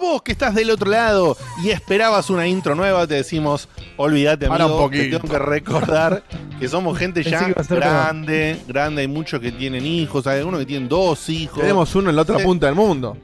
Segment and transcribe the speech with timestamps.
[0.00, 4.64] Vos que estás del otro lado y esperabas una intro nueva, te decimos, olvídate, Para
[4.64, 5.20] amigo, un te poquito.
[5.20, 6.22] tengo que recordar
[6.58, 10.88] que somos gente ya grande, grande, hay muchos que tienen hijos, hay algunos que tienen
[10.88, 11.60] dos hijos.
[11.60, 12.44] Tenemos uno en la otra Sí.
[12.44, 13.16] punta del mundo.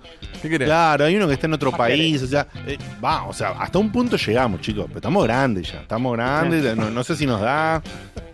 [0.42, 0.66] ¿Qué querés?
[0.68, 3.78] Claro, hay uno que está en otro país, o sea, eh, va, o sea, hasta
[3.78, 7.40] un punto llegamos, chicos, pero estamos grandes ya, estamos grandes, no, no sé si nos
[7.40, 7.82] da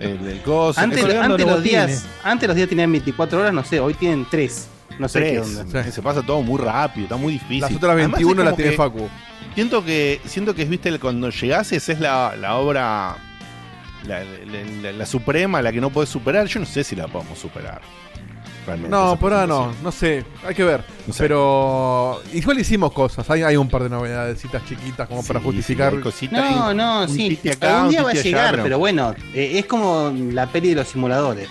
[0.01, 0.81] el, el coso.
[0.81, 4.69] Antes, antes los días, antes los días tenían 24 horas, no sé, hoy tienen 3.
[4.99, 5.91] No sé qué.
[5.93, 7.61] Se pasa todo muy rápido, está muy difícil.
[7.61, 9.09] Las otras Además, 21 es las como tiene que Facu.
[9.55, 13.17] Siento que, siento que viste, cuando llegases es la, la obra,
[14.07, 14.25] la, la-
[14.83, 16.47] la- la suprema, la que no puedes superar.
[16.47, 17.81] Yo no sé si la podemos superar.
[18.65, 18.91] Realmente.
[18.97, 20.85] No, por ahora no, no sé, hay que ver.
[21.19, 25.93] Pero igual hicimos cosas, hay, hay un par de novedadecitas chiquitas como para justificar.
[26.15, 26.29] sí.
[26.31, 27.41] No, no, un sí.
[27.51, 30.47] acá, Algún un día va a allá, llegar, pero- pero bueno, eh, es como la
[30.47, 31.49] peli de los simuladores.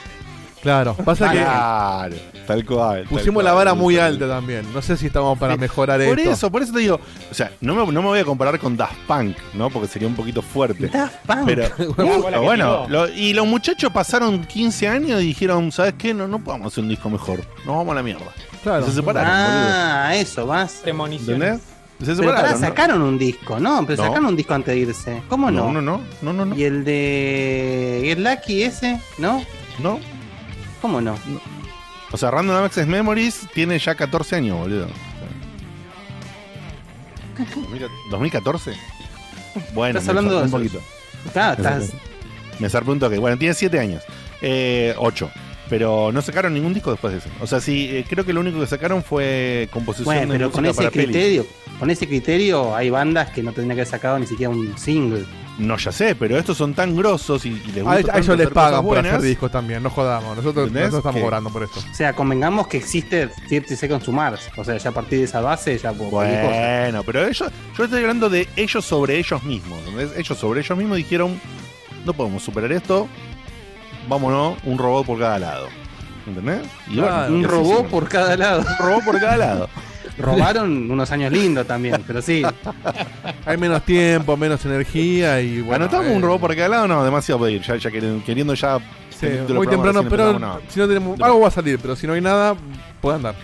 [0.62, 2.16] Claro, pasa que Claro,
[2.46, 3.00] tal cual.
[3.04, 4.66] tal pusimos cual, la vara muy alta también.
[4.74, 6.32] No sé si estamos para mejorar Por esto.
[6.32, 8.76] eso, por eso te digo, o sea, no me, no me voy a comparar con
[8.78, 9.70] Daft Punk, ¿no?
[9.70, 10.88] Porque sería un poquito fuerte.
[10.88, 11.46] Daft Punk.
[11.46, 16.14] Pero, pero bueno, lo- y los muchachos pasaron 15 años y dijeron, ¿sabes qué?
[16.14, 17.40] No, no podemos hacer un disco mejor.
[17.66, 18.26] Nos vamos a la mierda.
[18.64, 18.84] Claro.
[18.86, 20.82] Y se separaron, Ah, eso, más.
[20.86, 21.62] ¿Entendés?
[22.04, 23.86] Se Pero sacaron un disco, ¿no?
[23.86, 24.08] Pero No.
[24.08, 25.22] sacaron un disco antes de irse.
[25.30, 25.72] ¿Cómo no?
[25.72, 29.00] No, no, no, no, no, ¿Y el de Get Lucky ese?
[29.20, 29.44] ¿No?
[29.80, 30.00] No.
[30.82, 31.16] ¿Cómo no?
[32.12, 34.88] O sea, Random Access Memories tiene ya 14 años, boludo.
[38.12, 38.74] ¿2014?
[39.74, 40.80] Bueno, Estás hablando me de un poquito.
[41.24, 41.92] Me estás.
[42.60, 43.18] Me zarpé un toque.
[43.18, 44.04] Bueno, tiene 7 años.
[44.42, 45.30] Eh, 8.
[45.70, 47.30] Pero no sacaron ningún disco después de eso.
[47.40, 50.50] O sea, sí, eh, creo que lo único que sacaron fue composición Bueno, de pero
[50.50, 51.06] música con ese para pelis.
[51.08, 51.46] criterio,
[51.80, 55.26] con ese criterio hay bandas que no tendrían que haber sacado ni siquiera un single.
[55.62, 58.18] No, ya sé, pero estos son tan grosos y, y les gusta A, a tanto
[58.18, 60.36] ellos les pagan por hacer discos también, no jodamos.
[60.36, 61.80] Nosotros, nosotros estamos cobrando por esto.
[61.80, 64.50] O sea, convengamos que existe 30 Seconds to Mars.
[64.58, 66.10] O sea, ya a partir de esa base ya cosa.
[66.10, 69.80] Bueno, pero ellos, yo estoy hablando de ellos sobre ellos mismos.
[69.88, 70.18] ¿entendés?
[70.18, 71.40] Ellos sobre ellos mismos dijeron,
[72.06, 73.08] no podemos superar esto,
[74.08, 75.68] vámonos, un robot por cada lado.
[76.26, 76.62] ¿Entendés?
[76.88, 78.62] Y bueno, Claro, un robot por cada lado.
[78.62, 79.70] Un robot por cada lado.
[80.18, 82.44] Robaron unos años lindos también, pero sí.
[83.46, 85.86] Hay menos tiempo, menos energía y bueno.
[85.86, 86.88] ¿Anotamos eh, un robot por cada lado?
[86.88, 87.62] No, demasiado pedir.
[87.62, 88.80] Ya, ya queriendo, queriendo ya.
[89.10, 90.60] sí, muy temprano, pero no.
[90.68, 91.20] si no tenemos.
[91.22, 92.56] Algo va a salir, pero si no hay nada,
[93.02, 93.36] puede andar.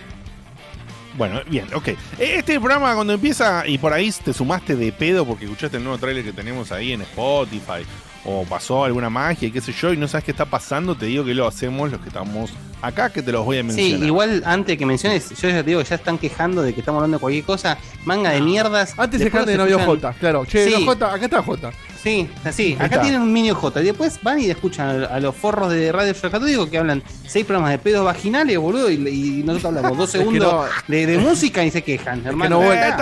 [1.16, 1.88] Bueno, bien, ok.
[2.18, 5.98] Este programa cuando empieza y por ahí te sumaste de pedo porque escuchaste el nuevo
[5.98, 7.84] trailer que tenemos ahí en Spotify
[8.30, 11.06] o pasó alguna magia y qué sé yo y no sabes qué está pasando, te
[11.06, 12.50] digo que lo hacemos los que estamos
[12.82, 14.06] acá, que te los voy a Sí, mencionar.
[14.06, 17.16] igual antes que menciones, yo ya te digo, ya están quejando de que estamos hablando
[17.16, 17.78] de cualquier cosa.
[18.04, 18.94] Manga de mierdas.
[18.96, 20.44] Antes se Después de novio escuchan- J, claro.
[20.46, 20.74] Che, Sí.
[20.78, 21.70] no, J, acá está J.
[22.02, 22.74] Sí, así.
[22.74, 23.00] Acá está.
[23.00, 23.80] tienen un mini J.
[23.80, 27.44] Y después van y escuchan a, los forros de Radio Show Católico que hablan seis
[27.44, 28.90] programas de pedos vaginales, boludo.
[28.90, 32.60] Y, y nosotros hablamos dos que segundos no- de, de música y se quejan, hermano.
[32.60, 32.82] no vuelve.
[32.84, 32.96] Ah,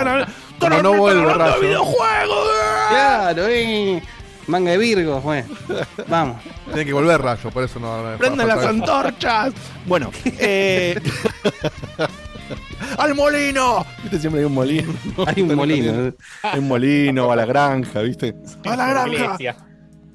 [0.59, 1.61] Como están no vuelve, hablando de rayo.
[1.61, 2.47] videojuegos.
[2.89, 4.01] Claro, eh.
[4.47, 5.47] Manga de Virgos, bueno.
[6.07, 6.37] Vamos.
[6.67, 8.17] Tiene que volver rayo, por eso no.
[8.17, 9.53] Prendan las antorchas.
[9.85, 10.99] Bueno, eh...
[12.97, 13.85] ¡Al molino!
[14.03, 14.19] ¿Viste?
[14.19, 14.93] Siempre hay un molino.
[15.25, 16.13] Hay un molino.
[16.43, 18.33] Hay un molino, a la granja, ¿viste?
[18.65, 19.13] ¡A la granja!
[19.13, 19.57] Iglesia.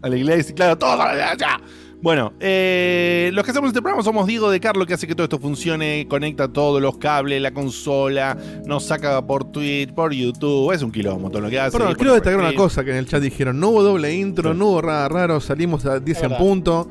[0.02, 1.60] A la iglesia, claro, todos a la iglesia.
[2.02, 5.22] Bueno, eh, los que hacemos este programa somos Diego de Carlo, que hace que todo
[5.22, 10.82] esto funcione, conecta todos los cables, la consola, nos saca por Twitch, por YouTube, es
[10.82, 11.78] un quilombo todo lo que hace.
[11.78, 12.60] Perdón, quiero destacar una stream.
[12.60, 15.86] cosa que en el chat dijeron: no hubo doble intro, no hubo nada raro, salimos
[15.86, 16.88] a 10 en punto.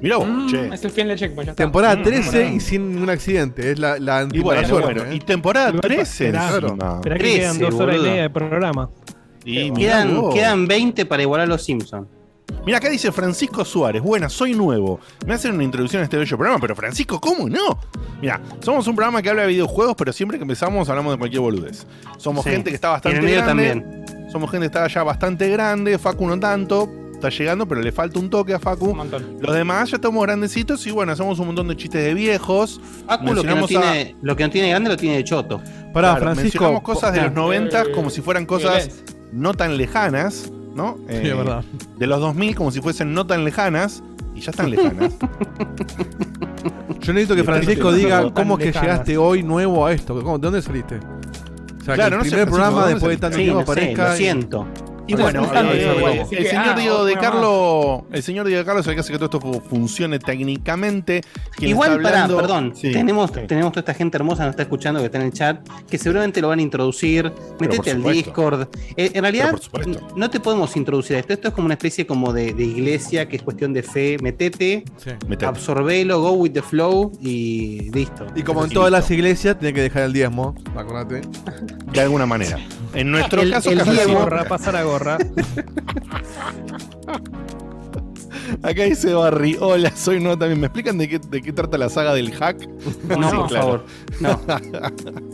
[0.00, 0.68] Mirá vos, Mm, che.
[0.72, 1.64] Es el fin del checkpoint, ya está.
[1.64, 2.54] Temporada Mm, 13 temporada.
[2.54, 3.72] y sin ningún accidente.
[3.72, 4.92] Es la, la Y bueno, suerte.
[5.00, 5.16] bueno, ¿eh?
[5.16, 6.94] y temporada Igual, 13 esperá, encima.
[6.98, 8.90] Esperá que 13, quedan dos horas y media de programa.
[9.44, 12.06] Y mirá Quedan, quedan 20 para igualar a los Simpsons.
[12.64, 14.02] Mira, acá dice Francisco Suárez.
[14.02, 15.00] Buena, soy nuevo.
[15.26, 17.78] Me hacen una introducción a este bello programa, pero Francisco, ¿cómo no?
[18.20, 21.40] Mira, somos un programa que habla de videojuegos, pero siempre que empezamos hablamos de cualquier
[21.40, 21.86] boludez.
[22.18, 22.50] Somos Sí.
[22.50, 23.42] gente que está bastante grande.
[23.42, 24.04] también.
[24.30, 25.98] Somos gente que está ya bastante grande.
[25.98, 26.90] Facu no tanto.
[27.14, 28.94] Está llegando, pero le falta un toque a Un Facu.
[28.94, 29.38] montón.
[29.40, 32.80] Los demás ya estamos grandecitos y bueno, hacemos un montón de chistes de viejos.
[33.08, 35.58] Facu lo que, no a- tiene, lo que no tiene grande lo tiene de choto.
[35.92, 36.44] Pará, Claro, Francisco.
[36.44, 39.04] mencionamos cosas de los 90 Eh, como si fueran cosas violencia.
[39.32, 40.96] no tan lejanas, ¿no?
[41.08, 41.62] Sí, Eh, es verdad.
[41.98, 44.02] de los 2000 como si fuesen no tan lejanas
[44.34, 45.12] y ya están lejanas.
[47.00, 48.90] Yo necesito que Francisco diga tan cómo es que lejanas.
[48.90, 50.14] llegaste hoy nuevo a esto.
[50.22, 50.96] ¿Cómo- ¿De dónde saliste?
[50.96, 53.66] O sea, Claro, que no el primer programa ¿dónde después de tanto Sí, tiempo no
[53.66, 54.08] sé, aparezca.
[54.10, 54.66] lo siento.
[54.66, 58.80] Y bueno, eh, igual, el señor Diego de una Carlo, el señor Diego de Carlo
[58.80, 61.22] es el que hace que todo esto fu- funcione técnicamente.
[61.60, 62.72] Igual, pará, perdón.
[62.74, 62.92] Sí.
[62.92, 63.40] tenemos, Sí.
[63.46, 65.98] tenemos toda esta gente hermosa que nos está escuchando, que está en el chat, que
[65.98, 67.32] seguramente lo van a introducir.
[67.60, 68.12] Metete por al.
[68.14, 68.68] Discord.
[68.96, 69.54] Eh, en realidad,
[70.16, 71.32] no te podemos introducir a esto.
[71.32, 74.16] Esto es como una especie como de, de iglesia, que es cuestión de fe.
[74.22, 75.10] Metete, Sí.
[75.26, 75.46] Metete.
[75.46, 78.26] absorbelo, go with the flow y listo.
[78.34, 80.54] Y como en Y todas las iglesias, tiene que dejar el diezmo.
[80.76, 81.22] Acordate.
[81.92, 82.58] De alguna manera.
[82.94, 84.36] En nuestro El- caso, el casi Pasar a Diego- siempre.
[84.36, 84.82] gorra, pasar a
[88.62, 90.60] Acá dice Barry, hola, soy no también.
[90.60, 92.66] ¿Me explican de qué, de qué trata la saga del hack?
[93.08, 93.50] No, Sí, por claro.
[93.50, 93.84] favor.
[94.20, 94.40] No.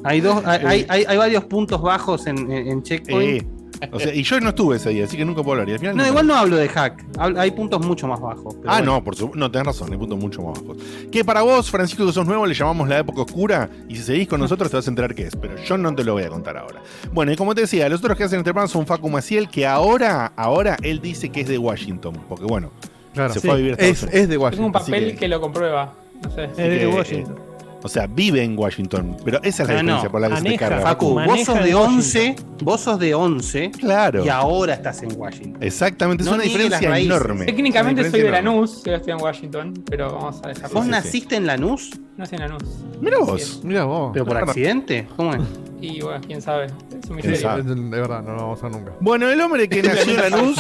[0.05, 3.43] Hay, dos, hay, hay- hay- hay varios puntos bajos en Checkpoint.
[3.43, 3.47] Eh,
[3.93, 5.69] o sea, y yo no estuve ese día, así que nunca puedo hablar.
[5.69, 7.05] Y al final no, nunca- igual no hablo de hack.
[7.19, 8.55] Hablo- hay puntos mucho más bajos.
[8.67, 8.93] Ah, bueno.
[8.95, 9.39] no, por supuesto.
[9.39, 10.77] No, tenés razón, hay puntos mucho más bajos.
[11.11, 13.69] Que para vos, Francisco, que sos nuevo, le llamamos la época oscura.
[13.89, 15.37] Y si seguís con nosotros, te vas a enterar qué es.
[15.37, 16.81] Pero yo no te lo voy a contar ahora.
[17.13, 19.67] Bueno, y como te decía, los otros que hacen este programa son Facu Maciel, que
[19.67, 22.15] ahora, ahora él dice que es de Washington.
[22.29, 22.71] Porque bueno,
[23.13, 23.33] Claro.
[23.33, 23.47] se Sí.
[23.47, 24.15] fue a vivir a Estados Es, Unidos.
[24.15, 24.73] es de Tengo un Washington.
[24.73, 25.29] Papel que- que...
[25.29, 25.95] lo comprueba.
[26.23, 26.45] No sé.
[26.45, 27.37] Es de que, Washington.
[27.87, 29.15] O sea, vive en Washington.
[29.27, 29.83] Pero esa es la No, no.
[29.83, 30.81] diferencia por la que se te carga.
[30.81, 31.95] Facu, vos sos de Washington.
[31.95, 34.25] 11, vos sos de 11 Claro.
[34.25, 35.63] y ahora estás en Washington.
[35.63, 37.45] Exactamente, es No una diferencia enorme.
[37.45, 38.31] Técnicamente soy de.
[38.31, 40.69] Lanús, yo estoy en Washington, pero vamos a dejarlo.
[40.75, 40.91] ¿Vos sí, sí.
[40.91, 41.91] naciste en Lanús?
[42.17, 42.65] Soy en Lanús.
[43.03, 43.61] Mira vos.
[43.63, 44.11] Mira vos.
[44.15, 45.07] ¿Pero por accidente?
[45.17, 45.43] ¿Cómo es?
[45.83, 46.67] Y bueno, quién sabe.
[46.67, 46.73] Es
[47.11, 47.63] un ¿Quién misterio.
[47.65, 48.93] De verdad, no lo vamos a nunca.
[49.01, 50.57] Bueno, el hombre que nació en Lanús,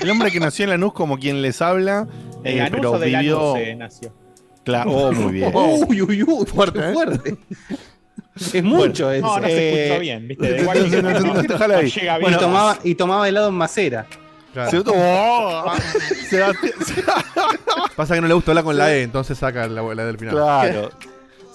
[0.00, 2.06] el hombre que nació en Lanús como quien les habla,
[2.42, 3.38] ¿De eh, pero o de vivió...
[3.54, 4.21] Lanús eh, nació?
[4.64, 5.52] Claro, oh, muy bien.
[5.54, 6.92] Uy, uy, uy, Fuerte, ¿eh?
[6.92, 7.36] fuerte.
[8.54, 9.26] Es mucho eso.
[9.26, 10.52] No, no se Eh, escuchó bien, ¿viste?
[10.52, 11.20] De no, Washington no, no,
[11.68, 11.90] no, ahí.
[11.90, 12.20] llega bien.
[12.22, 14.06] Bueno, y, tomaba, y tomaba helado en macera.
[14.54, 14.70] Claro.
[14.70, 15.72] Se- oh,
[16.30, 16.72] Sebastián,
[17.94, 20.34] Pasa que no le gusta hablar con la E, entonces saca la, la del final.
[20.34, 20.90] claro.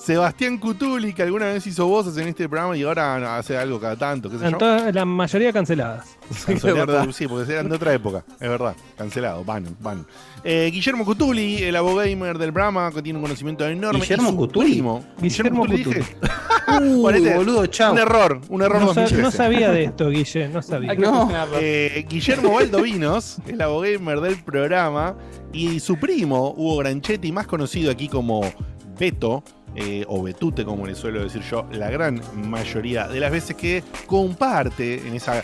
[0.07, 3.97] Sebastián Cutuli, que alguna vez hizo voces en este programa y ahora hace algo cada
[3.97, 4.57] tanto, qué sé yo.
[4.91, 6.17] la mayoría canceladas.
[6.45, 7.11] Cancelado.
[7.11, 8.73] Sí, porque eran de otra época, es verdad.
[8.97, 10.05] Cancelado, van, van.
[10.45, 13.99] Eh, Guillermo Cutuli, el abogamer del Brahma, que tiene un conocimiento enorme.
[13.99, 14.71] ¿Guillermo Cutuli?
[14.75, 16.05] primo- Guillermo Cutuli, Cutuli.
[16.79, 17.91] Uy, Ponete- boludo, chao.
[17.91, 19.21] Un error, un error No, sa- 2013.
[19.21, 20.95] no sabía de esto, Guille, no sabía.
[20.95, 21.29] Que No.
[21.59, 25.17] Eh, Guillermo Valdovinos, el abogamer del programa,
[25.51, 28.41] y su primo, Hugo Granchetti, más conocido aquí como
[28.97, 29.43] Beto,
[29.77, 33.83] eh, o Betute, como le suelo decir yo, la gran mayoría de las veces que
[34.07, 35.43] comparte en esa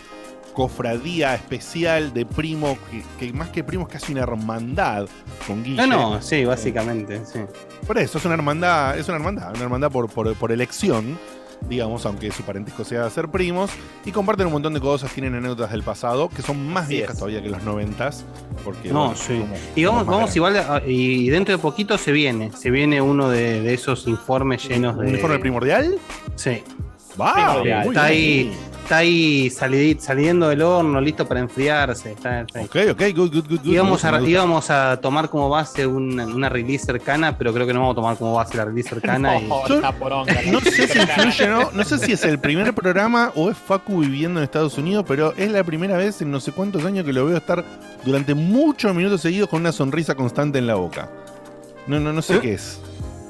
[0.52, 5.06] cofradía especial de primo, que, que más que primo es casi una hermandad
[5.46, 5.86] con Guille.
[5.86, 7.40] No, no, sí, básicamente, sí.
[7.86, 11.18] Por eso, es una hermandad, es una hermandad, una hermandad por, por, por elección,
[11.68, 13.70] digamos, aunque su parentesco sea ser primos,
[14.04, 17.14] y comparten un montón de cosas, tienen anécdotas del pasado, que son más Así viejas
[17.14, 17.18] es.
[17.18, 18.24] todavía que los noventas,
[18.64, 19.42] porque No, bueno, sí.
[19.74, 23.60] Y vamos, vamos igual, a- y dentro de poquito se viene, se viene uno de,
[23.60, 25.06] de esos informes llenos de...
[25.06, 25.96] ¿Un informe primordial?
[26.36, 26.62] Sí,
[27.16, 28.52] Muy está ahí,
[28.82, 32.12] está ahí salidi- saliendo del horno, listo para enfriarse.
[32.12, 32.44] Está.
[32.60, 33.64] Ok, ok, good, good, good.
[33.64, 37.80] Íbamos a, íbamos a tomar como base una, una release cercana, pero creo que no
[37.80, 39.38] vamos a tomar como base la release cercana.
[39.40, 41.70] y- No, Yo- está poronga, No sé si influye, ¿no?
[41.72, 45.32] No sé si es el primer programa o es Facu viviendo en Estados Unidos, pero
[45.36, 47.64] es la primera vez en no sé cuántos años que lo veo estar
[48.04, 51.08] durante muchos minutos seguidos con una sonrisa constante en la boca.
[51.86, 52.80] No, no, no sé qué es.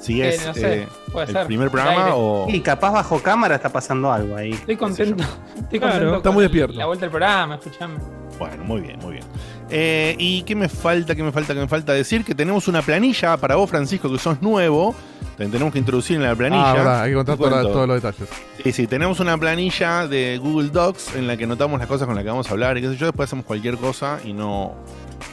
[0.05, 1.47] Si Eh, es no sé, eh, puede el ser.
[1.47, 2.13] primer programa aire.
[2.15, 2.47] o.
[2.49, 4.51] Y capaz bajo cámara está pasando algo ahí.
[4.53, 5.25] Estoy contento.
[5.57, 6.75] Estoy Claro, contento está con muy despierto.
[6.75, 7.95] La vuelta del programa, escuchame.
[8.39, 9.25] Bueno, muy bien, muy bien.
[9.71, 11.15] Eh, ¿Y qué me falta?
[11.15, 11.55] ¿Qué me falta?
[11.55, 12.25] ¿Qué me falta decir?
[12.25, 14.95] Que tenemos una planilla para vos, Francisco, que sos nuevo.
[15.37, 16.71] Te tenemos que introducir en la planilla.
[16.71, 18.29] Ah, verdad, hay que contar toda- todos los detalles.
[18.63, 22.15] Sí, sí, tenemos una planilla de Google Docs en la que anotamos las cosas con
[22.15, 23.07] las que vamos a hablar y qué sé yo.
[23.07, 24.75] Después hacemos cualquier cosa y no,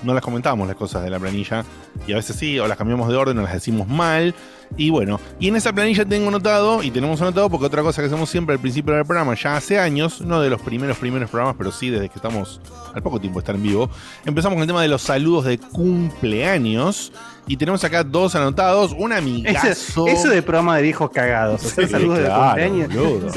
[0.04, 1.64] no las comentamos las cosas de la planilla.
[2.08, 4.34] Y a veces sí, o las cambiamos de orden o las decimos mal.
[4.78, 8.08] Y bueno, y en esa planilla tengo anotado, y tenemos anotado porque otra cosa que
[8.08, 11.56] hacemos siempre al principio del programa, ya hace años, no de los primeros primeros programas,
[11.58, 12.62] pero sí desde que estamos
[12.94, 13.90] al poco tiempo de estar en vivo,
[14.26, 17.12] empezamos con el tema de los saludos de cumpleaños.
[17.48, 19.68] Y tenemos acá dos anotados, un amigazo.
[19.68, 21.66] Eso, eso de programa de viejos cagados.
[21.66, 23.34] o sea, Sí, saludos claro, de cumpleaños.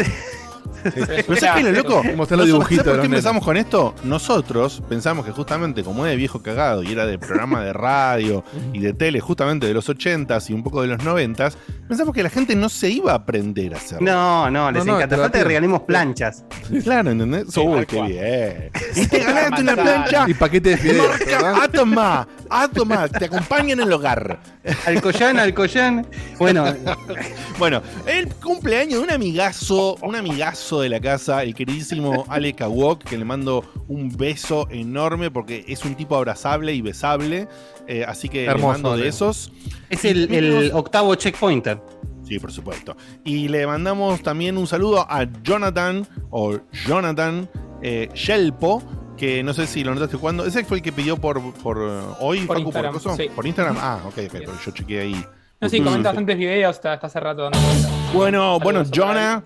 [0.85, 2.03] Pero ¿sabes qué es lo loco?
[2.17, 3.95] Mostrar los dibujitos ¿sabes de por qué empezamos con esto?
[4.05, 8.45] Nosotros pensamos que justamente como es de viejo cagado y era de programa de radio
[8.73, 11.55] y de tele justamente de los 80s y un poco de los 90s,
[11.88, 14.05] pensamos que la gente no se iba a aprender a hacerlo.
[14.11, 15.17] No, no, les No, encanta.
[15.17, 16.45] Falta que regalemos planchas.
[16.83, 17.47] Claro, ¿entendés?
[17.50, 18.71] Sí, Uy, qué bien.
[18.97, 20.25] Y te ganaste una plancha.
[20.29, 21.62] Y paquete de fideos, Marca, ¿verdad?
[21.62, 24.38] a tomar, a tomar, te acompaña en el hogar.
[24.87, 26.07] Alcoyán, Alcoyán.
[26.38, 26.64] Bueno,
[27.59, 33.04] Bueno, el cumpleaños de un amigazo, un amigazo de la casa, el queridísimo Ale Kawok,
[33.04, 37.49] que le mando un beso enorme porque es un tipo abrazable y besable.
[37.87, 39.52] eh, así que Hermoso, le mando de esos.
[39.90, 41.81] es el, el octavo checkpointer.
[42.26, 42.97] Sí, por supuesto.
[43.23, 47.49] Y le mandamos también un saludo a Jonathan o Jonathan
[47.83, 48.83] eh, Shelpo.
[49.16, 50.45] Que no sé si lo notaste cuando.
[50.45, 53.28] Ese fue el que pidió por, por eh, hoy, Por Facu, Instagram, sí.
[53.37, 53.76] Por Instagram.
[53.78, 55.25] Ah, ok, ok, pero yo chequeé ahí.
[55.64, 57.90] No, sí, comenta bastantes videos, está, está hace rato dando vueltas.
[58.12, 59.42] Bueno, bueno, Saludos Jonah,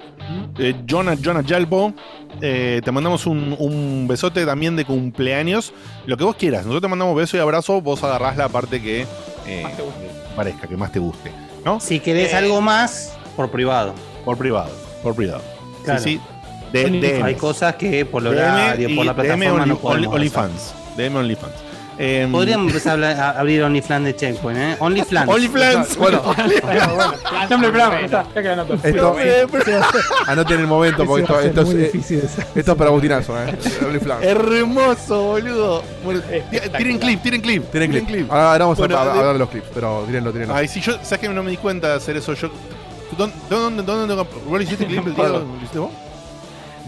[0.58, 1.94] eh, Jonah, Jonah Yalpo,
[2.40, 5.72] eh, te mandamos un, un besote también de cumpleaños.
[6.06, 6.62] Lo que vos quieras.
[6.66, 7.80] Nosotros te mandamos beso y abrazo.
[7.80, 9.06] Vos agarrás la parte que
[9.46, 10.10] eh, Más te guste.
[10.36, 11.32] parezca, que más te guste.
[11.64, 11.80] ¿No?
[11.80, 12.36] Si querés Eh.
[12.36, 13.94] algo más, por privado.
[14.24, 14.70] Por privado.
[15.02, 15.42] Por privado.
[15.84, 16.00] Claro.
[16.00, 16.20] Sí,
[16.72, 17.00] sí.
[17.00, 17.22] De.
[17.24, 20.14] Hay cosas que por DM horario, por la plataforma no podemos.
[20.14, 20.74] OnlyFans.
[20.96, 21.54] DM OnlyFans.
[22.00, 24.76] Em, Podríamos empezar a, hablar- a abrir OnlyFans de Checkpoint, ¿eh?
[24.78, 25.28] OnlyFans.
[25.28, 25.96] OnlyFans.
[25.96, 26.22] Bueno,
[27.50, 27.70] Nombre
[28.84, 29.16] esto,
[30.26, 32.46] anoten el momento porque esto, esto es, difícil de saber.
[32.54, 33.58] esto es para Agustinazo, ¿eh?
[33.84, 34.22] OnlyFans.
[34.24, 35.82] Hermoso, boludo.
[36.04, 36.20] Bueno,
[36.76, 37.64] tiren clip, tiren clip.
[37.70, 38.30] Tienen clip.
[38.30, 40.54] Ahora, ahora vamos Bueno, a, a hablar de los clips, pero tírenlo, tírenlo.
[40.54, 42.32] Ay, si yo, ¿sabes que no me di cuenta de hacer eso?
[42.34, 42.48] Yo,
[43.16, 44.14] ¿Dónde, dónde, dónde, dónde,
[44.46, 45.02] ¿Vos lo hiciste clip,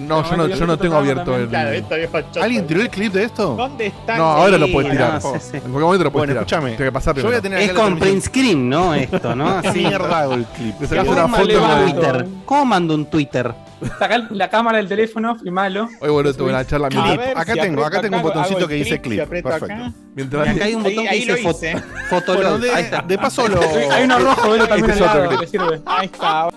[0.01, 1.49] No, yo no, yo no tengo abierto el.
[1.49, 1.95] Claro, esto.
[2.41, 3.55] ¿Alguien tiró el clip de esto?
[3.55, 4.17] ¿Dónde está?
[4.17, 5.15] No, ahora lo Sí, puedes tirar.
[5.15, 5.57] no, sí, sí.
[5.57, 6.43] En cualquier momento lo puedes Bueno, tirar.
[6.45, 6.71] escúchame.
[6.77, 7.61] Tiene que pasar Yo voy a primero.
[7.61, 8.95] tener Es con print screen, ¿no?
[8.95, 9.61] Esto, ¿no?
[9.63, 9.79] ¿Qué Así.
[9.81, 10.75] mierda hago el clip?
[10.89, 12.27] ¿Cómo una mando foto un Twitter?
[12.47, 13.55] ¿Cómo mando un Twitter?
[13.99, 15.89] Saca la cámara del teléfono, filmalo.
[16.01, 19.01] Hoy boludo tuve una charla ver, acá si tengo, acá tengo un botoncito que dice
[19.01, 19.21] clip.
[19.21, 19.55] Perfecto.
[19.55, 19.93] acá.
[20.15, 21.83] mientras Acá hay un Ahí- botón que dice fo- hice.
[22.11, 22.43] Fotolog.
[22.43, 23.03] Bueno, de, Ahí está.
[23.03, 23.61] de paso lo.
[23.93, 25.49] Hay uno rojo, velo también Este clip.
[25.49, 25.81] sirve.
[25.87, 26.49] Ahí está.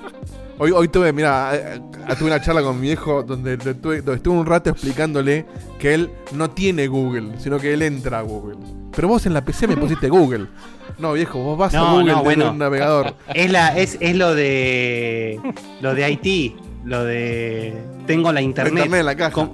[0.63, 3.97] Hoy, hoy tuve, mira, eh, eh, tuve una charla con mi viejo donde, le tuve-
[3.97, 5.45] donde estuve un rato explicándole
[5.77, 8.55] que él no tiene Google, sino que él entra a Google.
[8.95, 10.47] Pero vos en la PC me pusiste Google.
[10.99, 12.51] No, viejo, vos vas a Google no, desde bueno.
[12.51, 13.13] un navegador.
[13.33, 15.37] Es, la, es, es lo de.
[15.81, 16.55] Lo de Haití.
[16.85, 17.73] Lo de.
[18.07, 18.73] Tengo la La internet.
[18.85, 19.49] internet en la caja.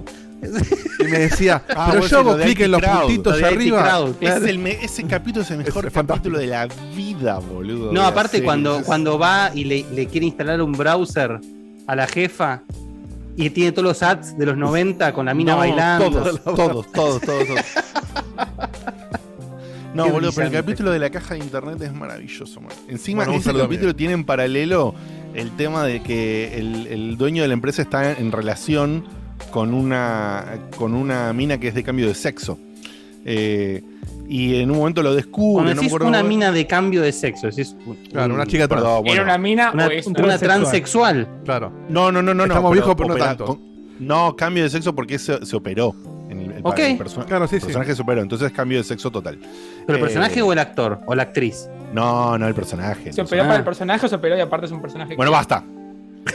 [1.00, 3.82] Y me decía, Ah, pero yo hago clic en los Crowd, puntitos arriba.
[3.82, 4.44] Crowd, claro.
[4.44, 6.34] Es el me- ese capítulo es el mejor Es fantástico.
[6.34, 7.92] capítulo de la vida, boludo.
[7.92, 8.44] No, aparte serie.
[8.44, 11.40] cuando, Es- cuando va y le, le quiere instalar un browser
[11.86, 12.62] a la jefa
[13.36, 16.10] y tiene todos los ads de los 90 con la mina No, bailando.
[16.10, 17.46] Todos, todos, todos, todos.
[17.46, 17.60] todos.
[19.92, 22.70] No, Qué boludo, pero el capítulo de la caja de internet es maravilloso, man.
[22.88, 24.94] Encima, Bueno, ese capítulo tiene en paralelo
[25.34, 29.04] el tema de que el, el dueño de la empresa está en relación
[29.50, 30.44] con una,
[30.76, 32.58] con una mina que es de cambio de sexo.
[33.24, 33.82] Eh,
[34.28, 35.74] y en un momento lo descubre.
[35.74, 37.48] Cuando no una mina de cambio de sexo,
[37.86, 38.82] un- Claro, una chica trans.
[38.82, 39.12] Perdón, bueno.
[39.14, 41.28] ¿Era una mina una, o es una transexual.
[41.44, 41.72] Claro.
[41.88, 42.44] No, no, no, no.
[42.44, 43.44] Estamos no, viejos, pero no tanto.
[43.46, 43.60] con-
[43.98, 45.94] no, cambio de sexo porque se, se operó.
[46.30, 46.78] En el, el- Ok.
[46.78, 47.66] el perso- Claro, sí, el sí.
[47.66, 49.36] personaje se operó, entonces cambio de sexo total.
[49.84, 51.00] ¿Pero el Eh, personaje o el actor?
[51.06, 51.68] ¿O la actriz?
[51.92, 53.12] No, no el personaje.
[53.12, 53.46] ¿Se el operó Ah.
[53.46, 55.16] para el personaje o se operó y aparte es un personaje?
[55.16, 55.64] Bueno, basta.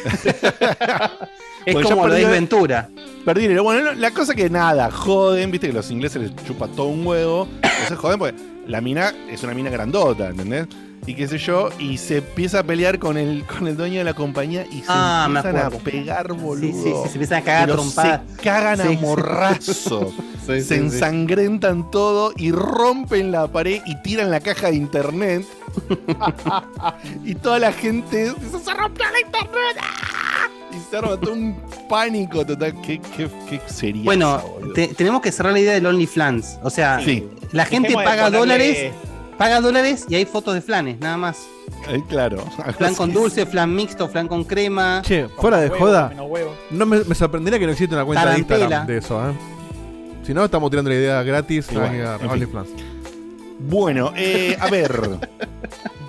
[1.66, 2.90] Es como ya lo de Ventura.
[3.26, 3.64] Perdí dinero.
[3.64, 7.06] Bueno, no, la cosa que nada, joden, viste que los ingleses les chupa todo un
[7.08, 7.48] huevo.
[7.64, 8.36] Entonces joden porque
[8.68, 10.68] la mina es una mina grandota, ¿entendés?
[11.08, 14.04] Y qué sé yo, y se empieza a pelear con el, con el dueño de
[14.04, 16.62] la compañía y se Ah, empiezan a pegar, boludo.
[16.62, 18.22] Sí, sí, sí, se empiezan a cagar trompadas.
[18.36, 18.98] Se cagan Sí, a sí.
[20.46, 20.74] Sí, se sí, sí.
[20.76, 25.46] ensangrentan todo y rompen la pared y tiran la caja de internet.
[27.24, 29.78] y toda la gente dice, se rompió la internet.
[29.82, 30.48] ¡Ah!
[30.72, 31.56] Y se arma todo un
[31.90, 32.80] pánico total.
[32.82, 34.04] ¿Qué, qué, qué sería?
[34.04, 36.60] Bueno, eso, te- tenemos que cerrar la idea del OnlyFans.
[36.64, 37.28] O sea, Sí.
[37.52, 38.94] la gente Dejemos de paga ponerle- dólares,
[39.38, 41.38] paga dólares y hay fotos de flanes, nada más.
[41.90, 42.44] Eh, claro.
[42.78, 45.02] Flan con dulce, flan mixto, flan con crema.
[45.04, 46.14] Che, fuera de Huevo, joda,
[46.72, 48.60] no me, me sorprendería que no exista una cuenta de Tarantela.
[48.60, 49.34] Instagram de eso, ¿eh?
[50.26, 52.30] Si no, estamos tirando la idea gratis bueno, a en fin.
[52.32, 52.70] OnlyFans.
[53.60, 54.92] Bueno, eh, a ver.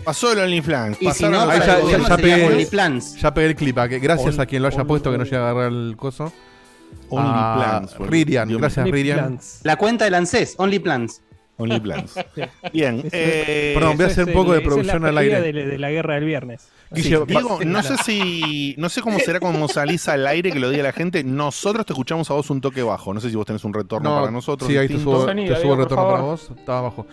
[0.04, 0.99] Pasó el OnlyFans.
[1.00, 3.16] Y si no, ya- pegué- OnlyPlans.
[3.20, 5.46] Ya pegué el clip, ¿a que gracias a quien lo haya puesto que no llega
[5.46, 6.32] a agarrar el coso.
[7.11, 7.94] OnlyPlans.
[7.94, 8.04] Ah.
[8.06, 9.38] Ririan, gracias Ririan.
[9.64, 11.20] La cuenta del ANSES, OnlyPlans.
[11.58, 12.14] OnlyPlans.
[12.72, 12.98] Bien.
[13.00, 15.40] Eso- eh, Perdón, voy a hacer un poco el- de es producción la al aire.
[15.40, 16.68] De, de la guerra del viernes.
[16.88, 18.75] Guille, Diego, no sé si.
[18.78, 21.25] No sé cómo será cuando salís al aire que lo diga la gente.
[21.25, 23.12] Nosotros te escuchamos a vos un toque bajo.
[23.12, 24.70] No sé si vos tenés un retorno para nosotros.
[24.70, 26.50] Sí, ahí te subo, Sonido, te subo el retorno para vos.
[26.56, 27.06] Estaba abajo.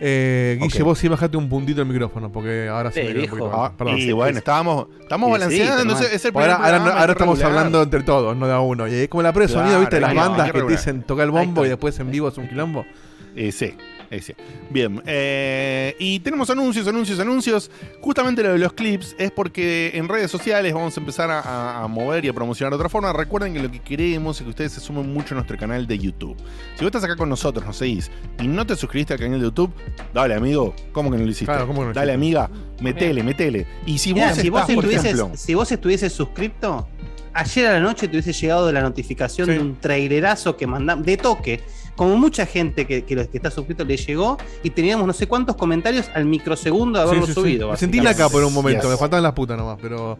[0.00, 3.50] Eh, Guille, vos sí bajate un puntito el micrófono, porque ahora sí Sí, me un
[3.52, 3.72] Ah.
[3.76, 3.98] Perdón.
[3.98, 5.96] y bueno, estábamos, estamos Sí, balanceando.
[5.96, 7.58] sí, es el Ahora, ahora, no- ahora estamos regular.
[7.58, 8.88] hablando entre todos, no de a uno.
[8.88, 10.00] Y es como la prueba de sonido, Claro, ¿viste?
[10.00, 10.78] Las bandas que te regular.
[10.78, 12.86] dicen toca el bombo y después en vivo es un quilombo.
[13.36, 13.74] Eh, sí,
[14.20, 14.34] sí.
[14.70, 17.70] Bien, eh, y tenemos anuncios, anuncios, anuncios.
[18.00, 22.24] Justamente lo de los clips es porque en redes sociales vamos a empezar a, mover
[22.24, 23.12] y a promocionar de otra forma.
[23.12, 25.98] Recuerden que lo que queremos es que ustedes se sumen mucho a nuestro canal de
[25.98, 26.36] YouTube.
[26.74, 28.10] Si vos estás acá con nosotros, nos seguís
[28.40, 29.72] y no te suscribiste al canal de YouTube,
[30.12, 31.46] dale amigo, ¿cómo que no lo hiciste?
[31.46, 32.38] Claro, ¿cómo que no lo dale hiciste?
[32.38, 32.50] amiga,
[32.80, 33.66] metele, metele.
[33.86, 36.88] Y si Mirá, vos si, vos estás, por estuvieses, ejemplo, si vos estuvieses suscripto,
[37.34, 39.52] ayer a la noche te hubiese llegado la notificación Sí.
[39.54, 41.60] de un trailerazo que mandamos, de toque.
[41.96, 45.56] Como mucha gente que, que, que está suscrito le llegó y teníamos no sé cuántos
[45.56, 47.40] comentarios al microsegundo de haberlo Sí, sí, sí.
[47.40, 47.70] subido.
[47.72, 48.22] Me sentí básicamente.
[48.22, 48.90] acá por un momento, Yes.
[48.92, 50.16] me faltaban las putas nomás, pero.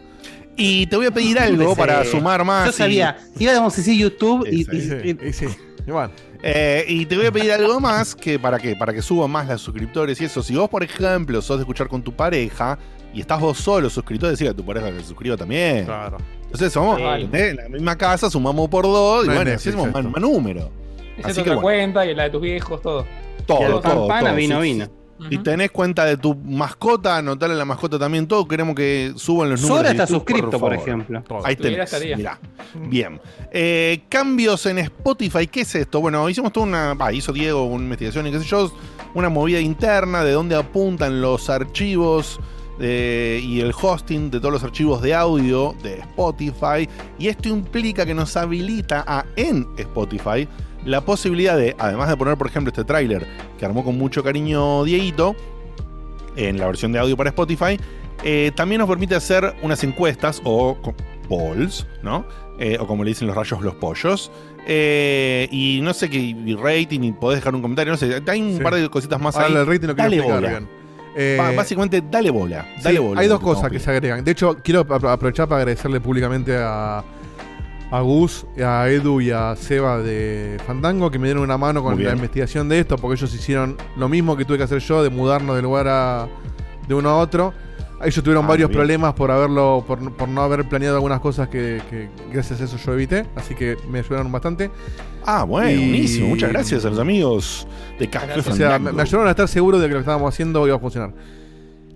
[0.57, 1.79] y te voy a pedir algo Sí.
[1.79, 2.65] para sumar más.
[2.67, 5.47] Yo y- sabía, íbamos a decir YouTube y, Sí, y- Y sí, y- y sí,
[5.87, 6.11] igual.
[6.43, 9.47] Eh, y te voy a pedir algo más que para qué, para que suban más
[9.49, 10.43] los suscriptores y eso.
[10.43, 12.77] Si vos, por ejemplo, sos de escuchar con tu pareja
[13.15, 15.85] y estás vos solo suscrito, decir a tu pareja que se suscriba también.
[15.85, 16.19] Claro.
[16.45, 17.29] Entonces somos Sí.
[17.33, 20.71] en la misma casa, sumamos por dos y No bueno, así hacemos más, más número.
[21.17, 23.05] Esa es Así otra que bueno, cuenta y la de tus viejos, todo.
[23.47, 24.37] todo, y todo, campana, todo.
[24.37, 24.87] vino, vino.
[25.31, 28.47] Si tenés cuenta de tu mascota, anotale la mascota también todo.
[28.47, 29.79] Queremos que suban los números.
[29.79, 30.75] Sora está YouTube, suscrito, por, favor.
[30.75, 31.23] ejemplo.
[31.27, 31.45] Todo.
[31.45, 31.93] Ahí tenés.
[32.17, 32.39] Mirá.
[32.87, 33.21] Bien.
[33.51, 35.49] Eh, cambios en Spotify.
[35.49, 36.01] ¿Qué es esto?
[36.01, 36.95] Bueno, hicimos toda una.
[36.95, 38.71] va, hizo Diego una investigación y qué sé yo.
[39.15, 42.39] Una movida interna de dónde apuntan los archivos
[42.81, 46.89] eh, y el hosting de todos los archivos de audio de Spotify.
[47.19, 50.47] Y esto implica que nos habilita a en Spotify
[50.85, 53.27] la posibilidad de, además de poner, por ejemplo, este tráiler
[53.59, 55.35] que armó con mucho cariño Dieguito
[56.37, 57.79] en la versión de audio para Spotify,
[58.23, 60.77] eh, también nos permite hacer unas encuestas o
[61.29, 62.25] polls, ¿no?
[62.61, 64.31] Eh, o como le dicen los rayos, los pollos.
[64.67, 68.43] Eh, y no sé qué y rating, y podés dejar un comentario, no sé, hay
[68.43, 68.63] un Sí.
[68.63, 69.55] par de cositas más Ahora ahí.
[69.55, 70.69] el rating lo Dale bien.
[71.17, 72.65] Eh, básicamente, dale bola.
[72.77, 73.21] sí, Dale bola.
[73.21, 74.25] hay dos cosas que se agregan.
[74.25, 77.03] De hecho, quiero apro- aprovechar para agradecerle públicamente a,
[77.91, 82.03] a Gus, a Edu y a Seba de Fandango que me dieron una mano con
[82.03, 85.11] la investigación de esto, porque ellos hicieron lo mismo que tuve que hacer yo, de
[85.11, 86.29] mudarnos de lugar a,
[86.87, 87.53] de uno a otro.
[88.01, 88.79] Ellos tuvieron Ah, varios bien.
[88.79, 92.77] problemas por haberlo, por, por no haber planeado algunas cosas que, que gracias a eso
[92.77, 94.71] yo evité, así que me ayudaron bastante.
[95.27, 96.29] Ah, bueno, Y- buenísimo.
[96.29, 97.67] Muchas gracias a los amigos
[97.99, 98.97] de Café O sea, me, Fandango.
[98.97, 101.13] me ayudaron a estar seguro de que lo que estábamos haciendo iba a funcionar.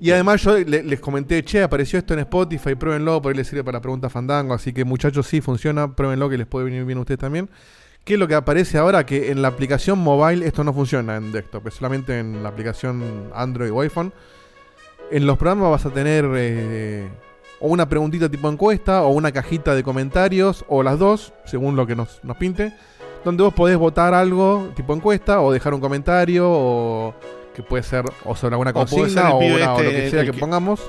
[0.00, 3.46] Y además yo le- les comenté, che, apareció esto en Spotify, pruébenlo, por ahí les
[3.46, 6.84] sirve para la pregunta Fandango, así que muchachos, sí funciona, pruébenlo que les puede venir
[6.84, 7.48] bien a ustedes también.
[8.04, 9.06] ¿Qué es lo que aparece ahora?
[9.06, 13.30] Que en la aplicación mobile esto no funciona en desktop, es solamente en la aplicación
[13.32, 14.12] Android o iPhone.
[15.12, 17.06] En los programas vas a tener eh,
[17.60, 21.86] o una preguntita tipo encuesta, o una cajita de comentarios, o las dos, según lo
[21.86, 22.72] que nos, nos pinte,
[23.24, 27.14] donde vos podés votar algo tipo encuesta, o dejar un comentario, o
[27.54, 30.40] que puede ser o sobre alguna consigna, o, este, lo que sea el que que-
[30.40, 30.80] pongamos.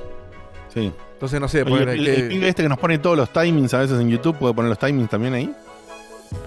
[0.74, 0.92] Sí.
[1.14, 3.80] Entonces, no sé, poner el- que- el este que nos pone todos los timings a
[3.80, 5.54] veces en YouTube, ¿puede poner los timings también ahí?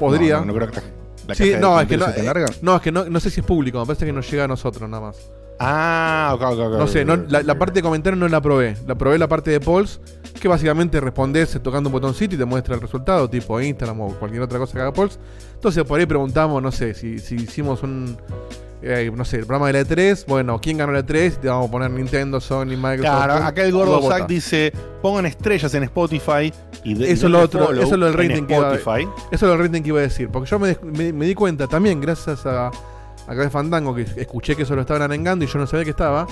[0.00, 0.34] podría.
[0.40, 0.80] No, no, no creo que
[1.28, 2.46] la Sí, caja de no, es que no, eh, larga.
[2.62, 4.48] no, es que no, no sé si es público, me parece que nos llega a
[4.48, 5.30] nosotros nada más.
[5.58, 6.78] Ah, ok, ok, ok.
[6.78, 8.76] No sé, no, la, parte de comentarios no la probé.
[8.86, 10.00] La probé la parte de polls,
[10.40, 14.42] que básicamente respondés tocando un botoncito y te muestra el resultado, tipo Instagram o cualquier
[14.42, 15.18] otra cosa que haga polls.
[15.54, 18.18] Entonces por ahí preguntamos, no sé, si, si hicimos un,
[18.82, 21.26] eh, no sé, el programa de la E3, bueno, ¿quién ganó la E3?
[21.26, 23.00] Y te vamos a poner Nintendo, Sony, Microsoft.
[23.00, 24.02] Claro, acá el gordo.
[24.08, 26.52] Zack dice: pongan estrellas en Spotify
[26.84, 28.74] y de, Eso y es lo otro, eso es lo del en rating que iba-
[28.74, 29.08] Spotify.
[29.32, 30.28] Eso es el rating que iba a decir.
[30.28, 32.70] Porque yo me, des- me- me di cuenta también, gracias a,
[33.26, 35.90] a Café Fandango, que escuché que eso lo estaban arengando y yo no sabía que
[35.90, 36.26] estaba,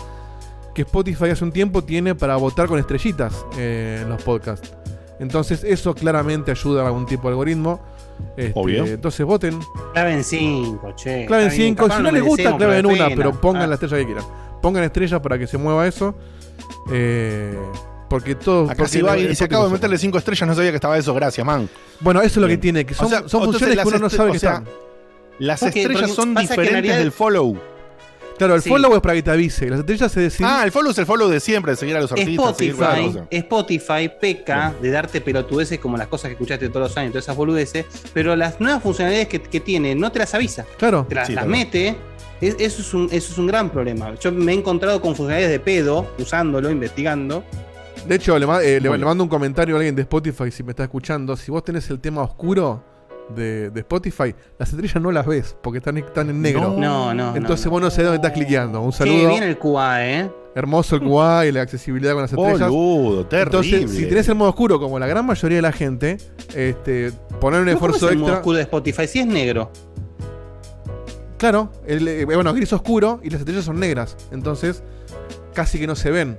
[0.75, 4.73] que Spotify hace un tiempo tiene para votar con estrellitas eh, en los podcasts.
[5.21, 7.81] Entonces eso claramente ayuda a algún tipo de algoritmo.
[8.37, 8.85] Este, Obvio.
[8.87, 9.59] Entonces voten,
[9.93, 11.27] Claven 5, che.
[11.27, 11.83] claven está bien, 5.
[11.83, 13.17] capaz Si lo no les gusta, claven pero de una, pena.
[13.17, 14.25] pero pongan Ah, la estrella que quieran.
[14.63, 16.15] Pongan estrellas para que se mueva eso.
[16.91, 17.59] Eh,
[18.09, 18.65] porque todo.
[18.67, 20.97] Acá porque si va y dice: acabo de meterle 5 estrellas, no sabía que estaba
[20.99, 21.69] eso, gracias, man.
[22.01, 23.99] Bueno, eso es lo que tiene, que son, O sea, son entonces funciones que uno
[23.99, 24.69] no sabe o que sea, están.
[25.39, 27.57] Las Porque- estrellas porque son diferentes realidad- del follow.
[28.39, 28.69] Claro, el Sí.
[28.69, 29.71] follow es para que te avise.
[29.71, 30.51] Las estrellas se deciden.
[30.53, 32.35] Ah, el follow es el follow de siempre, de seguir a los artistas.
[32.51, 33.27] Spotify, cosa.
[33.31, 37.37] Spotify peca de darte pelotudeces como las cosas que escuchaste todos los años, todas esas
[37.37, 41.07] boludeces, pero las nuevas funcionalidades que, que tiene no te las avisa, Claro.
[41.09, 41.97] te las, Sí, mete.
[42.41, 44.15] Es- eso, es un, eso es un gran problema.
[44.17, 47.45] Yo me he encontrado con funcionalidades de pedo, usándolo, investigando.
[48.05, 50.83] De hecho, le, eh, le mando un comentario a alguien de Spotify si me está
[50.83, 51.37] escuchando.
[51.37, 52.83] Si vos tenés el tema oscuro,
[53.35, 56.75] de, de Spotify, las estrellas no las ves porque están, están en negro.
[56.79, 57.37] No, no.
[57.37, 58.81] Entonces no, vos no sabés dónde estás cliqueando.
[58.81, 59.29] Un Qué saludo.
[59.29, 60.31] bien el QA, ¿eh?
[60.55, 62.69] Hermoso el QA y la accesibilidad con las estrellas.
[62.71, 63.59] Boludo, terrible.
[63.59, 66.19] Entonces, si tenés el modo oscuro como la gran mayoría de la gente,
[66.55, 67.11] este,
[67.41, 68.39] poner un ¿Pero cómo esfuerzo es el modo extra.
[68.41, 69.07] oscuro de Spotify?
[69.09, 69.71] Si es negro.
[71.39, 74.17] Claro, el, eh, bueno, gris oscuro y las estrellas son negras.
[74.31, 74.83] Entonces,
[75.53, 76.39] casi que no se ven.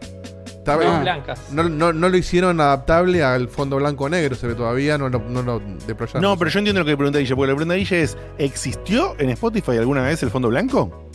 [0.72, 1.00] Está- Son Ah.
[1.02, 1.40] blancas.
[1.52, 5.20] no, no- no lo hicieron adaptable al fondo blanco negro, se ve todavía, no, lo-
[5.20, 6.24] no deployaron.
[6.24, 9.14] No, pero yo entiendo lo que pregunta Guille, porque la pregunta de Guille es, ¿existió
[9.20, 11.08] en Spotify alguna vez el fondo blanco?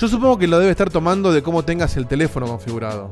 [0.00, 3.10] Yo supongo que lo debe estar tomando de cómo tengas el teléfono configurado.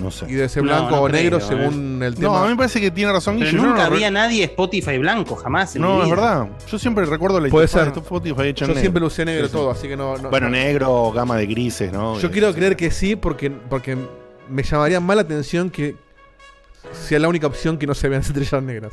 [0.00, 0.26] No sé.
[0.28, 2.48] Y debe ser No, blanco no o negro creo, según el No, a mí tema.
[2.48, 5.74] me parece que tiene razón Pero nunca no, había nadie Spotify blanco, jamás.
[5.74, 6.48] en mi No, es verdad.
[6.68, 7.92] Yo siempre recuerdo la Puede ser.
[7.92, 8.80] de Spotify hecha Yo negro.
[8.80, 9.56] siempre lo usé negro Sí, sí.
[9.56, 10.16] todo, así que no.
[10.18, 10.56] no- Bueno, no.
[10.56, 12.18] negro, gama de grises, ¿no?
[12.18, 13.96] Yo Eh, quiero creer que sí, porque, porque
[14.48, 15.96] me llamaría más la atención que
[16.92, 18.92] sea la única opción que no se vean estrellas negras.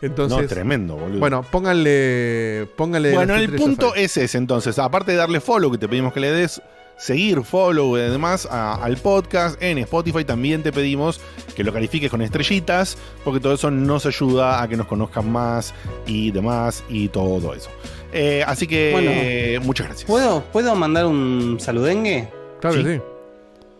[0.00, 1.18] No, Entonces, tremendo, boludo.
[1.20, 2.68] bueno, pónganle.
[2.76, 4.04] pónganle Bueno, el punto ahí.
[4.04, 4.78] es ese, entonces.
[4.78, 6.60] Aparte de darle follow, que te pedimos que le des
[6.98, 11.20] seguir, follow y demás a- al podcast en Spotify, también te pedimos
[11.56, 15.72] que lo califiques con estrellitas, porque todo eso nos ayuda a que nos conozcan más
[16.06, 17.70] y demás y todo eso.
[18.12, 19.10] Eh, así que Bueno.
[19.12, 20.06] eh, muchas gracias.
[20.06, 22.28] ¿Puedo, ¿Puedo mandar un saludengue?
[22.60, 23.00] Claro que sí.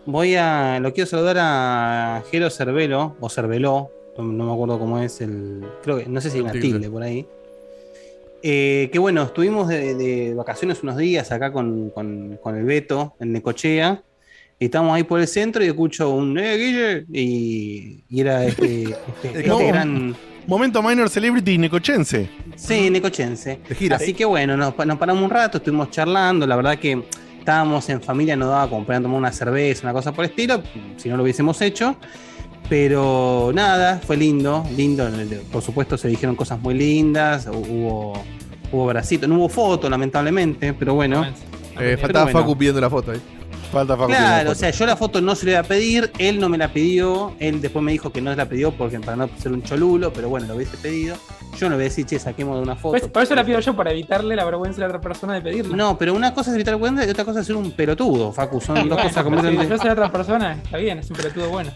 [0.07, 0.79] Voy a.
[0.81, 5.65] Lo quiero saludar a Jero Cervelo, o Cerveló, no, no me acuerdo cómo es el.
[5.83, 6.07] Creo que.
[6.07, 6.91] No sé si hay una tilde.
[6.91, 7.27] por ahí.
[8.43, 13.15] Eh, que bueno, estuvimos de, de vacaciones unos días acá con, con- con el Beto
[13.21, 14.03] en Necochea.
[14.59, 17.07] Y estábamos ahí por el centro y escucho un ¡Eh, Guille!
[17.13, 18.83] Y, y era este,
[19.23, 19.59] este- este No.
[19.59, 20.15] gran.
[20.47, 22.29] Momento minor celebrity necochense.
[22.55, 23.61] Sí, necochense.
[23.91, 26.47] Así que bueno, nos paramos un rato, estuvimos charlando.
[26.47, 27.03] La verdad que
[27.45, 30.63] estábamos en familia, nos daba como para tomar una cerveza, una cosa por el estilo,
[30.97, 31.97] si no lo hubiésemos hecho.
[32.71, 35.07] Pero nada, fue lindo, lindo.
[35.53, 38.15] Por supuesto, se dijeron cosas muy lindas, hubo,
[38.73, 41.27] hubo bracito, no hubo foto, lamentablemente, pero bueno.
[41.79, 42.39] Eh, faltaba bueno.
[42.39, 43.21] Facu pidiendo la foto ahí.
[43.73, 46.39] Falta Facu Claro, o sea, yo la foto no se le iba a pedir, él
[46.39, 49.17] no me la pidió, él después me dijo que no se la pidió porque para
[49.17, 51.17] no ser un cholulo, pero bueno, lo hubiese pedido.
[51.59, 52.99] Yo no voy a decir, che, saquemos de una foto.
[52.99, 55.41] Pues, por eso la pido yo, para evitarle la vergüenza de la otra persona de
[55.41, 55.77] pedirla.
[55.77, 58.61] No, pero una cosa es evitar cuenta y otra cosa es ser un pelotudo, Facu.
[58.61, 59.69] Son dos Bueno, cosas pero si completamente.
[59.69, 61.71] yo soy otra persona, está bien, es un pelotudo bueno.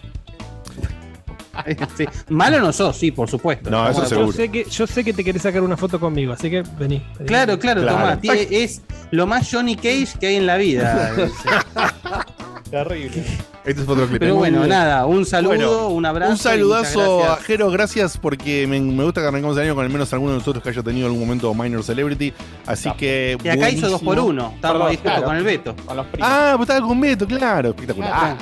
[1.97, 2.05] Sí.
[2.29, 3.69] Malo no sos, sí, por supuesto.
[3.69, 4.27] No, eso Estamos seguro.
[4.31, 7.03] Yo sé, que, yo sé que te querés sacar una foto conmigo, así que vení.
[7.17, 7.25] vení.
[7.27, 7.97] Claro, claro, Claro.
[7.97, 11.13] tomá, tiene- es lo más Johnny Cage que hay en la vida.
[12.69, 13.23] Terrible.
[13.65, 14.19] Este es otro clip.
[14.19, 16.31] Pero bueno, nada, un saludo, Bueno, un abrazo.
[16.33, 17.45] Un saludazo a gracias.
[17.47, 20.37] Jero, gracias porque me, me gusta que arrancamos el año con al menos alguno de
[20.39, 22.31] nosotros que haya tenido algún momento minor celebrity.
[22.67, 23.37] Así que.
[23.43, 24.51] Y acá hizo dos por uno.
[24.55, 25.25] Estábamos ahí justo Claro.
[25.25, 25.75] con el Beto.
[25.85, 26.05] Con los.
[26.21, 27.69] Ah, pues estaba con Beto, claro.
[27.69, 28.11] Espectacular.
[28.13, 28.35] Ah,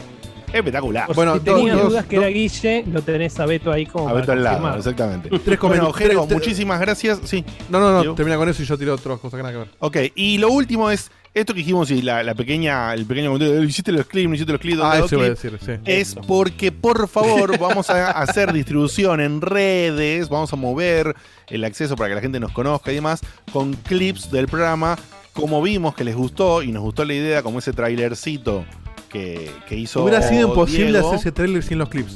[0.51, 1.07] Espectacular.
[1.07, 4.07] Por Bueno, si tenías dos- dudas que era Guille, lo tenés a Beto ahí como
[4.10, 5.29] A Beto al lado, exactamente.
[5.29, 5.95] Tres Bueno, comentarios.
[5.97, 7.19] Jero, tres- muchísimas gracias.
[7.25, 7.43] Sí.
[7.69, 8.15] No, no, no, Digo.
[8.15, 9.67] termina con eso y yo tiro otras cosas que nada que ver.
[9.79, 13.60] Ok, y lo último es esto que dijimos y la, la pequeña, el pequeño comentario
[13.62, 15.60] de hiciste los clips, no hiciste los clips, ¿dónde Ah, eso iba a clip?" decir,
[15.63, 15.81] sí.
[15.86, 21.13] Es porque, por favor, vamos a hacer distribución en redes, vamos a mover
[21.49, 23.19] el acceso para que la gente nos conozca y demás,
[23.53, 24.97] con clips del programa,
[25.33, 28.65] como vimos que les gustó y nos gustó la idea, como ese trailercito
[29.07, 30.03] que, que hizo.
[30.03, 31.07] Hubiera sido imposible Diego.
[31.07, 32.13] hacer ese trailer sin los clips.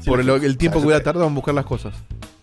[0.00, 0.44] Sin por los el, clips.
[0.52, 1.94] el tiempo Ese que hubiera tardado en buscar las cosas.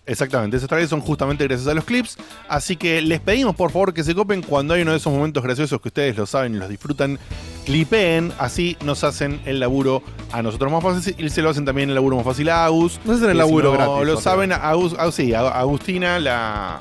[0.06, 2.16] Exactamente, esos trailers son justamente gracias a los clips.
[2.48, 5.42] Así que les pedimos por favor que se copen cuando hay uno de esos momentos
[5.42, 7.18] graciosos que ustedes lo saben y los disfrutan.
[7.64, 11.90] Clipeen, así nos hacen el laburo a nosotros más fácil y se lo hacen también
[11.90, 12.98] el laburo más fácil a Agus.
[13.04, 14.06] No hacen el laburo si no gratis.
[14.08, 16.78] Lo saben, Agus, Agus- sí, Ag- Agustina, la,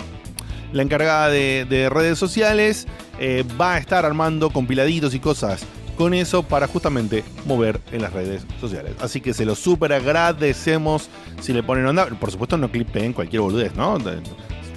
[0.72, 2.88] la encargada de, de redes sociales,
[3.20, 5.62] eh, va a estar armando compiladitos y cosas
[6.00, 8.94] con eso para justamente mover en las redes sociales.
[9.02, 11.10] Así que se lo súper agradecemos
[11.42, 12.06] si le ponen onda.
[12.06, 13.98] Por supuesto, no clipeen cualquier boludez, ¿no?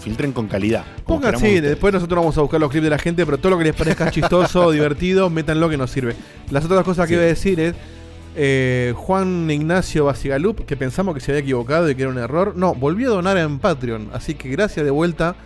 [0.00, 0.84] Filtren con calidad.
[1.06, 1.62] Pongan, sí, ustedes.
[1.62, 3.74] después nosotros vamos a buscar los clips de la gente, pero todo lo que les
[3.76, 6.16] parezca chistoso, divertido, métanlo que nos sirve.
[6.50, 7.14] Las otras cosas que Sí.
[7.14, 7.74] iba a decir es.
[8.34, 12.54] eh, Juan Ignacio Basigalup, que pensamos que se había equivocado y que era un error.
[12.56, 14.08] No, volvió a donar en Patreon.
[14.12, 15.36] Así que gracias de vuelta.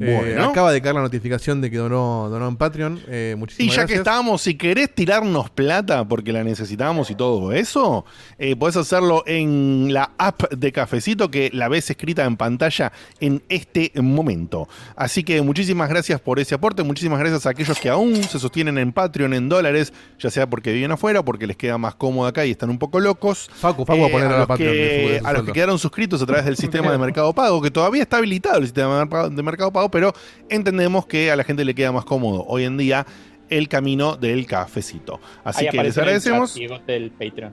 [0.00, 3.00] Eh, acaba de caer la notificación de que donó, donó en Patreon.
[3.08, 7.52] Eh, Y muchísimas ya que estábamos, si querés tirarnos plata porque la necesitamos y todo
[7.52, 8.04] eso,
[8.38, 13.42] eh, podés hacerlo en la app de Cafecito que la ves escrita en pantalla en
[13.48, 14.68] este momento.
[14.96, 18.78] Así que muchísimas gracias por ese aporte, muchísimas gracias a aquellos que aún se sostienen
[18.78, 22.46] en Patreon en dólares, ya sea porque viven afuera porque les queda más cómodo acá
[22.46, 23.50] y están un poco locos.
[23.54, 24.72] Facu, Facu va a Eh, poner a los Patreon.
[24.74, 28.02] que, a los que quedaron suscritos a través del sistema de Mercado Pago, que todavía
[28.02, 29.42] está habilitado el sistema de Mercado, de
[29.90, 30.12] Pero
[30.48, 33.06] entendemos que a la gente le queda más cómodo hoy en día
[33.48, 35.20] el camino del cafecito.
[35.44, 36.50] Así Ahí que les agradecemos.
[36.50, 37.52] chat, Diego, del Patreon.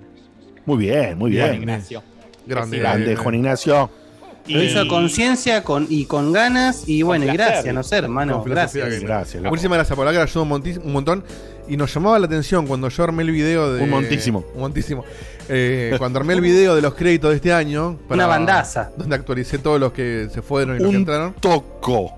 [0.65, 1.45] Muy bien, muy Bien.
[1.51, 1.61] bien.
[1.61, 2.03] Ignacio.
[2.45, 2.77] Grande.
[2.79, 3.89] Grande, Juan Ignacio.
[4.47, 6.87] Lo hizo a conciencia con, y con ganas.
[6.87, 7.53] Y bueno, y placer.
[7.53, 8.41] gracias, no sé, hermano.
[8.41, 8.87] Con Gracias.
[8.89, 9.43] que- Gracias.
[9.43, 11.23] Muchísimas gracias por la que ayudó un, montón.
[11.67, 13.83] Y nos llamaba la atención cuando yo armé el video de.
[13.83, 14.45] Un montísimo.
[14.55, 15.03] Un montísimo.
[15.49, 17.97] Eh, cuando armé el video de los créditos de este año.
[18.09, 18.91] Una bandaza.
[18.97, 21.33] Donde actualicé todos los que se fueron y los que Un entraron.
[21.39, 22.17] toco.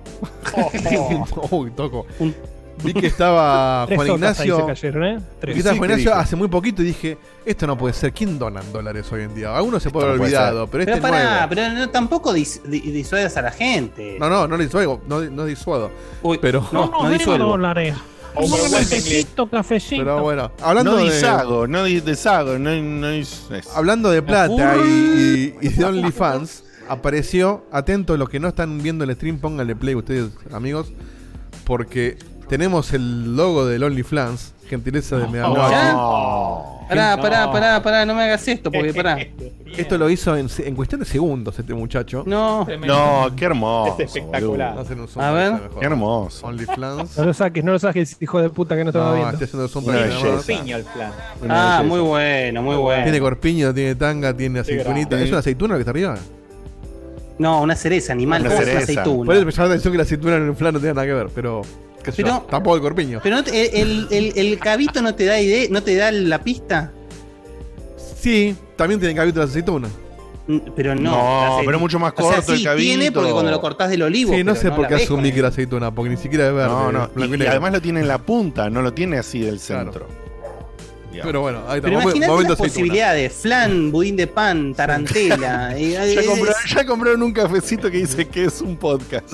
[1.51, 2.05] Uy, toco.
[2.19, 2.35] Un-
[2.83, 4.57] Vi que estaba Tres Juan ahí Ignacio.
[4.59, 5.17] se cayeron, ¿eh?
[5.41, 6.21] Vi que estaba Sí, Juan ¿qué Ignacio dijo?
[6.21, 8.13] hace muy poquito y dije, esto no puede ser.
[8.13, 9.55] ¿Quién dona en dólares hoy en día?
[9.55, 11.45] Algunos se puede haber no puede olvidado, pero este Pero pará, nuevo.
[11.49, 14.17] pero no- tampoco dis- di- a la gente.
[14.19, 15.91] No, no, no disuelvo, no, no disuado.
[16.21, 17.47] Uy, pero- no, no, no disuelvo.
[17.47, 17.95] dólares.
[18.35, 18.85] Overwhelmingly.
[18.85, 20.03] Cafecito, cafecito.
[20.03, 23.47] Pero bueno, hablando No de, disago, no di- deshago, no, no es.
[23.51, 28.81] es- hablando de plata y, y, y de OnlyFans, apareció, atento los que no están
[28.83, 30.93] viendo el stream, pónganle play ustedes, amigos,
[31.65, 32.17] porque
[32.49, 35.71] tenemos el logo del OnlyFans, gentileza de Mega Noche.
[35.71, 35.93] ¿Ya?
[35.95, 36.79] Oh.
[36.89, 39.19] Pará, pará, pará, pará, no me hagas esto, porque pará.
[39.77, 42.23] Esto lo hizo en, cuestión de segundos este muchacho.
[42.25, 42.95] No, Tremendo.
[42.95, 43.95] No, qué hermoso.
[43.99, 44.75] Es espectacular.
[44.75, 45.53] No A ver.
[45.79, 46.47] Qué hermoso.
[46.47, 47.15] OnlyFans.
[47.15, 49.31] No lo saques, no lo saques, hijo de puta que no te va No, viendo.
[49.33, 50.35] estoy haciendo zoom Una para que sea belleza.
[50.35, 50.45] más.
[50.45, 51.11] Piño el plan.
[51.47, 53.03] Ah, muy bueno, muy bueno.
[53.03, 55.21] Tiene corpiño, tiene tanga, tiene aceitunita.
[55.21, 56.15] ¿Es una aceituna que está arriba?
[57.37, 59.01] No, una cereza, animal, Una ¿cómo es una cereza.
[59.01, 59.25] aceituna?
[59.27, 61.07] Por eso me llama la atención que la aceituna en el plan no tenga nada
[61.07, 61.61] que ver, pero.
[62.09, 63.19] Qué sé yo, Pero- tampoco el corpiño.
[63.23, 66.43] Pero no te- el, el, el cabito no te da idea, no te da la
[66.43, 66.91] pista.
[68.19, 69.87] Sí, también tiene cabito de aceituna.
[70.47, 71.11] Mm, Pero no.
[71.11, 72.81] No, pero es mucho más O sea, corto el sí, cabito.
[72.83, 74.33] tiene porque cuando lo cortás del olivo.
[74.33, 76.67] Sí, no sé por qué asumí que era aceituna, porque ni siquiera es verde.
[76.69, 77.09] No, no.
[77.15, 80.07] Y, y además lo tiene en la punta, no lo tiene así del Claro.
[81.23, 81.87] Pero bueno, ahí está.
[81.89, 85.77] Pero imagínate las posibilidades: flan, budín de pan, tarantela.
[85.79, 89.33] y- Ya, compró- ya compraron un cafecito que dice que es un podcast.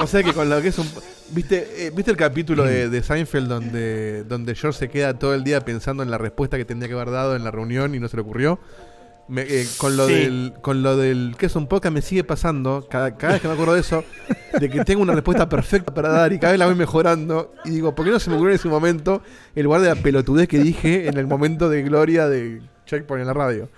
[0.00, 0.88] O sea que con lo que es un.
[1.30, 5.44] ¿Viste, eh, ¿viste el capítulo de, de Seinfeld donde, donde George se queda todo el
[5.44, 8.08] día pensando en la respuesta que tendría que haber dado en la reunión y no
[8.08, 8.58] se le ocurrió?
[9.28, 10.14] Me- eh, con lo Sí.
[10.14, 13.48] del con lo del que es un podcast me sigue pasando cada, cada vez que
[13.48, 14.02] me acuerdo de eso
[14.58, 17.70] de que tengo una respuesta perfecta para dar y cada vez la voy mejorando y
[17.70, 19.20] digo ¿por qué no se me ocurrió en ese momento
[19.54, 23.26] en lugar de la pelotudez que dije en el momento de gloria de Checkpoint en
[23.26, 23.68] la radio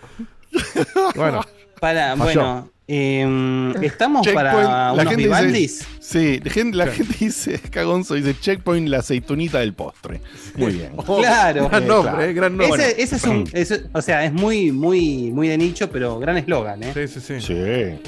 [1.17, 1.41] bueno
[1.81, 2.25] Para, Falló.
[2.25, 5.87] bueno, em, estamos Checkpoint, para unos dice- Vivaldis.
[6.01, 10.21] Sí, la gente, la gente dice, Cagonzo dice checkpoint la aceitunita del postre.
[10.57, 10.93] Muy bien.
[11.07, 11.69] Claro.
[11.69, 12.23] gran Eh, nombre claro.
[12.29, 15.57] eh, gran nombre Ese, ese es un, ese- o sea, es muy, muy, muy de
[15.59, 16.93] nicho, pero gran eslogan, ¿eh?
[16.95, 18.01] sí sí sí Sí.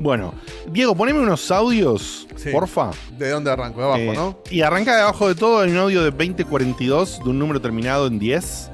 [0.00, 0.34] Bueno,
[0.72, 2.50] Diego, poneme unos audios, Sí.
[2.50, 2.90] porfa.
[3.18, 3.78] ¿De dónde arranco?
[3.80, 4.38] De abajo, Eh, ¿no?
[4.50, 8.06] Y arranca de abajo de todo hay un audio de 2042 de un número terminado
[8.06, 8.70] en 10.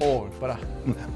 [0.00, 0.58] Oh, pará.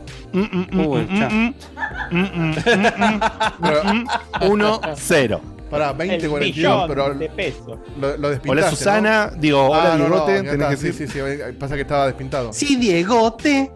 [4.41, 5.41] 1, 0.
[5.71, 7.79] pará, El 20, 42, millón pero de pesos.
[8.01, 9.69] lo, lo despintaste, Hola Susana, digo, ¿no?
[9.71, 11.09] hola Ah, no, no, Diegote, tenés que sí, decir.
[11.11, 12.53] sí, sí, pasa que estaba despintado.
[12.53, 13.71] Sí, Diegote.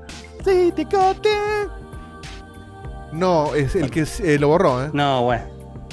[0.44, 1.30] Sí, Diegote.
[3.12, 4.90] No, es el que eh, lo borró, ¿eh?
[4.92, 5.44] No, bueno.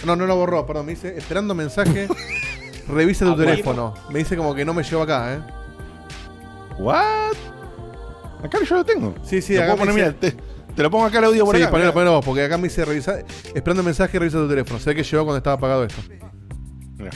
[0.06, 2.08] No, no lo borró, perdón, me dice, esperando mensaje,
[2.88, 3.52] revisa tu Ah, bueno.
[3.52, 3.94] teléfono.
[4.10, 5.40] Me dice como que no me llevo acá, ¿eh?
[6.78, 7.36] What?
[8.42, 9.14] Acá yo lo tengo.
[9.22, 10.49] Sí, sí, Lo acá puedo me poner, dice- mira, te,
[10.80, 11.72] te lo pongo acá el audio por sí, acá.
[11.72, 13.20] ponelo, ponelo vos, porque acá me dice revisa,
[13.54, 14.80] esperando mensaje, revisa tu teléfono.
[14.80, 16.02] Sé que llegó cuando estaba apagado esto.
[16.96, 17.12] Mirá.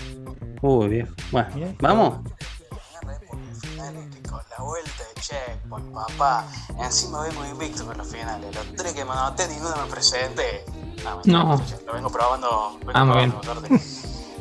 [0.62, 1.14] Uy, viejo.
[1.32, 1.48] Bueno,
[1.80, 2.20] vamos.
[4.58, 6.46] La vuelta de checkpoint, papá.
[6.78, 8.54] Encima vengo invicto con los finales.
[8.54, 10.66] Los tres que me anoté, ninguno me presenté.
[11.06, 11.62] No, No.
[11.88, 12.78] Lo vengo probando.
[12.80, 13.80] vengo Ah, muy probando, suerte.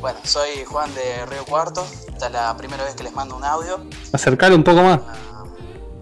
[0.00, 1.86] Bueno, soy Juan de Río Cuarto.
[2.08, 3.86] Esta es la primera vez que les mando un audio.
[4.12, 5.00] Acercalo un poco más.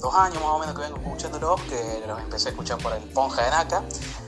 [0.00, 3.02] Dos años más o menos que vengo escuchándolos, que los empecé a escuchar por el
[3.04, 3.82] Ponja de Naka.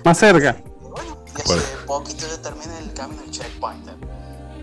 [0.04, 0.56] Más cerca.
[0.61, 3.88] Y bueno, y hace poquito yo terminé el camino del checkpoint.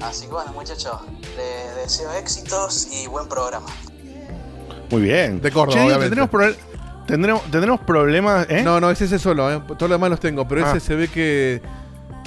[0.01, 0.99] Así que bueno, muchachos,
[1.35, 3.67] les deseo éxitos y buen programa.
[4.91, 5.41] Muy bien.
[5.41, 6.29] De Córdoba, Che, tendremos,
[7.05, 8.61] tendremos, tendremos problemas, ¿eh?
[8.63, 9.61] No, no, es ese solo, ¿eh?
[9.67, 10.69] Todos los demás los tengo, pero Ah.
[10.71, 11.61] ese se ve que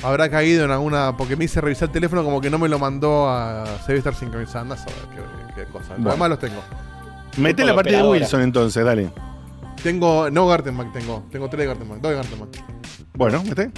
[0.02, 1.16] habrá caído en alguna.
[1.16, 3.64] Porque me hice revisar el teléfono como que no me lo mandó a.
[3.86, 5.96] Se debe estar sincronizando, a saber qué, qué cosa.
[5.96, 6.60] Los demás los tengo.
[7.36, 8.08] Mete la partida de.
[8.08, 9.10] Wilson entonces, dale.
[9.82, 10.30] Tengo.
[10.30, 11.24] No Gartenback tengo.
[11.30, 12.00] Tengo tres Gartenback.
[12.00, 12.48] Dos Gartenback.
[13.14, 13.70] Bueno, mete.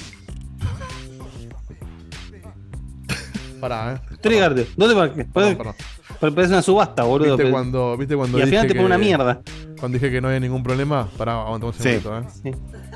[3.60, 4.16] Pará, ¿eh?
[4.20, 5.10] Trigger, ¿dónde va?
[5.32, 5.74] Perdón,
[6.20, 7.36] Parece una subasta, boludo.
[7.36, 9.40] ¿Viste cuando, ¿viste cuando Y al dije final te pone que- una mierda.
[9.84, 11.88] Cuando dije que no había ningún problema, pará, aguantamos un Sí.
[12.00, 12.22] segundito, ¿eh?
[12.42, 12.50] Sí.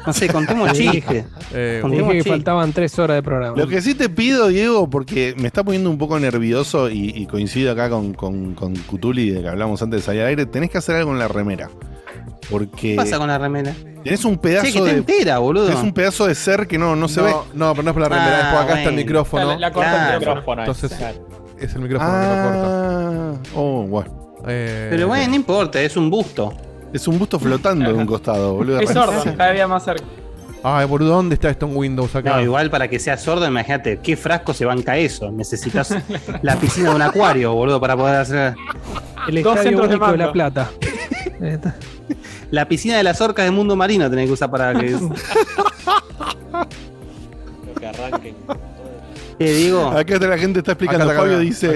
[0.07, 0.89] No sé, contemos Sí.
[0.91, 1.27] chistes.
[1.53, 2.29] Eh, Dije que Sí.
[2.31, 3.55] faltaban tres horas de programa.
[3.59, 7.27] Lo que sí te pido, Diego, porque me está poniendo un poco nervioso y, y
[7.27, 10.71] coincido acá con, con, con Cutuli de que hablamos antes de salir al aire, tenés
[10.71, 11.69] que hacer algo en la remera.
[12.51, 13.75] Porque ¿Qué pasa con la remera?
[14.03, 14.97] tenés un pedazo Che, que está de.
[14.97, 15.67] entera, boludo.
[15.67, 17.35] Tenés un pedazo de ser que no, no se ve.
[17.53, 19.47] no, pero no es por la remera, Ah, es por acá está el micrófono.
[19.47, 20.13] La, la corta Claro.
[20.15, 20.63] el micrófono.
[20.63, 21.29] Entonces- claro.
[21.61, 22.65] Es el micrófono que lo corta.
[22.65, 24.19] Ah, oh, bueno.
[24.47, 26.55] Eh, Pero bueno, no importa, es un busto.
[26.93, 28.81] Es un busto flotando de un costado, boludo.
[28.81, 30.05] Es sordo, cada día más cerca.
[30.63, 32.37] Ay, boludo, ¿dónde está esto en Windows acá?
[32.37, 35.31] No, igual para que sea sordo, imagínate, ¿qué frasco se banca eso?
[35.31, 35.95] Necesitas
[36.43, 38.55] la piscina de un acuario, boludo, para poder hacer.
[39.29, 40.33] El Dos Estadio centros de de La.
[40.33, 40.71] Plata.
[42.51, 44.87] La piscina de las orcas del mundo marino tenés que usar para que.
[47.79, 48.35] que arranquen.
[49.39, 49.87] ¿Qué digo?
[49.89, 51.05] Acá la gente está explicando.
[51.05, 51.69] Acá, acá, Fabio acá, dice: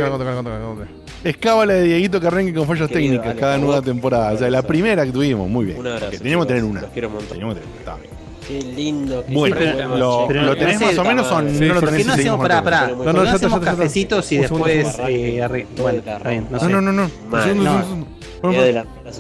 [1.23, 1.29] acá.
[1.31, 3.85] Escábala de Dieguito que arranque con fallas Querido, técnicas dale, cada nueva favor.
[3.85, 4.33] temporada.
[4.33, 5.79] O sea, la primera que tuvimos, muy bien.
[5.79, 6.81] Un abrazo, Que teníamos que tener una.
[6.83, 7.31] Los quiero un montón.
[7.31, 8.13] Teníamos que tener, está bien.
[8.49, 9.25] Qué lindo.
[9.25, 11.51] que Bueno, vuelva lo, lo tenés más o menos o no.
[11.51, 12.65] Sí, lo ¿por ¿Por tenés qué no hacemos marcando?
[12.65, 13.77] para, No, ¿por no, qué ya no hacemos ya está.
[13.77, 17.43] cafecitos y después eh, bueno, el está bien, no No, no, no, a a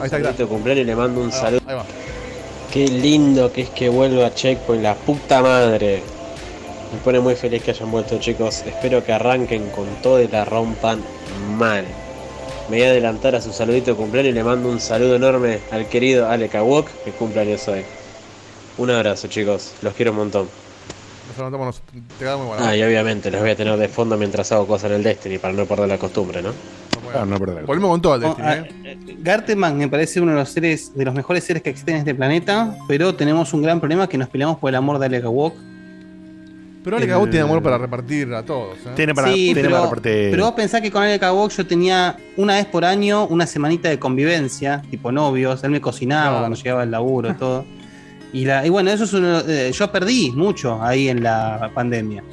[0.00, 1.60] Ahí está, cumpleaños y le mando un saludo.
[1.66, 1.84] Ahí va.
[2.72, 6.02] Qué lindo que es que vuelva Checkpoint, la puta madre.
[6.92, 8.64] Me pone muy feliz que hayan vuelto chicos.
[8.66, 10.98] Espero que arranquen con todo y la rompan
[11.58, 11.84] mal.
[12.70, 15.60] Me voy a adelantar a su saludito de cumpleaños y le mando un saludo enorme
[15.70, 17.82] al querido Ale Kawok, que cumpleaños hoy.
[18.78, 20.48] Un abrazo chicos, los quiero un montón.
[21.38, 22.64] Nos te queda muy bueno.
[22.64, 25.38] Ah, y obviamente los voy a tener de fondo mientras hago cosas en el Destiny
[25.38, 26.50] para no perder la costumbre, ¿no?
[27.14, 27.64] Ah, no perder.
[27.64, 28.70] Volvemos con todo el Oh, Destiny, ah, ¿eh?
[28.84, 31.98] eh, Garteman me parece uno de los seres, de los mejores seres que existen en
[32.00, 35.24] este planeta, pero tenemos un gran problema que nos peleamos por el amor de Alec
[35.26, 35.54] Walk.
[36.84, 38.90] Pero Ale el- Cagú tiene amor para repartir a todos, ¿eh?
[38.96, 40.30] Tiene para, sí, tiene pero, para repartir.
[40.32, 43.88] pero vos pensás que con Alec Walk yo tenía una vez por año una semanita
[43.88, 46.38] de convivencia, tipo novios, él me cocinaba Claro.
[46.40, 47.64] cuando llegaba el laburo y todo.
[48.32, 52.24] Y, la, y bueno, eso es uno, eh, yo perdí mucho ahí en la pandemia.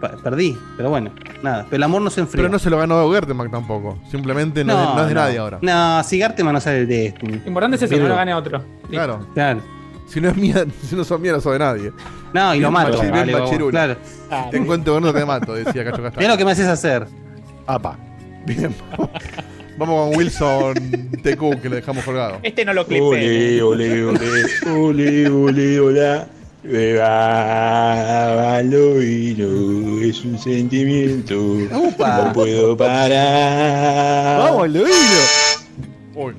[0.00, 1.64] Pa- perdí, pero bueno, nada.
[1.70, 2.42] Pero el amor no se enfrió.
[2.42, 3.98] Pero no se lo ganó Gertemark tampoco.
[4.10, 5.58] Simplemente no, es de- no es de nadie ahora.
[5.62, 7.14] No, si Garteman no sale de.
[7.20, 8.64] Lo importante es eso, que no lo gane otro.
[8.90, 9.26] Claro.
[10.08, 11.92] Si no es mía, si no son mías, no son de nadie.
[12.34, 13.00] No, y lo mato.
[13.00, 13.70] bien machirula.
[13.70, 13.96] Claro.
[14.50, 16.28] Te encuentro con uno te mato, decía Cacho Mira Castaño.
[16.28, 17.06] lo que me haces hacer.
[17.66, 17.96] Apa.
[18.44, 18.74] Bien.
[19.78, 20.74] Vamos con Wilson
[21.22, 22.40] TQ, que lo dejamos colgado.
[22.42, 23.02] Este no lo clipé.
[23.04, 24.28] Ole, ole, ole,
[24.66, 26.26] ole, ole, hola.
[28.36, 31.38] Baloiro es un sentimiento.
[31.38, 32.16] Upa.
[32.24, 34.38] No puedo parar.
[34.40, 35.53] Vamos, Luino.
[36.16, 36.34] Uy,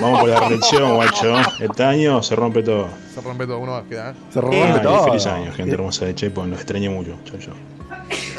[0.00, 1.34] Vamos por la reflexión, guacho.
[1.58, 2.88] Este año se rompe todo.
[3.12, 4.10] se rompe todo, uno más queda.
[4.10, 4.14] ¿eh?
[4.30, 5.04] Se rompe todo.
[5.04, 6.46] feliz año, gente hermosa de Chepo.
[6.46, 7.16] Los extrañé mucho.
[7.24, 7.54] Chau, chau.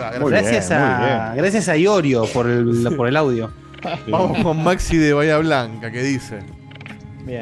[0.01, 0.69] Ah, gracias.
[0.69, 3.51] Gracias bien, muy a, gracias a Iorio por el, por el audio.
[4.07, 6.39] Vamos con Maxi de Bahía Blanca, que dice.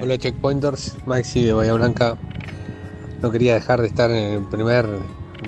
[0.02, 2.18] Hola Checkpointers, Maxi de Bahía Blanca.
[3.22, 4.88] No quería dejar de estar en el primer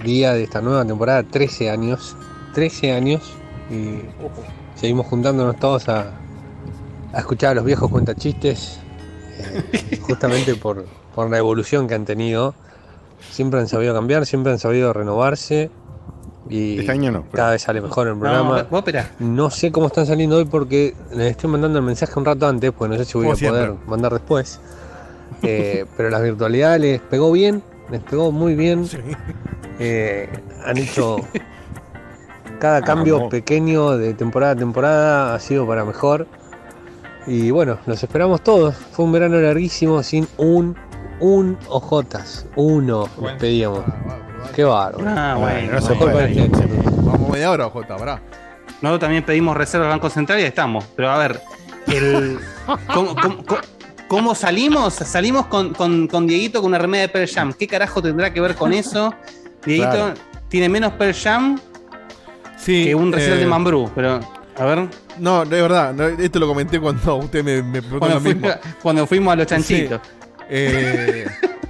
[0.03, 2.15] día de esta nueva temporada, 13 años.
[2.53, 3.33] 13 años
[3.69, 4.01] y
[4.75, 6.20] seguimos juntándonos todos a,
[7.13, 8.79] a escuchar a los viejos cuentachistes,
[9.39, 12.53] eh, justamente por, por la evolución que han tenido.
[13.29, 15.69] Siempre han sabido cambiar, siempre han sabido renovarse
[16.49, 17.21] y Este año no.
[17.21, 18.67] pero- cada vez sale mejor el No, programa.
[19.19, 22.71] No sé cómo están saliendo hoy porque les estoy mandando el mensaje un rato antes,
[22.75, 23.67] pues no sé si voy Como a siempre.
[23.67, 24.59] poder mandar después.
[25.43, 28.87] Eh, pero la virtualidad les pegó bien, les pegó muy bien.
[29.79, 30.27] Eh,
[30.65, 31.17] han hecho
[32.59, 33.31] cada cambio Vamos.
[33.31, 36.27] pequeño de temporada a temporada ha sido para mejor.
[37.27, 38.75] Y bueno, los esperamos todos.
[38.75, 40.75] Fue un verano larguísimo sin un
[41.19, 43.83] un ojotas, uno les pedíamos.
[43.87, 44.17] Ah.
[44.55, 45.05] Qué bárbaro.
[45.07, 45.73] Ah, bueno.
[45.73, 46.49] no se Mejor puede.
[46.49, 46.67] para.
[47.03, 48.19] Vamos media hora, Jota, pará.
[48.81, 50.83] Nosotros también pedimos reserva al Banco Central y estamos.
[50.95, 51.39] Pero a ver,
[51.87, 52.39] el,
[52.91, 53.61] ¿cómo, cómo- cómo-
[54.07, 54.95] cómo salimos?
[54.95, 57.53] Salimos con, con, con Dieguito con una remera de Pearl Jam.
[57.53, 59.13] ¿Qué carajo tendrá que ver con eso?
[59.65, 60.13] Dieguito Claro.
[60.49, 61.59] tiene menos Pearl Jam
[62.57, 62.85] Sí.
[62.85, 63.91] que un recital eh, de Mambrú.
[63.93, 64.19] Pero,
[64.57, 64.87] a ver,
[65.19, 68.41] No, de verdad, no, esto lo comenté cuando usted me, me preguntó cuando, lo mismo.
[68.47, 70.01] fuimos- cuando fuimos a los chanchitos.
[70.49, 71.25] Eh,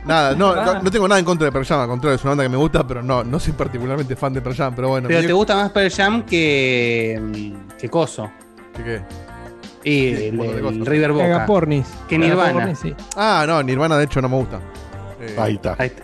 [0.05, 2.31] nada, no, no, no tengo nada en contra de Pearl Jam, al contrario, es una
[2.31, 5.07] banda que me gusta, pero no, no soy particularmente fan de Pearl Jam, pero bueno.
[5.07, 7.53] Pero te gusta más Pearl Jam que.
[7.77, 8.31] que Coso.
[8.75, 9.01] ¿Qué, qué?
[9.83, 10.85] Y Sí, el.
[10.85, 11.45] River Boca.
[11.45, 11.87] pornis.
[12.07, 12.53] Que Nirvana.
[12.53, 12.95] pornis, sí.
[13.15, 14.59] Ah, no, Nirvana de hecho no me gusta.
[15.19, 15.75] Eh, Ahí está.
[15.77, 16.03] Ahí está.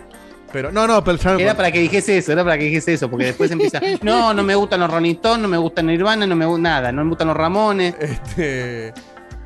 [0.52, 1.38] Pero no, no, Jam.
[1.38, 4.42] Era para que dijese eso, era para que dijese eso, porque después empieza, no, no
[4.42, 7.10] me gustan los Rolling Stones, no me gustan Nirvana, no me gusta nada, no me
[7.10, 7.94] gustan los Ramones.
[7.98, 8.94] Este,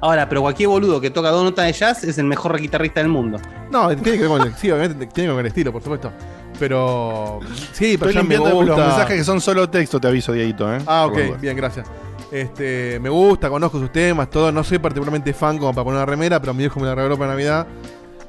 [0.02, 3.08] Ahora, pero cualquier boludo que toca dos notas de jazz es el mejor guitarrista del
[3.08, 3.38] mundo.
[3.70, 5.80] no, tiene que ver con el, sí, obviamente tiene que ver con el estilo, por
[5.80, 6.12] supuesto.
[6.58, 7.38] Pero
[7.72, 8.76] sí, Pearl Estoy limpiando gusta.
[8.76, 10.78] los mensajes que son solo texto, te aviso, Dieguito, ¿eh?
[10.86, 11.86] Ah, ok, bien, gracias.
[12.32, 14.50] Este, me gusta, conozco sus temas, todo.
[14.50, 17.16] No soy particularmente fan como para poner una remera, pero mi viejo me la regaló
[17.16, 17.66] para Navidad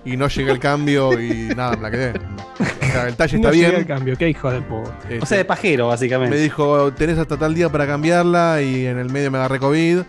[0.06, 2.14] y no llega el cambio y nada, me la quedé.
[2.60, 3.86] O sea, el talle está No llegué al bien.
[3.86, 4.98] cambio, qué hijo de puta.
[5.04, 6.38] Este, O sea, de pajero, me básicamente.
[6.38, 10.00] dijo, tenés hasta tal día para cambiarla y en el medio me agarré COVID.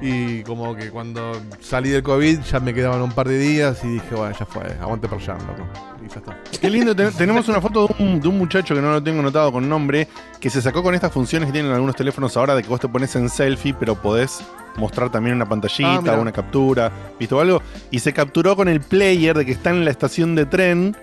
[0.00, 3.88] Y como que cuando salí del COVID ya me quedaban un par de días y
[3.94, 5.64] dije, bueno, ya fue, aguante per jam, loco.
[6.08, 6.36] Y ya está.
[6.60, 9.20] Qué lindo, te- tenemos una foto de un, de un muchacho que no lo tengo
[9.20, 10.08] anotado con nombre,
[10.40, 12.88] que se sacó con estas funciones que tienen algunos teléfonos ahora de que vos te
[12.88, 14.40] pones en selfie, pero podés
[14.76, 17.62] mostrar también una Ah, pantallita o una captura, ¿viste o algo?
[17.90, 20.96] Y se capturó con el player de que está en la estación de tren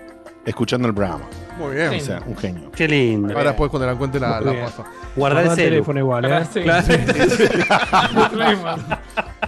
[0.44, 1.24] escuchando el programa.
[1.58, 1.88] Muy bien.
[1.94, 2.70] O sea, un genio.
[2.70, 3.34] Qué lindo.
[3.36, 4.84] Ahora después cuando la encuentre la, la paso.
[5.16, 6.44] Guardar el teléfono igual, ¿eh?
[6.52, 6.60] Sí.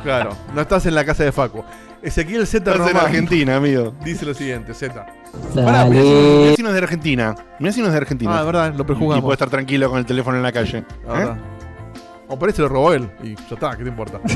[0.03, 1.65] Claro, no estás en la casa de Facu.
[2.03, 3.95] Ezequiel Z Estás en Román Argentina, amigo.
[4.05, 5.05] dice lo siguiente, Z.
[5.55, 7.35] Pará, mirá si no- mirá si no es de Argentina.
[7.59, 8.31] Mirá si no es de Argentina.
[8.37, 10.85] Ah, es verdad, lo y puede estar tranquilo con el teléfono en la calle.
[11.07, 11.19] La ¿Eh?
[11.19, 11.37] verdad.
[12.29, 13.11] O por ahí se lo robó él.
[13.23, 14.21] Y ya está, ¿qué te importa?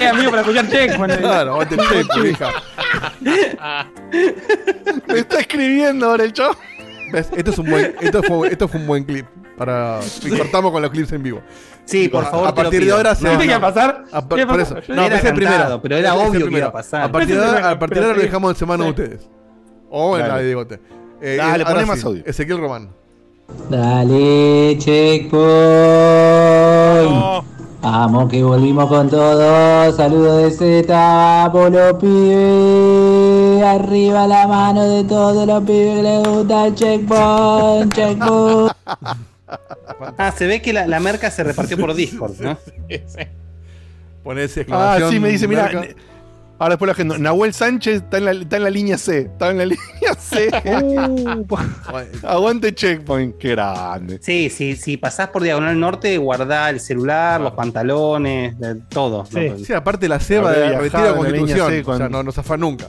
[0.00, 1.18] Eh, amigo, para escuchar Checkpoint.
[1.18, 2.50] claro, aguante el chepo, hija.
[5.06, 6.56] Me está escribiendo ahora el chavo.
[7.12, 7.28] ¿Ves?
[7.36, 9.26] Esto, es un buen, esto, fue, esto fue un buen clip.
[9.56, 11.40] Para, y cortamos con los clips en vivo.
[11.84, 12.48] Sí, por A- favor.
[12.48, 14.04] A te lo partir de ahora se ¿Qué va- iba a pasar?
[14.12, 14.74] a par- ¿Qué por eso.
[14.88, 15.80] No, era ese es el primero.
[15.82, 17.02] pero era obvio que iba a pasar.
[17.02, 18.90] A partir de ahora, a primero, partir de ahora pero lo dejamos en semana sí.
[18.90, 19.28] ustedes.
[19.90, 20.80] O en la de Digote.
[21.20, 22.22] Eh, Dale, poné más audio.
[22.26, 22.88] Ezequiel Román.
[23.68, 25.42] Dale, checkpoint.
[27.82, 29.92] Vamos que volvimos con todo.
[29.92, 33.62] Saludos de Z, Polo Pibe.
[33.66, 37.92] Arriba la mano de todos los pibes que les gusta el checkpoint.
[37.94, 38.72] Checkpoint.
[40.18, 42.58] Ah, se ve que la, la merca se repartió por Discord, ¿no?
[44.24, 44.62] Poné ese Ah,
[44.98, 45.10] exclamación.
[45.10, 45.70] sí, me dice, mira.
[46.58, 47.18] Ahora después la gente.
[47.18, 49.18] Nahuel Sánchez está en, la, está en la línea C.
[49.22, 50.48] Está en la línea C.
[50.64, 51.44] Uh,
[52.26, 53.36] Aguante checkpoint.
[53.38, 54.18] Qué grande.
[54.22, 59.24] Sí, sí, si pasás por Diagonal Norte, guardá el celular, los pantalones, de- todo.
[59.26, 59.50] Sí.
[59.50, 59.58] ¿no?
[59.58, 61.56] Sí, aparte la ceba Habré de la línea Constitución.
[61.56, 62.86] C O sea, cuando- no nos zafa nunca.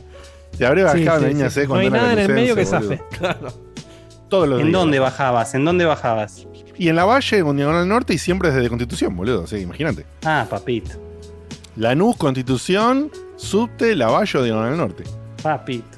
[0.56, 1.56] Te habré Sí, bajado en la sí, línea sí.
[1.56, 3.02] C No cuando hay era nada en el medio que zafe.
[3.20, 3.54] boludo.
[4.30, 4.80] Todos los ¿En días.
[4.80, 5.54] dónde bajabas?
[5.56, 6.48] ¿En dónde bajabas?
[6.78, 9.46] Y en la Valle, con Diagonal Norte y siempre desde Constitución, boludo.
[9.48, 10.06] Sí, imagínate.
[10.26, 10.92] Ah, papito.
[11.76, 15.04] Lanús, Constitución, Subte, Lavalle, Diagonal Norte.
[15.42, 15.98] Papito.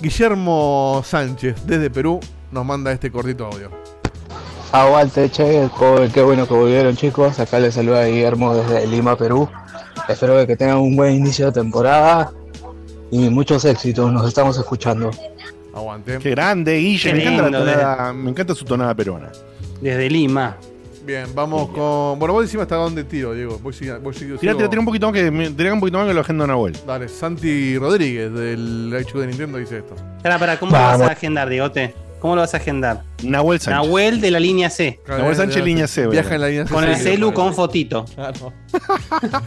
[0.00, 3.70] Guillermo Sánchez, desde Perú, nos manda este cortito audio.
[4.72, 7.38] Aguante, che, co- qué bueno que volvieron chicos.
[7.40, 9.48] Acá les saluda Guillermo desde Lima, Perú.
[10.08, 12.32] Espero que tengan un buen inicio de temporada
[13.10, 14.12] y muchos éxitos.
[14.12, 15.10] Nos estamos escuchando.
[15.74, 16.18] Aguante.
[16.18, 17.10] Qué grande, Guille.
[17.10, 19.30] Qué Me encanta, la lindo, tonada- me encanta su tonada peruana.
[19.80, 20.56] Desde Lima.
[21.06, 22.18] Bien, vamos con.
[22.18, 23.58] Bueno, vos decime hasta dónde tiro, Diego.
[23.62, 26.06] Voy, voy, sigo- Tira, sigo- tira, tira un poquito más que, tira un poquito más
[26.06, 26.76] que lo agenda Nahuel.
[26.86, 29.94] Dale, Santi Rodríguez del HQ de Nintendo dice esto.
[30.18, 31.94] Espera, espera, ¿cómo lo vas a agendar, Diegote?
[32.20, 33.02] ¿Cómo lo vas a agendar?
[33.22, 33.82] Nahuel Sánchez.
[33.86, 35.00] Nahuel de la línea C.
[35.08, 36.06] Nahuel Sánchez, línea C.
[36.06, 38.04] Viaja en la línea Con C, el sí, celu con fotito.
[38.14, 38.52] Claro.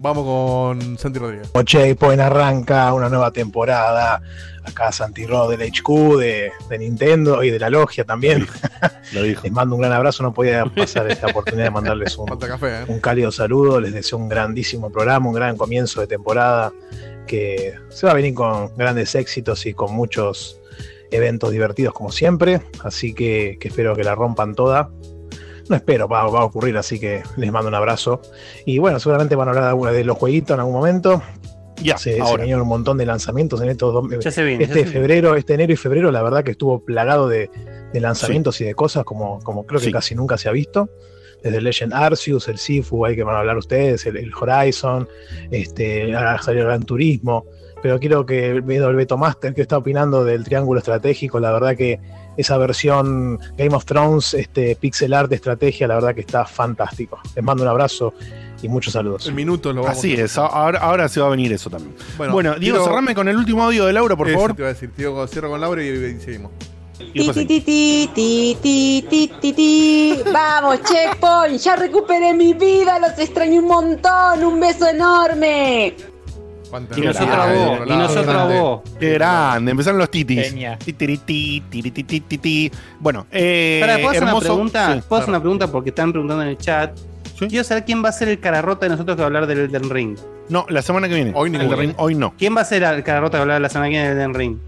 [0.00, 1.50] Vamos con Santi Rodríguez.
[1.64, 4.22] Checkpoint arranca una nueva temporada.
[4.62, 8.46] Acá Santi Rod del HQ, de, de Nintendo y de la logia también.
[9.12, 9.40] Lo dijo.
[9.44, 10.22] Les mando un gran abrazo.
[10.22, 12.84] No podía pasar esta oportunidad de mandarles un, café, ¿eh?
[12.86, 13.80] un cálido saludo.
[13.80, 16.72] Les deseo un grandísimo programa, un gran comienzo de temporada
[17.26, 20.60] que se va a venir con grandes éxitos y con muchos
[21.10, 22.62] eventos divertidos como siempre.
[22.84, 24.90] Así que, que espero que la rompan toda.
[25.68, 28.20] No espero, va, va a ocurrir, así que les mando un abrazo.
[28.64, 31.22] Y bueno, seguramente van a hablar de, alguna- de los jueguitos en algún momento.
[31.82, 32.42] Ya, se, se ahora.
[32.42, 34.66] vinieron un montón de lanzamientos en estos dos Ya se viene.
[34.66, 37.50] ya este febrero, este enero y febrero, la verdad que estuvo plagado de,
[37.92, 39.92] de lanzamientos y de cosas como, como creo que Sí.
[39.92, 40.88] casi nunca se ha visto.
[41.40, 45.08] Desde Legend Arceus, el Sifu, ahí que van a hablar ustedes, el, el Horizon,
[45.52, 47.44] este, ahora salió el Gran Turismo.
[47.80, 52.00] Pero quiero que el Beto Master que está opinando del triángulo estratégico, la verdad que
[52.38, 57.18] esa versión Game of Thrones, este pixel art de estrategia, la verdad que está fantástico.
[57.36, 58.14] Les mando un abrazo
[58.62, 59.26] y muchos saludos.
[59.26, 61.94] El minuto lo vamos Así a- es, ahora, ahora se va a venir eso también.
[62.16, 64.54] Bueno, Diego, cerrame con el último audio de Laura, por Eso favor.
[64.54, 66.52] te iba a decir, Diego, cierro con Laura y, y seguimos.
[67.14, 70.18] Y después Ti, ti, ti, ti, ti, ti, ti, ti.
[70.32, 75.94] Vamos, checkpoint, ya recuperé mi vida, los extraño un montón, un beso enorme.
[76.96, 78.80] Y nosotros a vos, y nosotros a vos.
[79.00, 80.54] Qué grande, empezaron los titis.
[83.00, 84.94] Bueno, eh, ¿puedo hacer una hermoso- pregunta?
[84.94, 85.70] Sí, ¿Puedo hacer una pregunta?
[85.70, 86.96] Porque están preguntando en el chat.
[87.38, 89.58] Quiero saber quién va a ser el cararrota de nosotros que va a hablar del
[89.60, 90.18] Elden Ring.
[90.48, 91.32] No, la semana que viene.
[91.34, 91.76] Hoy El ninguno.
[91.76, 92.34] de Ring, hoy no.
[92.36, 94.18] ¿Quién va a ser el cararrota que va a hablar la semana que viene del
[94.18, 94.58] Elden Ring?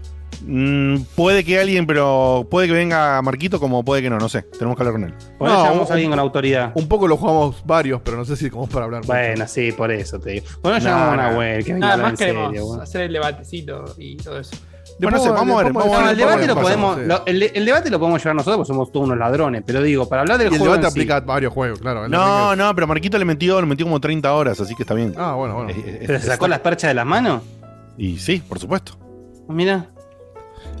[0.45, 4.41] Mm, puede que alguien, pero puede que venga Marquito como puede que no, no sé.
[4.43, 5.13] Tenemos que hablar con él.
[5.37, 6.71] Por eso llamamos un- a alguien con autoridad.
[6.75, 9.01] Un poco lo jugamos varios, pero no sé si como para hablar.
[9.01, 9.13] mucho.
[9.13, 10.45] Bueno, sí, por eso te digo.
[10.63, 11.21] Bueno, No, llamamos a no.
[11.31, 12.65] Nahuel, que venga a Nada más queremos serio.
[12.65, 12.83] bueno.
[12.83, 14.55] hacer el debatecito y todo eso.
[14.99, 15.73] Bueno, no sé, vamos a ver.
[15.73, 16.63] Vamos a No, ver el debate lo pasa.
[16.63, 19.81] podemos, lo- el, el debate lo podemos llevar nosotros porque somos todos unos ladrones, pero
[19.81, 20.99] digo, para hablar del Y el juego debate en sí.
[20.99, 22.05] aplica a varios juegos, claro.
[22.05, 24.93] el No, no, pero Marquito le metió, le metió como 30 horas, así que está
[24.93, 25.13] bien.
[25.17, 25.69] Ah, bueno, bueno.
[25.71, 27.41] Eh, eh, ¿Pero se sacó las perchas de las manos?
[27.97, 28.97] Y sí, por supuesto.
[29.47, 29.87] Mira.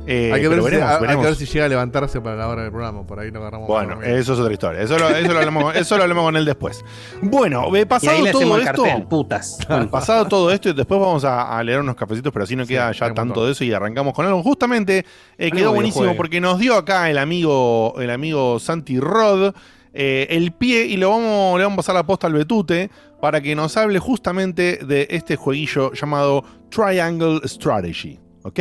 [0.07, 1.25] Eh, hay, que ver si, veremos, hay- hay que veremos.
[1.25, 3.05] ver si llega a levantarse para la hora del programa.
[3.05, 3.67] Por ahí lo agarramos.
[3.67, 4.81] Bueno, eso es otra historia.
[4.81, 6.83] Eso lo, eso lo hablamos, eso lo hablamos con él después.
[7.21, 8.83] Bueno, eh, Y pasado ahí le todo el esto.
[8.83, 9.57] cartel, putas.
[9.67, 9.89] Bueno.
[9.91, 12.91] Pasado todo esto, y después vamos a, a leer unos cafecitos, pero así no queda
[12.91, 14.41] ya tanto de eso y arrancamos con algo.
[14.43, 15.05] Justamente
[15.37, 19.53] eh, quedó Algo buenísimo porque nos dio acá el amigo, el amigo Santi Rod
[19.93, 22.89] eh, el pie y lo vamos, le vamos a pasar la posta al Betute
[23.19, 28.17] para que nos hable justamente de este jueguillo llamado Triangle Strategy.
[28.43, 28.59] ¿Ok?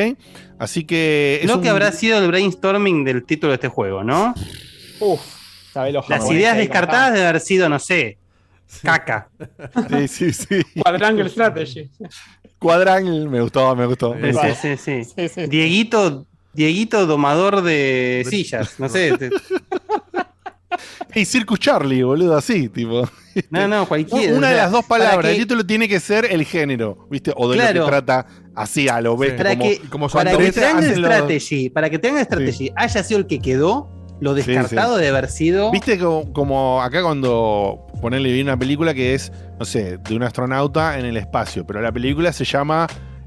[0.58, 1.40] Así que.
[1.56, 4.34] un- que habrá sido el brainstorming del título de este juego, ¿no?
[5.00, 5.20] Uf,
[5.92, 8.18] los Las ideas descartadas deben haber sido, no sé,
[8.82, 9.28] caca.
[9.88, 10.62] Sí, sí, sí.
[10.82, 11.90] Quadrangle Strategy.
[12.58, 14.14] Quadrangle, me gustó, me gustó.
[14.14, 14.46] me gustó.
[14.54, 15.46] Sí, sí, sí.
[15.46, 19.16] Dieguito, Dieguito domador de sillas, no sé.
[21.12, 23.08] te- Y Circus Charlie, boludo, así, tipo.
[23.50, 24.36] No, no, cualquiera.
[24.36, 25.30] Una de las dos palabras.
[25.32, 27.32] El título tiene que ser el género, ¿viste?
[27.36, 27.84] O de lo Claro.
[27.84, 29.36] que trata así a lo bestia.
[29.38, 33.26] para como, que, como para que los- Strategy, para que Triangle Strategy haya sido el
[33.26, 33.88] que quedó,
[34.20, 35.02] lo descartado sí.
[35.02, 35.70] de haber sido.
[35.70, 40.22] ¿Viste como, como acá cuando ponerle vi una película que es, no sé, de un
[40.24, 42.86] astronauta en el espacio, pero la película se llama,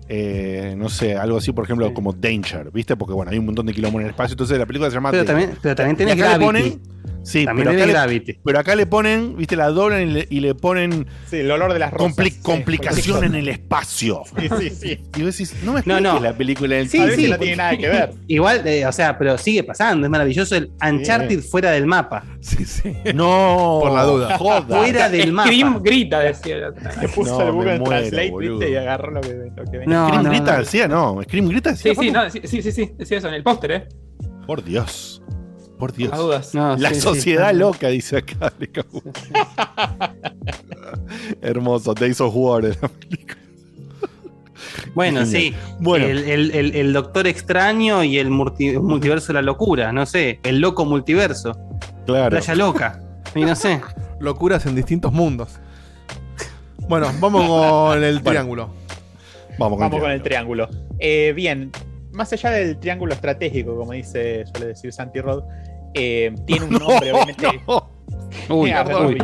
[0.10, 2.95] eh, no sé, algo así, por ejemplo, como Danger, ¿viste?
[2.95, 5.12] Porque bueno, hay un montón de kilómetros en el espacio, entonces la película se llama
[5.12, 5.36] Pero Danger.
[5.45, 6.45] también, pero también tiene le Gravity.
[6.45, 6.82] ponen-
[7.24, 8.39] Sí, También pero tiene acá, le, Gravity.
[8.43, 11.71] pero acá le ponen, viste, la doblan y le, y le ponen Sí, el olor
[11.71, 12.17] de las rosas.
[12.17, 14.24] compli- Sí, complicación cualquier en el espacio.
[14.39, 14.99] Sí, sí, sí.
[15.17, 16.19] Y vos decís, no me No, no.
[16.19, 17.30] la película del Sí, sí.
[17.30, 18.11] no tiene nada que ver.
[18.28, 22.24] Igual, eh, o sea, pero sigue pasando, es maravilloso el Uncharted fuera del mapa.
[22.41, 22.93] Sí, sí.
[23.15, 24.38] No, Por la duda.
[24.38, 24.78] Joda.
[24.80, 25.47] Fuera del mapa.
[25.47, 26.71] Scream grita, decía.
[26.99, 28.57] Se puso No, el Google muero, Translate, boludo.
[28.59, 28.71] ¿viste?
[28.74, 29.95] Y agarró lo que, lo que venía.
[29.95, 30.59] No, Scream no, grita no.
[30.59, 31.21] decía, no.
[31.24, 31.93] Scream grita decía.
[31.95, 33.88] Sí, sí, sí, sí, sí, sí, decía eso en el póster, ¿eh?
[34.45, 35.21] Por Dios.
[35.78, 36.11] Por Dios.
[36.53, 37.01] No, La sí, sí.
[37.01, 38.53] sociedad loca, dice acá.
[41.41, 42.63] Hermoso, Days of War.
[42.63, 43.38] de la película.
[44.95, 45.41] Bueno, Genial.
[45.41, 45.53] sí.
[45.80, 46.05] Bueno.
[46.05, 50.39] El, el- el- el Doctor Extraño y el multi- multiverso de la locura, no sé.
[50.43, 51.57] El loco multiverso.
[52.05, 52.30] Claro.
[52.30, 53.01] Playa loca.
[53.36, 53.82] Y no sé.
[54.19, 55.59] Locuras en distintos mundos.
[56.88, 58.69] Bueno, vamos con el triángulo.
[59.57, 60.69] Vamos con, Vamos el con el triángulo.
[60.99, 61.71] Eh, bien,
[62.14, 65.43] más allá del triángulo estratégico, como dice, suele decir Santi Rod,
[65.93, 67.61] eh, tiene un nombre, obviamente.
[68.49, 69.18] Uy, Ah, uy.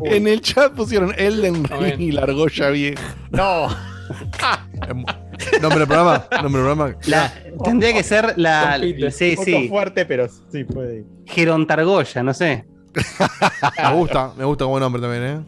[0.00, 0.08] Uy.
[0.08, 1.64] En el chat pusieron Elden.
[1.64, 3.14] Ring y la argolla vieja.
[3.30, 3.68] No,
[5.60, 6.26] Nombre del programa.
[6.42, 6.96] Nombre del programa.
[7.06, 7.32] La-
[7.64, 8.78] tendría que ser la.
[9.10, 9.68] Sí, un poco sí.
[9.68, 11.04] fuerte, pero sí puede ir.
[11.26, 12.64] Gerontargoya, no sé.
[13.82, 15.40] Me gusta, me gusta como nombre también, ¿eh?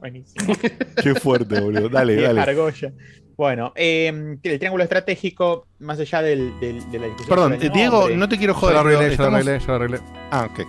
[0.00, 0.54] Buenísimo.
[1.02, 1.88] Qué fuerte, boludo.
[1.88, 2.40] Dale, dale.
[2.40, 2.92] Argolla.
[3.40, 7.28] Bueno, eh, el triángulo estratégico, más allá del, del- de la discusión.
[7.30, 8.76] Perdón, eh, Diego, no te quiero Ya joder.
[8.76, 9.98] lo pero arreglé, ya lo estamos- arreglé, ya lo arreglé.
[10.30, 10.60] Ah, ok.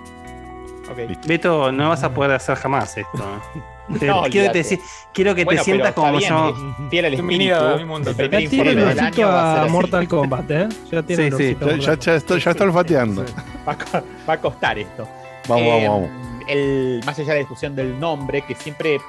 [0.89, 1.27] Ok.
[1.27, 3.17] Beto, no vas a poder hacer jamás esto.
[3.17, 3.61] ¿eh?
[3.99, 4.79] Te- No, quiero te,
[5.13, 6.53] quiero que Bueno, te sientas como yo.
[6.53, 8.09] bien, es Fiel al Bienvenido a espíritu.
[8.21, 9.67] El Ya tiene del año.
[9.69, 10.69] Mortal Kombat, ¿eh?
[10.89, 11.57] Ya tiene Sí, sí.
[11.59, 13.25] Ya, ya, ya estoy, ya está olfateando.
[13.67, 15.05] Va a, co- va a costar esto.
[15.49, 16.30] Vamos, Eh, vamos, vamos.
[16.51, 18.99] El, más allá de la discusión del nombre, que siempre eh,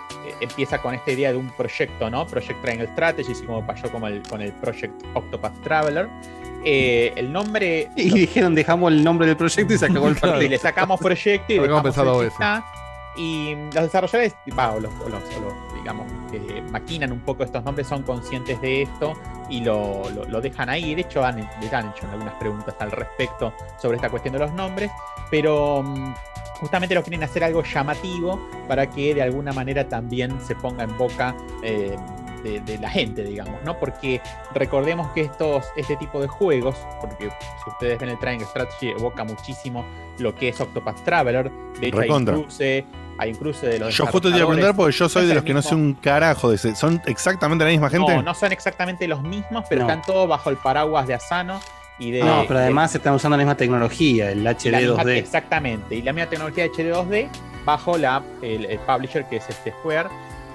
[0.40, 2.26] empieza con esta idea de un proyecto, ¿no?
[2.26, 6.08] Project Triangle Strategy, así como pasó como el, con el Project Octopath Traveler.
[6.64, 7.88] Eh, el nombre.
[7.96, 10.48] Y dijeron, dejamos el nombre del proyecto y se acabó el y partido.
[10.50, 12.64] le sacamos proyecto y dejamos pensado está.
[13.16, 18.04] Y los desarrolladores, va, o los, los- digamos, que maquinan un poco estos nombres, son
[18.04, 19.14] conscientes de esto
[19.50, 20.94] y lo, lo- lo dejan ahí.
[20.94, 24.52] De hecho, han, les han hecho algunas preguntas al respecto sobre esta cuestión de los
[24.52, 24.90] nombres,
[25.30, 26.14] pero mm,
[26.62, 30.96] justamente lo quieren hacer algo llamativo para que de alguna manera también se ponga en
[30.96, 31.34] boca
[31.64, 31.96] eh,
[32.44, 33.76] de, de la gente, digamos, ¿no?
[33.80, 34.20] Porque
[34.54, 37.30] recordemos que estos, este tipo de juegos, porque
[37.64, 39.84] si ustedes ven el Triangle Strategy, evoca muchísimo
[40.18, 41.50] lo que es Octopath Traveler.
[41.80, 42.86] De hecho, hay un cruce,
[43.18, 45.34] hay un cruce de los Yo justo te iba a preguntar porque yo soy de
[45.34, 46.76] los que no sé un carajo de ese.
[46.76, 48.14] ¿Son exactamente la misma gente?
[48.14, 49.88] No, no son exactamente los mismos, pero No.
[49.88, 51.60] están todos bajo el paraguas de Asano
[52.08, 52.20] y de.
[52.24, 55.16] No, pero de- además están usando la misma tecnología, el y la HD misma- 2D.
[55.18, 55.94] exactamente.
[55.94, 57.28] Y la misma tecnología de HD 2D
[57.64, 60.08] bajo la, el, el publisher que es este Square.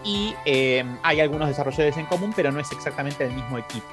[0.04, 3.88] Y eh, hay algunos desarrolladores en común, pero no es exactamente el mismo equipo.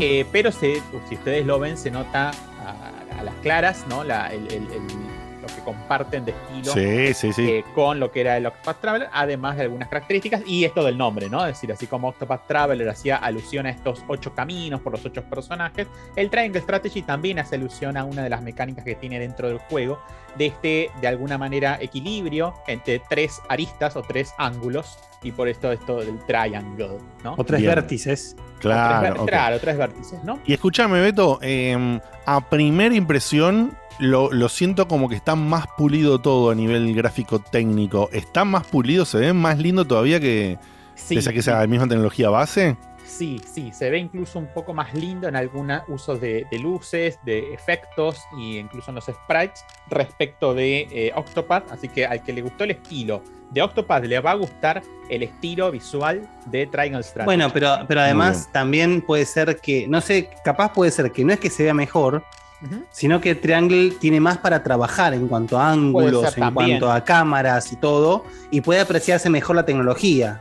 [0.00, 4.04] Eh, pero se, si ustedes lo ven, se nota a, a las claras, ¿no?
[4.04, 7.48] La- el- el- el- lo que comparten de estilo Sí, sí, sí.
[7.50, 10.98] eh, con lo que era el Octopath Traveler, además de algunas características, y esto del
[10.98, 11.40] nombre, ¿no?
[11.46, 15.22] Es decir, así como Octopath Traveler hacía alusión a estos ocho caminos por los ocho
[15.24, 15.86] personajes,
[16.16, 19.58] el Triangle Strategy también hace alusión a una de las mecánicas que tiene dentro del
[19.58, 20.00] juego,
[20.36, 25.72] de este, de alguna manera, equilibrio entre tres aristas o tres ángulos, y por esto
[25.72, 27.34] esto del triangle, ¿no?
[27.38, 27.74] O tres Bien.
[27.74, 28.36] vértices.
[28.60, 29.22] Claro.
[29.22, 30.38] O tres, claro, tres vértices, ¿no?
[30.44, 36.20] Y escúchame, Beto, eh, a primera impresión lo, lo siento como que está más pulido
[36.20, 38.08] todo a nivel gráfico técnico.
[38.12, 39.04] ¿Está más pulido?
[39.04, 40.58] ¿Se ve más lindo todavía que
[40.94, 42.76] Sí, pese a que sea la misma tecnología base?
[43.04, 47.18] Sí, sí, se ve incluso un poco más lindo en algunos usos de, de luces,
[47.24, 51.70] de efectos e incluso en los sprites respecto de eh, Octopath.
[51.70, 55.22] Así que al que le gustó el estilo de Octopath le va a gustar el
[55.22, 57.26] estilo visual de Triangle Strategy.
[57.26, 61.32] Bueno, pero, pero además también puede ser que, no sé, capaz puede ser que no
[61.32, 62.24] es que se vea mejor,
[62.90, 66.78] sino que Triangle tiene más para trabajar en cuanto a ángulos, en también.
[66.80, 70.40] cuanto a cámaras y todo, y puede apreciarse mejor la tecnología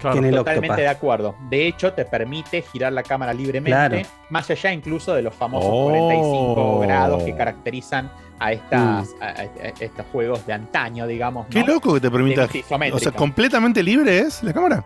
[0.00, 0.78] que en el Totalmente Octopath.
[0.80, 1.34] de acuerdo.
[1.48, 4.08] De hecho, te permite girar la cámara libremente, Claro.
[4.30, 5.90] más allá incluso de los famosos Oh.
[5.90, 8.10] 45 grados que caracterizan
[8.40, 9.44] a, estas, a- a
[9.78, 11.46] estos juegos de antaño, digamos.
[11.48, 11.74] Qué ¿no?
[11.74, 12.48] loco que te permita.
[12.92, 14.84] O sea, completamente libre es la cámara.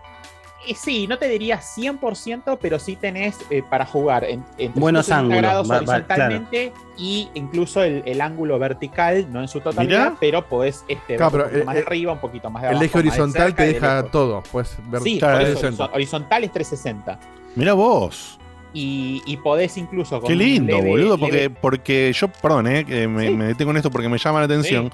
[0.67, 5.05] Y sí, no te diría 100%, pero sí tenés eh, para jugar en, en Buenos
[5.05, 9.61] 360 ángulos, grados va- va- horizontalmente y incluso el, el ángulo vertical, no en su
[9.61, 10.17] totalidad, Mirá.
[10.19, 12.75] pero podés este, Claro, un poquito el- más de arriba, un poquito más de El
[12.75, 12.85] abajo.
[12.85, 14.43] eje más de horizontal cerca te de deja todo.
[14.51, 17.19] Puedes ver Sí, el eso, horizontal es 360.
[17.55, 18.37] Mira vos.
[18.73, 21.17] Y, y podés incluso con Qué lindo, leve- boludo.
[21.17, 24.39] Porque, leve- porque yo, perdón, eh, que me, me detengo en esto porque me llama
[24.39, 24.91] la atención.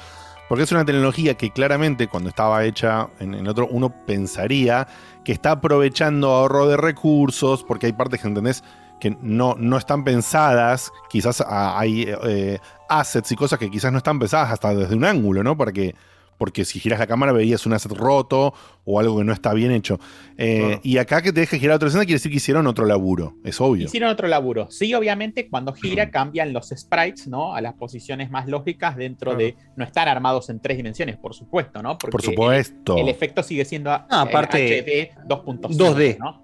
[0.50, 4.88] Porque es una tecnología que claramente cuando estaba hecha en el otro, uno pensaría
[5.24, 8.64] que está aprovechando ahorro de recursos, porque hay partes que entendés
[9.00, 13.98] que no, no están pensadas, quizás ah, hay eh, assets y cosas que quizás no
[13.98, 15.58] están pensadas hasta desde un ángulo, ¿no?
[15.58, 15.96] Para que,
[16.38, 18.54] porque si giras la cámara verías un asset roto
[18.86, 20.00] o algo que no está bien hecho.
[20.38, 23.36] Eh, Y acá que te deje girar otra escena quiere decir que hicieron otro laburo,
[23.44, 23.86] es obvio.
[23.86, 24.70] Hicieron otro laburo.
[24.72, 27.56] Sí, obviamente, cuando gira cambian los sprites, ¿no?
[27.56, 29.56] A las posiciones más lógicas dentro de.
[29.76, 31.98] No están armados en tres dimensiones, por supuesto, ¿no?
[31.98, 32.96] Porque Por supuesto.
[32.98, 35.78] El, el efecto sigue siendo Ah, aparte, HD 2.5.
[35.78, 36.18] 2D.
[36.20, 36.44] ¿no?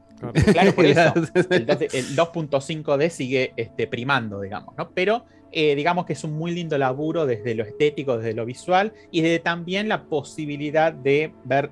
[0.52, 1.14] Claro, por eso.
[1.50, 4.90] El 2D el 2.5D sigue este, primando, digamos, ¿no?
[4.92, 8.94] Pero eh, digamos que es un muy lindo laburo desde lo estético, desde lo visual
[9.12, 11.72] y desde también la posibilidad de ver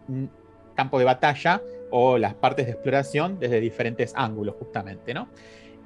[0.76, 1.62] campo de batalla
[1.92, 5.28] o las partes de exploración desde diferentes ángulos, justamente, ¿no?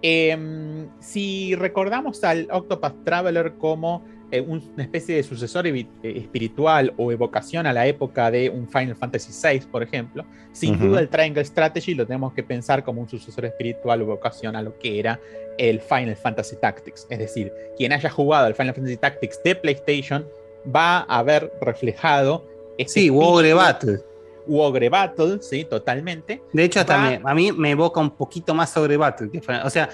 [0.02, 6.94] Em, si recordamos al Octopath Traveler como eh, un- una especie de sucesor eh, espiritual
[6.98, 10.88] o evocación a la época de un Final Fantasy VI, por ejemplo, sin Ujú.
[10.88, 14.62] duda el Triangle Strategy lo tenemos que pensar como un sucesor espiritual o evocación a
[14.62, 15.20] lo que era
[15.58, 17.06] el Final Fantasy Tactics.
[17.10, 20.26] Es decir, quien haya jugado el Final Fantasy Tactics de PlayStation
[20.74, 22.46] va a ver reflejado
[22.78, 24.00] este Sí, Ogre espíritu- Battle.
[24.48, 26.42] Ogre Battle, sí, totalmente.
[26.52, 29.30] De hecho, hasta Va- me- a mí me evoca un poquito más sobre Battle.
[29.30, 29.90] que o sea,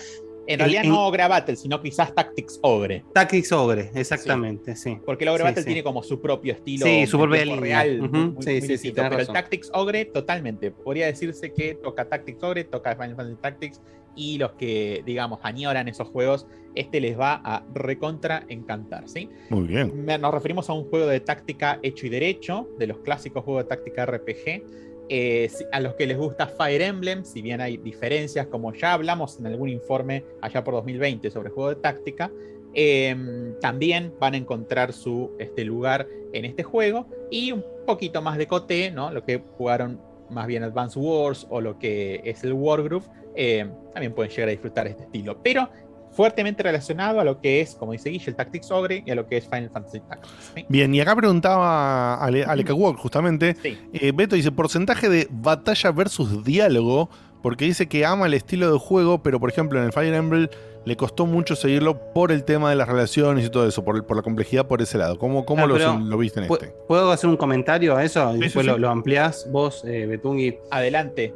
[0.47, 3.03] En realidad en- no Ogre Battle, sino quizás Tactics Ogre.
[3.13, 4.97] Tactics Ogre, exactamente, sí.
[5.05, 5.67] Porque el Ogre Sí, Battle sí.
[5.67, 6.85] tiene como su propio estilo.
[6.85, 7.59] Sí, su propia línea.
[7.83, 8.01] real.
[8.01, 8.95] Ujú, muy- muy- sí, muy sí, sí, distinto.
[8.95, 9.35] tenés Pero razón.
[9.35, 10.71] el Tactics Ogre, totalmente.
[10.71, 13.81] Podría decirse que toca Tactics Ogre, toca Final Fantasy Tactics.
[14.19, 19.29] Y los que, digamos, añoran esos juegos, este les va a recontra encantar, ¿sí?
[19.51, 20.05] Muy bien.
[20.19, 23.69] Nos referimos a un juego de táctica hecho y derecho, de los clásicos juegos de
[23.69, 24.63] táctica RPG.
[25.09, 29.39] Eh, a los que les gusta Fire Emblem, si bien hay diferencias, como ya hablamos
[29.39, 32.31] en algún informe allá por 2020 sobre juego de táctica,
[32.73, 33.15] eh,
[33.61, 38.47] también van a encontrar su este, lugar en este juego y un poquito más de
[38.47, 39.11] coté, ¿no?
[39.11, 39.99] Lo que jugaron
[40.29, 43.05] más bien Advance Wars o lo que es el Wargroove,
[43.35, 45.41] eh, también pueden llegar a disfrutar este estilo.
[45.41, 45.69] Pero
[46.17, 49.25] fuertemente relacionado a lo que es, como dice Guille, el Tactics Ogre y a lo
[49.27, 50.51] que es Final Fantasy Tactics.
[50.55, 50.65] ¿sí?
[50.67, 53.55] Bien, y acá preguntaba Ale, Aleca Walk, justamente.
[53.63, 57.09] Eh, Beto dice: porcentaje de batalla versus diálogo,
[57.41, 60.47] porque dice que ama el estilo de juego, pero por ejemplo en el Fire Emblem
[60.85, 64.03] le costó mucho seguirlo por el tema de las relaciones y todo eso, por, el-
[64.05, 65.19] por la complejidad por ese lado.
[65.19, 65.67] ¿Cómo, cómo Ah,
[66.01, 66.73] lo, viste en ¿pu- este?
[66.87, 68.31] ¿Puedo hacer un comentario a eso?
[68.31, 70.55] Y Sí, después sí, lo, lo ampliás vos, eh, Betungi.
[70.71, 71.33] Adelante.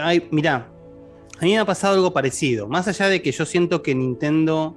[0.00, 0.68] Ay, mirá,
[1.40, 2.68] a mí me ha pasado algo parecido.
[2.68, 4.76] Más allá de que yo siento que Nintendo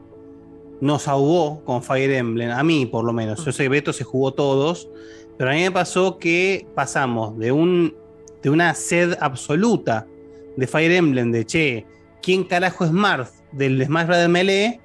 [0.82, 3.44] nos ahogó con Fire Emblem, a mí por lo menos.
[3.46, 4.90] Yo sé que Beto se jugó todos,
[5.38, 7.96] pero a mí me pasó que pasamos de, un,
[8.42, 10.08] de una sed absoluta
[10.56, 11.86] de Fire Emblem, de che,
[12.22, 14.30] ¿quién carajo es Marth del Smash Bros.
[14.30, 14.82] Melee?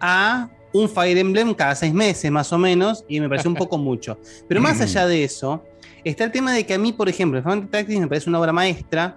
[0.00, 3.78] a un Fire Emblem cada seis meses más o menos, y me pareció un poco
[3.78, 4.18] mucho.
[4.48, 5.62] Pero más allá de eso,
[6.04, 8.30] está el tema de que a mí, por ejemplo, el Final Fantasy Tactics me parece
[8.30, 9.16] una obra maestra.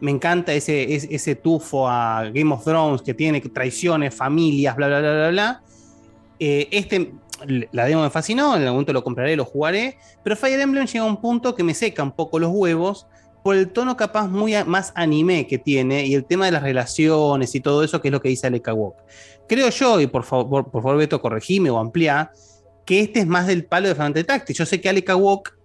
[0.00, 5.00] Me encanta ese, ese, tufo a Game of Thrones que tiene traiciones, familias, bla, bla,
[5.00, 5.62] bla, bla, bla.
[6.38, 7.12] Eh, este,
[7.72, 11.04] la demo me fascinó, en algún momento lo compraré, lo jugaré, pero Fire Emblem llega
[11.04, 13.06] a un punto que me seca un poco los huevos
[13.42, 17.54] por el tono capaz muy más anime que tiene y el tema de las relaciones
[17.54, 18.96] y todo eso que es lo que dice Aleka Walk.
[19.48, 22.32] Creo yo, y por favor, por, favor Beto, corregime o amplía,
[22.84, 24.58] que este es más del palo de Final Fantasy Tactics.
[24.58, 25.56] Yo sé que Aleka Walk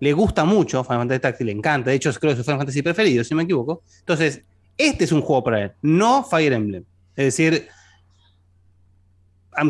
[0.00, 2.58] le gusta mucho Final Fantasy Tactics, le encanta, de hecho creo que es su Final
[2.58, 3.82] Fantasy preferido, si no me equivoco.
[4.00, 4.42] Entonces,
[4.76, 6.84] este es un juego para él, no Fire Emblem.
[7.16, 7.68] Es decir,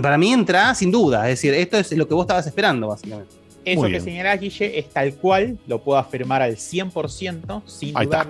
[0.03, 3.35] para mí entra sin duda, es decir, esto es lo que vos estabas esperando, básicamente.
[3.65, 8.27] Eso que señalás, Guille, es tal cual, lo puedo afirmar al 100%, sin Ahí está.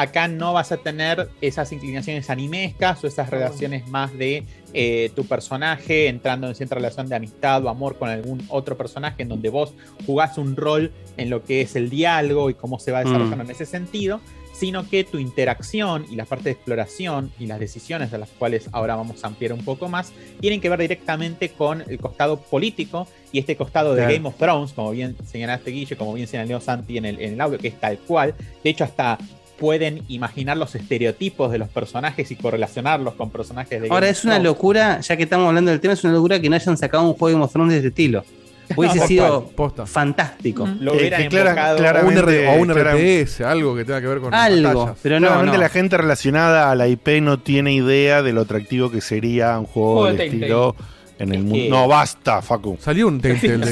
[0.00, 5.24] Acá no vas a tener esas inclinaciones animescas o esas relaciones más de eh, tu
[5.26, 9.48] personaje entrando en cierta relación de amistad o amor con algún otro personaje en donde
[9.50, 9.74] vos
[10.06, 13.48] jugás un rol en lo que es el diálogo y cómo se va desarrollando Mm.
[13.48, 14.20] en ese sentido,
[14.52, 18.68] sino que tu interacción y la parte de exploración y las decisiones de las cuales
[18.72, 23.06] ahora vamos a ampliar un poco más, tienen que ver directamente con el costado político
[23.32, 24.14] y este costado de Claro.
[24.14, 27.40] Game of Thrones, como bien señalaste Guille, como bien señaló Santi en el, en el
[27.40, 28.34] audio, que es tal cual.
[28.62, 29.18] De hecho, hasta
[29.60, 34.38] pueden imaginar los estereotipos de los personajes y correlacionarlos con personajes de Ahora es una
[34.38, 37.12] locura, ya que estamos hablando del tema, es una locura que no hayan sacado un
[37.14, 38.24] juego de Game of Thrones de este estilo.
[38.76, 39.84] Hubiese sido posta.
[39.84, 40.66] fantástico.
[40.80, 44.06] Lo Eh, hubieran clara- un, claramente- R- o un clara- RTS, algo que tenga que
[44.06, 45.62] ver con Algo, pero no, Claramente no.
[45.62, 49.66] la gente relacionada a la IP no tiene idea de lo atractivo que sería un
[49.66, 50.76] juego Juego de de estilo
[51.20, 51.68] en el mundo.
[51.70, 52.76] No, basta, Facu.
[52.80, 53.70] Salió un Telltale de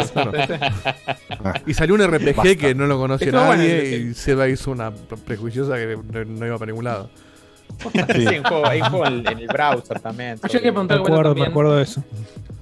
[0.00, 0.12] eso.
[0.12, 0.32] claro.
[1.66, 2.54] Y salió un RPG Basta.
[2.56, 4.90] que no lo bueno nadie y Seba hizo una
[5.24, 7.10] prejuiciosa que no, iba para ningún lado.
[8.14, 10.38] Sí, un juego, hay un juego en, en el browser también.
[10.42, 12.02] Ah, Yo quería Me preguntar algo acuerdo, me acuerdo de eso.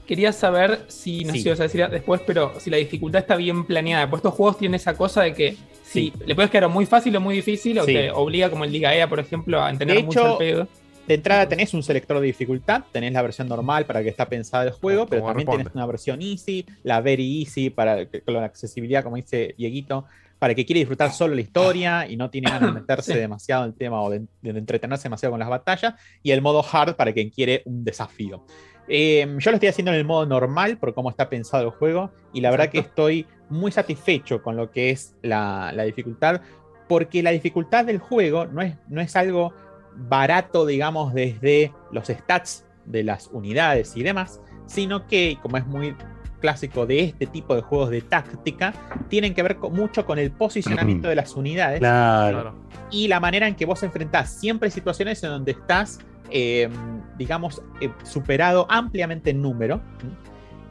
[0.07, 1.43] Quería saber si, no sé Sí.
[1.45, 4.09] si vas a decir después, pero si la dificultad está bien planeada.
[4.09, 6.13] Pues estos juegos tienen esa cosa de que si Sí.
[6.27, 7.93] le puedes quedar muy fácil o muy difícil, o Sí.
[7.95, 10.69] te obliga, como el Liga EA, por ejemplo, a entender De mucho hecho, el pedo.
[11.09, 14.65] De entrada tenés un selector de dificultad, tenés la versión normal para que está pensada
[14.65, 15.65] el juego, pero Como también responde.
[15.65, 20.05] tenés una versión easy, la very easy para con la accesibilidad, como dice Dieguito,
[20.39, 23.19] para que quiere disfrutar solo la historia y no tiene ganas de meterse Sí.
[23.19, 26.63] demasiado en el tema o de, de entretenerse demasiado con las batallas, y el modo
[26.71, 28.45] hard para quien quiere un desafío.
[28.87, 32.11] Eh, yo lo estoy haciendo en el modo normal por cómo está pensado el juego,
[32.33, 36.43] y la verdad que estoy muy satisfecho con lo que es la, la dificultad,
[36.87, 39.53] porque la dificultad del juego no es, no es algo
[39.99, 45.95] barato, digamos, desde los stats de las unidades y demás, sino que, como es muy
[46.41, 48.73] clásico de este tipo de juegos de táctica,
[49.09, 52.55] tienen que ver con- mucho con el posicionamiento de las unidades Claro.
[52.91, 55.99] y la manera en que vos enfrentás siempre situaciones en donde estás,
[56.31, 56.69] eh,
[57.19, 59.81] digamos, eh, superado ampliamente en número.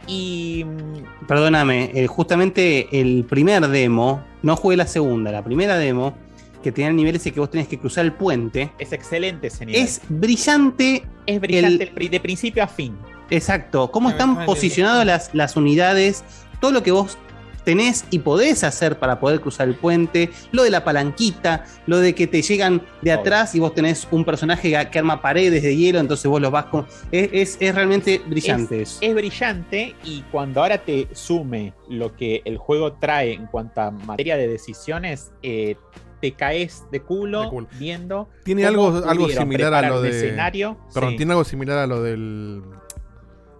[0.08, 6.16] Y mm, Perdóname, eh, justamente el primer demo, no jugué la segunda, la primera demo,
[6.64, 9.66] que tenía el nivel ese que vos tenés que cruzar el puente, es excelente ese
[9.66, 9.82] nivel.
[9.84, 11.04] es brillante.
[11.26, 12.98] Es brillante el- el pri- de principio a fin.
[13.30, 16.24] Exacto, cómo están posicionadas las, las unidades,
[16.62, 17.18] todo lo que vos
[17.66, 22.16] tenés y podés hacer para poder cruzar el puente, lo de la palanquita, lo de
[22.16, 26.00] que te llegan de atrás y vos tenés un personaje que- arma paredes de hielo,
[26.00, 26.88] entonces vos los vas con...
[27.12, 29.00] Es, es- es realmente brillante eso.
[29.02, 33.92] Es brillante y cuando ahora te sume lo que el juego trae en cuanto a
[33.92, 35.76] materia de decisiones, eh,
[36.22, 37.68] te caes de culo, De culo.
[37.80, 38.30] viendo.
[38.44, 40.10] Tiene algo, algo similar a lo de.
[40.10, 40.78] escenario.
[40.94, 41.18] Perdón, Sí.
[41.18, 42.64] tiene algo similar a lo del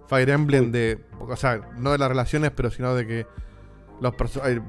[0.08, 0.98] Fire Emblem de.
[1.20, 3.26] O sea, no de las relaciones, pero sino de que
[4.00, 4.60] los perso- hay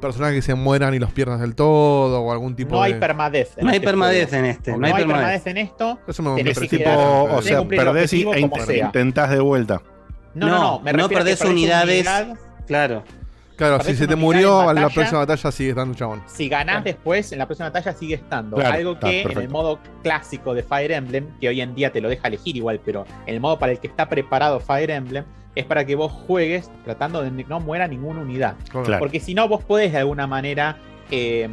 [0.00, 2.86] personajes que se mueran y los pierdas del todo, o algún tipo No de.
[2.86, 3.52] hay permadez.
[3.60, 4.44] No hay este permadez juego.
[4.44, 5.20] en este, No no hay hay permadez.
[5.42, 5.98] permadez en esto.
[6.08, 9.82] Eso me, me Tipo, quedar- o sea, perdés y, e intentás de vuelta.
[10.34, 10.80] No, no, no.
[10.80, 11.98] Me no perdés unidades.
[12.06, 12.38] unidad.
[12.66, 13.02] Claro.
[13.60, 14.94] Claro, si se te murió, en a la batalla.
[14.94, 16.22] próxima batalla sigue estando chabón.
[16.26, 18.56] Si ganás después, en la próxima batalla sigue estando.
[18.56, 21.92] Claro, Algo está, que en el modo clásico de Fire Emblem, que hoy en día
[21.92, 24.90] te lo deja elegir igual, pero en el modo para el que está preparado Fire
[24.90, 28.56] Emblem, es para que vos juegues tratando de que no muera ninguna unidad.
[28.70, 28.98] Claro.
[28.98, 30.78] Porque si no, vos podés de alguna manera
[31.10, 31.46] eh,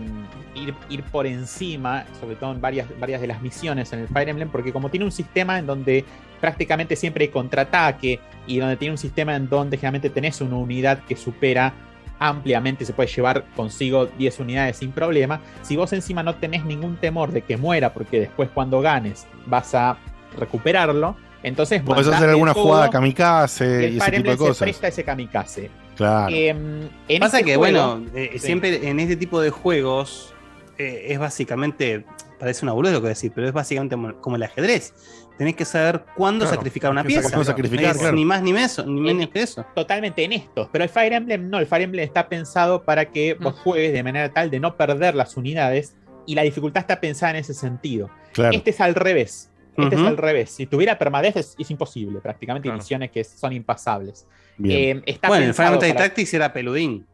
[0.56, 4.30] ir, ir por encima, sobre todo en varias, varias de las misiones en el Fire
[4.30, 6.06] Emblem, porque como tiene un sistema en donde
[6.40, 11.04] prácticamente siempre hay contraataque y donde tiene un sistema en donde generalmente tenés una unidad
[11.06, 11.74] que supera
[12.20, 16.98] ampliamente, se puede llevar consigo 10 unidades sin problema, si vos encima no tenés ningún
[16.98, 19.98] temor de que muera, porque después cuando ganes vas a
[20.38, 24.58] recuperarlo, entonces Podés mandás hacer alguna jugada kamikaze y ese tipo de Emblem se cosas.
[24.58, 25.70] presta ese kamikaze.
[25.96, 26.36] Claro.
[26.36, 28.40] Em, en Pasa este que, juego- bueno, eh, Sí.
[28.40, 30.34] siempre en este tipo de juegos
[30.78, 32.06] eh, es básicamente,
[32.40, 34.94] parece una boludez lo que voy a decir, pero es básicamente como, como el ajedrez.
[35.38, 37.22] Tenés que saber cuándo Claro, sacrificar una pieza.
[37.22, 38.16] saber cuándo sacrificar, Es claro.
[38.16, 39.66] Ni más ni menos, ni En- menos que eso.
[39.76, 40.68] totalmente en estos.
[40.72, 43.58] Pero el Fire Emblem no, el Fire Emblem está pensado para que vos Mm.
[43.60, 47.36] juegues de manera tal de no perder las unidades y la dificultad está pensada en
[47.38, 48.10] ese sentido.
[48.34, 48.56] Claro.
[48.56, 49.52] Este es al revés.
[49.78, 50.50] Este es al revés.
[50.50, 52.82] Si tuviera permadez es, es imposible, prácticamente hay Claro.
[52.84, 54.26] misiones que son impasables.
[54.64, 57.06] Eh, está Bueno, el Final Fantasy para- Tactics era peludín.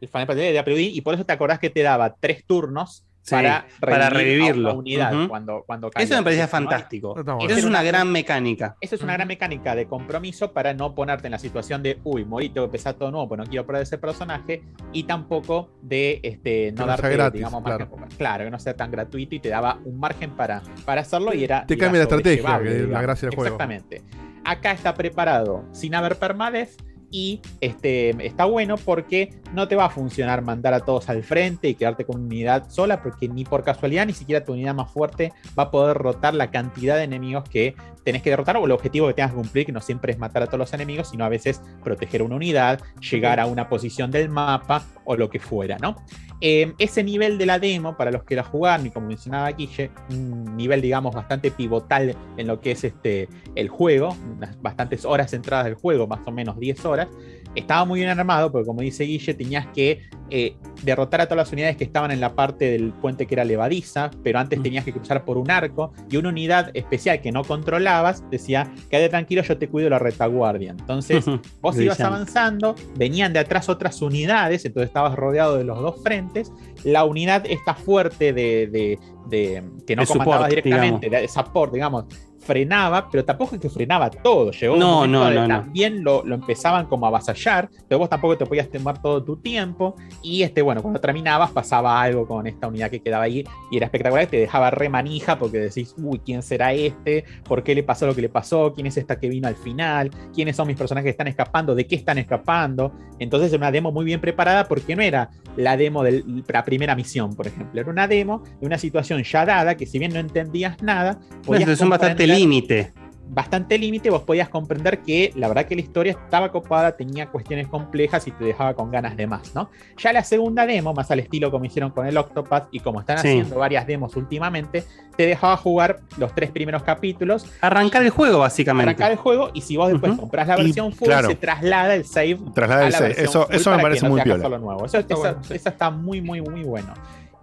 [0.00, 3.04] el Final Fantasy de Apeludín, y por eso te acordás que te daba tres turnos
[3.26, 4.70] Sí, para, para a revivirlo.
[4.70, 5.28] una unidad Ujú.
[5.28, 7.14] cuando, cuando Eso me parecía no fantástico.
[7.40, 8.76] Eso es una gran mecánica.
[8.80, 12.24] Eso es una gran mecánica de compromiso para no ponerte en la situación de, uy,
[12.24, 14.62] morí, tengo que empezar todo nuevo, pues no quiero perder ese personaje,
[14.92, 17.88] y tampoco de este, no no darte, gratis, digamos, claro.
[17.90, 18.16] margen.
[18.16, 21.42] Claro, que no sea tan gratuito y te daba un margen para, para hacerlo y
[21.42, 21.66] era.
[21.66, 23.54] Te cambia la estrategia, sobrellevable, que es la gracia del juego.
[23.56, 24.02] Exactamente.
[24.44, 26.76] Acá está preparado sin haber permadez
[27.10, 31.68] Y este, está bueno porque no te va a funcionar mandar a todos al frente
[31.68, 34.90] y quedarte con una unidad sola, porque ni por casualidad ni siquiera tu unidad más
[34.90, 38.72] fuerte va a poder rotar la cantidad de enemigos que tenés que derrotar o el
[38.72, 41.24] objetivo que tengas que cumplir, que no siempre es matar a todos los enemigos, sino
[41.24, 45.78] a veces proteger una unidad, llegar a una posición del mapa o lo que fuera,
[45.78, 45.96] ¿no?
[46.40, 49.90] Eh, ese nivel de la demo, para los que la jugaron, y como mencionaba Guille,
[50.10, 54.14] un nivel, digamos, bastante pivotal en lo que es este, el juego,
[54.60, 57.08] bastantes horas entradas del juego, más o menos 10 horas,
[57.56, 61.52] estaba muy bien armado, porque como dice Guille, tenías que eh, derrotar a todas las
[61.52, 64.92] unidades que estaban en la parte del puente que era levadiza, pero antes tenías que
[64.92, 69.56] cruzar por un arco, y una unidad especial que no controlabas decía, quédate tranquilo, yo
[69.58, 70.70] te cuido la retaguardia.
[70.72, 71.24] Entonces,
[71.60, 76.52] vos ibas avanzando, venían de atrás otras unidades, entonces estabas rodeado de los dos frentes.
[76.84, 78.98] La unidad está fuerte de, de-
[79.28, 82.04] de- que no De comandaba support, directamente, de support, digamos,
[82.46, 84.50] frenaba, pero tampoco es que frenaba todo.
[84.52, 85.48] Llegó un No, momento no, no, no.
[85.48, 89.36] también lo, lo empezaban como a avasallar, pero vos tampoco te podías tomar todo tu
[89.36, 89.96] tiempo.
[90.22, 93.86] Y este, bueno, cuando terminabas pasaba algo con esta unidad que quedaba ahí y era
[93.86, 97.24] espectacular, te dejaba re manija porque decís, uy, ¿quién será este?
[97.44, 98.72] ¿Por qué le pasó lo que le pasó?
[98.74, 100.10] ¿Quién es esta que vino al final?
[100.34, 101.74] ¿Quiénes son mis personajes que están escapando?
[101.74, 102.92] ¿De qué están escapando?
[103.18, 106.94] Entonces era una demo muy bien preparada porque no era la demo de la primera
[106.94, 107.80] misión, por ejemplo.
[107.80, 111.60] Era una demo de una situación ya dada que si bien no entendías nada, podías
[111.62, 112.92] situación bastante límite.
[113.28, 117.66] bastante límite, vos podías comprender que la verdad que la historia estaba copada, tenía cuestiones
[117.66, 119.68] complejas y te dejaba con ganas de más, ¿no?
[119.98, 123.18] Ya la segunda demo, más al estilo como hicieron con el Octopath y como están
[123.18, 123.26] Sí.
[123.28, 124.84] haciendo varias demos últimamente,
[125.16, 127.50] te dejaba jugar los tres primeros capítulos.
[127.60, 128.90] Arrancar el juego, básicamente.
[128.90, 130.20] Arrancar el juego y si vos después Ujú.
[130.20, 131.26] compras la Y, versión full, claro.
[131.28, 133.22] se traslada el save Traslada a el la save.
[133.24, 134.84] Eso- me parece no muy hagas piola.
[134.86, 136.94] Eso, está muy, muy, muy bueno.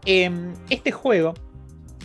[0.05, 1.33] Em, este juego,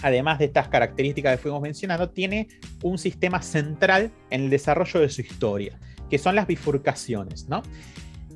[0.03, 2.49] además de estas características que fuimos mencionando, tiene
[2.83, 5.79] un sistema central en el desarrollo de su historia,
[6.11, 7.63] que son las bifurcaciones, ¿no?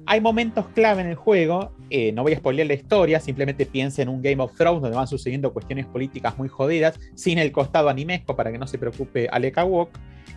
[0.05, 4.03] Hay momentos clave en el juego, eh, no voy a spoilear la historia, simplemente piensa
[4.03, 7.89] en un Game of Thrones donde van sucediendo cuestiones políticas muy jodidas, sin el costado
[7.89, 9.91] animesco para que no se preocupe Aleka Wok.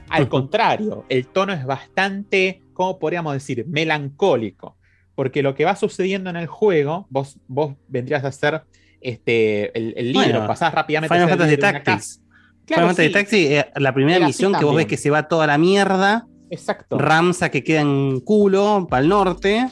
[0.10, 3.66] Al contrario, el tono es bastante, ¿cómo podríamos decir?
[3.68, 4.78] Melancólico,
[5.16, 8.62] porque lo que va sucediendo en el juego, vos, vos vendrías a ser
[9.06, 12.22] este, el, el libro, Bueno, pasás rápidamente Final a Fantasy Tactics.
[12.66, 13.14] Claro, Final Fantasy sí.
[13.14, 16.28] Tactics, eh, la primera Era misión que vos ves que se va toda la mierda.
[16.50, 16.98] Exacto.
[16.98, 19.68] Ramsa que queda en culo para el norte.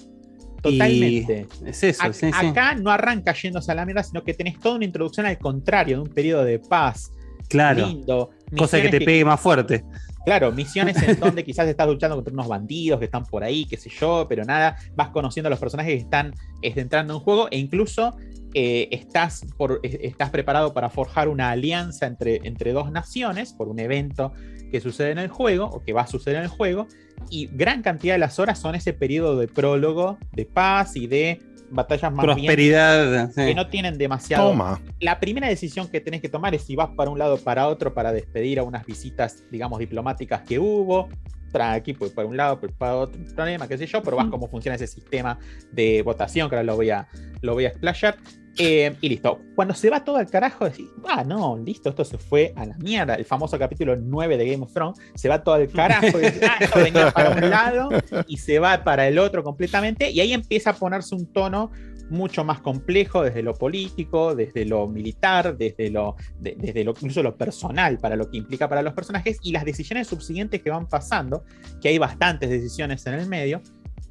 [0.62, 1.48] Totalmente.
[1.66, 2.48] Es eso, sí, sí.
[2.48, 5.98] Acá no arranca yéndose a la mierda, sino que tenés toda una introducción al contrario,
[5.98, 7.12] de un periodo de paz.
[7.50, 7.86] Claro.
[7.86, 8.30] Lindo.
[8.58, 9.84] Cosa que te pegue más fuerte.
[10.26, 13.78] Claro, misiones en donde quizás estás luchando contra unos bandidos que están por ahí, qué
[13.78, 17.48] sé yo, pero nada, vas conociendo a los personajes que están este, entrando en juego
[17.52, 18.16] e incluso
[18.54, 23.80] eh, estás, por, estás preparado para forjar una alianza entre, entre dos naciones por un
[23.80, 24.34] evento
[24.72, 26.88] que sucede en el juego o que va a suceder en el juego
[27.30, 31.42] y gran cantidad de las horas son ese periodo de prólogo, de paz y de
[31.70, 33.32] batallas más bien Prosperidad.
[33.32, 33.46] sí.
[33.46, 34.50] que no tienen demasiado.
[34.50, 34.82] Toma.
[35.00, 37.68] La primera decisión que tenés que tomar es si vas para un lado o para
[37.68, 41.10] otro para despedir a unas visitas, digamos, diplomáticas que hubo.
[41.52, 44.48] Tranqui, pues para un lado, pues para otro problema, qué sé yo, pero vas cómo
[44.48, 45.38] funciona ese sistema
[45.72, 47.08] de votación, que ahora lo voy a,
[47.42, 48.18] lo voy a explayar.
[48.58, 49.40] Eh, y listo.
[49.56, 52.78] Cuando se va todo al carajo, decís, ah, no, listo, esto se fue a la
[52.78, 53.16] mierda.
[53.16, 56.20] El famoso capítulo 9 de Game of Thrones se va todo al carajo.
[56.20, 57.90] y decís, ah, esto venía para un lado
[58.28, 60.12] y se va para el otro completamente.
[60.12, 61.72] Y ahí empieza a ponerse un tono
[62.10, 67.24] mucho más complejo desde lo político, desde lo militar, desde lo, de- desde lo incluso
[67.24, 70.88] lo personal, para lo que implica para los personajes y las decisiones subsiguientes que van
[70.88, 71.44] pasando,
[71.82, 73.62] que hay bastantes decisiones en el medio,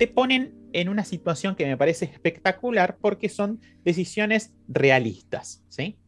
[0.02, 6.00] te ponen en una situación que me parece espectacular porque son decisiones realistas, ¿sí?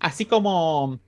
[0.00, 1.00] Así como,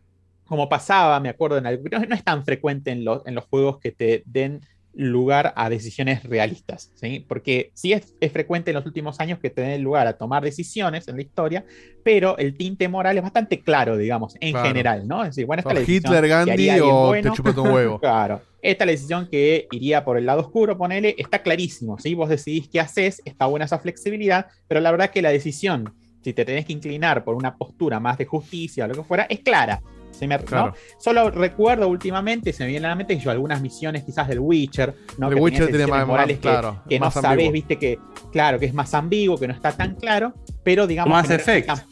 [0.45, 3.47] como pasaba, me acuerdo, en algo, no, no es tan frecuente en, los- en los
[3.47, 4.61] juegos que te den
[4.93, 7.25] lugar a decisiones realistas, ¿sí?
[7.29, 10.43] Porque sí es, es frecuente en los últimos años que te den lugar a tomar
[10.43, 11.65] decisiones en la historia,
[12.03, 14.67] pero el tinte moral es bastante claro, digamos, en Claro.
[14.69, 15.23] general, ¿no?
[15.23, 17.31] Es decir, bueno, esta Sos es la decisión Hitler, Gandhi o bueno.
[17.31, 17.99] te chupaste un huevo.
[18.01, 18.43] Claro.
[18.63, 22.15] Esta es la decisión que iría por el lado oscuro, ponele, está clarísimo, ¿sí?
[22.15, 26.33] Vos decidís qué haces, está buena esa flexibilidad, pero la verdad que la decisión, si
[26.35, 29.39] te tenés que inclinar por una postura más de justicia o lo que fuera, es
[29.41, 29.81] clara.
[30.21, 30.73] ¿Sí me- no?
[30.99, 34.39] Solo recuerdo últimamente, se me viene a la mente que yo algunas misiones quizás del
[34.39, 35.29] Witcher, ¿no?
[35.29, 37.53] El que Witcher tiene más- morales más que, claro, que no más sabés, ambiguo.
[37.53, 37.99] viste que,
[38.31, 41.19] claro, que es más ambiguo, que no está tan claro, pero digamos...
[41.29, 41.69] Effect.
[41.69, 41.87] reflejan-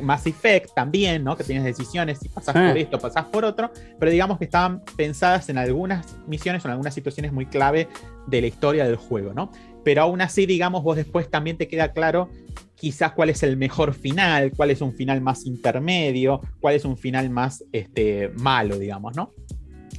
[0.00, 1.36] Mass Effect también, ¿no?
[1.36, 5.48] Que tienes decisiones, si pasás por esto, pasás por otro, pero digamos que estaban pensadas
[5.48, 7.88] en algunas misiones o en algunas situaciones muy clave
[8.28, 9.50] de la historia del juego, ¿no?
[9.84, 12.30] Pero aún así, digamos, vos después también te queda claro
[12.78, 16.96] quizás cuál es el mejor final, cuál es un final más intermedio, cuál es un
[16.96, 19.32] final más este, malo, digamos, ¿no?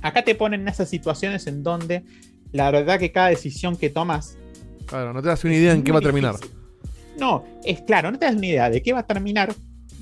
[0.02, 2.04] Acá te ponen en esas situaciones en donde
[2.52, 4.38] la verdad que cada decisión que tomas
[4.90, 6.36] Claro, no te das una idea en qué va a terminar.
[7.20, 9.54] No, es claro, no te das una idea de qué va a terminar,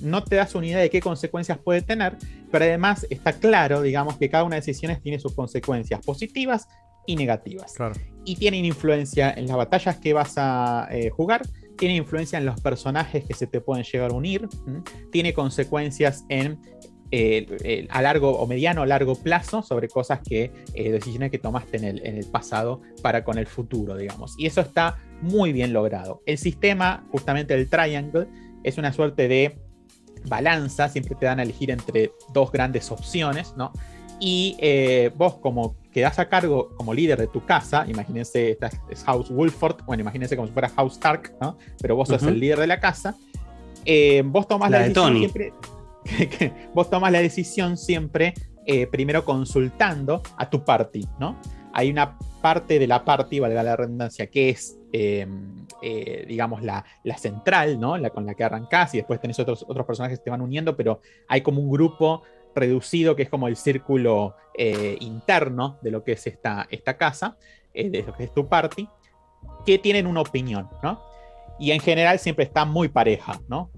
[0.01, 2.15] no te das una idea de qué consecuencias puede tener,
[2.51, 6.69] pero además está claro, digamos, que cada una de las decisiones tiene sus consecuencias positivas
[7.05, 7.73] y negativas.
[7.73, 7.95] Claro.
[8.23, 11.41] Y tienen influencia en las batallas que vas a eh, jugar,
[11.77, 14.47] tiene influencia en los personajes que se te pueden llegar a unir,
[15.11, 16.59] tiene consecuencias en
[17.09, 21.77] eh, a largo o mediano o largo plazo sobre cosas que, eh, decisiones que tomaste
[21.77, 24.35] en el, en el pasado para con el futuro, digamos.
[24.37, 26.21] Y eso está muy bien logrado.
[26.25, 28.27] El sistema, justamente el Triangle,
[28.63, 29.57] es una suerte de
[30.27, 33.71] balanza, siempre te dan a elegir entre dos grandes opciones, ¿no?
[34.19, 39.03] Y eh, vos como quedás a cargo como líder de tu casa, imagínense, esta es
[39.03, 41.57] House Wolford, bueno, imagínense como si fuera House Stark, ¿no?
[41.79, 42.31] Pero vos sos Ujú.
[42.31, 43.15] el líder de la casa,
[43.85, 45.19] eh, vos tomás La la, de decisión Tony.
[45.19, 45.53] siempre,
[46.37, 48.33] que vos tomas la decisión siempre
[48.65, 51.37] eh, primero consultando a tu party, ¿no?
[51.73, 55.27] Hay una parte de la party, valga la redundancia, que es, eh,
[55.81, 57.97] eh, digamos, la, la central, ¿no?
[57.97, 60.75] La con la que arrancás y después tenés otros, otros personajes que te van uniendo,
[60.75, 62.23] pero hay como un grupo
[62.57, 67.37] reducido que es como el círculo eh, interno de lo que es esta, esta casa,
[67.73, 68.89] eh, de lo que es tu party,
[69.65, 71.01] que tienen una opinión, ¿no?
[71.59, 73.71] Y en general siempre está muy pareja, ¿no?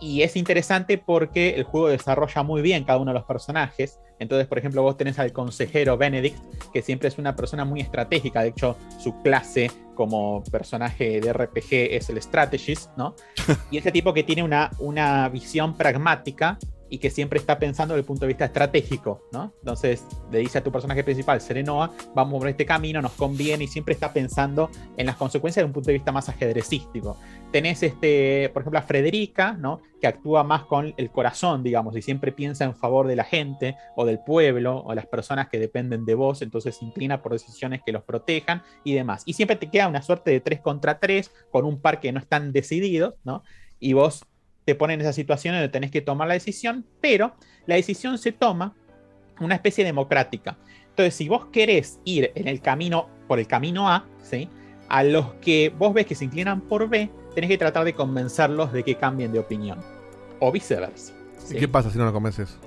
[0.00, 3.98] Y es interesante porque el juego desarrolla muy bien cada uno de los personajes.
[4.18, 6.38] Entonces, por ejemplo, vos tenés al consejero Benedict,
[6.72, 8.42] que siempre es una persona muy estratégica.
[8.42, 13.14] De hecho, su clase como personaje de RPG es el Strategist, ¿no?
[13.70, 16.58] Y ese tipo que tiene una, una visión pragmática
[16.88, 19.52] y que siempre está pensando desde el punto de vista estratégico, ¿no?
[19.60, 23.68] Entonces le dice a tu personaje principal, Serenoa, vamos por este camino, nos conviene y
[23.68, 27.16] siempre está pensando en las consecuencias de un punto de vista más ajedrecístico.
[27.50, 29.80] Tenés, este, por ejemplo, a Frederica, ¿no?
[30.00, 33.76] Que actúa más con el corazón, digamos, y siempre piensa en favor de la gente
[33.96, 37.80] o del pueblo o las personas que dependen de vos, entonces se inclina por decisiones
[37.84, 39.22] que los protejan y demás.
[39.26, 42.20] Y siempre te queda una suerte de 3 contra 3 con un par que no
[42.20, 43.42] están decididos, ¿no?
[43.78, 44.26] Y vos
[44.66, 47.36] te ponen en esa situación donde tenés que tomar la decisión, pero
[47.66, 48.74] la decisión se toma
[49.40, 50.58] una especie democrática.
[50.88, 54.48] Entonces, si vos querés ir en el camino, por el camino A, ¿sí?
[54.88, 58.72] a los que vos ves que se inclinan por B, tenés que tratar de convencerlos
[58.72, 59.78] de que cambien de opinión.
[60.40, 61.12] O viceversa.
[61.48, 62.58] ¿Y qué pasa si no lo convences?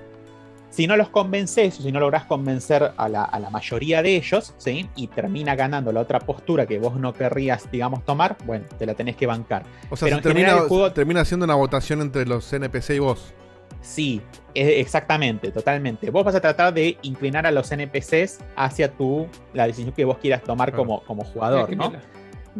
[0.69, 4.15] Si no los convences o si no lográs convencer a la, a la mayoría de
[4.15, 4.87] ellos, ¿sí?
[4.95, 8.93] y termina ganando la otra postura que vos no querrías, digamos, tomar, bueno, te la
[8.93, 9.63] tenés que bancar.
[9.89, 12.99] O sea, Pero se termina, general juego termina siendo una votación entre los NPC y
[12.99, 13.33] vos.
[13.81, 14.21] Sí,
[14.53, 16.09] e- exactamente, totalmente.
[16.09, 20.17] Vos vas a tratar de inclinar a los NPCs hacia tu, la decisión que vos
[20.17, 21.93] quieras tomar como, como jugador, ¿no?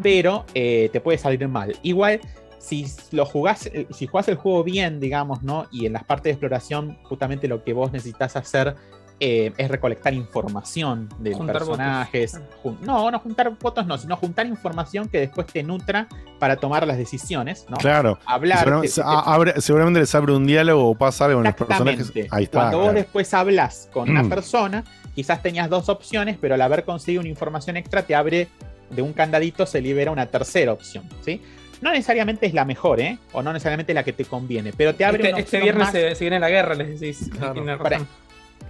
[0.01, 1.75] Pero eh, te puede salir mal.
[1.81, 2.21] Igual,
[2.59, 5.65] si lo jugás, eh, si jugás el juego bien, digamos, ¿no?
[5.71, 8.75] Y en las partes de exploración, justamente lo que vos necesitas hacer
[9.21, 12.39] eh, es recolectar información de Juntar personajes.
[12.63, 16.07] Jun- no, no juntar fotos, no, sino juntar información que después te nutra
[16.39, 17.75] para tomar las decisiones, ¿no?
[17.77, 18.17] Claro.
[18.25, 18.59] Hablar.
[18.59, 21.43] Seguramente, te- se- te- a- abre- seguramente les abre un diálogo o pasa algo con
[21.45, 22.13] los personajes.
[22.31, 22.59] Ahí está.
[22.59, 24.29] Cuando vos después hablas con una Mm.
[24.29, 24.83] persona,
[25.13, 28.47] quizás tenías dos opciones, pero al haber conseguido una información extra, te abre
[28.89, 31.03] de un candadito, se libera una tercera opción.
[31.25, 31.41] ¿sí?
[31.81, 33.17] No necesariamente es la mejor, ¿eh?
[33.31, 35.91] O no necesariamente la que te conviene, pero te abre Este, una este viernes más-
[35.93, 37.29] se, se viene la guerra, les decís.
[37.39, 37.65] Razón.
[37.81, 38.01] Para-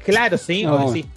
[0.05, 0.64] Claro, sí.
[0.64, 0.86] No.
[0.86, 1.07] O decís,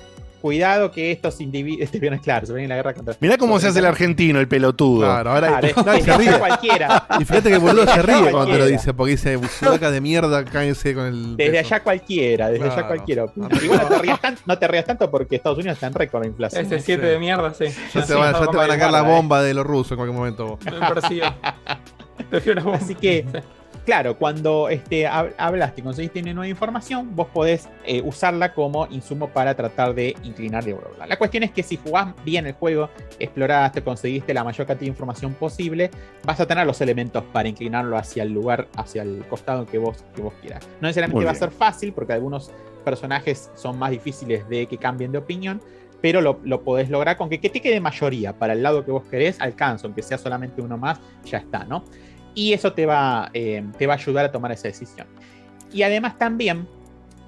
[0.43, 1.83] cuidado que estos individuos.
[1.93, 3.15] Este viernes, claro, se viene la guerra contra.
[3.21, 5.03] Mirá cómo se hace el argentino, el pelotudo.
[5.07, 6.39] Claro, ahora Claro, no, se ríe.
[6.39, 7.07] cualquiera.
[7.21, 10.01] Y fíjate que el boludo se ríe cuando te lo dice, porque dice, sudaca de
[10.01, 11.37] mierda, cállese con el.
[11.37, 11.75] Desde peso".
[11.75, 13.25] allá cualquiera, desde allá cualquiera.
[13.63, 16.23] Igual no te, rías tan- no te rías tanto porque Estados Unidos está en récord
[16.23, 16.67] de inflación.
[16.67, 17.67] Ese 7 de mierda, sí.
[17.95, 20.47] Ya te, ya te van a caer la bomba de los rusos en cualquier momento.
[20.47, 20.59] vos.
[20.65, 21.23] Me.
[22.75, 23.27] Así que,
[23.85, 28.87] claro, cuando este, hab- hablaste y conseguiste una nueva información, vos podés eh, usarla como
[28.91, 31.07] insumo para tratar de inclinar de bla.
[31.07, 34.93] La cuestión es que si jugás bien el juego, exploraste, conseguiste la mayor cantidad de
[34.93, 35.91] información posible,
[36.25, 40.05] vas a tener los elementos para inclinarlo hacia el lugar, hacia el costado que vos,
[40.15, 40.67] que vos quieras.
[40.81, 42.51] No necesariamente va a ser fácil, porque algunos
[42.85, 45.61] personajes son más difíciles de que cambien de opinión.
[46.01, 48.91] Pero lo, lo podés lograr con que, que te quede mayoría para el lado que
[48.91, 51.85] vos querés, alcanza, aunque sea solamente uno más, ya está, ¿no?
[52.35, 55.07] Y eso te va, eh, te va a ayudar a tomar esa decisión.
[55.73, 56.67] Y además también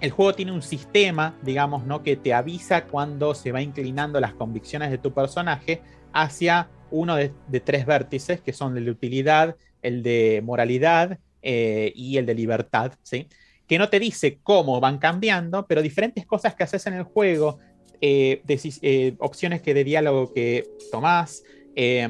[0.00, 2.02] el juego tiene un sistema, digamos, ¿no?
[2.02, 5.80] que te avisa cuando se va inclinando las convicciones de tu personaje
[6.12, 12.18] hacia uno de, tres vértices, que son el de utilidad, el de moralidad eh, y
[12.18, 13.28] el de libertad, ¿sí?
[13.66, 17.58] que no te dice cómo van cambiando, pero diferentes cosas que haces en el juego,
[18.00, 21.42] eh, opciones que de diálogo que tomás,
[21.76, 22.08] eh,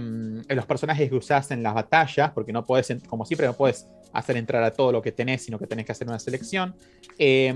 [0.49, 4.37] los personajes que usás en las batallas, porque no puedes, como siempre, no puedes hacer
[4.37, 6.75] entrar a todo lo que tenés, sino que tenés que hacer una selección.
[7.19, 7.53] Eh,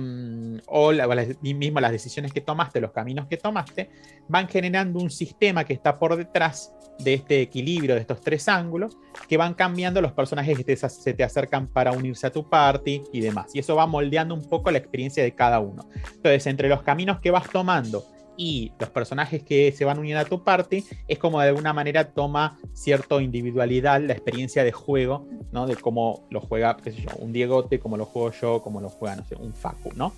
[0.67, 3.91] o la- mismo las decisiones que tomaste, los caminos que tomaste,
[4.29, 8.97] van generando un sistema que está por detrás de este equilibrio, de estos tres ángulos,
[9.29, 13.05] que van cambiando los personajes que te- se te acercan para unirse a tu party
[13.13, 13.55] y demás.
[13.55, 15.89] Y eso va moldeando un poco la experiencia de cada uno.
[16.17, 18.05] Entonces, entre los caminos que vas tomando
[18.39, 22.13] y los personajes que se van uniendo a tu party, es como de alguna manera
[22.13, 25.67] toma cierta individualidad la experiencia de juego, ¿no?
[25.67, 28.89] De cómo lo juega, qué sé yo, un Diegote, cómo lo juego yo, cómo lo
[28.89, 30.13] juega, no sé, un Facu, ¿no?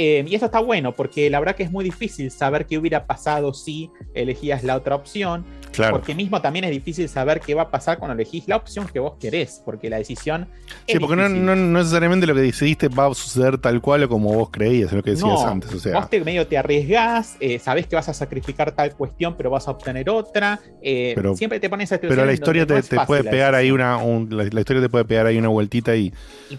[0.00, 3.04] Eh, y eso está bueno, porque la verdad que es muy difícil saber qué hubiera
[3.04, 5.44] pasado si elegías la otra opción.
[5.72, 5.96] Claro.
[5.96, 9.00] Porque mismo también es difícil saber qué va a pasar cuando elegís la opción que
[9.00, 10.48] vos querés, porque la decisión
[10.86, 14.04] es Sí, porque no, no, no necesariamente lo que decidiste va a suceder tal cual
[14.04, 15.74] o como vos creías, es lo que decías No, antes.
[15.74, 19.36] O sea, vos te, medio te arriesgás, eh, sabés que vas a sacrificar tal cuestión,
[19.36, 20.60] pero vas a obtener otra.
[20.80, 23.96] eh, Pero- siempre te pones a pero la historia te, te puede pegar ahí una.
[23.98, 26.12] un- la, la historia te puede pegar ahí una vueltita y,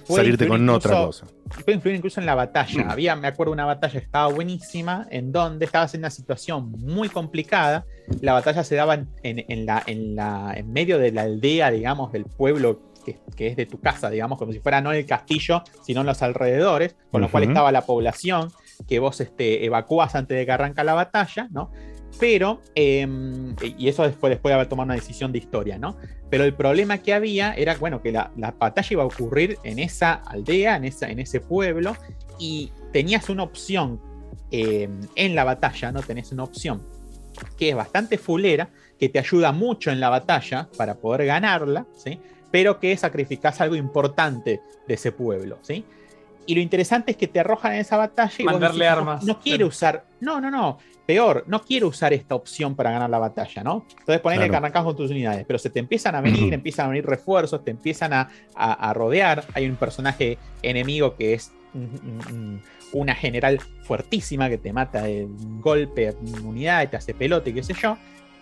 [0.06, 1.26] puede salirte con otra cosa.
[1.64, 2.84] Puede influir incluso en la batalla.
[2.86, 2.89] Mm.
[2.89, 7.10] Había, me acuerdo, una batalla que estaba buenísima, en donde estabas en una situación muy
[7.10, 7.86] complicada.
[8.22, 11.72] La batalla se daba en, en- en la, en, la, en medio de la aldea,
[11.72, 15.06] digamos, del pueblo que, que es de tu casa, digamos, como si fuera no el
[15.06, 18.52] castillo, sino en los alrededores, con lo cual estaba la población
[18.88, 21.72] que vos este, evacuás antes de que arranca la batalla, ¿no?
[22.20, 23.07] Pero, eh,
[23.78, 25.95] y eso después, después de haber tomado una decisión de historia, ¿no?
[26.30, 29.80] Pero el problema que había era, bueno, que la, la batalla iba a ocurrir en
[29.80, 31.95] esa aldea, en, esa, en ese pueblo,
[32.38, 34.01] y tenías una opción
[34.51, 36.01] eh, en la batalla, ¿no?
[36.01, 36.82] Tenés una opción
[37.57, 42.20] que es bastante fulera, que te ayuda mucho en la batalla para poder ganarla, ¿sí?
[42.51, 45.86] Pero que sacrificás algo importante de ese pueblo, ¿sí?
[46.47, 49.20] Y lo interesante es que te arrojan en esa batalla y vos Mandarle decís, no-.
[49.22, 50.80] No, quiero usar, no, no, no,
[51.10, 53.84] peor, no quiero usar esta opción para ganar la batalla, ¿no?
[53.97, 54.51] Entonces ponele Claro.
[54.51, 57.64] que arrancás con tus unidades, pero se te empiezan a venir, empiezan a venir refuerzos,
[57.66, 59.43] te empiezan a, a- a rodear.
[59.55, 62.62] Hay un personaje enemigo que es un- un-
[62.93, 65.28] una general fuertísima que te mata de
[65.62, 67.97] golpe, unidad, te hace pelote, qué sé yo.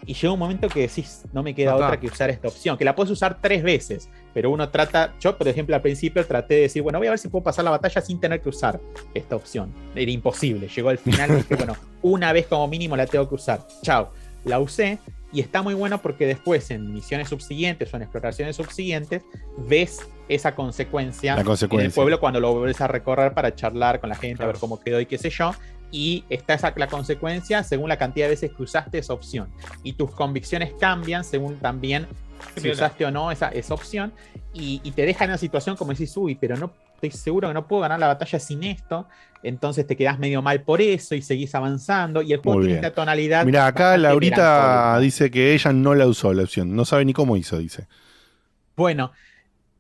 [0.06, 2.84] Y llega un momento que decís, no me queda otra que usar esta opción, que
[2.84, 6.62] la puedes usar tres veces, pero uno trata, yo por ejemplo al principio traté de
[6.62, 8.80] decir, bueno, voy a ver si puedo pasar la batalla sin tener que usar
[9.16, 9.74] esta opción.
[9.96, 13.34] Era imposible, llegó al final y dije, bueno, una vez como mínimo la tengo que
[13.34, 13.66] usar.
[13.82, 14.12] Chao,
[14.46, 15.00] la usé
[15.34, 19.24] y está muy bueno porque después en misiones subsiguientes o en exploraciones subsiguientes
[19.68, 21.86] ves esa consecuencia, La consecuencia.
[21.86, 24.58] en el pueblo cuando lo vuelves a recorrer para charlar con la gente, a ver
[24.60, 25.56] cómo quedó y qué sé yo.
[25.90, 29.50] Y está esa, la consecuencia según la cantidad de veces que usaste esa opción.
[29.82, 32.06] Y tus convicciones cambian según también
[32.56, 34.14] si usaste o no esa, esa opción.
[34.54, 37.54] Y, y te deja en una situación como decís, uy, pero no estoy seguro que
[37.54, 39.08] no puedo ganar la batalla sin esto.
[39.44, 42.22] Entonces te quedás medio mal por eso y seguís avanzando.
[42.22, 42.86] Y el juego Muy tiene bien.
[42.86, 43.46] esta tonalidad.
[43.46, 46.76] Mira, acá Laurita dice que ella no la usó la opción.
[46.76, 47.88] No sabe ni cómo hizo, dice.
[48.76, 49.12] Bueno,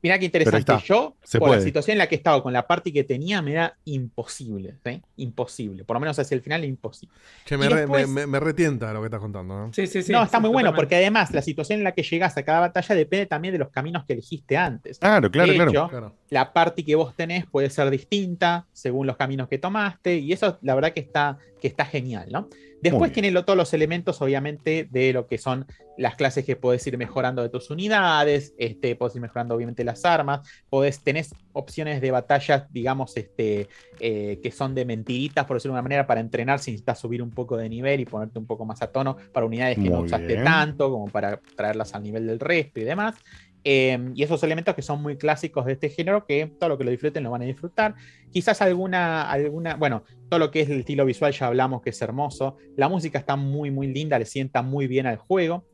[0.01, 0.73] mira qué interesante.
[0.85, 1.59] Yo, se por puede.
[1.59, 4.75] la situación en la que he estado, con la party que tenía, me era imposible.
[4.85, 5.01] ¿sí?
[5.17, 5.83] Imposible.
[5.83, 7.13] Por lo menos hacia el final, imposible.
[7.45, 9.73] Che, me, re- después- me- me- me retienta lo que estás contando, ¿no?
[9.73, 10.11] Sí, sí, sí.
[10.11, 12.59] no, está sí, muy bueno, porque además la situación en la que llegas a cada
[12.61, 14.99] batalla depende también de los caminos que elegiste antes.
[14.99, 15.71] Claro, claro, de claro.
[15.71, 16.13] hecho, Claro.
[16.29, 20.57] la party que vos tenés puede ser distinta según los caminos que tomaste, y eso
[20.61, 22.47] la verdad que está, que está genial, ¿no?
[22.81, 25.65] Después tiene lo- todos los elementos, obviamente, de lo que son
[25.97, 30.05] las clases que podés ir mejorando de tus unidades, este, podés ir mejorando, obviamente, las
[30.05, 33.67] armas, podés, tenés opciones de batallas, digamos, este,
[33.99, 37.23] eh, que son de mentiritas, por decirlo de una manera, para entrenar si necesitas subir
[37.23, 40.01] un poco de nivel y ponerte un poco más a tono para unidades que no
[40.01, 40.43] usaste bien.
[40.43, 43.15] tanto, como para traerlas al nivel del resto y demás.
[43.63, 46.83] Eh, y esos elementos que son muy clásicos de este género, que todo lo que
[46.85, 47.95] lo disfruten lo van a disfrutar.
[48.31, 52.01] Quizás alguna, alguna, bueno, todo lo que es el estilo visual ya hablamos que es
[52.01, 52.55] hermoso.
[52.77, 55.65] La música está muy, muy linda, le sienta muy bien al juego.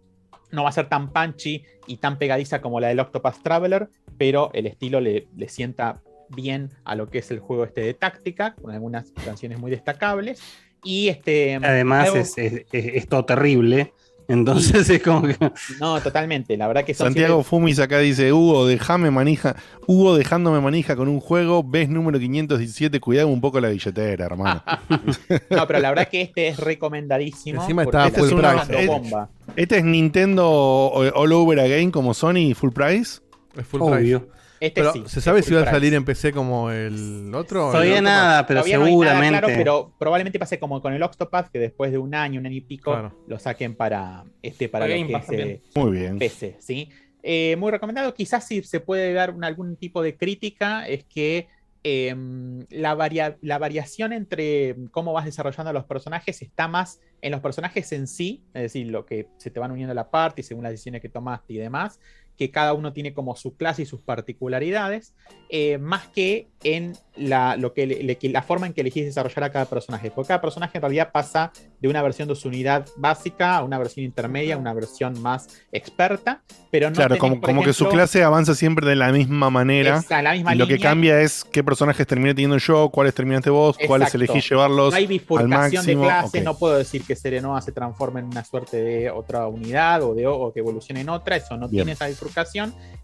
[0.52, 4.50] No va a ser tan punchy y tan pegadiza como la del Octopath Traveler, pero
[4.54, 8.56] el estilo le, le sienta bien a lo que es el juego este de táctica,
[8.56, 10.42] con algunas canciones muy destacables.
[10.84, 11.56] Y este.
[11.56, 13.94] Además algo- es, es- es- es todo terrible.
[14.28, 15.36] Entonces es como que.
[15.80, 16.56] No, totalmente.
[16.58, 19.56] La verdad que son Santiago siempre- Fumis acá dice, Hugo, déjame manija,
[19.88, 24.64] Hugo dejándome manija con un juego, ves número 517, cuidado un poco la billetera, hermano.
[25.50, 27.62] No, pero la verdad que este es recomendadísimo.
[27.62, 28.88] Encima está este full es una price.
[28.88, 29.30] bomba.
[29.56, 30.48] ¿Este es Nintendo
[30.92, 33.20] All Over Again como Sony Full Price?
[33.58, 34.22] Es full Obvio.
[34.22, 34.33] price.
[34.64, 35.04] Este Pero, sí.
[35.08, 37.72] ¿se sabe si va a salir en PC como el otro?
[37.72, 39.40] Todavía El nada, pero Todavía no hay nada seguramente.
[39.40, 42.56] claro, pero probablemente pase como con el Octopath, que después de un año, un año
[42.56, 43.14] y pico, Claro.
[43.28, 46.18] lo saquen para, este, para lo que es eh, Muy bien.
[46.18, 46.90] PC, ¿sí?
[47.24, 48.14] Eh, muy recomendado.
[48.14, 51.48] Quizás si se puede dar un- algún tipo de crítica, es que
[51.86, 57.32] em, la, varia- la variación entre cómo vas desarrollando a los personajes está más en
[57.34, 60.44] los personajes en sí, es decir, lo que se te van uniendo a la parte
[60.44, 62.00] según las decisiones que tomaste y demás,
[62.38, 65.14] que cada uno tiene como su clase y sus particularidades,
[65.50, 69.52] eh, más que en la, lo que le- la forma en que elegís desarrollar a
[69.52, 70.10] cada personaje.
[70.12, 73.78] Porque cada personaje en realidad pasa de una versión de su unidad básica a una
[73.78, 76.42] versión intermedia, a una versión más experta,
[76.72, 79.98] pero no claro, tenés, como, como que su clase avanza siempre de la misma manera.
[79.98, 83.50] Esa, la misma y lo que cambia es qué personajes terminé teniendo yo, cuáles terminaste
[83.50, 86.02] vos, cuáles elegí llevarlos No hay al bifurcación de máximo.
[86.04, 86.46] clases, Ok.
[86.46, 90.26] no puedo decir que Serenoa se transforme en una suerte de otra unidad o, de,
[90.26, 91.84] o que evolucione en otra, eso no Bien.
[91.84, 92.06] tiene esa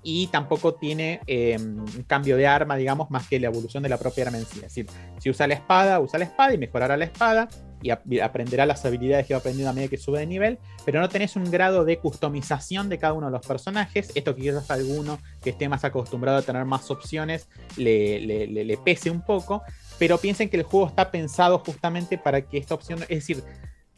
[0.03, 1.21] y tampoco tiene
[1.57, 4.57] un cambio de arma, digamos, más que la evolución de la propia arma en sí.
[4.57, 4.87] Es decir,
[5.19, 7.49] si usa la espada, usa la espada y mejorará la espada
[7.81, 10.59] y ap- y aprenderá las habilidades que va aprendiendo a medida que sube de nivel,
[10.85, 14.11] pero no tenés un grado de customización de cada uno de los personajes.
[14.15, 17.47] Esto quizás a alguno que esté más acostumbrado a tener más opciones
[17.77, 19.63] le- le pese un poco,
[19.97, 23.43] pero piensen que el juego está pensado justamente para que esta opción, es decir,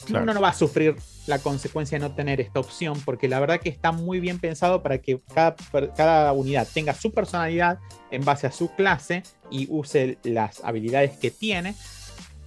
[0.06, 0.24] Claro.
[0.24, 0.96] uno no va a sufrir
[1.28, 4.82] la consecuencia de no tener esta opción, porque la verdad que está muy bien pensado
[4.82, 7.80] para que cada, unidad tenga su personalidad
[8.10, 11.76] en base a su clase y use las habilidades que tiene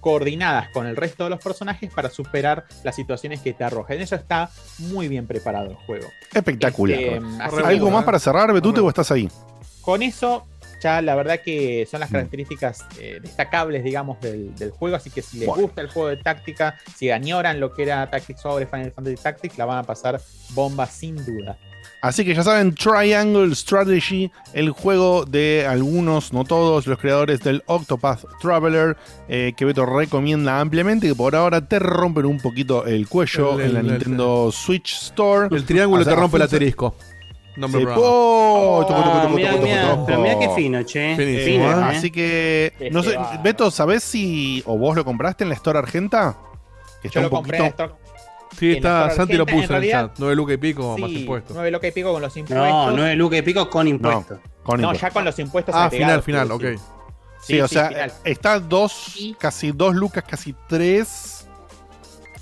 [0.01, 3.99] coordinadas con el resto de los personajes para superar las situaciones que te arrojan.
[3.99, 6.07] Eso está muy bien preparado el juego.
[6.31, 6.99] Espectacular.
[6.99, 7.21] Este,
[7.63, 9.27] ¿Algo más para cerrar, Betute, o estás ahí?
[9.85, 10.47] con eso,
[10.85, 14.95] ya la verdad que son las características eh, destacables, digamos, del, del juego.
[14.95, 15.63] Así que si les Bueno.
[15.63, 19.57] gusta el juego de táctica, si añoran lo que era Tactics sobre Final Fantasy Tactics,
[19.57, 20.21] la van a pasar
[20.51, 21.57] bomba sin duda.
[22.01, 27.63] Así que ya saben, Triangle Strategy, el juego de algunos, no todos, los creadores del
[27.65, 28.95] Octopath Traveler,
[29.27, 33.67] eh, que Beto recomienda ampliamente, que por ahora te rompen un poquito el cuello El-
[33.67, 35.47] en la el- Nintendo Switch Store.
[35.55, 36.95] El triángulo O sea, te rompe el funciona- asterisco.
[37.55, 37.87] Nombre Sí.
[37.95, 40.39] Oh, toco, toco, toco, mirá, toco, mirá, toco, pero toco.
[40.39, 41.15] qué fino, che.
[41.15, 41.83] Finísimo, Fino, ¿eh?
[41.95, 43.17] Así que, no sé.
[43.43, 46.35] Beto, ¿sabés si o vos lo compraste en la Store Argenta?
[47.01, 47.73] Que está Yo un lo compré en
[48.57, 50.11] Sí, está, Santi lo en puso en el chat.
[50.17, 51.53] 9 lucas y pico más impuestos.
[51.55, 52.67] 9 lucas y pico con los impuestos.
[52.67, 54.39] No, 9 lucas y pico con impuestos.
[54.63, 55.01] Con No, impuestos.
[55.09, 56.63] ya con los impuestos Ah, final, final, ok.
[56.63, 56.77] Sí,
[57.53, 58.13] Sí, o sea, final.
[58.23, 61.34] está dos, casi dos lucas, casi tres,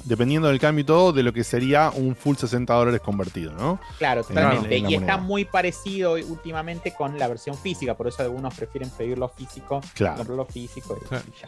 [0.04, 3.80] dependiendo del cambio y todo, de lo que sería un full 60 dólares convertido, ¿no?
[3.98, 4.78] Claro, En la- totalmente.
[4.78, 8.90] en la y está muy parecido últimamente con la versión física, por eso algunos prefieren
[8.90, 10.18] pedirlo físico, Claro.
[10.18, 11.48] comprarlo físico y, y ya.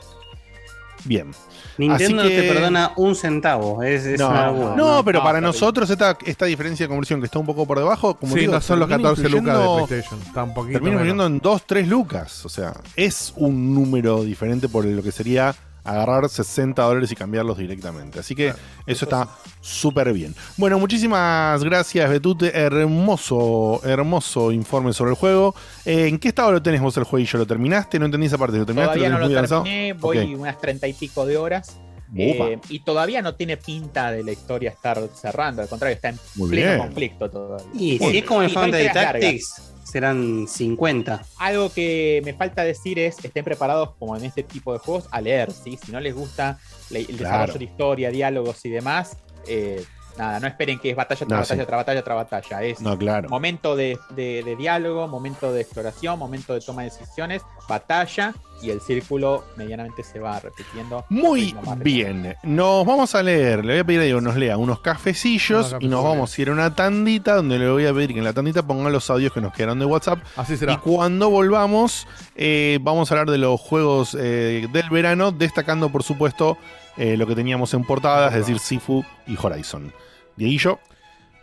[1.04, 1.32] Bien.
[1.78, 3.84] Nintendo Así que- no te perdona un centavo.
[3.84, 4.76] Es, es una No, locura.
[4.76, 7.78] no, pero no, para nosotros esta, esta diferencia de conversión que está un poco por
[7.78, 10.22] debajo, como Sí, digo, no son los termina 14 lucas de PlayStation.
[10.22, 12.44] Está un poquito Termina influyendo en 2, 3 lucas.
[12.46, 15.54] O sea, es un número diferente por lo que sería
[15.86, 18.20] agarrar 60 dólares y cambiarlos directamente.
[18.20, 18.54] Así que
[18.86, 19.30] eso está
[19.62, 20.36] súper bien.
[20.58, 22.52] Bueno, muchísimas gracias, Betute.
[22.58, 25.56] Hermoso, hermoso informe sobre el juego.
[25.86, 27.40] Eh, ¿En qué estado lo tenés vos el jueguillo?
[27.40, 28.00] ¿Lo terminaste?
[28.00, 28.58] No entendí esa parte.
[28.58, 28.96] ¿Lo terminaste?
[28.96, 29.64] Todavía no lo muy avanzado?
[29.64, 31.78] terminé, voy unas treinta y pico de horas.
[32.16, 36.20] Eh, y todavía no tiene pinta de la historia estar cerrando, al contrario, está en
[36.36, 36.80] Muy pleno bien.
[36.80, 37.66] conflicto todavía.
[37.74, 39.75] Y si es como son Fantasy entregas largas.
[40.00, 41.22] Serán 50.
[41.40, 45.22] Algo que me falta decir es, estén preparados como en este tipo de juegos a
[45.22, 45.80] leer, ¿sí?
[45.82, 46.60] Si no les gusta
[46.92, 47.54] el desarrollo Claro.
[47.60, 49.16] de historia, diálogos y demás,
[49.48, 49.86] eh,
[50.18, 51.68] nada, no esperen que es batalla tras No, batalla, sí.
[51.68, 52.64] tras batalla, tras batalla.
[52.64, 53.30] Es No, claro.
[53.30, 58.70] momento de, de- de diálogo, momento de exploración, momento de toma de decisiones, batalla y
[58.70, 61.06] el círculo medianamente se va repitiendo.
[61.10, 62.36] Muy bien.
[62.44, 63.66] Nos vamos a leer.
[63.66, 66.38] Le voy a pedir a Diego que nos lea unos cafecillos Unos y nos vamos
[66.38, 68.94] a ir a una tandita donde le voy a pedir que en la tandita pongan
[68.94, 70.20] los audios que nos quedaron de WhatsApp.
[70.38, 70.74] Así será.
[70.74, 76.04] Y cuando volvamos, eh, vamos a hablar de los juegos eh, del verano, destacando, por
[76.04, 76.58] supuesto,
[76.98, 79.92] eh, lo que teníamos en portada, es decir, Sifu y Horizon.
[80.36, 80.80] Dieguillo.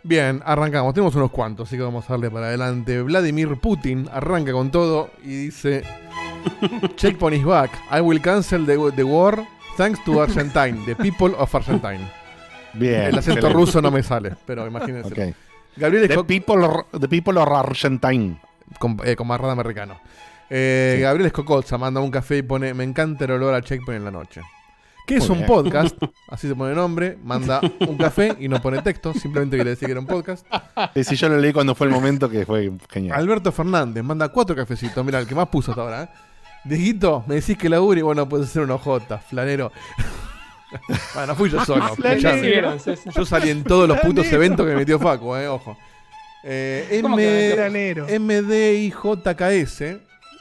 [0.03, 0.93] Bien, arrancamos.
[0.93, 3.01] Tenemos unos cuantos, así que vamos a darle para adelante.
[3.01, 5.83] Vladimir Putin arranca con todo y dice:
[6.95, 7.71] Checkpoint is back.
[7.91, 9.45] I will cancel the, the war
[9.77, 12.09] thanks to Argentine, the people of Argentine.
[12.73, 13.03] Bien.
[13.03, 15.35] El acento ruso no me sale, pero imagínense.
[15.75, 18.37] Gabriel The people, the people of Argentine.
[18.79, 19.99] con, eh, con marrada americano.
[20.49, 24.05] Eh, Gabriel Escocotza manda un café y pone: Me encanta el olor a Checkpoint en
[24.05, 24.41] la noche.
[25.05, 25.95] ¿Qué es un podcast?
[26.29, 27.17] Así se pone el nombre.
[27.23, 29.13] Manda un café y no pone texto.
[29.13, 30.45] Simplemente quiere decir que era un podcast.
[30.93, 33.19] Sí, sí, yo lo leí cuando fue el momento que fue genial.
[33.19, 35.03] Alberto Fernández manda cuatro cafecitos.
[35.03, 36.03] Mira, el que más puso hasta ahora.
[36.03, 36.09] ¿eh?
[36.63, 39.71] Dieguito, me decís que labure y bueno, puedes hacer un OJ, flanero.
[41.13, 41.85] bueno, fui yo solo.
[43.15, 44.35] Yo salí en todos los putos Flanero.
[44.35, 45.77] eventos que metió Facu, eh, ojo.
[46.45, 48.19] Eh, ¿Cómo que?
[48.19, 49.83] MDIJKS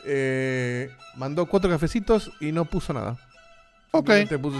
[0.05, 3.17] eh, mandó cuatro cafecitos y no puso nada.
[3.95, 4.09] Ok.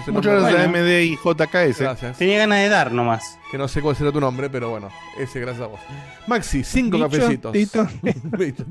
[0.09, 1.79] Muchas gracias, Bueno, MD y JKS.
[1.81, 2.19] Gracias.
[2.19, 3.39] Tenía ganas de dar nomás.
[3.51, 5.81] Que no sé cuál será tu nombre, pero bueno, ese gracias a vos.
[6.27, 7.53] Maxi, cinco Dicho, cafecitos.
[7.53, 7.89] Tito.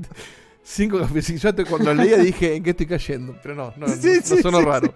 [0.62, 1.42] cinco cafecitos.
[1.42, 3.36] Yo te- cuando lo leía dije, ¿en qué estoy cayendo?
[3.42, 4.94] Pero no, no, Sí, no, sí, no sonó sí, raro.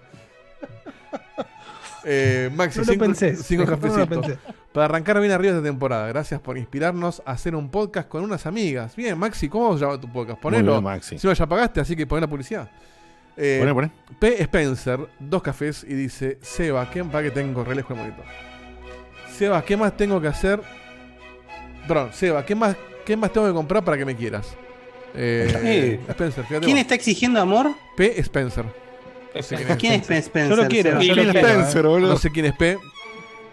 [2.05, 3.35] Eh, Maxi, No cinco, pensé.
[3.35, 4.07] cinco No lo cafecitos.
[4.07, 4.39] pensé.
[4.71, 8.45] Para arrancar bien arriba esta temporada, gracias por inspirarnos a hacer un podcast con unas
[8.45, 8.95] amigas.
[8.95, 10.39] Bien, Maxi, ¿cómo se llama tu podcast?
[10.39, 10.71] Ponelo.
[10.73, 11.19] bien, Maxi.
[11.19, 12.69] Si no, ya pagaste, así que poné la publicidad.
[13.37, 13.91] Eh, Poné, poné.
[14.19, 14.41] P.
[14.41, 18.25] Spencer, dos cafés, y dice: Seba, ¿qué para que tengo reloj de monitor?
[19.37, 20.59] Seba, ¿qué más tengo que hacer?
[21.87, 24.55] Perdón, Seba, ¿qué más, ¿qué más tengo que comprar para que me quieras?
[25.15, 26.81] Eh, Spencer, fíjate ¿Quién vos.
[26.81, 27.71] está exigiendo amor?
[27.95, 28.19] P.
[28.21, 28.65] Spencer.
[29.35, 30.49] No sé ¿Quién es Spencer?
[30.49, 31.03] Yo lo quiero, Seba?
[31.03, 31.99] yo lo quiero.
[31.99, 32.77] No sé quién es P.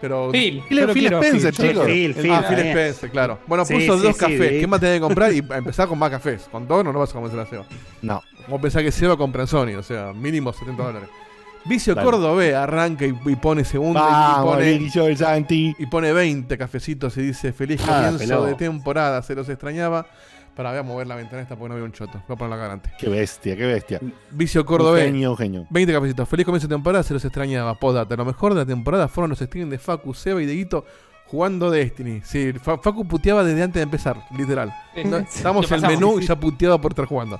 [0.05, 0.29] Pero.
[0.31, 0.61] Phil.
[0.69, 1.85] Lo Phil Spencer, chicos.
[1.87, 2.59] Phil, Phil, ah, Phil.
[2.59, 3.39] Spencer, claro.
[3.47, 4.51] Bueno, Sí, puso sí, dos sí, cafés.
[4.59, 5.33] ¿Qué más tenés que comprar?
[5.33, 6.47] Y empezar con más cafés.
[6.51, 7.65] Con dos no, no vas a convencer a Seba.
[8.03, 8.21] No.
[8.47, 11.09] Vos pensás que Seba compra en Sony, o sea, mínimo 70 dólares.
[11.65, 11.95] Vicio.
[11.95, 17.81] Córdoba arranca y, y pone segunda y pone, y pone 20 cafecitos y dice feliz
[17.81, 20.05] comienzo de temporada, se los extrañaba.
[20.55, 22.21] Para voy a mover la ventana esta porque no veo un choto.
[22.27, 22.91] Voy a ponerla acá adelante.
[22.97, 23.99] Qué bestia, qué bestia.
[24.31, 24.99] Vicio Córdoba.
[24.99, 25.67] Genio, un genio.
[25.69, 26.29] 20 cafecitos.
[26.29, 27.75] Feliz comienzo de temporada, se los extrañaba.
[27.75, 28.15] Podata.
[28.15, 30.85] Lo mejor de la temporada fueron los streams de Facu, Seba y Deguito
[31.27, 32.21] jugando Destiny.
[32.23, 34.73] Sí, Fa- Facu puteaba desde antes de empezar, literal.
[35.03, 35.25] No,
[35.61, 37.39] Lo en el menú y ya puteaba por estar jugando.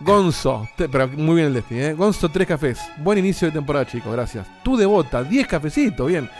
[0.00, 1.92] Gonzo, te- pero muy bien el Destiny, ¿eh?
[1.94, 2.78] Gonzo, 3 cafés.
[2.98, 4.46] Buen inicio de temporada, chicos, gracias.
[4.62, 6.30] Tú de bota, 10 cafecitos, bien.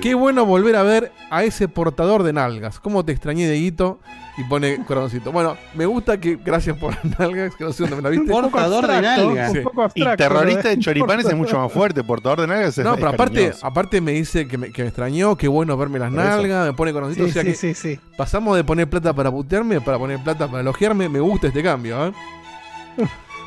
[0.00, 2.78] Qué bueno volver a ver a ese portador de nalgas.
[2.78, 3.98] Cómo te extrañé, Deguito.
[4.36, 5.32] Y pone corazoncito.
[5.32, 6.36] Bueno, me gusta que.
[6.36, 8.30] Gracias por las nalgas, que no sé dónde me la viste.
[8.30, 9.52] Portador de nalgas.
[9.52, 9.62] Sí.
[9.96, 12.04] Y terrorista de choripanes es mucho más fuerte.
[12.04, 13.66] Portador de nalgas es No, pero aparte, cariñoso.
[13.66, 16.92] aparte me dice que me, que me extrañó, qué bueno verme las nalgas, me pone
[16.92, 17.24] corazoncito.
[17.26, 18.00] Sí, o sea sí, que sí, sí.
[18.16, 21.08] pasamos de poner plata para putearme para poner plata para elogiarme.
[21.08, 22.12] Me gusta este cambio, ¿eh?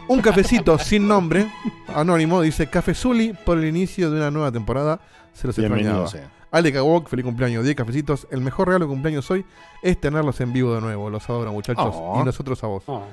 [0.08, 1.48] Un cafecito sin nombre,
[1.96, 5.00] anónimo, dice Café Zuli por el inicio de una nueva temporada.
[5.34, 6.30] Se los Bienvenido extrañaba.
[6.32, 6.48] sea.
[6.52, 8.28] Ale Kawok, feliz cumpleaños, 10 cafecitos.
[8.30, 9.44] El mejor regalo de cumpleaños hoy
[9.82, 11.10] es tenerlos en vivo de nuevo.
[11.10, 11.94] Los adoro, muchachos.
[11.98, 12.20] Oh.
[12.22, 12.84] Y nosotros a vos.
[12.86, 13.04] Oh.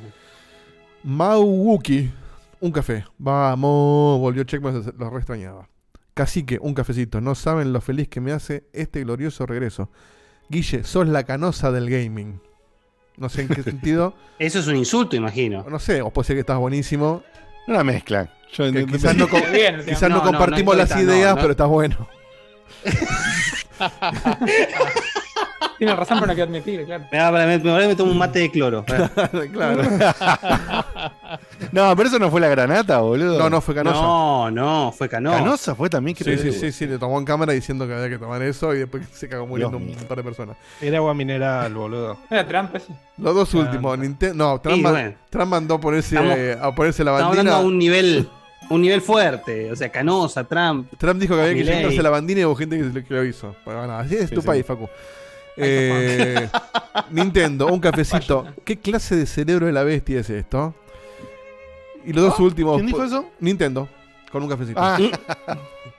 [1.03, 2.11] Mauwuki,
[2.61, 3.05] un café.
[3.19, 5.69] Vamos, volvió Checkman, se- lo re extrañaba.
[6.15, 7.21] Cacique, un cafecito.
[7.21, 9.89] No saben lo feliz que me hace este glorioso regreso.
[10.51, 12.41] Guille, sos la canosa del gaming.
[13.17, 14.15] No sé en qué sentido.
[14.39, 15.65] Eso es un insulto, imagino.
[15.71, 17.23] No sé, o puede ser que estás buenísimo.
[17.71, 18.29] Una mezcla.
[18.53, 21.41] Yo Que entiendo- quizás no, Bien, quizás no compartimos no las ideas, no, no.
[21.41, 22.09] pero estás bueno.
[25.81, 27.05] Tiene razón, pero no que admitir, claro.
[27.11, 28.85] Me, va- me, me, me tomo un mate de cloro.
[29.52, 29.82] claro.
[31.73, 33.39] No, pero eso no fue la granata, boludo.
[33.39, 34.01] No, no fue canosa.
[34.01, 35.39] No, no, fue canosa.
[35.39, 36.36] Canosa fue también, Sí, creo.
[36.39, 39.07] sí, sí, sí, le tomó en cámara diciendo que había que tomar eso y después
[39.12, 40.57] se cagó muriendo Dios un par de personas.
[40.82, 42.19] Era agua mineral, boludo.
[42.28, 42.93] Era trampa ese.
[43.16, 44.35] Los dos últimos, Nintendo.
[44.35, 45.15] No, Trump, bueno.
[45.31, 47.52] Trump mandó a ponerse, Estamos- a ponerse la Estamos bandina.
[47.57, 48.28] hablando a un nivel,
[48.69, 49.73] un nivel fuerte.
[49.73, 50.93] O sea, Canosa, Trump.
[50.98, 53.24] Trump dijo que había que inyectarse la bandina y hubo gente que, se- que lo
[53.24, 53.55] hizo.
[53.65, 54.47] Pero así es Sí, tu sí.
[54.47, 54.89] país, Facu.
[55.56, 56.48] Eh,
[57.10, 58.47] Nintendo, un cafecito.
[58.64, 60.74] ¿Qué clase de cerebro de la bestia es esto?
[62.05, 62.74] Y los dos últimos.
[62.74, 63.27] Ah, ¿Quién dijo eso?
[63.40, 63.89] Nintendo,
[64.32, 64.81] con un cafecito.
[64.81, 64.98] Ah,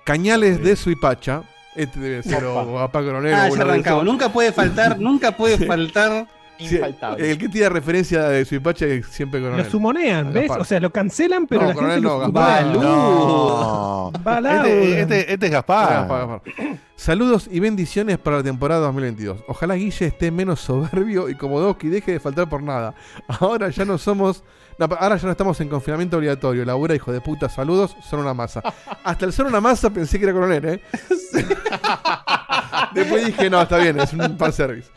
[0.03, 1.43] Cañales de Suipacha.
[1.75, 4.03] Este debe ser o Papá Coronel Ah, ya arrancamos.
[4.03, 6.27] Nunca puede faltar, nunca puede faltar.
[6.67, 7.31] Sí, Infaltable.
[7.31, 9.63] el que tira referencia de Suipacha es siempre Coronel.
[9.65, 10.47] Lo sumonean, ¿ves?
[10.47, 10.61] par.
[10.61, 14.11] O sea, lo cancelan, pero No, la Coronel gente no, lo no.
[14.23, 14.65] Balao.
[14.65, 15.89] Este, este, este es Gaspar.
[15.89, 16.41] Gaspar, Gaspar.
[16.95, 19.43] Saludos y bendiciones para la temporada 2022.
[19.47, 22.93] Ojalá Guille esté menos soberbio y Komodowski deje de faltar por nada.
[23.27, 24.43] Ahora ya no somos.
[24.77, 26.63] no, ahora ya no estamos en confinamiento obligatorio.
[26.63, 28.61] Laura, hijo de puta, saludos, son una masa.
[29.03, 30.81] Hasta el son una masa pensé que era coronel, ¿eh?
[32.93, 34.89] Después dije, no, está bien, es un pan service.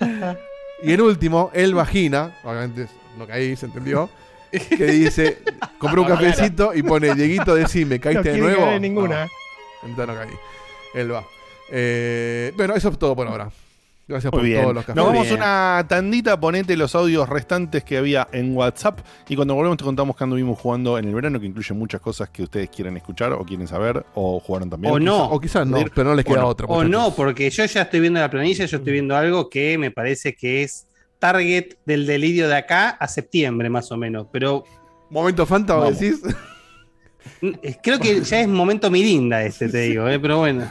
[0.84, 2.86] Y el último, el vagina, obviamente
[3.26, 4.10] que ahí se entendió,
[4.50, 5.38] que dice,
[5.78, 8.60] compré un cafecito y pone, Dieguito, decime, No ¿caíste de nuevo?
[8.62, 9.24] caer en ninguna.
[9.24, 10.36] No, entonces no caí.
[10.94, 11.24] Él va.
[11.70, 13.50] Eh, bueno, eso es todo por ahora.
[14.06, 14.62] Gracias Muy por bien.
[14.62, 14.96] todos los cafés.
[14.96, 15.36] Nos vamos bien.
[15.36, 20.14] una tandita, ponete los audios restantes que había en WhatsApp y cuando volvemos te contamos
[20.14, 23.44] que anduvimos jugando en el verano, que incluye muchas cosas que ustedes quieren escuchar o
[23.46, 24.92] quieren saber o jugaron también.
[24.92, 25.24] O no.
[25.30, 26.66] O quizás no, pero no les queda Bueno, otra.
[26.68, 29.90] O no, porque yo ya estoy viendo la planilla, yo estoy viendo algo que me
[29.90, 30.86] parece que es
[31.18, 34.26] target del delirio de acá a septiembre, más o menos.
[34.30, 34.64] Pero
[35.08, 35.98] Momento Fanta, ¿vos Vamos.
[36.00, 36.20] decís?
[37.40, 37.50] mm,
[37.82, 40.70] creo que ya es momento mirinda este, te digo, eh, pero bueno.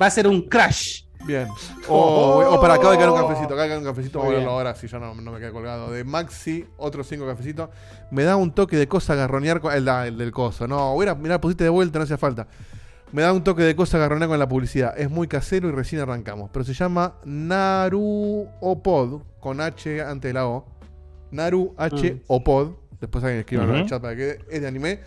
[0.00, 1.04] Va a ser un crash.
[1.26, 1.48] Bien.
[1.88, 3.54] O, o para acá de caer un cafecito.
[3.54, 4.18] Acá cae un cafecito.
[4.18, 5.92] Voy a verlo ahora si yo no, no me quedé colgado.
[5.92, 7.70] De Maxi, otros cinco cafecitos.
[8.10, 9.72] Me da un toque de cosa garronear con.
[9.72, 10.66] El, el del coso.
[10.66, 12.48] No, hubiera, mirá, pusiste de vuelta, no hacía falta.
[13.12, 14.98] Me da un toque de cosa garronear con la publicidad.
[14.98, 16.50] Es muy casero y recién arrancamos.
[16.52, 19.22] Pero se llama Naru Opod.
[19.38, 20.66] Con H antes de la O.
[21.30, 22.20] Naru H Mm.
[22.26, 22.70] Opod.
[23.00, 25.00] Después alguien escriba en el chat para que es de anime.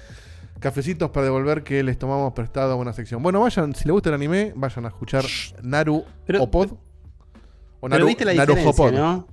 [0.60, 3.24] Cafecitos para devolver que les tomamos prestado a una sección.
[3.24, 5.24] Bueno, vayan, si les gusta el anime, vayan a escuchar
[5.64, 6.72] Naru Pero- Opod.
[7.82, 8.94] O Pero viste la Naru diferencia, Hopod.
[8.94, 9.28] ¿no?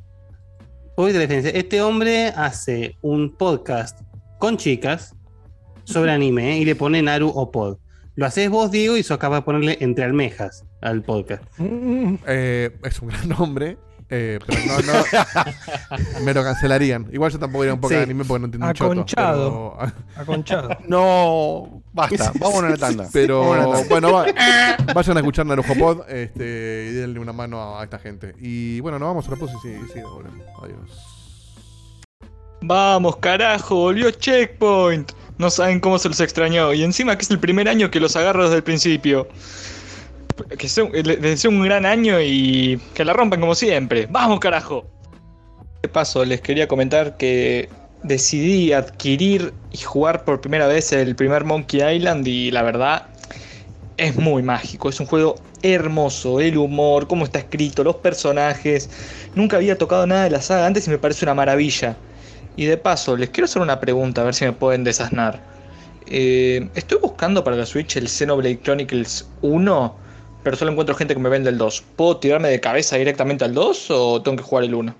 [0.98, 1.50] Viste la diferencia.
[1.50, 4.00] Este hombre hace un podcast
[4.38, 5.16] con chicas
[5.84, 6.58] sobre anime ¿eh?
[6.58, 7.78] y le pone Naru o Pod.
[8.14, 11.42] Lo haces vos, Diego, y sos capaz de ponerle entre almejas al podcast.
[11.58, 13.76] Eh, es un gran nombre.
[14.08, 15.04] Eh, pero no, no.
[16.24, 17.08] me lo cancelarían.
[17.12, 17.96] Igual yo tampoco iría un poco Sí.
[17.96, 18.92] de anime porque no entiendo un choto.
[18.92, 19.76] Aconchado.
[19.78, 19.92] pero-
[20.22, 20.68] Aconchado.
[20.88, 22.32] No, basta.
[22.38, 23.08] Vámonos a la tanda.
[23.12, 23.42] Pero
[23.88, 24.26] bueno, va-
[24.94, 28.34] vayan a escuchar Narujo Pod este, y denle una mano a esta gente.
[28.40, 30.46] Y bueno, nos vamos a la pausa y sí, sí, volvemos.
[30.62, 30.90] Adiós.
[32.62, 35.12] Vamos, carajo, volvió Checkpoint.
[35.38, 36.72] No saben cómo se los extrañó.
[36.72, 39.28] Y encima que es el primer año que los agarro desde el principio.
[40.58, 44.06] Que sea, les deseo un gran año y que la rompan como siempre.
[44.10, 44.86] Vamos, carajo.
[45.82, 47.68] De paso, les quería comentar que
[48.02, 53.06] decidí adquirir y jugar por primera vez el primer Monkey Island y la verdad
[53.96, 54.88] es muy mágico.
[54.88, 56.40] Es un juego hermoso.
[56.40, 58.90] El humor, cómo está escrito, los personajes.
[59.34, 61.96] Nunca había tocado nada de la saga antes y me parece una maravilla.
[62.56, 65.40] Y de paso, les quiero hacer una pregunta, a ver si me pueden desasnar.
[66.06, 69.96] Eh, estoy buscando para la Switch el Xenoblade Chronicles 1,
[70.46, 71.82] pero solo encuentro gente que me vende el 2.
[71.96, 74.94] ¿Puedo tirarme de cabeza directamente al 2 o tengo que jugar el 1?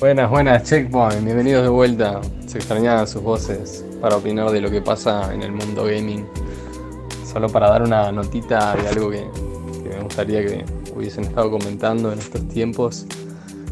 [0.00, 2.20] Buenas, buenas, Checkpoint, bienvenidos de vuelta.
[2.48, 6.26] Se extrañaban sus voces para opinar de lo que pasa en el mundo gaming.
[7.24, 9.24] Solo para dar una notita de algo que,
[9.88, 13.06] me gustaría que hubiesen estado comentando en estos tiempos.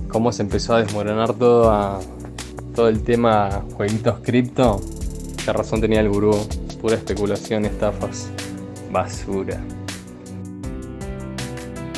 [0.07, 2.01] Cómo se empezó a desmoronar todo,
[2.77, 4.81] todo el tema jueguitos cripto.
[5.45, 6.47] Qué razón tenía el gurú.
[6.85, 8.29] Pura especulación, estafas.
[8.93, 9.59] Basura.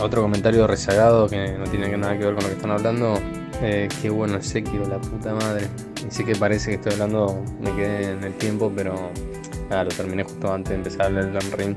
[0.00, 3.18] Otro comentario rezagado que no tiene nada que ver con lo que están hablando.
[3.62, 5.66] Eh, qué bueno el Sekiro, la puta madre.
[6.04, 9.10] Y que parece que estoy hablando, me quedé en el tiempo, pero
[9.68, 11.76] nada, lo terminé justo antes de empezar el Elden Ring.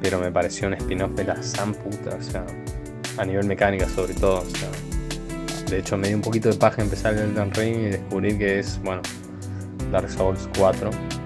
[0.00, 2.46] Pero me pareció un spin-off de la San puta, o sea,
[3.18, 4.42] a nivel mecánica sobre todo.
[5.68, 8.60] De hecho, me dio un poquito de paja empezar el Elden Ring y descubrir que
[8.60, 9.02] es, bueno,
[9.92, 11.19] Dark Souls 4.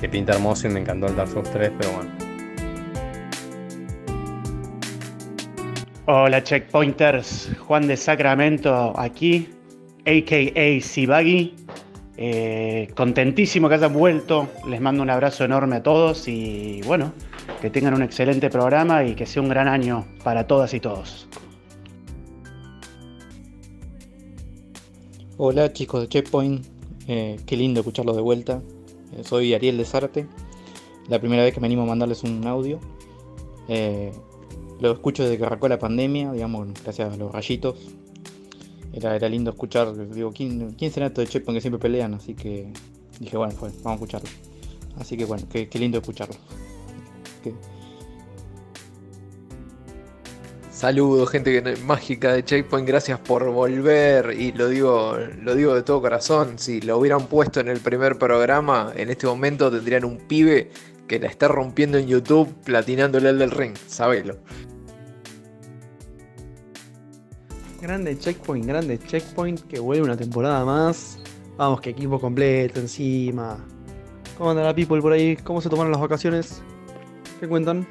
[0.00, 2.10] Que pinta hermoso y me encantó el Dark Souls 3, pero bueno.
[6.06, 9.48] Hola checkpointers, Juan de Sacramento aquí,
[10.06, 10.80] a.k.a.
[10.80, 11.54] Sibagi.
[12.16, 17.12] Eh, contentísimo que hayan vuelto, les mando un abrazo enorme a todos y bueno,
[17.60, 21.28] que tengan un excelente programa y que sea un gran año para todas y todos.
[25.36, 26.66] Hola chicos de Checkpoint,
[27.06, 28.60] Eh, qué lindo escucharlos de vuelta.
[29.24, 30.26] Soy Ariel de Sarte,
[31.08, 32.78] la primera vez que me animo a mandarles un audio.
[33.68, 34.12] Eh,
[34.80, 37.76] lo escucho desde que arrancó la pandemia, digamos, gracias a los rayitos.
[38.92, 42.14] Era, era lindo escuchar, digo, ¿quién, ¿quién será esto de Checkpoint que siempre pelean?
[42.14, 42.72] Así que
[43.20, 44.28] dije, bueno, fue, vamos a escucharlo.
[44.98, 46.36] Así que bueno, qué, qué lindo escucharlo.
[50.78, 54.32] Saludos, gente mágica de Checkpoint, gracias por volver.
[54.38, 56.56] Y lo digo, lo digo de todo corazón.
[56.56, 60.70] Si lo hubieran puesto en el primer programa, en este momento tendrían un pibe
[61.08, 63.74] que la está rompiendo en YouTube platinando el del ring.
[63.88, 64.36] Sabelo.
[67.82, 71.18] Grande checkpoint, grande checkpoint, que vuelve una temporada más.
[71.56, 73.66] Vamos, que equipo completo encima.
[74.36, 75.34] ¿Cómo anda la people por ahí?
[75.38, 76.62] ¿Cómo se tomaron las vacaciones?
[77.40, 77.84] ¿Qué cuentan?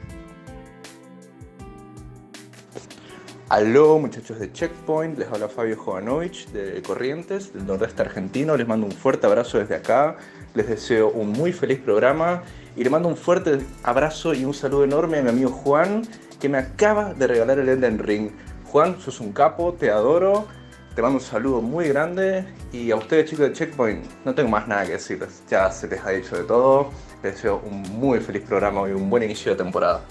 [3.49, 8.85] Aló muchachos de Checkpoint, les habla Fabio Jovanovich de Corrientes, del nordeste argentino, les mando
[8.85, 10.17] un fuerte abrazo desde acá,
[10.53, 12.43] les deseo un muy feliz programa
[12.75, 16.01] y le mando un fuerte abrazo y un saludo enorme a mi amigo Juan
[16.41, 18.31] que me acaba de regalar el Elden Ring.
[18.65, 20.45] Juan, sos un capo, te adoro,
[20.93, 22.45] te mando un saludo muy grande.
[22.73, 26.03] Y a ustedes chicos de Checkpoint no tengo más nada que decirles, ya se les
[26.03, 26.89] ha dicho de todo,
[27.23, 30.01] les deseo un muy feliz programa y un buen inicio de temporada.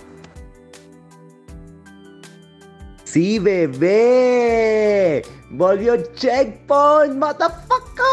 [3.16, 5.22] Sí, bebé.
[5.50, 8.04] Volvió Checkpoint, motherfucker.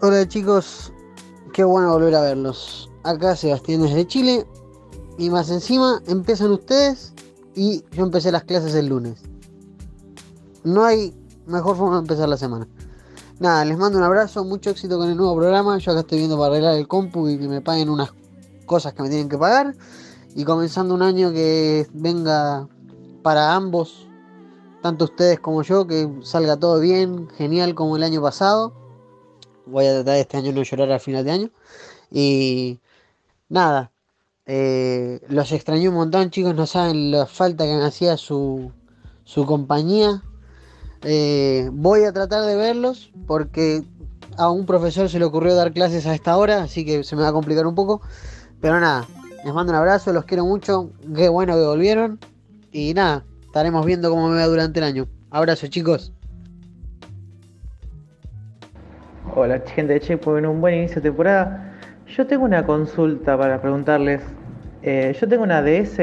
[0.00, 0.94] Hola chicos,
[1.52, 2.90] qué bueno volver a verlos.
[3.04, 4.46] Acá Sebastián desde Chile
[5.18, 7.12] y más encima empiezan ustedes
[7.54, 9.20] y yo empecé las clases el lunes.
[10.64, 11.14] No hay
[11.44, 12.66] mejor forma de empezar la semana.
[13.40, 15.78] Nada, les mando un abrazo, mucho éxito con el nuevo programa.
[15.78, 18.12] Yo acá estoy viendo para arreglar el compu y que me paguen unas
[18.66, 19.74] cosas que me tienen que pagar.
[20.36, 22.68] Y comenzando un año que venga
[23.22, 24.06] para ambos,
[24.82, 28.74] tanto ustedes como yo, que salga todo bien, genial como el año pasado.
[29.64, 31.50] Voy a tratar este año no llorar al final de año.
[32.10, 32.78] Y
[33.48, 33.90] nada,
[34.44, 36.54] eh, los extrañé un montón, chicos.
[36.54, 38.70] No saben la falta que me hacía su,
[39.24, 40.22] su compañía.
[41.02, 43.82] Eh, voy a tratar de verlos porque
[44.36, 47.22] a un profesor se le ocurrió dar clases a esta hora, así que se me
[47.22, 48.02] va a complicar un poco.
[48.60, 49.06] Pero nada,
[49.44, 50.90] les mando un abrazo, los quiero mucho.
[51.14, 52.18] Qué bueno que volvieron.
[52.72, 55.08] Y nada, estaremos viendo cómo me va durante el año.
[55.30, 56.12] Abrazo, chicos.
[59.34, 61.72] Hola gente de Checkpoint, un buen inicio de temporada.
[62.08, 64.20] Yo tengo una consulta para preguntarles.
[64.82, 65.96] Eh, yo tengo una DS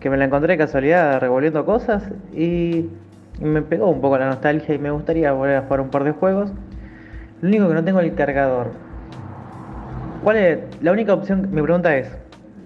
[0.00, 2.02] que me la encontré de casualidad revolviendo cosas
[2.34, 2.86] y
[3.38, 6.12] me pegó un poco la nostalgia y me gustaría volver a jugar un par de
[6.12, 6.52] juegos.
[7.40, 8.72] Lo único que no tengo es el cargador.
[10.22, 10.58] ¿Cuál es?
[10.82, 12.14] La única opción, mi pregunta es,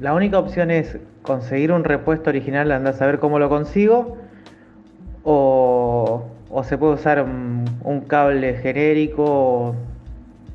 [0.01, 4.17] ¿la única opción es conseguir un repuesto original, andar a saber cómo lo consigo?
[5.23, 9.75] ¿O, o se puede usar un, un cable genérico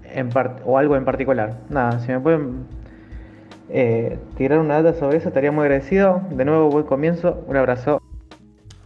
[0.04, 1.54] en part- o algo en particular?
[1.70, 2.66] Nada, si me pueden
[3.70, 6.22] eh, tirar una data sobre eso, estaría muy agradecido.
[6.32, 8.00] De nuevo, buen comienzo, un abrazo.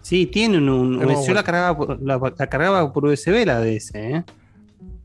[0.04, 1.00] Sí, tiene un.
[1.00, 1.34] yo bueno.
[1.34, 4.24] la cargaba, por, la, la cargaba por USB la DS, ¿eh?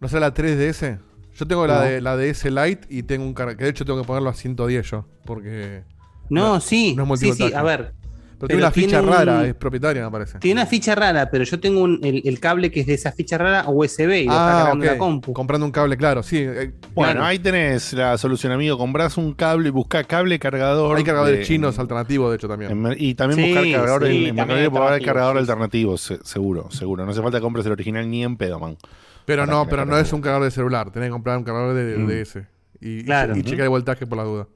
[0.00, 0.98] ¿No sé la 3DS?
[1.34, 4.00] Yo tengo la, de, la DS Lite y tengo un car- que de hecho tengo
[4.00, 5.84] que ponerlo a 110 yo, porque...
[6.28, 7.94] No, sí, no es sí, sí, a ver.
[8.38, 10.38] Pero, tiene una ficha tiene rara, un- es propietaria me parece.
[10.38, 13.10] Tiene una ficha rara, pero yo tengo un- el, el cable que es de esa
[13.10, 15.32] ficha rara USB y lo está Ah, cargando la compu.
[15.32, 16.36] Comprando un cable, claro, sí.
[16.38, 17.24] eh, Bueno, claro.
[17.26, 18.78] ahí tenés la solución, amigo.
[18.78, 20.96] Comprás un cable y buscá cable cargador.
[20.96, 22.70] Hay cargadores de- chinos alternativos, de hecho, también.
[22.86, 26.70] en y también Sí, buscar cargador sí, en, Mercado a haber cargador alternativo, se- seguro,
[26.70, 27.04] seguro.
[27.04, 28.76] No hace falta que compres el original ni en pedo, man.
[29.24, 30.90] Pero no, pero no es un cargador de celular.
[30.90, 32.06] Tenés que comprar un cargador de, Mm.
[32.06, 32.46] de ese.
[32.80, 33.36] Y, y- Claro.
[33.36, 34.46] y, checar el voltaje por la duda.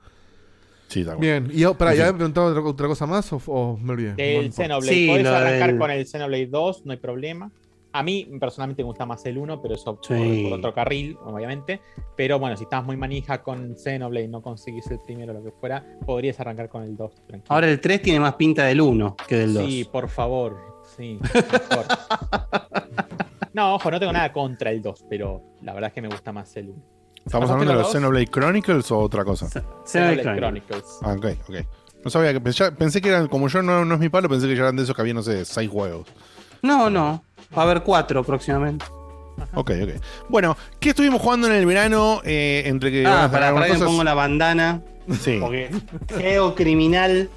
[0.93, 1.17] Sí, cual.
[1.19, 4.15] Bien, y pará, Sí, ¿ya me preguntado otra, otra cosa más o, o me olvidé?
[4.15, 4.95] Del No, Xenoblade.
[4.95, 7.51] Sí, Podés lo arrancar del- con el Xenoblade 2, no hay problema.
[7.95, 10.47] A mí personalmente me gusta más el 1, pero eso por- Sí.
[10.49, 11.81] por, otro carril, obviamente.
[12.17, 15.45] Pero bueno, si estás muy manija con Xenoblade y no conseguís el primero o lo
[15.45, 17.15] que fuera, podrías arrancar con el 2.
[17.27, 17.55] Tranquilo.
[17.55, 19.65] Ahora el 3 tiene más pinta del 1 que del 2.
[19.67, 20.57] Sí, por favor.
[20.97, 21.85] Sí, mejor.
[23.53, 26.33] no, ojo, no tengo nada contra el 2, pero la verdad es que me gusta
[26.33, 26.83] más el 1.
[27.25, 29.49] ¿Estamos hablando de los Xenoblade Chronicles o otra cosa?
[29.85, 30.85] Xenoblade Chronicles.
[31.03, 31.57] Ah, ok, ok.
[32.05, 34.49] No sabía que pensé, pensé que eran, como yo no, no es mi palo, pensé
[34.49, 36.07] que ya eran de esos que había, no sé, seis juegos.
[36.63, 37.23] No, no.
[37.57, 38.85] Va a haber 4 próximamente.
[39.55, 39.91] Ok, ok.
[40.29, 42.21] Bueno, ¿qué estuvimos jugando en el verano?
[42.25, 44.83] Eh, entre que Ah, para, que me pongo la bandana.
[45.21, 45.39] Sí.
[45.41, 45.71] Porque
[46.17, 47.29] geocriminal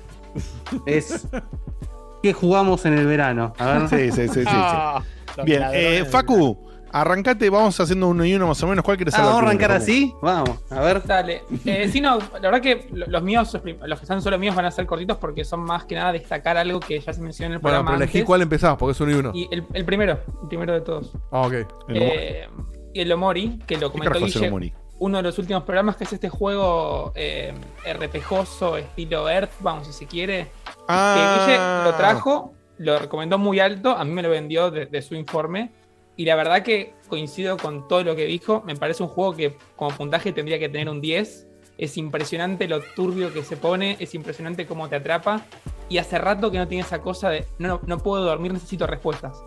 [0.85, 1.27] es.
[2.23, 3.53] ¿Qué jugamos en el verano?
[3.59, 3.89] A ver.
[3.89, 5.41] Sí, sí, sí, sí, sí.
[5.43, 6.64] Bien, eh, Facu,
[7.01, 8.83] arrancate, vamos haciendo uno y uno más o menos.
[8.83, 9.25] ¿Cuál quieres Ah, hacer?
[9.27, 10.13] vamos a arrancar así.
[10.21, 11.03] Vamos, a ver.
[11.05, 11.43] Dale.
[11.65, 13.53] Eh, sí, no, la verdad que lo- los míos,
[13.85, 16.57] los que están solo míos van a ser cortitos porque son más que nada destacar
[16.57, 17.91] algo que ya se mencionó en el Bueno, programa.
[17.91, 18.25] pero elegí antes.
[18.27, 19.31] cuál empezás, porque es uno y uno.
[19.33, 21.11] Y el, el primero, el primero de todos.
[21.31, 21.53] Ah, ok.
[21.89, 22.47] Eh,
[22.93, 24.73] y el Omori, que lo comentó el Guille, Omori?
[24.99, 27.53] uno de los últimos programas, que es este juego eh,
[27.99, 30.47] RPGoso, estilo Earthbound, si se quiere.
[30.87, 31.15] Ah.
[31.45, 35.01] Que Guille lo trajo, lo recomendó muy alto, a mí me lo vendió de, de
[35.01, 35.71] su informe.
[36.17, 38.63] Y la verdad que coincido con todo lo que dijo.
[38.65, 41.47] Me parece un juego que como puntaje tendría que tener un 10.
[41.77, 45.41] Es impresionante lo turbio que se pone, es impresionante cómo te atrapa.
[45.89, 49.37] Y hace rato que no tiene esa cosa de no, no puedo dormir, necesito respuestas.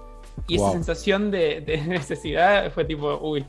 [0.46, 0.66] Y Wow.
[0.66, 3.44] esa sensación de, de necesidad fue tipo, uy,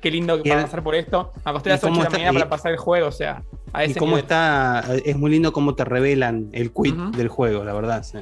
[0.00, 1.32] qué lindo que Y para pasar por esto.
[1.44, 3.12] Me acosté a ¿y las 8 de la mañana y- para pasar el juego, o
[3.12, 4.22] sea, a Y ese cómo nivel.
[4.22, 4.84] está.
[5.04, 8.04] Es muy lindo cómo te revelan el quit del juego, la verdad.
[8.04, 8.18] sí.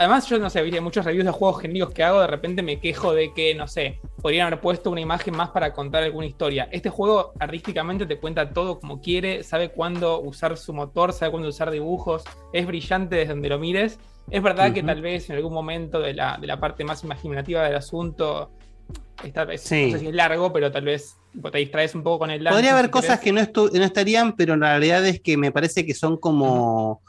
[0.00, 2.80] Además, yo no sé, viste, muchos reviews de juegos genéricos que hago, de repente me
[2.80, 6.70] quejo de que, no sé, podrían haber puesto una imagen más para contar alguna historia.
[6.72, 11.50] Este juego artísticamente te cuenta todo como quiere, sabe cuándo usar su motor, sabe cuándo
[11.50, 12.24] usar dibujos,
[12.54, 13.98] es brillante desde donde lo mires.
[14.30, 17.62] Es verdad que tal vez en algún momento de la, de la parte más imaginativa
[17.64, 18.52] del asunto,
[19.22, 19.84] esta vez, Sí.
[19.88, 21.18] no sé si es largo, pero tal vez
[21.52, 23.24] te distraes un poco con el lance, Podría haber si cosas querés.
[23.24, 27.02] que no, estu- no estarían, pero la realidad es que me parece que son como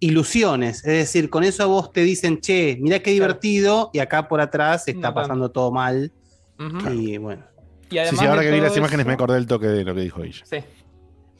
[0.00, 0.78] ilusiones.
[0.78, 4.40] Es decir, con eso a vos te dicen, che, mirá qué divertido, y acá por
[4.40, 6.12] atrás está No pasando todo mal.
[6.92, 7.44] Y bueno.
[7.88, 9.66] Y Sí, además sí, ahora de que vi las imágenes eso- me acordé del toque
[9.68, 10.42] de lo que dijo ella.
[10.44, 10.56] Sí.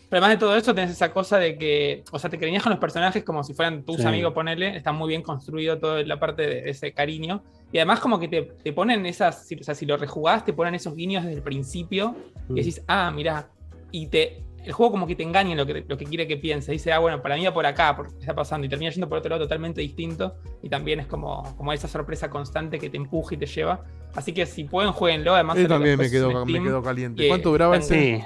[0.09, 2.71] Pero además de todo eso, tenés esa cosa de que, o sea, te cariñas con
[2.71, 4.05] los personajes como si fueran tus Sí.
[4.07, 4.77] amigos, ponele.
[4.77, 7.43] Está muy bien construido toda la parte de ese cariño.
[7.73, 10.77] Y además, como que te, te ponen esas, o sea, si lo rejugás, te ponen
[10.77, 12.15] esos guiños desde el principio.
[12.49, 12.57] Mm.
[12.57, 13.49] Y decís, ah, mirá.
[13.91, 16.37] Y te, el juego como que te engaña en lo que, lo que quiere que
[16.37, 16.73] piense.
[16.73, 18.67] Dice, ah, bueno, para mí va por acá, porque está pasando.
[18.67, 20.35] Y termina yendo por otro lado totalmente distinto.
[20.61, 23.85] Y también es como, como esa sorpresa constante que te empuja y te lleva.
[24.17, 25.35] Así que si pueden, jueguenlo.
[25.35, 26.65] Además, sale también me quedó, en me Steam.
[26.65, 27.25] quedó caliente.
[27.25, 28.19] Y, ¿Cuánto duraba ese?
[28.19, 28.25] Sí.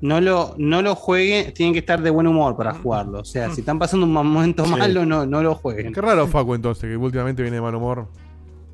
[0.00, 3.20] No lo, no lo jueguen, tienen que estar de buen humor para jugarlo.
[3.20, 4.70] O sea, si están pasando un momento Sí.
[4.70, 5.92] malo, no, no lo jueguen.
[5.92, 8.08] Qué raro Facu entonces, que últimamente viene de mal humor.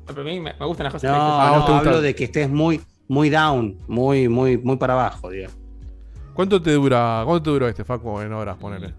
[0.07, 1.17] Pero a mí me, me gustan las cosas No.
[1.17, 5.29] Ah, ¿vos no, hablo de que estés muy, muy down, muy, muy, muy para abajo,
[5.29, 5.60] digamos.
[6.33, 8.93] ¿Cuánto te dura, cuánto te duró este Facu en horas, ponele?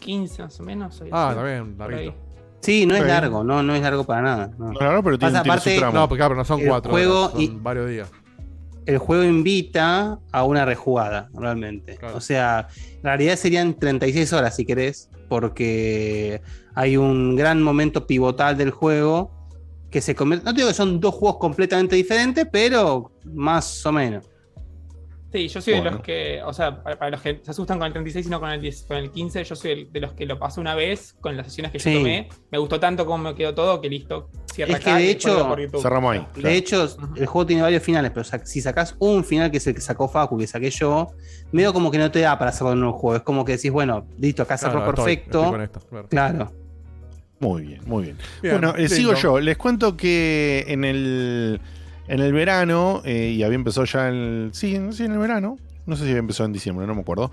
[0.00, 1.00] 15 más o menos.
[1.00, 1.44] hoy Ah, Por
[1.78, 2.14] larguito.
[2.60, 4.50] Sí, no es largo, no, no es largo para nada.
[4.58, 5.98] No, No, pero tiene- Pasa, tiene su aparte, tramo.
[5.98, 8.10] No, porque claro, no son el cuatro juego horas, son y- varios días.
[8.86, 11.98] el juego invita a una rejugada, realmente.
[12.14, 16.40] O sea, en realidad serían 36 horas si querés, porque
[16.74, 19.30] hay un gran momento pivotal del juego
[19.90, 20.44] que se convierte.
[20.46, 24.26] No digo que son dos juegos completamente diferentes, pero más o menos.
[25.34, 27.88] Sí, yo soy de los que, o sea, para, para los que se asustan con
[27.88, 30.12] el 36 y no con el, 10 con el 15, yo soy el- de los
[30.12, 31.92] que lo pasé una vez con las sesiones que Sí.
[31.92, 32.28] yo tomé.
[32.52, 34.30] Me gustó tanto como me quedó todo que listo.
[34.54, 35.34] Cierra Es que acá de y después
[35.72, 35.80] hecho.
[35.82, 36.26] Cerramos ahí.
[36.40, 36.84] De hecho,
[37.16, 40.06] el juego tiene varios finales, pero si sacás un final que es el que sacó
[40.08, 41.08] Facu, que saqué yo,
[41.50, 43.16] medio como que no te da para hacerlo en un juego.
[43.16, 45.38] Es como que decís, bueno, listo, acá cerró Claro, perfecto.
[45.40, 46.08] estoy con esto, claro.
[46.08, 46.52] claro.
[47.40, 48.18] Muy bien, muy bien.
[48.40, 49.40] Bien, bueno, eh, sigo yo.
[49.40, 51.60] Les cuento que en el,
[52.08, 54.50] en el verano, eh, y había empezado ya el.
[54.52, 55.58] Sí, en- sí, en el verano.
[55.86, 57.30] No sé si había empezado en diciembre, no me acuerdo.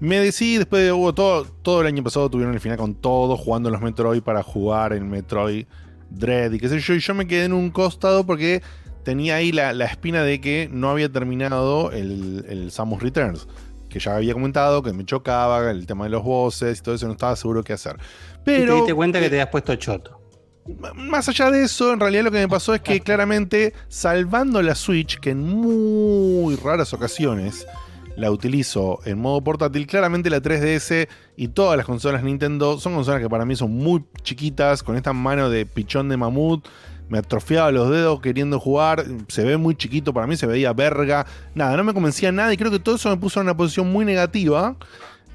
[0.00, 3.36] Me decidí, después de hubo todo, todo el año pasado, tuvieron el final con todo,
[3.36, 5.66] jugando los Metroid para jugar el Metroid
[6.08, 6.94] Dread y qué sé yo.
[6.94, 8.62] Y yo me quedé en un costado porque
[9.04, 13.46] tenía ahí la, la espina de que no había terminado el, el Samus Returns.
[13.90, 17.06] Que ya había comentado que me chocaba el tema de los bosses y todo eso,
[17.06, 17.96] no estaba seguro qué hacer.
[17.96, 20.19] y te Pero diste cuenta que te habías puesto choto.
[20.94, 24.74] Más allá de eso, en realidad lo que me pasó es que claramente, salvando la
[24.74, 27.66] Switch, que en muy raras ocasiones
[28.16, 33.20] la utilizo en modo portátil, claramente la 3DS y todas las consolas Nintendo son consolas
[33.22, 36.66] que para mí son muy chiquitas, con esta mano de pichón de mamut.
[37.08, 41.26] Me atrofiaba los dedos queriendo jugar, se ve muy chiquito, para mí se veía verga,
[41.56, 43.90] nada, no me convencía nada y creo que todo eso me puso en una posición
[43.90, 44.76] muy negativa.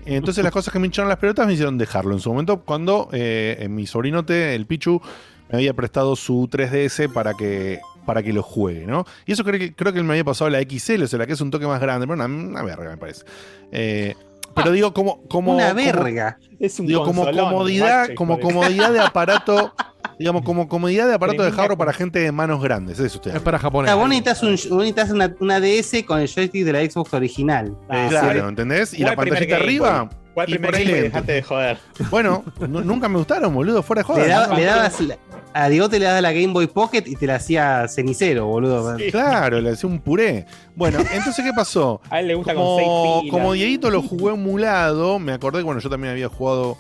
[0.06, 2.14] Entonces las cosas que me hincharon las pelotas me hicieron dejarlo.
[2.14, 5.02] En su momento, cuando eh, mi sobrinote, el Pichu,
[5.50, 9.06] me había prestado su 3DS para que, para que lo juegue, ¿no?
[9.26, 11.28] Y eso creo que, creo que él me había pasado la XL, o sea, la
[11.28, 13.26] que es un toque más grande, pero una, una verga me parece.
[13.72, 14.16] Eh,
[14.56, 15.22] pero digo, como...
[15.28, 16.40] como Una como- verga.
[16.60, 19.74] Es un digo, como comodidad, como comodidad de aparato,
[20.20, 23.36] digamos, como comodidad de aparato de jarro para gente de manos grandes, eso usted.
[23.36, 23.92] Es para japonés.
[23.92, 27.14] Ah, vos necesitas, un, vos necesitas una, una DS con el joystick de la Xbox
[27.14, 27.76] original.
[27.92, 28.94] Eh, claro, ¿entendés?
[28.94, 30.10] Y la pantallita Game arriba.
[30.38, 31.78] Y primer por ahí Game dejate de joder.
[32.10, 34.20] Bueno, nu- nunca me gustaron, boludo, fuera de joda.
[34.24, 35.18] Le, daba- Nunca- le dabas la-
[35.56, 38.96] a Diego te le dabas la Game Boy Pocket y te la hacía cenicero, boludo.
[39.10, 40.46] Claro, le hacía un puré.
[40.76, 42.02] Bueno, entonces, ¿qué pasó?
[42.10, 42.90] A él le gusta como, con seis
[43.22, 43.32] pilas.
[43.32, 46.78] como Dieguito lo jugué emulado, me acordé que bueno, yo también había jugado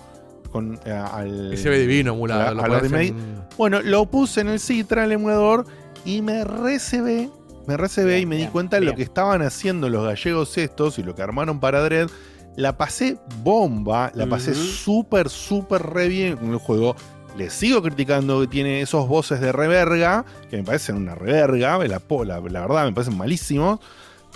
[0.51, 1.53] con eh, al.
[1.53, 5.13] Y se ve divino emulado, a- lo en- Bueno, lo puse en el Citra, el
[5.13, 5.65] emulador,
[6.03, 7.29] y me recebé.
[7.67, 11.03] Me recebé y me di cuenta de lo que estaban haciendo los gallegos estos y
[11.03, 12.09] lo que armaron para Dread.
[12.57, 14.59] La pasé bomba, la pasé Ujú.
[14.61, 16.95] súper, súper re bien con el juego.
[17.37, 22.01] Le sigo criticando que tiene esos voces de reverga, que me parecen una reverga, la,
[22.25, 23.79] la verdad me parecen malísimos.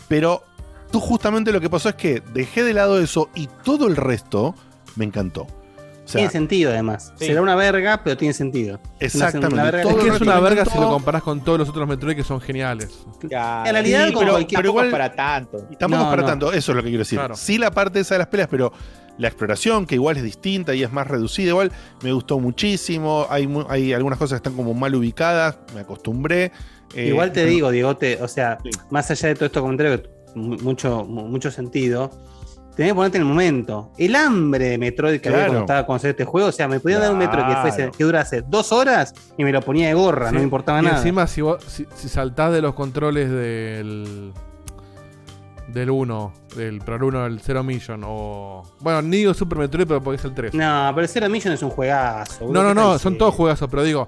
[0.08, 0.44] Pero
[0.92, 4.56] tú justamente lo que pasó es que dejé de lado eso y todo el resto
[4.96, 5.48] me encantó.
[6.10, 7.14] O sea, tiene sentido, además.
[7.18, 7.28] Sí.
[7.28, 8.80] Será una verga, pero tiene sentido.
[9.00, 9.54] Exactamente.
[9.54, 12.16] Una verga Es que es una verga si lo comparás con todos los otros Metroid
[12.16, 12.90] que son geniales.
[13.30, 15.58] Ya, En realidad, sí, como pero, cualquier- tampoco igual- es para tanto.
[15.80, 16.28] Tampoco No, es para no.
[16.28, 17.20] tanto, eso es lo que quiero decir.
[17.20, 17.36] Claro.
[17.36, 18.74] Sí, la parte esa de las peleas, pero
[19.20, 21.72] la exploración, que igual es distinta y es más reducida, igual
[22.02, 23.28] me gustó muchísimo.
[23.30, 26.52] Hay, mu- hay algunas cosas que están como mal ubicadas, me acostumbré.
[26.96, 28.58] Eh, Igual te pero- digo, Diego, te- o sea,
[28.90, 30.04] más allá de todo que
[30.36, 32.10] mu- mucho, mu- mucho sentido,
[32.80, 33.92] tenés que ponerte en el momento.
[33.98, 37.02] El hambre de Metroid que había cuando estaba con este juego, o sea, me podían
[37.02, 40.32] dar un Metroid que, fuese, que durase dos horas y me lo ponía de gorra,
[40.32, 40.96] no me importaba y nada.
[40.96, 44.32] encima, si, vos, si, si saltás de los controles del.
[45.68, 48.64] Del 1, del Pro 1, del 0 Mission, o.
[48.80, 50.54] Bueno, ni digo Super Metroid, pero porque es el 3.
[50.54, 52.46] No, pero el Zero Mission es un juegazo.
[52.50, 54.08] No, no, ¿qué no, son todos juegazos, pero digo,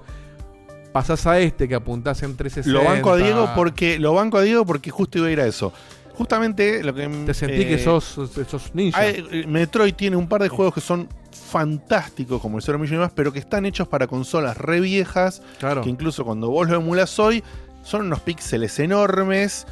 [0.92, 2.72] pasás a este que apuntás en 360.
[2.72, 5.46] Lo banco a Diego porque lo banco a Diego porque justo iba a ir a
[5.46, 5.72] eso.
[6.22, 8.98] Justamente lo que Te sentí que sos, sos ninja.
[8.98, 11.08] hay- eh, Metroid tiene un par de juegos que son
[11.52, 15.42] fantásticos como el Zero Mission y demás, pero que están hechos para consolas re viejas,
[15.58, 15.82] Claro.
[15.82, 17.42] que incluso cuando vos lo emulas hoy
[17.82, 19.66] son unos píxeles enormes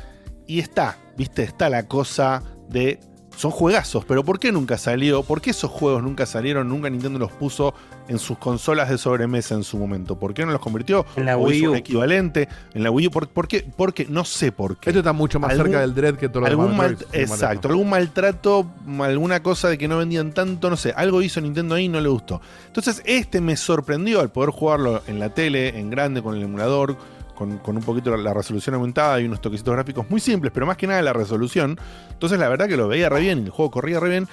[0.47, 1.43] y está, ¿viste?
[1.43, 3.01] Está la cosa de
[3.37, 5.23] son juegazos, pero ¿por qué nunca salió?
[5.23, 6.69] ¿Por qué esos juegos nunca salieron?
[6.69, 7.73] Nunca Nintendo los puso
[8.11, 10.19] en sus consolas de sobremesa en su momento.
[10.19, 11.07] ¿Por qué no los convirtió?
[11.17, 11.75] En la ¿O Wii un U.
[11.77, 13.11] equivalente en la Wii U.
[13.11, 13.65] ¿Por, por qué?
[13.77, 14.91] Porque no sé por qué.
[14.91, 17.69] Esto está mucho más Algún- cerca del Dread que todo lo algún demás mal- exacto,
[17.69, 18.67] algún maltrato,
[19.01, 22.01] alguna cosa de que no vendían tanto, no sé, algo hizo Nintendo ahí y no
[22.01, 22.41] le gustó.
[22.67, 26.97] Entonces, este me sorprendió al poder jugarlo en la tele, en grande, con el emulador,
[27.37, 30.77] con, con un poquito la resolución aumentada y unos toquecitos gráficos muy simples, pero más
[30.77, 31.79] que nada la resolución.
[32.11, 34.29] Entonces, la verdad que lo veía re bien y el juego corría re bien.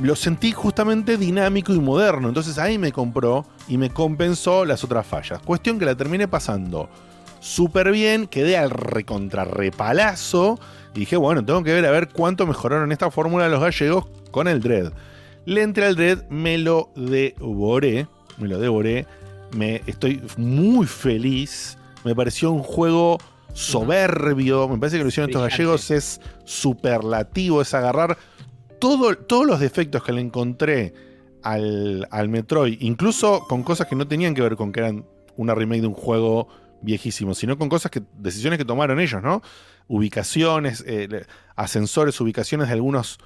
[0.00, 2.28] Lo sentí justamente dinámico y moderno.
[2.28, 5.40] Entonces ahí me compró y me compensó las otras fallas.
[5.40, 6.88] Cuestión que la terminé pasando
[7.40, 10.58] súper bien, quedé al recontrarrepalazo
[10.94, 14.48] y dije, bueno, tengo que ver a ver cuánto mejoraron esta fórmula los gallegos con
[14.48, 14.92] el Dread.
[15.44, 18.06] Le entré al Dread, me lo devoré,
[18.38, 19.06] me lo devoré,
[19.56, 23.18] me estoy muy feliz, me pareció un juego
[23.52, 28.18] soberbio, me parece que lo hicieron estos gallegos es superlativo, es agarrar
[28.88, 30.94] todo- todos los defectos que le encontré
[31.42, 35.04] al, al Metroid, incluso con cosas que no tenían que ver con que eran
[35.36, 36.48] una remake de un juego
[36.82, 39.42] viejísimo, sino con cosas que, decisiones que tomaron ellos, ¿no?
[39.88, 43.18] Ubicaciones, eh, ascensores, ubicaciones de algunos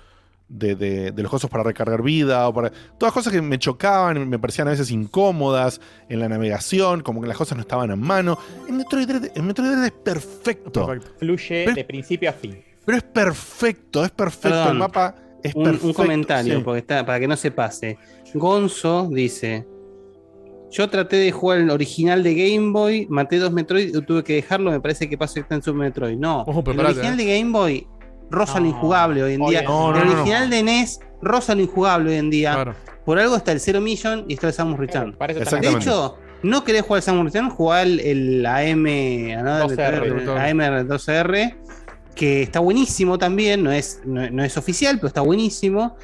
[0.49, 4.28] de, de- de los cosas para recargar vida, o para, todas cosas que me chocaban,
[4.28, 8.01] me parecían a veces incómodas en la navegación, como que las cosas no estaban en
[8.01, 8.39] mano.
[8.69, 10.89] En Metroid Dread, en Metroid Dread es perfecto.
[11.19, 12.62] Fluye Pero- de principio a fin.
[12.85, 14.49] Pero es perfecto, es perfecto.
[14.49, 15.87] Perdón, el mapa es un, perfecto.
[15.87, 16.62] un comentario, sí.
[16.65, 17.99] porque está, para que no se pase.
[18.35, 19.67] Gonzo dice:
[20.71, 24.35] Yo traté de jugar el original de Game Boy, maté dos Metroid y tuve que
[24.35, 24.71] dejarlo.
[24.71, 26.17] Me parece que pasa que está en Super Metroid.
[26.17, 27.25] No, Ojo, el original eh.
[27.25, 27.87] de Game Boy
[28.31, 29.62] rosa lo injugable hoy en día.
[29.62, 32.55] No, el original de NES rosa lo injugable hoy en día.
[32.55, 32.75] Claro.
[33.05, 35.17] Por algo está el Zero Mission y está el Samus Return.
[35.29, 38.85] eso de hecho, no querés jugar el Samus Return, jugar el, el AM,
[39.45, 39.69] ¿no?
[39.69, 41.57] 12R.
[42.11, 45.97] AM12R, que está buenísimo también, no es, no, no es oficial, pero está buenísimo,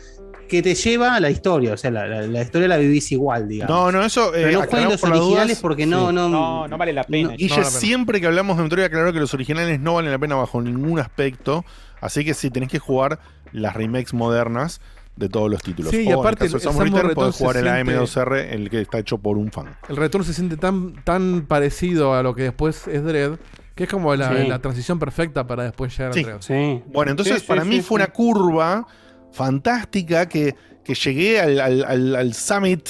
[0.49, 3.49] que te lleva a la historia, o sea, la, la- la historia la vivís igual,
[3.49, 3.75] digamos.
[3.75, 4.31] No, no, eso.
[4.33, 5.61] Pero eh, no jueguen los por las originales dudas.
[5.63, 6.15] porque no, Sí.
[6.15, 7.31] no, No, no vale la pena.
[7.31, 7.65] La pena.
[7.65, 11.01] siempre que hablamos de Metroid aclaró que los originales no valen la pena bajo ningún
[11.01, 11.65] aspecto.
[12.01, 13.19] Así que sí, tenés que jugar
[13.53, 14.81] las remakes modernas
[15.17, 15.91] de todos los títulos.
[15.91, 17.97] Sí, y O en el aparte caso de el Return, Return podés jugar el siente-
[17.99, 19.75] AM2R, el que está hecho por un fan.
[19.89, 23.33] El retorno se siente tan, tan parecido a lo que después es Dread,
[23.77, 24.49] que es como la, Sí.
[24.49, 26.21] la transición perfecta para después llegar Sí.
[26.21, 26.41] a Dread.
[26.41, 26.83] Sí.
[26.89, 27.83] Bueno, entonces Sí, sí, para sí, mí sí.
[27.83, 28.85] fue una curva
[29.33, 30.55] fantástica que,
[30.85, 32.89] que llegué al, al- al- al summit.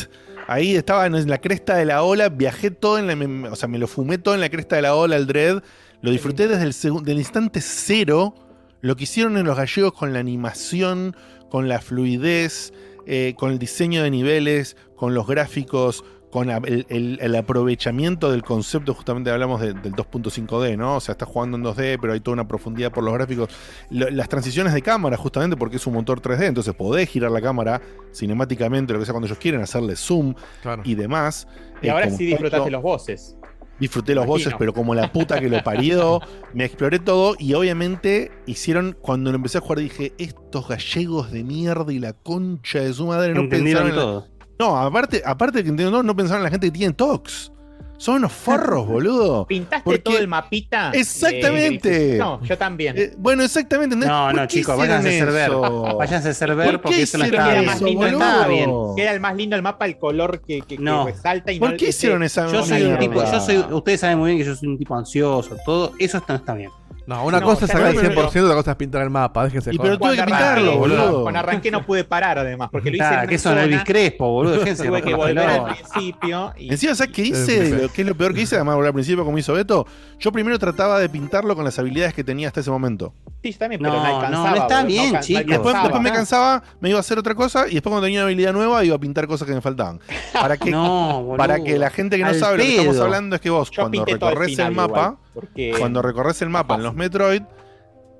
[0.48, 3.16] Ahí estaba en la cresta de la ola, viajé todo en la.
[3.16, 5.62] me- o sea, me lo fumé todo en la cresta de la ola, el Dread.
[6.02, 8.34] Lo disfruté desde el del instante cero.
[8.80, 11.16] Lo que hicieron en los gallegos con la animación,
[11.50, 12.72] con la fluidez,
[13.06, 18.42] eh, con el diseño de niveles, con los gráficos, con el, el- el aprovechamiento del
[18.42, 20.96] concepto, justamente hablamos de- del 2.5D, ¿no?
[20.96, 23.48] O sea, estás jugando en 2D, pero hay toda una profundidad por los gráficos.
[23.90, 27.40] Lo- las transiciones de cámara, justamente porque es un motor 3D, entonces podés girar la
[27.40, 27.80] cámara
[28.12, 30.82] cinemáticamente, lo que sea cuando ellos quieren, hacerle zoom Claro.
[30.84, 31.46] y demás.
[31.80, 33.36] Y Eh, ahora sí disfrutaste los voces.
[33.78, 34.44] Disfruté los Imagino.
[34.46, 36.20] voces, pero como la puta que lo parió,
[36.54, 41.44] me exploré todo y obviamente hicieron, cuando lo empecé a jugar dije, estos gallegos de
[41.44, 44.35] mierda y la concha de su madre no Entendieron pensaron en la- todo.
[44.58, 47.52] No, aparte, aparte de que todo, no pensaron en la gente que tiene TOX.
[47.98, 49.46] Son unos forros, boludo.
[49.46, 50.90] ¿Pintaste Porque- todo el mapita?
[50.92, 52.16] Exactamente.
[52.16, 52.94] Eh, no, yo también.
[52.98, 53.96] Eh, bueno, exactamente.
[53.96, 55.50] No, ¿Por no, chicos, váyanse a server.
[55.50, 55.96] eso?
[55.96, 57.64] Váyanse a server ¿Por qué porque eso no Queda bien.
[57.66, 58.28] más eso, lindo el boludo?
[58.30, 58.48] mapa.
[58.48, 58.70] bien.
[58.96, 61.06] Queda el más lindo el mapa, el color que, que, que No.
[61.06, 64.00] resalta y ¿Por no qué ese- hicieron esa Yo soy un tipo, yo soy, ustedes
[64.00, 66.70] saben muy bien que yo soy un tipo ansioso, todo, eso está- no está bien.
[67.06, 69.44] No, una No, cosa es sacar el no, 100%, otra cosa es pintar el mapa.
[69.44, 71.22] Déjense Y pero tuve que pintarlo, arranqué, boludo.
[71.22, 74.28] Cuando arranqué no pude parar además, porque lo hice Claro, en que son Elvis Crespo,
[74.32, 77.88] boludo, déjense tuve que volver al principio y Encima, ¿sabes qué hice?
[77.94, 78.56] ¿Qué es lo peor que hice?
[78.56, 79.86] Además de volver al principio como hizo Beto.
[80.18, 83.14] Yo primero trataba de pintarlo con las habilidades que tenía hasta ese momento.
[83.42, 84.50] sí, también, pero No, no, no, alcanzaba.
[84.50, 85.46] no está boludo, bien, chicos.
[85.46, 88.52] Después, me cansaba, me iba a hacer otra cosa y después cuando tenía una habilidad
[88.52, 90.00] nueva iba a pintar cosas que me faltaban.
[90.32, 91.36] Para que, No, boludo.
[91.36, 93.04] para que la gente que no Al sabe lo que estamos pedo.
[93.04, 96.40] hablando es que vos Yo cuando el recorres final el mapa, igual, porque- cuando recorres
[96.42, 97.42] el mapa en los Metroid,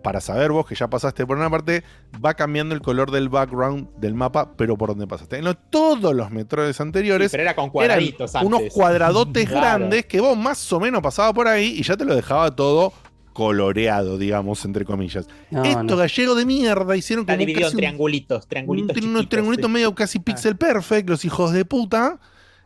[0.05, 1.83] para saber vos que ya pasaste por una parte,
[2.25, 5.39] va cambiando el color del background del mapa, pero por donde pasaste.
[5.39, 8.73] En lo- todos los Metroids anteriores Sí, pero era con eran cuadraditos unos antes.
[8.75, 9.61] cuadradotes Claro.
[9.79, 12.93] grandes que vos más o menos pasabas por ahí y ya te lo dejaba todo
[13.33, 15.27] coloreado, digamos, entre comillas.
[15.51, 15.97] No, Estos no.
[15.97, 19.29] gallegos de mierda hicieron Está como dividido casi en un- triangulitos, un triangulitos tri- unos
[19.29, 19.73] triangulitos sí.
[19.73, 22.19] medio casi pixel perfect, los hijos de puta.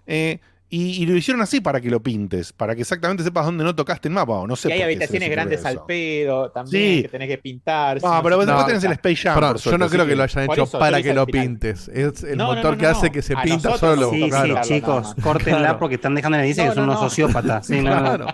[0.06, 0.40] eh,
[0.70, 3.74] y, y lo hicieron así para que lo pintes, para que exactamente sepas dónde no
[3.74, 5.68] tocaste el mapa, o no sé Y hay habitaciones grandes eso.
[5.68, 7.02] al pedo también Sí.
[7.02, 8.00] que tenés que pintar.
[8.00, 8.92] No, si pero después te tenés el.
[8.92, 9.56] Space Jam.
[9.56, 11.42] Yo no creo que lo hayan hecho eso, para que lo final.
[11.44, 11.88] pintes.
[11.88, 12.90] Es el No, no, motor no, que no.
[12.90, 14.10] hace que se A pinta nosotros solo.
[14.10, 14.64] Sí, claro.
[14.64, 15.78] sí, chicos, córtenla Claro.
[15.80, 17.08] porque están dejando de decir No, que son no, unos no.
[17.10, 17.66] sociópatas.
[17.66, 18.00] Sí, no, no.
[18.00, 18.26] Claro.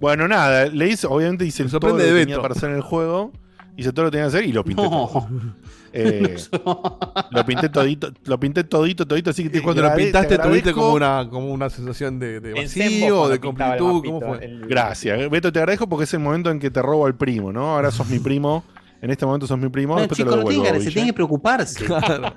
[0.00, 2.82] Bueno, nada, le hice, obviamente hice Me todo lo que tenía para hacer en el
[2.82, 3.30] juego.
[3.76, 5.28] Hice todo lo que tenía que hacer y lo pinté todo.
[6.64, 6.82] No.
[7.14, 10.42] Eh, lo pinté todito, lo pinté todito, todito, así que te cuando lo pintaste te
[10.42, 14.02] tuviste como una, como una sensación de, de vacío de completud.
[14.04, 14.44] ¿Cómo fue?
[14.44, 15.28] el- Gracias.
[15.30, 17.74] Beto, te agradezco porque es el momento en que te robo al primo, ¿no?
[17.74, 18.64] Ahora sos mi primo.
[19.00, 19.94] En este momento sos mi primo.
[19.94, 20.74] No, después te chicos, lo no devuelvo.
[20.74, 21.84] que, se tienen que preocuparse.
[21.84, 22.34] Claro.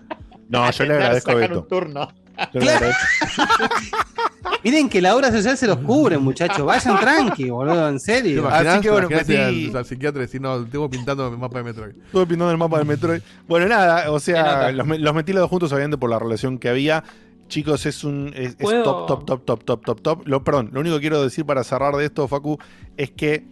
[0.50, 1.68] No, yo le agradezco a Sacar un Beto.
[1.68, 2.08] turno.
[2.38, 3.02] Agradezco.
[4.64, 6.66] Miren que la obra social se los cubre, muchachos.
[6.66, 8.40] Vayan tranqui, boludo, en ¿Te serio.
[8.42, 8.74] imaginas?
[8.76, 11.64] Así que bueno, metí- al, al psiquiatra y decir, no, estuvo pintando el mapa de
[11.66, 11.96] Metroid.
[12.06, 13.22] Estuve pintando el mapa del Metroid.
[13.48, 16.18] Bueno, nada, o Se sea, los, me- los metí los dos juntos obviamente por la
[16.20, 17.04] relación que había.
[17.48, 18.84] Chicos, es un es, es ¿Puedo?
[18.84, 20.28] top, top, top, top, top, top, top.
[20.28, 22.58] Lo, perdón, lo único que quiero decir para cerrar de esto, Facu,
[22.98, 23.46] es que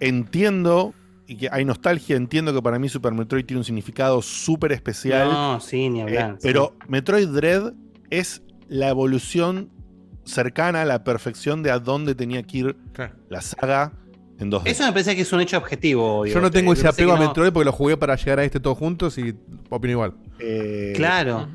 [0.00, 0.92] entiendo
[1.28, 5.28] y que hay nostalgia, entiendo que para mí Super Metroid tiene un significado súper especial.
[5.30, 6.32] No, sí, ni Eh, hablar.
[6.32, 6.38] sí.
[6.42, 7.74] pero Metroid Dread
[8.10, 9.70] es la evolución
[10.24, 12.76] cercana a la perfección de a dónde tenía que ir
[13.28, 13.92] la saga
[14.38, 14.62] en 2D.
[14.66, 16.26] Eso me parece que es un hecho objetivo.
[16.26, 17.18] Yo no tengo ese apego a.
[17.18, 19.34] Metroid porque lo jugué para llegar a este todos juntos y
[19.70, 20.14] opino igual.
[20.38, 21.48] Eh, claro.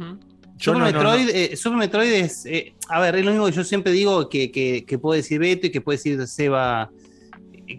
[0.57, 2.45] Super, Metroid, eh, Super, Metroid, es.
[2.45, 5.39] Eh, a ver, es lo mismo que yo siempre digo que, que, que puede decir
[5.39, 6.89] Beto y que puede decir Seba.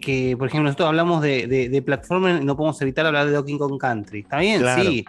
[0.01, 3.79] Que, por ejemplo, nosotros hablamos de, de, de no podemos evitar hablar de Donkey Kong
[3.79, 4.21] Country.
[4.21, 5.05] Está bien, sí.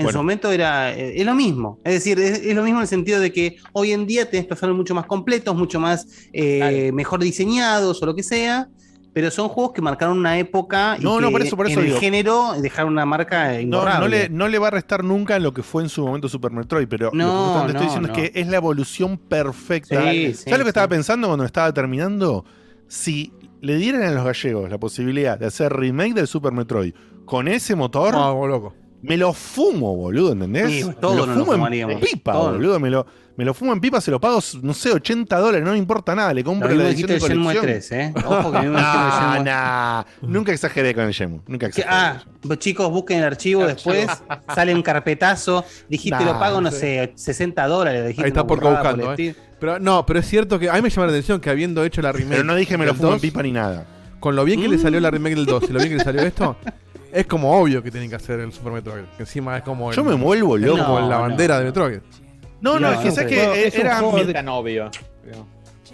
[0.00, 1.78] En su momento era eh, es lo mismo.
[1.84, 4.76] Es decir, es, lo mismo en el sentido de que hoy en día tenés personajes
[4.76, 8.68] mucho más completos, mucho más eh, mejor diseñados o lo que sea.
[9.12, 12.92] Pero son juegos que marcaron una época y no, por eso, en el género dejaron
[12.92, 13.94] una marca imborrable.
[13.94, 16.06] No, no, le, no le va a restar nunca en lo que fue en su
[16.06, 19.18] momento Super Metroid, pero no, lo que te estoy diciendo es que es la evolución
[19.18, 20.12] perfecta.
[20.12, 22.44] Sí, ¿Sabes lo que estaba pensando cuando estaba terminando?
[22.86, 26.94] Si le dieran a los gallegos la posibilidad de hacer remake del Super Metroid
[27.24, 28.12] con ese motor.
[28.14, 28.74] No, loco.
[29.02, 30.84] Me lo fumo, boludo, ¿entendés?
[30.84, 32.78] Sí, todo me lo fumo en pipa, boludo.
[32.78, 33.06] Me lo,
[33.36, 36.14] me lo fumo en pipa, se lo pago, no sé, 80 dólares, no me importa
[36.14, 36.34] nada.
[36.34, 37.62] Le compro la edición de colección.
[37.62, 38.14] 3, ¿eh?
[38.26, 40.04] Ojo que me nah, me nah.
[40.20, 41.40] Nunca exageré con el Yemu.
[41.46, 41.88] Nunca exageré.
[41.90, 42.22] Ah,
[42.58, 44.06] chicos, busquen el archivo después.
[44.54, 45.64] sale un carpetazo.
[45.88, 48.18] Dijiste, lo pago, no sé, 60 dólares.
[48.18, 49.14] Ahí está por buscando.
[49.16, 49.34] Eh.
[49.58, 52.02] Pero, no, pero es cierto que a mí me llama la atención que habiendo hecho
[52.02, 52.30] la remake.
[52.36, 53.86] Pero no dije me lo fumo en pipa ni nada.
[54.20, 55.14] Con lo bien que le salió la mm.
[55.14, 56.56] remake del 2 y lo bien que le salió esto,
[57.12, 59.04] es como obvio que tienen que hacer el Super Metroid.
[59.18, 59.92] Encima es como.
[59.92, 60.78] Yo me vuelvo loco.
[60.78, 61.98] No, como la bandera de Metroid.
[62.60, 64.90] No, no, es que, sabes que eh, es era un juego tan obvio.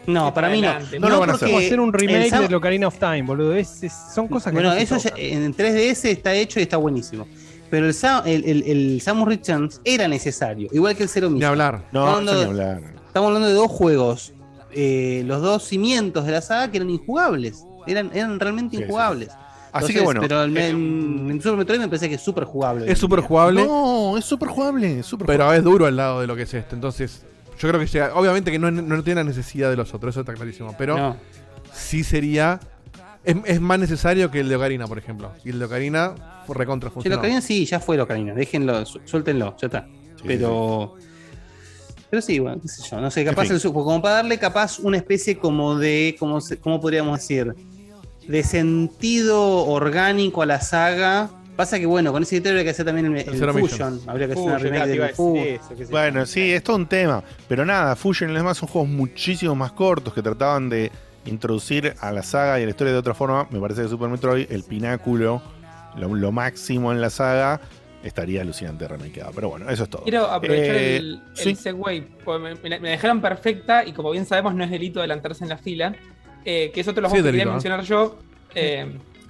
[0.07, 0.75] No, para mí no.
[1.01, 1.49] No, lo van a hacer.
[1.49, 3.55] Como hacer un remake de Locarina of Time, boludo.
[3.65, 4.59] Son cosas que.
[4.59, 7.27] Bueno, eso ya, en 3DS está hecho y está buenísimo.
[7.71, 11.41] Pero el, el, el, Samus Returns era necesario, igual que el Zero Mission.
[11.41, 11.83] Ni hablar.
[11.91, 12.83] No, estamos hablando, hablar.
[13.07, 14.33] Estamos hablando de dos juegos,
[14.73, 17.65] eh, los dos cimientos de la saga que eran injugables.
[17.89, 19.31] Eran, eran realmente injugables.
[19.77, 20.21] Así que bueno.
[20.21, 22.91] Pero eh, en, en, en, Super Metroid me parece que es súper jugable.
[22.91, 23.65] Es súper jugable.
[23.65, 25.03] No, es súper jugable.
[25.03, 25.59] Super pero jugable.
[25.59, 26.75] es duro al lado de lo que es este.
[26.75, 27.23] Entonces,
[27.59, 28.15] yo creo que llega.
[28.15, 30.75] Obviamente que no, no tiene la necesidad de los otros, eso está clarísimo.
[30.79, 31.17] Pero
[31.73, 32.61] sí sería.
[33.25, 35.33] Es, más necesario que el de Ocarina, por ejemplo.
[35.45, 36.15] Y el de Ocarina
[36.49, 37.15] recontra funciona.
[37.15, 38.35] El Ocarina sí, ya fue el Ocarina.
[38.35, 39.89] Déjenlo, suéltenlo, ya está.
[40.25, 40.95] Pero.
[40.99, 41.07] Sí.
[42.09, 43.01] Pero sí, bueno, qué sé yo.
[43.01, 43.69] No sé, capaz en fin.
[43.69, 46.15] el como para darle capaz una especie como de.
[46.19, 47.53] como, como podríamos decir?
[48.29, 51.31] de sentido orgánico a la saga.
[51.57, 54.01] Pasa que bueno, con ese criterio habría que hacer también el, Fusion.
[54.07, 55.91] Habría que hacer una remake de Fusion.
[55.91, 57.23] Bueno, sí, es todo un tema.
[57.49, 60.93] Pero nada, Fusion y los demás son juegos muchísimo más cortos que trataban de
[61.25, 63.49] introducir a la saga y a la historia de otra forma.
[63.51, 65.41] Me parece que Super Metroid, el pináculo,
[65.97, 67.61] lo, máximo en la saga,
[68.03, 69.33] estaría alucinante remakeado.
[69.35, 70.03] Pero bueno, eso es todo.
[70.03, 71.55] Quiero aprovechar eh, el, ¿sí?
[71.55, 72.03] segway.
[72.23, 75.57] Pues, me, me, dejaron perfecta y como bien sabemos, no es delito adelantarse en la
[75.59, 75.95] fila.
[76.49, 77.47] Eh, que es otro de los sí, que quería ¿eh?
[77.47, 78.17] mencionar yo.
[78.55, 78.87] Eh,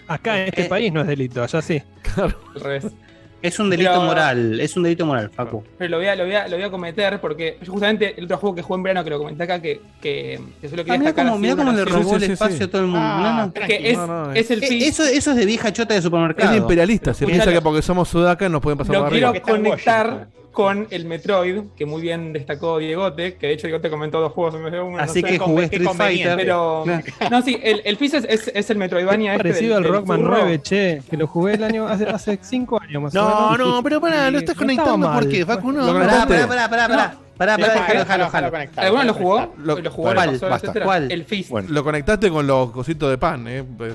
[0.07, 1.83] acá en este país no es delito, allá sí.
[2.03, 2.39] Claro.
[3.43, 5.63] Es un delito moral, es un delito moral, Facu.
[5.79, 8.25] Pero lo voy, a, lo, voy a, lo voy a cometer porque yo justamente el
[8.25, 10.85] otro juego que jugué en verano que lo comenté acá que, que, que solo ah,
[10.85, 11.27] quería ah, destacar.
[11.27, 13.07] Como, mirá cómo le robó el espacio a todo el mundo.
[13.07, 15.95] Ah, no, no, que es, no, es, el eh, eso, eso es de vieja chota
[15.95, 16.51] de supermercado.
[16.51, 19.45] Es imperialista, se piensa que porque somos sudaca nos pueden pasar Lo quiero arriba.
[19.45, 24.33] conectar con el Metroid, que muy bien destacó Diegote, que de hecho Diegote comentó dos
[24.33, 24.73] juegos en vez.
[24.99, 26.37] Así no que jugué Street Fighter.
[26.37, 26.83] Pero...
[27.31, 29.33] No, sí, el, el es, el Metroidvania.
[29.33, 33.13] Este parecido al Rockman 9, che, que lo jugué el año, hace, cinco años más
[33.13, 33.59] no, o menos.
[33.59, 35.93] No, no, pero pará, lo estás conectando no porque, Facu, no.
[35.93, 37.19] Pará, pará, pará, pará, pará.
[37.37, 38.71] Pará, pará, déjalo, déjalo, déjalo.
[38.77, 39.55] ¿Alguno lo jugó?
[39.59, 40.31] Lo, lo jugó ¿Cuál?
[40.31, 40.73] Pasó, basta.
[40.83, 41.13] ¿Cuál?
[41.13, 41.51] El Fist.
[41.51, 43.63] Bueno, lo conectaste con los cositos de pan, eh.
[43.81, 43.95] eh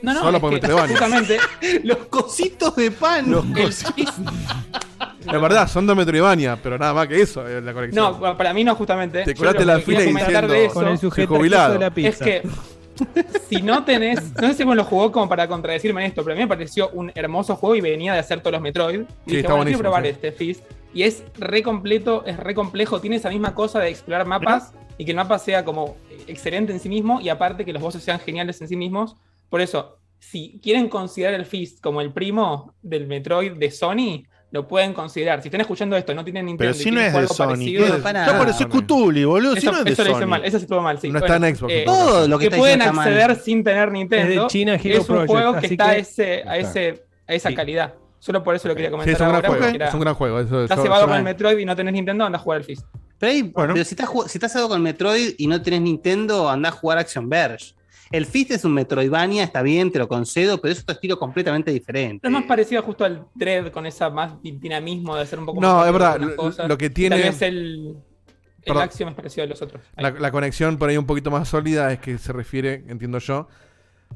[0.00, 1.38] no, no, Solo porque me Justamente.
[1.84, 3.30] los cositos de pan.
[3.30, 4.14] Los cositos.
[5.24, 8.20] La verdad, son dos metroidvania, pero nada más que eso, eh, la conexión.
[8.20, 9.24] No, para mí no, justamente.
[9.24, 11.78] Te colaste la fila diciendo de eso, con el sujeto jubilado.
[11.78, 12.08] La pizza.
[12.08, 12.42] Es que
[13.48, 16.34] si no tenés, no sé si vos lo jugó como para contradecirme en esto, pero
[16.34, 19.02] a mí me pareció un hermoso juego y venía de hacer todos los Metroid.
[19.26, 20.64] Y sí, está bueno, probar este Fist.
[20.94, 25.04] Y es re completo, es re complejo, tiene esa misma cosa de explorar mapas y
[25.04, 25.96] que el mapa sea como
[26.26, 29.16] excelente en sí mismo y aparte que los bosses sean geniales en sí mismos.
[29.48, 34.66] Por eso, si quieren considerar el Fist como el primo del Metroid de Sony, lo
[34.66, 35.42] pueden considerar.
[35.42, 36.72] Si están escuchando esto, no tienen Nintendo.
[36.72, 37.48] Pero si no es de Sony.
[37.48, 39.52] Parecido, no, pero eso es Cutuli, boludo.
[39.52, 40.10] Eso, si no es de eso Sony.
[40.10, 41.10] lo hice mal, eso sí estuvo mal, sí.
[41.10, 41.72] No está en Xbox.
[41.72, 44.32] Eh, todo lo que, que pueden acceder sin tener Nintendo.
[44.32, 46.00] Es, de China, es un juego que está, que...
[46.00, 47.94] Ese, a, ese, a esa calidad.
[48.20, 49.14] Solo por eso lo quería comentar.
[49.16, 50.40] Sí, es, un ahora, juego, era, es gran juego.
[50.40, 52.84] Eso, estás con el Metroid y no tenés Nintendo, anda a jugar al Fist.
[53.18, 53.74] Pero, bueno.
[53.74, 57.74] si, estás, si estás con Metroid y no tenés Nintendo, andá a jugar Action Verge.
[58.10, 61.70] El Fist es un Metroidvania, está bien, te lo concedo, pero es otro estilo completamente
[61.70, 62.20] diferente.
[62.22, 65.60] Pero es más parecido justo al Dread, con esa más dinamismo de hacer un poco
[65.60, 65.76] no, más.
[65.76, 67.16] No, es verdad, lo que tiene.
[67.16, 67.96] También es el.
[68.62, 69.82] el Axiom es parecido a los otros.
[69.96, 73.48] La, conexión por ahí un poquito más sólida es que se refiere, entiendo yo,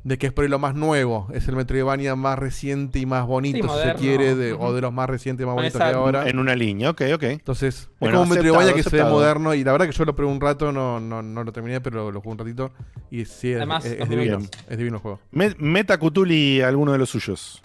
[0.04, 1.28] de que es por ahí lo más nuevo.
[1.32, 5.08] Es el Metroidvania más reciente y más bonito, si se quiere, o de los más
[5.08, 6.28] recientes y más bonitos que ahora.
[6.28, 7.22] En una línea, ok, ok.
[7.24, 9.04] Entonces, bueno, es como un Metroidvania que aceptado.
[9.04, 9.54] se ve moderno.
[9.54, 12.10] Y la verdad que yo lo probé un rato, no, no, no lo terminé, pero
[12.10, 12.72] lo, jugué un ratito.
[13.10, 14.38] Y sí, Además, es, divino.
[14.68, 15.20] Es divino el juego.
[15.30, 17.62] Met Meta Cutuli, alguno de los suyos.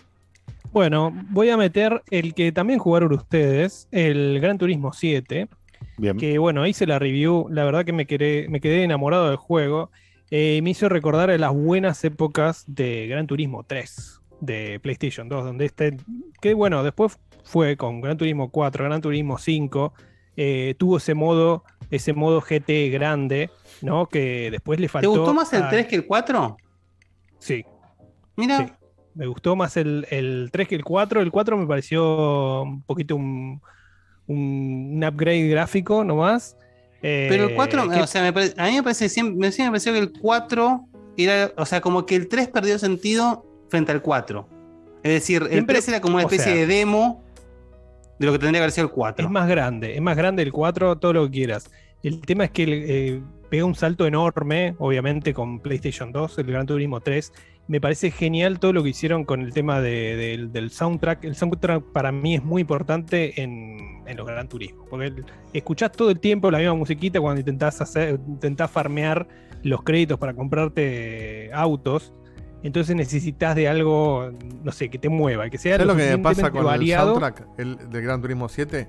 [0.71, 5.47] Bueno, voy a meter el que también jugaron ustedes, el Gran Turismo 7.
[5.97, 6.17] Bien.
[6.17, 9.89] Que bueno, hice la review, la verdad que me quedé, me quedé enamorado del juego.
[10.29, 15.45] Eh, me hizo recordar a las buenas épocas de Gran Turismo 3 de PlayStation 2,
[15.45, 15.97] donde este,
[16.41, 19.93] que bueno, después fue con Gran Turismo 4, Gran Turismo 5,
[20.35, 23.49] eh, tuvo ese modo, ese modo GT grande,
[23.81, 24.07] ¿no?
[24.07, 25.09] Que después le ¿Te faltó.
[25.11, 26.57] gustó más el a- 3 que el 4?
[27.39, 27.65] Sí.
[28.35, 28.57] Mira.
[28.67, 28.73] Sí.
[29.15, 31.21] Me gustó más el, el 3 que el 4.
[31.21, 33.59] El 4 me pareció un poquito un,
[34.27, 36.55] un, un upgrade gráfico nomás.
[37.01, 39.51] Eh, Pero el 4, que- o sea, me pare- a mí me parece siempre, me
[39.51, 40.85] siempre me pareció que el 4
[41.17, 44.47] era, o sea, como que el 3 perdió sentido frente al 4.
[45.03, 47.23] Es decir, el Siempre- 3 era como una o especie sea- de demo
[48.19, 49.25] de lo que tendría que haber sido el 4.
[49.25, 51.69] Es más grande, es más grande el 4, todo lo que quieras.
[52.03, 56.65] El tema es que eh, pega un salto enorme, obviamente, con PlayStation 2, el Gran
[56.65, 57.31] Turismo 3.
[57.67, 61.25] Me parece genial todo lo que hicieron con el tema de- del- del soundtrack.
[61.25, 65.13] El soundtrack para mí es muy importante en, en los Gran Turismo, porque
[65.53, 69.27] escuchás todo el tiempo la misma musiquita cuando intentás, hacer, intentás farmear
[69.63, 72.13] los créditos para comprarte autos.
[72.63, 74.31] Entonces necesitas de algo,
[74.63, 77.13] no sé, que te mueva, que sea ¿Sabes lo, lo que me pasa con variado.
[77.17, 78.87] el soundtrack el, del Gran Turismo 7?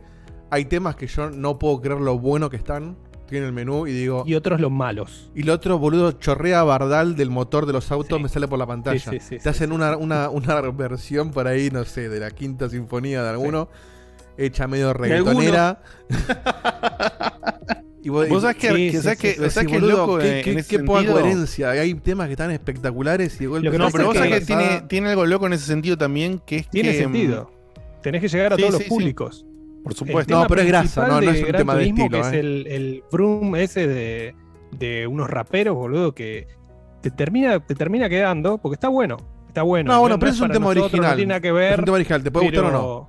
[0.50, 2.96] Hay temas que yo no puedo creer lo bueno que están.
[3.28, 4.24] Tiene el menú y digo.
[4.26, 5.30] Y otros los malos.
[5.34, 8.66] Y lo otro, boludo, chorrea bardal del motor de los autos, me sale por la
[8.66, 8.98] pantalla.
[8.98, 12.20] Sí, sí, sí, Te sí, hacen una, una, una versión por ahí, no sé, de
[12.20, 13.68] la quinta sinfonía de alguno,
[14.38, 15.82] hecha medio reggaetonera.
[18.02, 20.58] y Vos sabés que- que- sabés que- sabés que es boludo, loco, qué, qué- en
[20.58, 21.20] ese qué poca sentido.
[21.20, 21.70] coherencia.
[21.70, 25.08] Hay temas que están espectaculares y de golpe no, pero vos sabés que tiene, tiene
[25.10, 26.98] algo loco en ese sentido también, que es Tiene que.
[26.98, 27.50] sentido.
[28.02, 28.88] Tenés que llegar a Sí, todos sí, los sí.
[28.88, 29.44] públicos.
[29.82, 30.34] Por supuesto.
[30.38, 32.20] No, pero es grasa, no, es un tema de estilo, Que eh.
[32.20, 34.34] es el, el Vroom ese de,
[34.72, 36.48] de unos raperos, boludo, que
[37.00, 39.16] te termina, te termina quedando, porque está bueno.
[39.46, 39.92] Está bueno.
[39.92, 41.10] No, bueno, pero es es un tema nosotros, original.
[41.10, 41.72] No tiene que ver.
[41.72, 43.08] Es un tema original, ¿te puede gustar o no?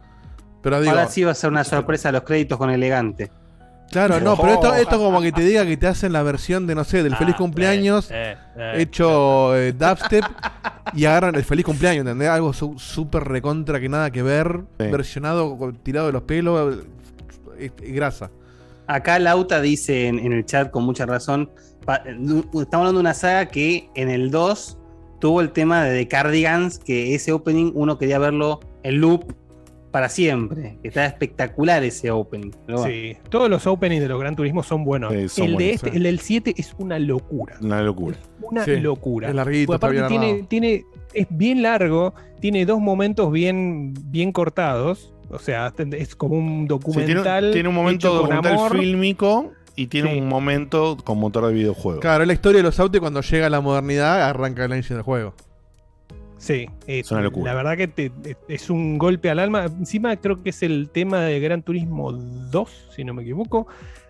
[0.61, 3.31] Pero digo, Ahora sí va a ser una sorpresa los créditos con elegante.
[3.91, 6.75] Claro, no, pero esto, esto como que te diga que te hacen la versión de,
[6.75, 10.23] no sé, del feliz cumpleaños eh, eh, hecho eh, dubstep
[10.93, 12.29] y agarran el feliz cumpleaños, ¿entendés?
[12.29, 14.61] Algo su- súper recontra que nada que ver,
[14.91, 16.77] versionado, tirado de los pelos,
[17.57, 18.29] es, es grasa.
[18.87, 21.49] Acá Lauta dice en, en el chat con mucha razón,
[21.85, 24.77] pa- estamos hablando de una saga que en el 2
[25.19, 29.33] tuvo el tema de The Cardigans, que ese opening uno quería verlo en loop
[29.91, 30.77] para siempre.
[30.83, 32.51] Está espectacular ese opening.
[32.85, 35.13] Sí, todos los openings de los Gran Turismo son buenos.
[35.31, 35.97] son el de este, sí.
[35.97, 37.55] el del 7 es una locura.
[37.61, 38.17] Una locura.
[38.41, 39.29] Una Sí, locura.
[39.29, 44.31] es larguito, está aparte bien tiene, tiene, es bien largo, tiene dos momentos bien, bien
[44.31, 45.13] cortados.
[45.31, 47.51] O sea, es como un Sí, tiene, documental.
[47.51, 48.77] tiene un momento documental amor.
[48.77, 50.19] fílmico y tiene Sí.
[50.19, 51.99] un momento con motor de videojuego.
[51.99, 54.95] Claro, es la historia de los autos y cuando llega la modernidad arranca el engine
[54.95, 55.33] del juego.
[56.39, 57.51] Sí, es Es una locura.
[57.51, 59.65] La verdad que te- te- es un golpe al alma.
[59.65, 63.67] Encima creo que es el tema de Gran Turismo 2, si no me equivoco.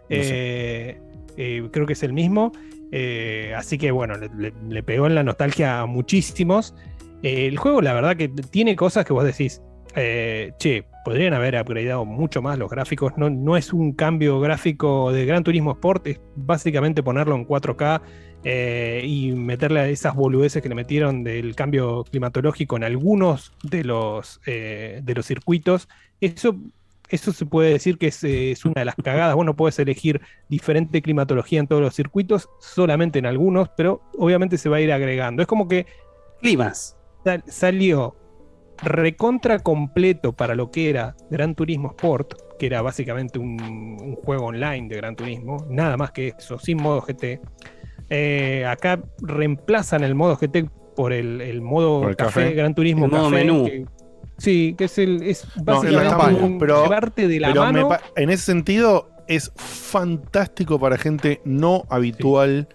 [0.10, 0.98] Eh,
[1.38, 2.52] eh, creo que es el mismo.
[2.92, 6.76] Eh, así que bueno, le, le- le pegó en la nostalgia a muchísimos.
[7.24, 9.62] Eh, el juego, la verdad que tiene cosas que vos decís,
[9.96, 13.14] eh, che, podrían haber upgradeado mucho más los gráficos.
[13.18, 18.02] No, no es un cambio gráfico de Gran Turismo Sport, es básicamente ponerlo en 4K
[18.44, 23.84] eh, y meterle a esas boludeces que le metieron del cambio climatológico en algunos de
[23.84, 25.88] los, eh, de los circuitos.
[26.22, 26.56] Eso,
[27.10, 29.36] eso se puede decir que es, eh, es una de las cagadas.
[29.36, 34.58] Vos no podés elegir diferente climatología en todos los circuitos, solamente en algunos, pero obviamente
[34.58, 35.42] se va a ir agregando.
[35.42, 35.86] Es como que
[36.42, 36.98] Climas.
[37.24, 38.16] sal- salió
[38.82, 44.46] recontra completo para lo que era Gran Turismo Sport, que era básicamente un, un juego
[44.46, 47.42] online de Gran Turismo, nada más que eso, sin modo GT.
[48.10, 52.54] Eh, acá reemplazan el modo GT por el, el modo Por el café, café.
[52.56, 53.66] Gran Turismo El modo Café, menú.
[53.66, 53.86] que-
[54.38, 57.48] sí, que es el es No, en la básicamente campaña, un pero- llevarte de la
[57.50, 57.90] pero me mano.
[57.90, 62.68] pa- en ese sentido es fantástico para gente no habitual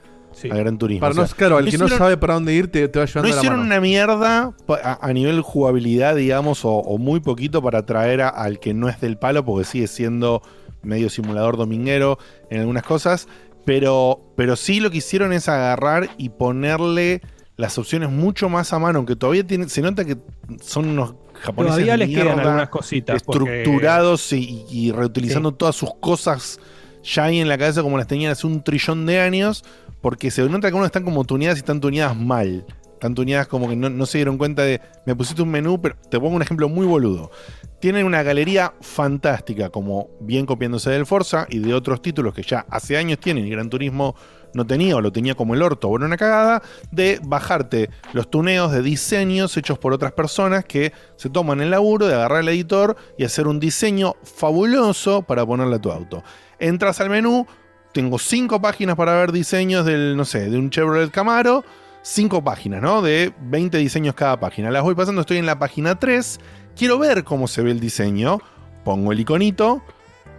[0.51, 1.01] a Gran Turismo.
[1.01, 2.99] Para O sea, no, claro, el que no hicieron- sabe para dónde ir te, te
[2.99, 3.67] va No llevando la hicieron mano.
[3.71, 4.53] una mierda
[4.83, 8.89] a, a nivel jugabilidad, digamos, o, o muy poquito para atraer a- al que no
[8.89, 10.43] es del palo, porque sigue siendo
[10.83, 12.19] medio simulador dominguero
[12.51, 13.27] en algunas cosas.
[13.65, 17.23] Pero, pero sí lo que hicieron es agarrar y ponerle
[17.57, 20.17] las opciones mucho más a mano, aunque todavía tiene, se nota que
[20.61, 25.95] son unos japoneses Todavía les quedan algunas cositas, porque- estructurados y, y reutilizando todas sus
[25.95, 26.59] cosas
[27.05, 29.65] ya ahí en la cabeza como las tenían hace un trillón de años,
[30.01, 32.65] porque se nota que algunas están como tuneadas y están tuneadas mal.
[33.05, 35.95] Están tuneadas como que no, no se dieron cuenta de, me pusiste un menú, pero
[36.09, 37.31] te pongo un ejemplo muy boludo.
[37.79, 42.65] Tienen una galería fantástica, como bien copiándose del Forza y de otros títulos que ya
[42.71, 44.15] hace años tienen, y Gran Turismo
[44.55, 46.63] no tenía o lo tenía como el orto o era una cagada,
[46.93, 52.07] de bajarte los tuneos de diseños hechos por otras personas que se toman el laburo
[52.07, 56.25] de agarrar el editor y hacer un diseño fabuloso para ponerle a tu auto.
[56.59, 57.47] Entras al menú,
[57.93, 61.67] tengo cinco páginas para ver diseños del, no sé, de un Chevrolet Camaro.
[62.07, 63.01] Cinco páginas, ¿no?
[63.01, 64.71] De 20 diseños cada página.
[64.71, 66.39] Las voy pasando, estoy en la página 3.
[66.77, 68.41] Quiero ver cómo se ve el diseño.
[68.85, 69.83] Pongo el iconito.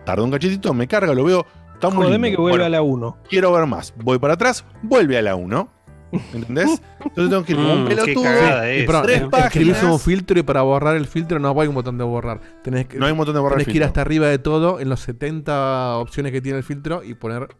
[0.05, 1.45] Tarda un cachetito, me carga, lo veo.
[1.73, 2.37] Está muy Jodeme lindo.
[2.37, 3.17] que vuelva Bueno, a la 1.
[3.27, 3.95] Quiero ver más.
[3.97, 5.69] Voy para atrás, vuelve a la 1.
[6.33, 6.81] ¿Entendés?
[7.03, 8.23] Entonces tengo que ir como un Mm, pelotudo.
[8.23, 10.01] Sí, y perdón, tres es- escribís un páginas.
[10.03, 12.39] filtro y para borrar el filtro no hay un botón de borrar.
[12.63, 14.79] Tenés que, No hay un botón de borrar Tenés que ir hasta arriba de todo
[14.79, 17.57] en los 70 opciones que tiene el filtro y poner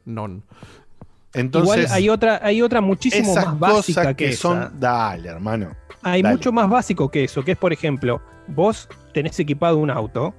[1.36, 1.60] none.
[1.64, 4.58] Igual hay otra, hay otra muchísimo esas más básica cosas que, que son.
[4.60, 4.72] esa.
[4.78, 5.72] Dale, hermano.
[6.02, 6.36] Hay Dale.
[6.36, 10.34] mucho más básico que eso, que es, por ejemplo, vos tenés equipado un auto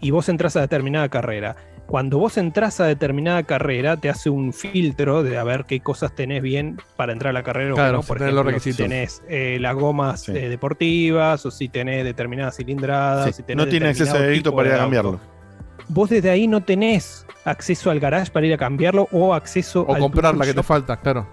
[0.00, 1.56] y vos entras a determinada carrera.
[1.86, 6.14] Cuando vos entras a determinada carrera, te hace un filtro de a ver qué cosas
[6.14, 7.72] tenés bien para entrar a la carrera.
[7.72, 8.02] o Claro, no.
[8.02, 8.88] si Por tenés los ejemplo, si requisitos.
[8.88, 13.64] tenés eh, las gomas eh, deportivas, o si tenés determinadas cilindradas, Sí, o si tenés
[13.66, 14.84] no tiene a directo tipo para ir de a auto.
[14.86, 15.20] cambiarlo.
[15.94, 19.94] Vos desde ahí no tenés acceso al garage para ir a cambiarlo o acceso O
[19.94, 21.24] al comprar la que te falta, claro.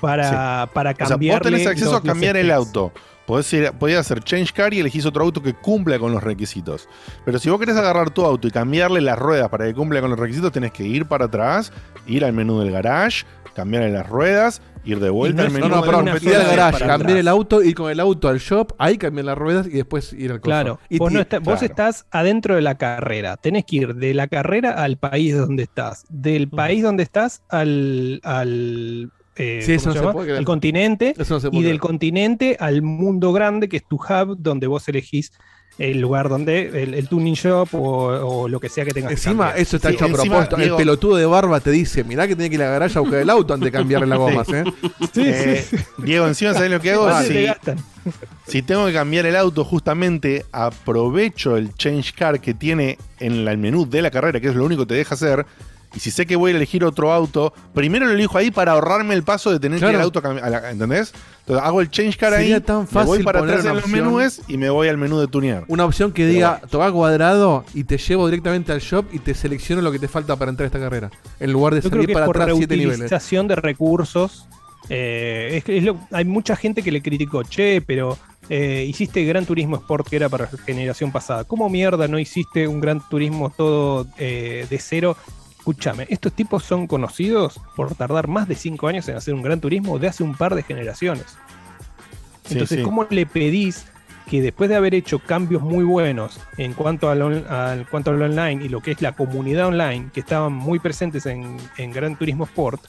[0.00, 1.38] para, para O sea, cambiar.
[1.38, 2.92] vos tenés acceso a cambiar el auto.
[3.26, 6.88] Podés, ir, podés hacer change car y elegís otro auto que cumpla con los requisitos.
[7.24, 10.10] Pero si vos querés agarrar tu auto y cambiarle las ruedas para que cumpla con
[10.10, 11.72] los requisitos, tenés que ir para atrás,
[12.06, 13.24] ir al menú del garage,
[13.54, 16.84] cambiarle las ruedas, ir de vuelta al menú No, no, del perdón, ir al garage,
[16.86, 20.12] cambiar el auto, ir con el auto al shop, ahí cambiar las ruedas y después
[20.12, 20.50] ir al coso.
[20.50, 23.36] Claro, Y vos, no está- vos estás adentro de la carrera.
[23.36, 26.04] Tenés que ir de la carrera al país donde estás.
[26.08, 28.20] Del país donde estás al.
[28.24, 30.34] al eh, Sí, eso ¿cómo no.
[30.34, 31.14] El continente.
[31.16, 34.88] Eso no se y del continente al mundo grande, que es tu hub, donde vos
[34.88, 35.32] elegís
[35.78, 36.82] el lugar donde.
[36.82, 39.88] el, el tuning shop o, o lo que sea que tengas que Encima, eso está
[39.88, 40.56] Sí, hecho a propósito.
[40.56, 42.98] Diego- el pelotudo de barba te dice, mirá que tiene que ir a la garage
[42.98, 44.54] a buscar el auto antes de cambiarle las gomas, Sí.
[44.54, 44.64] ¿eh?
[45.16, 45.64] Eh,
[45.98, 47.06] Diego, encima, ¿sabés lo que hago?
[47.08, 47.46] Ah, si,
[48.46, 53.52] si tengo que cambiar el auto, justamente aprovecho el change car que tiene en la-
[53.52, 55.46] el menú de la carrera, que es lo único que te deja hacer.
[55.94, 59.14] Y si sé que voy a elegir otro auto, primero lo elijo ahí para ahorrarme
[59.14, 59.98] el paso de tener que ir Claro.
[59.98, 61.12] al auto a la- ¿Entendés?
[61.40, 63.80] Entonces hago el change car Sería ahí, tan me voy para poner atrás en una
[63.80, 65.64] los opción- menús y me voy al menú de tunear.
[65.68, 69.34] Una opción que Pero diga, toca cuadrado y te llevo directamente al shop y te
[69.34, 71.10] selecciono lo que te falta para entrar a esta carrera.
[71.40, 72.98] En lugar de Yo creo salir que es para por atrás siete niveles.
[73.00, 74.46] reutilización de recursos.
[74.88, 79.24] Eh, es que es lo- hay mucha gente que le criticó, che, pero eh, hiciste
[79.24, 81.44] Gran Turismo Sport que era para generación pasada.
[81.44, 85.16] ¿Cómo mierda no hiciste un Gran Turismo todo eh, de cero?
[85.62, 89.60] Escúchame, estos tipos son conocidos por tardar más de 5 años en hacer un Gran
[89.60, 91.38] Turismo de hace un par de generaciones.
[92.44, 92.82] Sí, Entonces, sí.
[92.84, 93.86] ¿cómo le pedís
[94.28, 98.20] que después de haber hecho cambios muy buenos en cuanto al, on- al- cuanto al
[98.22, 102.16] online y lo que es la comunidad online, que estaban muy presentes en, en Gran
[102.16, 102.82] Turismo Sport,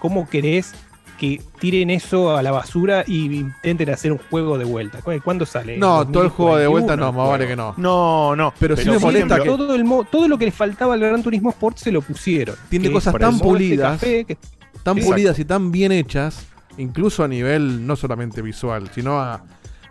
[0.00, 0.72] ¿cómo querés
[1.16, 5.00] que tiren eso a la basura y intenten hacer un juego de vuelta?
[5.02, 5.76] ¿Cu- ¿Cuándo sale?
[5.78, 7.12] No, ¿En todo el juego de vuelta 2041?
[7.12, 7.74] no, más vale que no.
[7.76, 8.54] No, no.
[8.58, 10.50] Pero, sí Pero me por molesta ejemplo, que todo, el mo- todo lo que le
[10.52, 12.56] faltaba al Gran Turismo Sport se lo pusieron.
[12.68, 14.38] tiene cosas tan pulidas, café, que-
[14.82, 15.02] tan Sí.
[15.08, 16.46] pulidas y tan bien hechas,
[16.78, 19.42] incluso a nivel no solamente visual, sino a,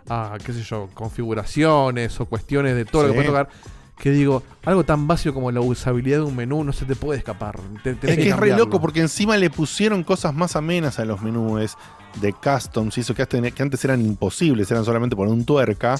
[0.08, 3.28] a, qué sé yo, configuraciones o cuestiones de todo lo que Sí.
[3.28, 3.48] puedes tocar,
[3.98, 7.18] que digo, algo tan básico como la usabilidad de un menú no se te puede
[7.18, 7.58] escapar.
[7.82, 11.22] Te- Es que es re loco porque encima le pusieron cosas más amenas a los
[11.22, 11.76] menús
[12.20, 15.96] de customs y eso que antes, que antes eran imposibles, eran solamente poner un tuerca.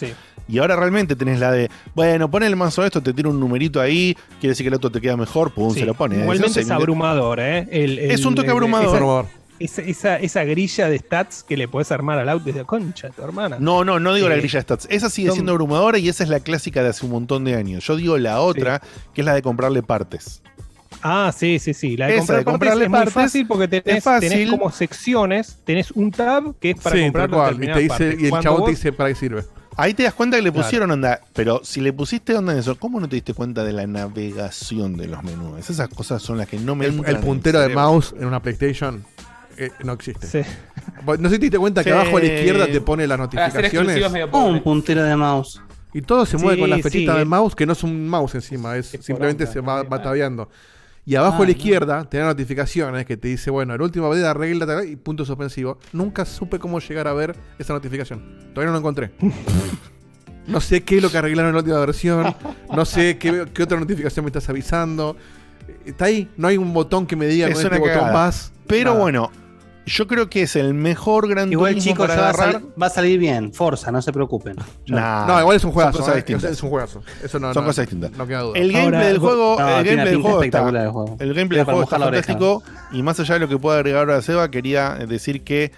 [0.48, 3.80] Y ahora realmente tenés la de, bueno, pon el mazo esto, te tira un numerito
[3.80, 6.16] ahí, quiere decir que el otro te queda mejor, pum, Sí, se lo pone.
[6.20, 7.66] Igualmente Eso es abrumador, ¿eh?
[7.70, 9.26] El- Es un toque el- abrumador.
[9.58, 13.56] Esa, esa, grilla de stats que le podés armar al auto desde concha, tu hermana.
[13.58, 14.86] No, no, no digo la Eh, grilla de stats.
[14.90, 17.54] Esa sigue son- siendo abrumadora y esa es la clásica de hace un montón de
[17.54, 17.84] años.
[17.86, 18.82] Yo digo la otra,
[19.14, 20.42] que es la de comprarle partes.
[21.02, 21.96] Ah, sí, sí, sí.
[21.96, 24.28] La de Esa comprar de partes comprarle es muy partes fácil porque tenés, fácil.
[24.30, 27.88] tenés como secciones, tenés un tab que es para Sí, comprar cual, y, te dice,
[27.88, 28.20] partes.
[28.20, 29.44] y el chabón te dice para qué sirve.
[29.78, 30.64] Ahí te das cuenta que le Claro.
[30.64, 33.74] pusieron onda, pero si le pusiste onda en eso, ¿cómo no te diste cuenta de
[33.74, 35.58] la navegación de los menús?
[35.68, 38.40] Esas cosas son las que no me El, el en puntero de mouse en una
[38.40, 39.04] PlayStation
[39.58, 40.26] eh, no existe.
[40.26, 40.40] Sí.
[41.18, 41.94] No sé si te diste cuenta que Sí.
[41.96, 44.02] abajo a la izquierda te pone las notificaciones.
[44.32, 45.60] Un puntero de mouse.
[45.94, 47.82] Y todo se mueve Sí, con la flechita sí, de es- mouse, que no es
[47.82, 50.50] un mouse encima, es simplemente se va bataveando.
[51.08, 51.50] Y abajo Ah, a la no.
[51.52, 55.78] izquierda te da notificaciones que te dice, bueno, el último vez arregla y punto suspensivo.
[55.92, 58.20] Nunca supe cómo llegar a ver esa notificación.
[58.52, 59.12] Todavía no lo encontré.
[60.46, 62.34] no sé qué es lo que arreglaron en la última versión.
[62.74, 65.16] No sé qué, qué otra notificación me estás avisando.
[65.84, 68.12] Está ahí, no hay un botón que me diga Es con este una botón cagada.
[68.12, 68.52] vas.
[68.66, 69.02] Pero Nada.
[69.02, 69.30] bueno,
[69.88, 72.52] Yo creo que es el mejor Gran Igual, Turismo chicos, para va a, agarrar.
[72.54, 73.52] sal- va a salir bien.
[73.52, 74.56] Forza, no se preocupen.
[74.88, 75.98] Nah, No, igual es un son juegazo.
[76.00, 76.50] cosas eh, distintas.
[76.50, 77.02] Es un juegazo.
[77.22, 78.10] Eso no, son no- cosas distintas.
[78.18, 78.58] No queda duda.
[78.58, 81.16] El gameplay del juego, No, el gameplay del juego espectacular está, el juego.
[81.20, 84.20] el gameplay del juego está fantástico y más allá de lo que pueda agregar ahora
[84.22, 85.70] Seba, quería decir que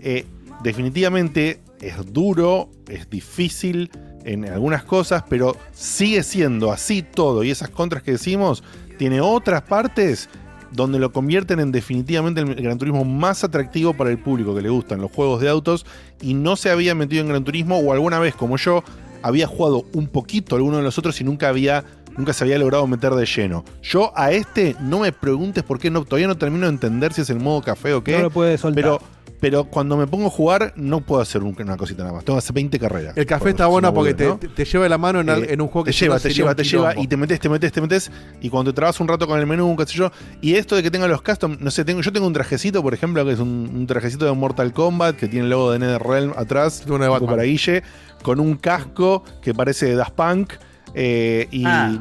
[0.00, 0.24] eh,
[0.62, 3.90] definitivamente es duro, es difícil
[4.24, 8.62] en algunas cosas, pero sigue siendo así todo y esas contras que decimos
[8.98, 10.28] tiene otras partes
[10.76, 14.68] donde lo convierten en definitivamente el Gran Turismo más atractivo para el público que le
[14.68, 15.86] gustan los juegos de autos
[16.20, 18.84] y no se había metido en Gran Turismo o alguna vez como yo
[19.22, 21.84] había jugado un poquito alguno de los otros y nunca había
[22.16, 23.64] nunca se había logrado meter de lleno.
[23.82, 27.22] Yo a este no me preguntes por qué no todavía no termino de entender si
[27.22, 28.12] es el modo café o qué.
[28.12, 28.82] No lo puede soltar.
[28.82, 29.00] Pero
[29.40, 32.24] pero cuando me pongo a jugar no puedo hacer un- una cosita nada más.
[32.24, 33.16] Tengo que hacer 20 carreras.
[33.16, 34.54] El café Por- está bueno no porque vuelve, te, ¿no?
[34.54, 36.30] te- te lleva la mano en, al- Eh, en un juego que te lleva, te
[36.32, 38.10] lleva, te lleva y te metes, te metes, te metes
[38.40, 40.10] y cuando te trabas un rato con el menú, qué sé yo,
[40.40, 42.94] y esto de que tenga los custom, no sé, tengo, yo tengo un trajecito, por
[42.94, 46.32] ejemplo, que es un, un trajecito de Mortal Kombat que tiene el logo de NetherRealm
[46.36, 47.82] atrás, Uno de para Guille,
[48.22, 50.52] con un casco que parece de Daft Punk
[50.94, 51.92] eh, y Ah,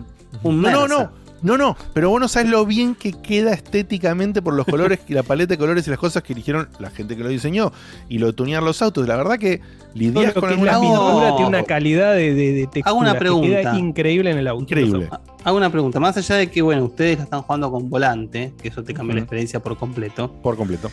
[0.43, 1.24] un no, no, no.
[1.41, 5.13] No, no, pero vos no sabes lo bien que queda estéticamente por los colores y
[5.13, 7.71] la paleta de colores y las cosas que eligieron la gente que lo diseñó
[8.09, 9.07] y lo de tunear los autos.
[9.07, 9.61] La verdad que
[9.93, 13.19] lidias con que algunas pintura tiene una calidad de, de, de textura Hago una que
[13.19, 13.47] pregunta.
[13.47, 14.63] queda increíble en el auto.
[14.63, 15.09] Increíble.
[15.43, 15.99] Hago una pregunta.
[15.99, 19.15] Más allá de que, bueno, ustedes la están jugando con volante, que eso te cambia
[19.15, 20.31] la experiencia por completo.
[20.41, 20.89] Por completo.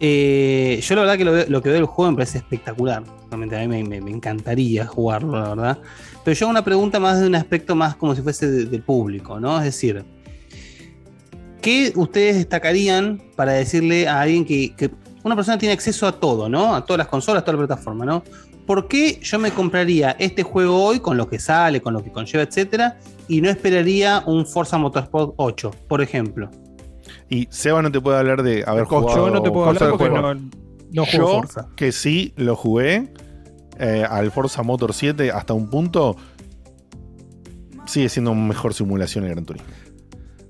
[0.00, 3.02] Eh, yo la verdad que lo, que veo del juego me parece espectacular.
[3.30, 5.78] Realmente a mí me, encantaría jugarlo, la verdad.
[6.24, 8.82] Pero yo hago una pregunta más de un aspecto más como si fuese de- del
[8.82, 9.58] público, ¿no?
[9.58, 10.04] Es decir,
[11.60, 14.90] ¿qué ustedes destacarían para decirle a alguien que, que
[15.24, 16.74] una persona tiene acceso a todo, ¿no?
[16.74, 18.22] A todas las consolas, a toda la plataforma, ¿no?
[18.66, 22.12] ¿Por qué yo me compraría este juego hoy con lo que sale, con lo que
[22.12, 26.50] conlleva, etcétera, y no esperaría un Forza Motorsport 8, por ejemplo?
[27.28, 29.30] Y Seba no te puede hablar de haber Yo jugado.
[29.30, 30.34] no te puedo Forza hablar porque juego.
[30.34, 30.50] no, no
[30.90, 31.68] Yo, juego Forza.
[31.76, 33.12] que sí lo jugué
[33.78, 36.16] eh, al Forza Motor 7 hasta un punto,
[37.86, 39.68] sigue siendo mejor simulación el Gran Turismo.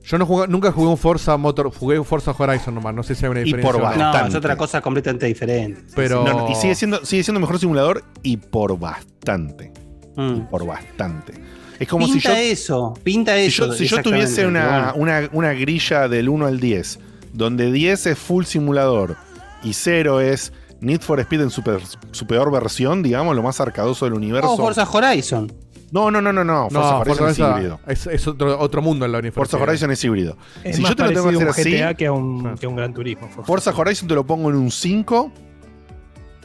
[0.03, 3.15] Yo no jugué- nunca jugué un Forza Motor, jugué un Forza Horizon nomás, no sé
[3.15, 3.73] si hay una Y diferencia.
[3.73, 3.99] por o no.
[3.99, 4.29] Bastante.
[4.31, 5.83] es otra cosa completamente diferente.
[5.95, 9.71] Pero No, no, y sigue siendo, sigue siendo mejor simulador y por bastante.
[10.17, 10.35] Mm.
[10.37, 11.35] Y por bastante.
[11.79, 12.35] Es como pinta si yo.
[12.35, 13.67] eso, pinta Si eso.
[13.67, 16.99] yo, si yo tuviese una, una, una grilla del 1 al 10,
[17.33, 19.17] donde 10 es full simulador
[19.63, 21.81] y 0 es Need for Speed en su, per-
[22.13, 24.51] su peor versión, digamos, lo más arcadoso del universo.
[24.53, 25.53] Oh, Forza Horizon.
[25.91, 26.69] No, no, no, no, no.
[26.69, 27.81] Forza no, Horizon Forza es híbrido.
[27.87, 29.63] es, es otro, otro mundo en la Forza universidad.
[29.63, 30.37] Horizon es híbrido.
[30.63, 32.77] Es si más yo te lo tengo que hacer así, GTA que un, que un
[32.77, 33.27] Gran Turismo.
[33.29, 33.47] Forza.
[33.47, 35.33] Forza Horizon te lo pongo en un 5.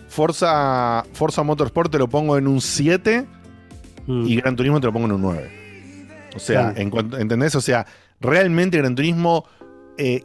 [0.07, 3.25] Forza, Forza Motorsport te lo pongo en un 7.
[4.07, 4.25] Mm.
[4.27, 5.51] Y Gran Turismo te lo pongo en un 9.
[6.35, 6.77] O sea, Claro.
[6.79, 7.55] en cuanto, ¿entendés?
[7.55, 7.85] O sea,
[8.19, 9.45] realmente Gran Turismo.
[9.95, 10.23] eh,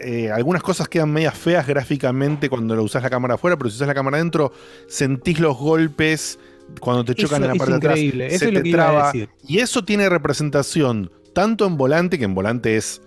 [0.00, 3.76] eh, algunas cosas quedan medias feas gráficamente cuando lo usás la cámara afuera, pero si
[3.76, 4.52] usás la cámara adentro,
[4.86, 6.38] sentís los golpes
[6.78, 7.98] cuando te chocan Eso en la parte de atrás.
[7.98, 9.06] eso se es lo te que iba a traba.
[9.12, 9.30] decir.
[9.46, 13.00] Y eso tiene representación tanto en volante, que en volante es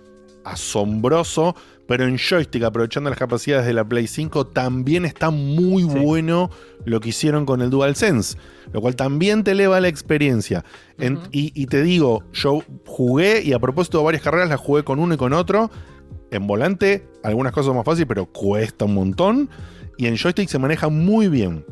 [0.44, 1.54] asombroso,
[1.92, 6.48] pero en joystick, aprovechando las capacidades de la Play 5, también está muy bueno
[6.86, 8.38] lo que hicieron con el DualSense,
[8.72, 10.64] lo cual también te eleva la experiencia.
[10.96, 14.84] En- y, y te digo, yo jugué y a propósito de varias carreras las jugué
[14.84, 15.70] con uno y con otro.
[16.30, 19.50] En volante, algunas cosas más fáciles, pero cuesta un montón.
[19.98, 21.62] Y en joystick se maneja muy bien.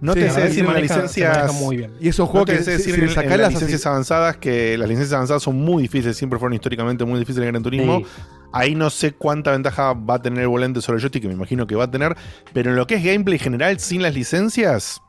[0.00, 1.54] No Sí, te sé decir en licencias.
[1.54, 1.92] muy bien.
[2.00, 4.88] Y esos no juegos te que decir si en, en las licencias avanzadas, que las
[4.88, 8.00] licencias avanzadas son muy difíciles, siempre fueron históricamente muy difíciles en Gran Turismo.
[8.00, 8.06] Sí.
[8.52, 11.34] Ahí no sé cuánta ventaja va a tener el volante sobre el joystick, que me
[11.34, 12.16] imagino que va a tener.
[12.52, 15.00] Pero en lo que es gameplay general, sin las licencias,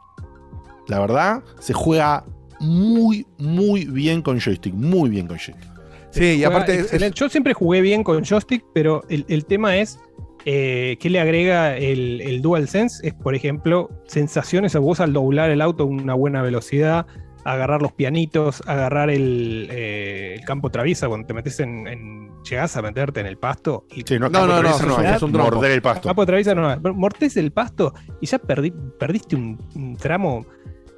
[0.87, 2.25] la verdad, se juega
[2.59, 4.73] muy, muy bien con joystick.
[4.73, 5.77] Muy bien con joystick.
[6.11, 7.13] Sí, y aparte es-.
[7.13, 9.99] Yo siempre jugué bien con joystick, pero el, el tema es
[10.45, 13.05] eh, qué le agrega el, el DualSense.
[13.05, 17.05] Es, por ejemplo, sensaciones a vos al doblar el auto a una buena velocidad,
[17.53, 22.77] agarrar los pianitos, agarrar el, eh, el campo traviesa cuando te metes en, en- Llegás
[22.77, 25.81] a meterte en el pasto y Sí, no, campo traviesa no, es un morder el
[25.81, 26.07] pasto.
[26.07, 30.45] Campo traviesa no, no, mortés el pasto y ya perdiste un, un tramo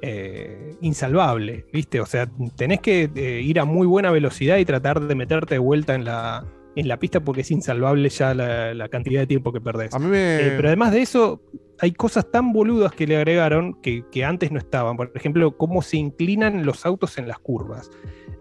[0.02, 2.00] eh, insalvable, ¿viste?
[2.00, 5.58] O sea, tenés que eh, ir a muy buena velocidad y tratar de meterte de
[5.58, 6.44] vuelta en la,
[6.76, 9.92] en la pista porque es insalvable ya la, la cantidad de tiempo que perdés.
[9.94, 11.42] A mí me- Eh, pero además de eso,
[11.80, 14.96] hay cosas tan boludas que le agregaron que, que antes no estaban.
[14.96, 17.90] Por ejemplo, cómo se inclinan los autos en las curvas.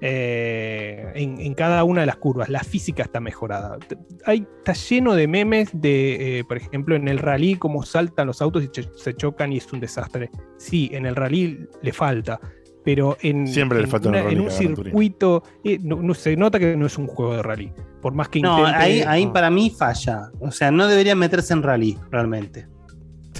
[0.01, 2.49] Eh, en, en cada una de las curvas.
[2.49, 3.77] La física está mejorada.
[4.25, 8.41] Hay, está lleno de memes de, eh, por ejemplo, en el rally, cómo saltan los
[8.41, 10.29] autos y cho- se chocan y es un desastre.
[10.57, 12.39] Sí, en el rally le falta.
[12.83, 16.57] pero en, Siempre le falta una una- en un circuito, eh, no, no se nota
[16.59, 17.71] que no es un juego de rally.
[18.01, 18.77] Por más que No, intente.
[18.79, 19.33] ahí, ahí no.
[19.33, 20.31] para mí falla.
[20.39, 22.67] O sea, no deberían meterse en rally, realmente.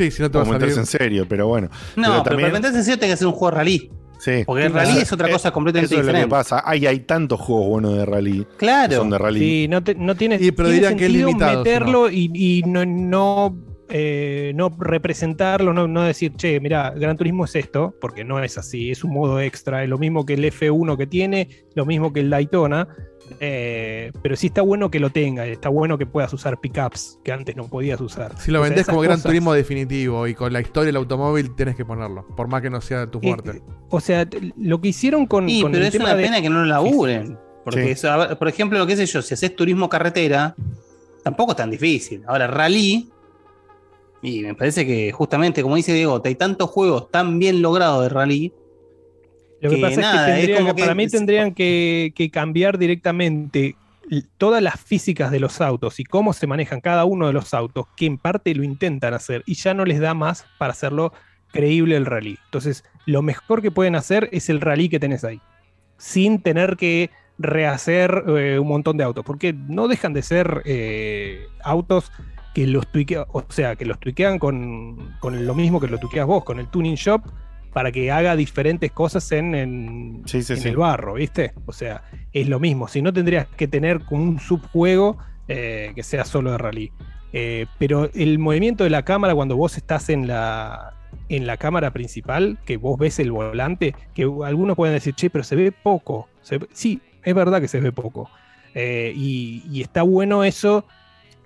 [0.05, 0.80] Sí, si no te vas a meterse salir.
[0.80, 1.69] en serio, pero bueno.
[1.95, 3.91] No, pero, también- para meterse en serio tiene que ser un juego de rally.
[4.19, 4.43] Sí.
[4.45, 6.30] Porque el rally es otra cosa completamente Eso es lo que diferente.
[6.35, 6.61] pasa.
[6.65, 8.45] Hay, hay tantos juegos buenos de rally.
[8.57, 8.89] Claro.
[8.89, 9.39] que son de rally.
[9.39, 12.63] Sí, no, te- no tiene, Y, pero tiene que es sentido limitado, meterlo y, y
[12.67, 13.57] no, no,
[13.88, 18.57] eh, no representarlo, no, no decir, che, mira, Gran Turismo es esto, porque no es
[18.57, 22.11] así, es un modo extra, es lo mismo que el F1 que tiene, lo mismo
[22.13, 22.88] que el Daytona,
[23.39, 27.31] eh, pero sí está bueno que lo tenga, está bueno que puedas usar pickups que
[27.31, 28.38] antes no podías usar.
[28.39, 31.56] Si lo O sea, vendés como Gran Turismo definitivo y con la historia del automóvil,
[31.56, 32.26] tenés que ponerlo.
[32.35, 33.61] Por más que no sea tu fuerte.
[33.89, 34.27] O sea,
[34.57, 36.60] lo que hicieron con, Sí, con pero el es tema una de- pena que no
[36.60, 37.38] lo laburen.
[37.64, 37.89] Porque, Sí.
[37.91, 40.56] eso, a ver, por ejemplo, lo que sé yo, si haces turismo carretera,
[41.23, 42.23] tampoco es tan difícil.
[42.27, 43.10] Ahora, rally,
[44.22, 48.10] y me parece que justamente, como dice Diego, hay tantos juegos tan bien logrados de
[48.10, 48.53] rally.
[49.61, 53.76] Lo que, que pasa nada, es que, tendrían para mí tendrían que, que cambiar directamente
[54.38, 57.86] todas las físicas de los autos y cómo se manejan cada uno de los autos,
[57.95, 61.14] que en parte lo intentan hacer y ya no les da más para hacerlo
[61.52, 62.38] creíble el rally.
[62.45, 65.41] Entonces, lo mejor que pueden hacer es el rally que tenés ahí,
[65.98, 71.45] sin tener que rehacer eh, un montón de autos, porque no dejan de ser eh,
[71.64, 72.11] autos
[72.53, 76.26] que los tuiquean, o sea, que los tuiquean con, con lo mismo que lo tuiqueas
[76.26, 77.22] vos, con el tuning shop,
[77.73, 80.69] para que haga diferentes cosas en, en, Sí, sí, en sí.
[80.69, 81.53] el barro, ¿viste?
[81.65, 82.87] O sea, es lo mismo.
[82.87, 85.17] Si no tendrías que tener como un subjuego
[85.47, 86.91] eh, que sea solo de rally.
[87.33, 90.93] Eh, pero el movimiento de la cámara cuando vos estás en la,
[91.29, 95.43] en la cámara principal, que vos ves el volante, que algunos pueden decir, che, pero
[95.43, 96.27] se ve poco.
[96.41, 98.29] Se ve- sí, es verdad que se ve poco.
[98.73, 100.85] Eh, y, y está bueno eso.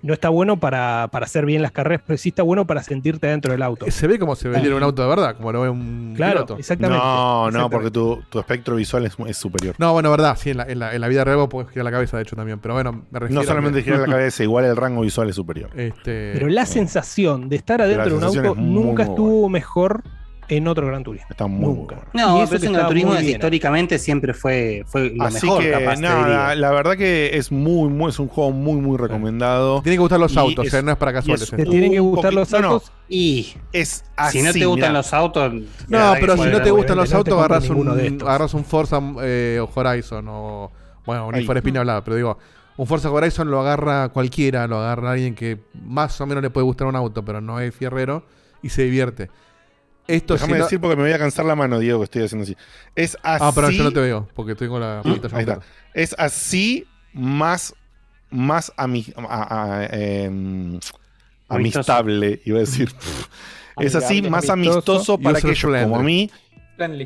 [0.04, 3.26] No está bueno para, para hacer bien las carreras, pero sí está bueno para sentirte
[3.26, 3.86] dentro del auto.
[3.90, 6.34] Se ve como se vería en un auto de verdad, como lo ve un Claro,
[6.44, 6.58] piloto.
[6.58, 7.02] exactamente.
[7.02, 9.74] No, no, porque tu, tu espectro visual es, es superior.
[9.78, 11.86] No, bueno, verdad, sí, en la, en la, en la vida real vos podés girar
[11.86, 12.58] la cabeza, de hecho, también.
[12.58, 15.36] Pero bueno, me refiero No solamente a girar la cabeza, igual el rango visual es
[15.36, 15.70] superior.
[15.74, 19.48] Este, Pero la sensación de estar adentro de un auto es muy, nunca muy estuvo
[19.48, 20.02] mejor
[20.48, 21.26] en otro Gran Turismo.
[21.30, 21.96] Está muy Nunca.
[22.12, 25.46] No, Y pero eso que en Gran Turismo es- históricamente siempre fue, fue lo Así
[25.46, 26.18] mejor, que capaz, te nada,
[26.50, 26.54] diría.
[26.56, 29.80] la verdad que es muy, muy, es un juego muy, muy recomendado.
[29.82, 31.42] Tienen que gustar los Y autos, es- eh, no es para casuales.
[31.42, 31.50] es.
[31.50, 32.92] Te tienen que un gustar los no, no, autos.
[33.08, 34.38] Y es así.
[34.38, 35.52] si no te gustan los autos.
[35.88, 39.00] No, pero si no te bueno, gustan los no autos, agarras un, agarras un Forza
[39.22, 40.72] eh, Horizon o.
[41.06, 41.34] Bueno, un.
[41.34, 42.38] Need ni hablar, pero digo,
[42.76, 46.64] un Forza Horizon lo agarra cualquiera, lo agarra alguien que más o menos le puede
[46.64, 48.24] gustar un auto, pero no es fierrero
[48.62, 49.30] y se divierte.
[50.06, 52.22] Esto Déjame si no- decir porque me voy a cansar la mano, Diego, que estoy
[52.24, 52.56] haciendo así.
[52.94, 53.42] Es así.
[53.44, 55.60] Ah, pero yo no te veo, porque tengo la pantalla ahí está.
[55.94, 57.74] Es así más,
[58.30, 60.78] más ami- a- a- em,
[61.48, 62.90] amistable, iba a decir.
[63.78, 64.92] es así más amistoso.
[64.92, 66.30] amistoso para aquellos como a mí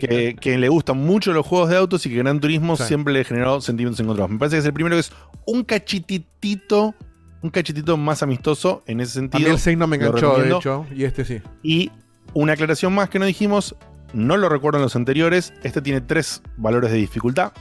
[0.01, 2.85] que, que le gustan mucho los juegos de autos y que Gran Turismo Sí.
[2.85, 4.31] siempre le generó sentimientos encontrados.
[4.31, 5.13] Me parece que es el primero que es
[5.47, 6.95] un cachititito,
[7.43, 9.51] un cachitito más amistoso en ese A mí sentido.
[9.53, 11.41] el 6 no me enganchó, de hecho, y este sí.
[11.63, 11.91] Y
[12.35, 13.75] una aclaración más que no dijimos,
[14.13, 17.53] no lo recuerdo en los anteriores, este tiene tres valores de dificultad,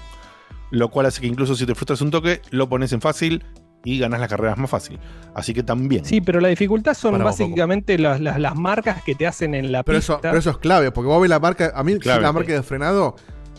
[0.71, 3.43] lo cual hace que incluso si te frustras un toque, lo pones en fácil
[3.83, 4.99] y ganas las carreras más fácil.
[5.33, 6.03] Así que también.
[6.03, 9.83] Sí, pero la dificultad son básicamente las, las- las marcas que te hacen en la
[9.83, 10.13] Pero pista.
[10.13, 11.71] eso, pero eso es clave, porque vos ves la marca.
[11.73, 12.21] A mí, Clave.
[12.21, 13.15] la marca de frenado,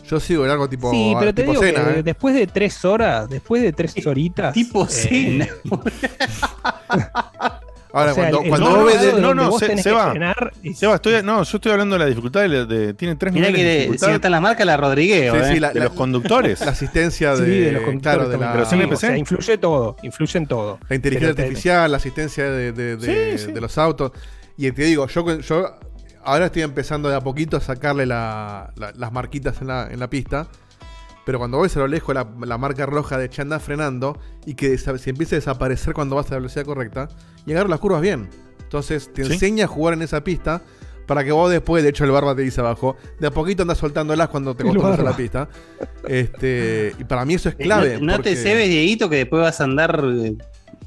[0.07, 0.91] yo sigo el algo tipo.
[0.91, 2.03] sí, pero te digo cena, que ¿eh?
[2.03, 4.53] después de tres horas, después de tres horitas.
[4.53, 5.47] Tipo eh, cena.
[7.91, 10.11] Ahora, o sea, cuando, vos no, ves de- no, no, se- tenés se que va.
[10.11, 12.41] frenar y- Seba, estoy, no, yo estoy hablando de la dificultad.
[12.47, 14.65] De, de- tiene tres Mirá niveles de que si dificultad no está en las marcas,
[14.67, 15.33] la Rodrigueo.
[15.33, 15.53] Sí, eh.
[15.53, 16.59] sí, la- de los conductores.
[16.61, 18.93] la asistencia Sí, de, de los conductores claro, de la, Sí, NPC.
[18.93, 20.79] o sea, influye todo, influye en todo.
[20.87, 23.51] la inteligencia Pero artificial, la asistencia de, de- de- Sí, sí.
[23.51, 24.11] de los autos.
[24.55, 25.75] Y te digo, yo, yo
[26.23, 29.99] ahora estoy empezando de a poquito a sacarle la- la- las marquitas en la, en
[29.99, 30.47] la pista.
[31.25, 34.55] Pero cuando ves a lo lejos la, la marca roja de que anda frenando y
[34.55, 37.07] que se empieza a desaparecer cuando vas a la velocidad correcta
[37.45, 38.29] y agarra las curvas bien.
[38.61, 39.33] Entonces te Sí.
[39.33, 40.61] enseña a jugar en esa pista
[41.05, 43.79] para que vos después, de hecho el barba te dice abajo, de a poquito andas
[43.79, 45.49] soltándolas cuando te acostumbras a la pista.
[46.07, 47.99] Este, y para mí eso es Eh, clave.
[47.99, 50.35] No, no porque- te cebes, Dieguito, que después vas a andar eh,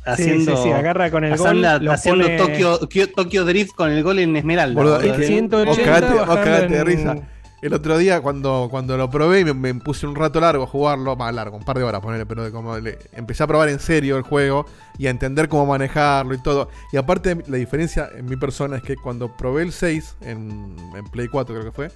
[0.04, 0.56] haciendo.
[0.56, 4.02] sí, sí, agarra con el haciendo- gol, haciendo pone- Tokio, Kio- Tokio Drift con el
[4.02, 4.74] gol en Esmeralda.
[4.74, 5.12] Boludo, boludo.
[5.12, 7.16] es que- 180 vos cagate- vos bajando cagate de risa.
[7.62, 10.66] El otro día, cuando, cuando lo probé y me, me puse un rato largo a
[10.66, 13.68] jugarlo, más largo, un par de horas, ponerle, pero de como le- empecé a probar
[13.68, 14.66] en serio el juego
[14.98, 16.68] y a entender cómo manejarlo y todo.
[16.92, 21.04] Y aparte, la diferencia en mi persona es que cuando probé el 6 en, en
[21.12, 21.90] Play 4, creo que fue,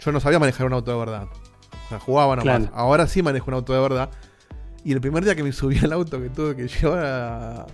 [0.00, 1.28] yo no sabía manejar un auto de verdad.
[1.84, 2.58] O sea, jugaba nomás.
[2.60, 2.72] Claro.
[2.74, 4.08] Ahora sí manejo un auto de verdad.
[4.82, 7.66] Y el primer día que me subí al auto, que tuve que llevar a-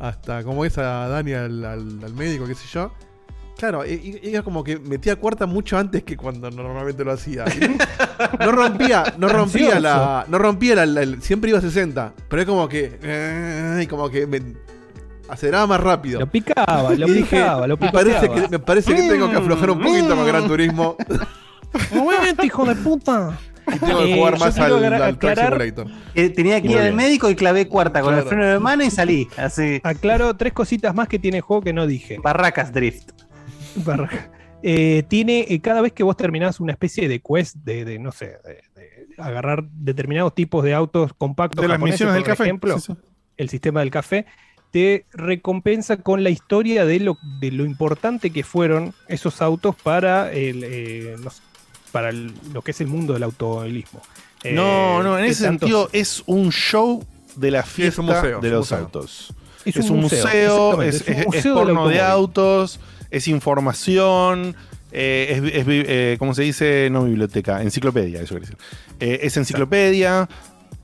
[0.00, 2.92] hasta, como es, a Dani al, al- al médico, qué sé yo.
[3.58, 7.44] Claro, era como que metía cuarta mucho antes que cuando normalmente lo hacía.
[8.40, 10.24] No rompía, no rompía la.
[10.28, 12.12] No rompía la, Siempre iba a 60.
[12.28, 12.98] Pero es como que.
[13.02, 14.40] eh, y como que me
[15.28, 16.18] aceleraba más rápido.
[16.20, 18.42] Lo picaba, lo dije, picaba, lo me parece, picoteaba.
[18.48, 20.96] que, me parece que tengo que aflojar un poquito con Gran Turismo.
[21.94, 23.38] Momento, hijo de puta.
[23.72, 25.86] Y tengo que Eh, jugar más al, aclarar- al Track aclarar- Simulator.
[26.16, 28.22] Eh, tenía que ir al médico y clavé cuarta con Claro.
[28.24, 29.28] el freno de mano y salí.
[29.36, 29.80] Así.
[29.84, 32.18] Aclaro tres cositas más que tiene el juego que no dije.
[32.20, 33.10] Barracas Drift.
[34.64, 38.12] Eh, tiene, eh, cada vez que vos terminás una especie de quest de, de, no
[38.12, 42.42] sé, de, de agarrar determinados tipos de autos compactos De las misiones del por café,
[42.44, 42.98] ejemplo, sí, sí.
[43.38, 44.24] el sistema del café,
[44.70, 50.32] te recompensa con la historia de lo, de lo importante que fueron esos autos para,
[50.32, 51.42] el, eh, no sé,
[51.90, 54.00] para el- lo que es el mundo del automovilismo.
[54.44, 57.04] Eh, No, no, en ¿qué ese tantos- sentido es un show
[57.34, 58.78] de la fiesta un museo, de los museo.
[58.78, 59.34] autos.
[59.64, 61.02] Es Es, un museo, es,
[61.46, 62.80] porno de autos,
[63.12, 64.56] es información,
[64.90, 66.88] eh, es, es eh, ¿cómo se dice?
[66.90, 68.58] No biblioteca, enciclopedia, eso quiere decir.
[69.00, 70.28] Eh, es enciclopedia,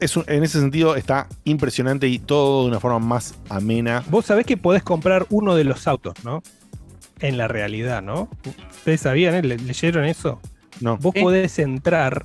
[0.00, 4.04] es un- en ese sentido está impresionante y todo de una forma más amena.
[4.10, 6.42] Vos sabés que podés comprar uno de los autos, ¿no?
[7.20, 8.28] En la realidad, ¿no?
[8.70, 9.42] ¿Ustedes sabían, eh?
[9.42, 10.40] ¿Le- ¿Leyeron eso?
[10.80, 10.96] No.
[10.98, 12.24] Vos podés entrar,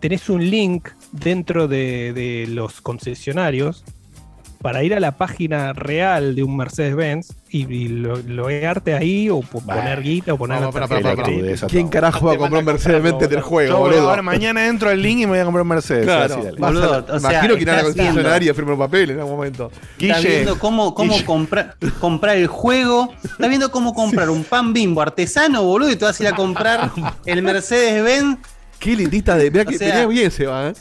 [0.00, 3.84] tenés un link dentro de, de los concesionarios
[4.64, 9.40] para ir a la página real de un Mercedes-Benz y, y lo, loguearte ahí o
[9.42, 11.22] po- poner guita o poner No, de pará.
[11.22, 11.66] crédito.
[11.66, 14.08] ¿Quién carajo va a comprar un Mercedes Benz del juego, Yo, boludo?
[14.08, 16.06] ahora mañana entro al link y me voy a comprar un Mercedes.
[16.06, 16.58] Claro, así, dale.
[16.58, 19.10] vas a- Boludo, o sea, imagino que irán a la concesionaria a firmar un papel
[19.10, 19.70] en algún momento.
[19.98, 23.12] Está viendo cómo, cómo comprar, comprar el juego.
[23.22, 26.34] Está viendo cómo comprar un pan bimbo artesano, boludo, y tú vas a ir a
[26.34, 26.90] comprar
[27.26, 28.38] el Mercedes Benz.
[28.78, 29.50] Qué lindita de.
[29.50, 30.72] Mirá O que sea- venía bien se va,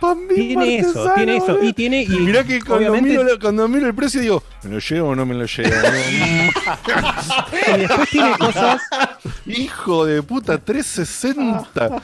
[0.00, 0.34] ¿eh?
[0.34, 1.62] Tiene eso, tiene eso.
[1.62, 2.02] Y tiene.
[2.02, 5.08] Y, Mirá que cuando obviamente- miro, lo- cuando miro el precio digo, ¿me lo llevo
[5.10, 5.70] o no me lo llevo?
[7.76, 8.82] y después tiene cosas.
[9.46, 12.02] Hijo de puta, 360.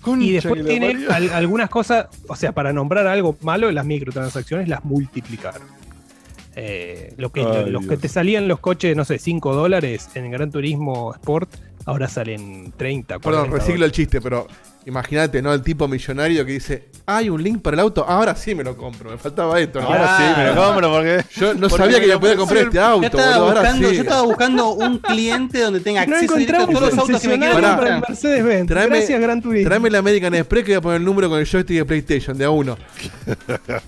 [0.00, 4.68] Concha Y después tiene al- algunas cosas, o sea, para nombrar algo malo, las microtransacciones
[4.68, 5.62] las multiplicaron.
[6.60, 10.30] Eh, lo que, Ay, los que te salían los coches, no sé, 5 dólares en
[10.30, 11.50] Gran Turismo Sport,
[11.84, 14.48] ahora salen 30, 40 Perdón, reciclo el chiste, pero
[14.88, 15.52] imagínate, ¿no?
[15.52, 18.76] El tipo millonario que dice, hay un link para el auto, ahora sí me lo
[18.76, 19.80] compro, me faltaba esto.
[19.80, 19.86] ¿no?
[19.86, 21.24] Ahora sí me lo compro porque.
[21.36, 23.60] Yo no porque sabía que lo ya podía comprar este auto, Yo estaba, boludo, ahora
[23.60, 23.94] buscando, sí.
[23.96, 27.20] yo estaba buscando un cliente donde tenga No acceso directo a encontramos todos los autos
[27.22, 28.04] que me para el comprar.
[28.08, 28.66] Mercedes-Benz.
[28.68, 29.68] Tráeme, Gracias, Gran Turismo.
[29.68, 32.38] tráeme la American Express que voy a poner el número con el joystick de PlayStation,
[32.38, 32.76] de a uno.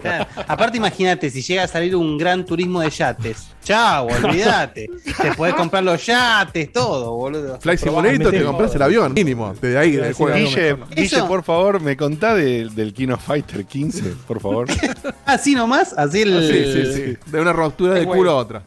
[0.03, 0.27] Claro.
[0.47, 3.49] Aparte, imagínate, si llega a salir un gran turismo de yates.
[3.63, 4.89] Chao, olvídate.
[5.21, 7.61] te podés comprar los yates, todo, boludo.
[7.61, 10.37] Flight Simulator, te compras el avión, mínimo, desde ahí, del juego.
[10.37, 14.67] Guille, Guille, por favor, me contá del, del Kino Fighter 15, por favor.
[15.27, 16.41] Así nomás, así el.
[16.49, 17.31] Sí, sí, sí.
[17.31, 18.63] De una ruptura de El culo a otra.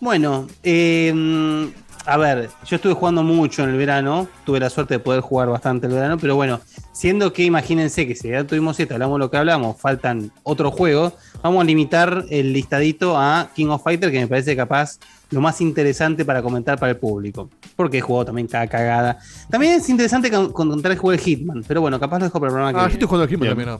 [0.00, 1.12] Bueno, eh,
[2.08, 5.50] a ver, yo estuve jugando mucho en el verano, tuve la suerte de poder jugar
[5.50, 6.58] bastante el verano, pero bueno,
[6.92, 11.12] siendo que imagínense que si ya tuvimos esto, hablamos lo que hablamos, faltan otros juegos,
[11.42, 14.98] vamos a limitar el listadito a King of Fighter, que me parece capaz
[15.30, 19.18] lo más interesante para comentar para el público, porque he jugado también cada cagada.
[19.50, 22.48] También es interesante con- contar el juego de Hitman, pero bueno, capaz lo dejo para
[22.50, 22.94] el programa que Ah, yo viene.
[22.94, 23.66] estoy jugando al Hitman Bien.
[23.68, 23.78] también,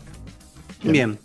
[0.85, 0.93] ¿no?
[0.93, 1.19] Bien.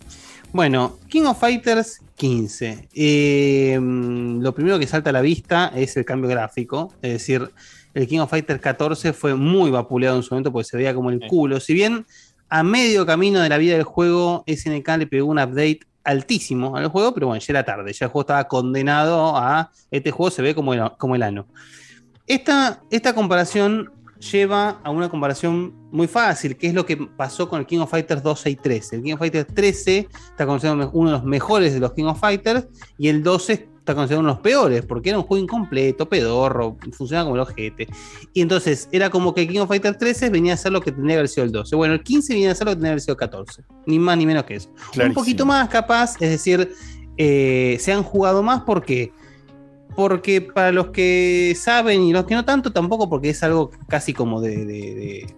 [0.53, 2.87] Bueno, King of Fighters 15.
[2.93, 6.93] Eh, lo primero que salta a la vista es el cambio gráfico.
[7.01, 7.49] Es decir,
[7.95, 11.09] el King of Fighters 14 fue muy vapuleado en su momento porque se veía como
[11.09, 11.59] el culo.
[11.59, 12.05] Si bien
[12.49, 16.87] a medio camino de la vida del juego, SNK le pegó un update altísimo al
[16.87, 17.93] juego, pero bueno, ya era tarde.
[17.93, 19.71] Ya el juego estaba condenado a.
[19.91, 21.47] Este juego se ve como el, como el ano.
[22.27, 23.91] Esta, esta comparación
[24.31, 27.91] lleva a una comparación muy fácil, que es lo que pasó con el King of
[27.91, 28.95] Fighters 12 y 13.
[28.95, 32.19] El King of Fighters 13 está considerado uno de los mejores de los King of
[32.19, 32.67] Fighters
[32.97, 36.77] y el 12 está considerado uno de los peores, porque era un juego incompleto, pedorro,
[36.93, 37.87] funcionaba como el ojete.
[38.33, 41.15] Y entonces era como que King of Fighters 13 venía a ser lo que tendría
[41.15, 41.75] que haber sido el 12.
[41.75, 43.63] Bueno, el 15 venía a ser lo que tendría que haber sido el 14.
[43.85, 44.69] Ni más ni menos que eso.
[44.93, 45.07] Clarísimo.
[45.07, 46.71] Un poquito más capaz, es decir,
[47.17, 49.11] eh, se han jugado más porque
[49.95, 54.13] porque para los que saben y los que no tanto, tampoco porque es algo casi
[54.13, 54.65] como de, de-
[54.95, 55.35] de-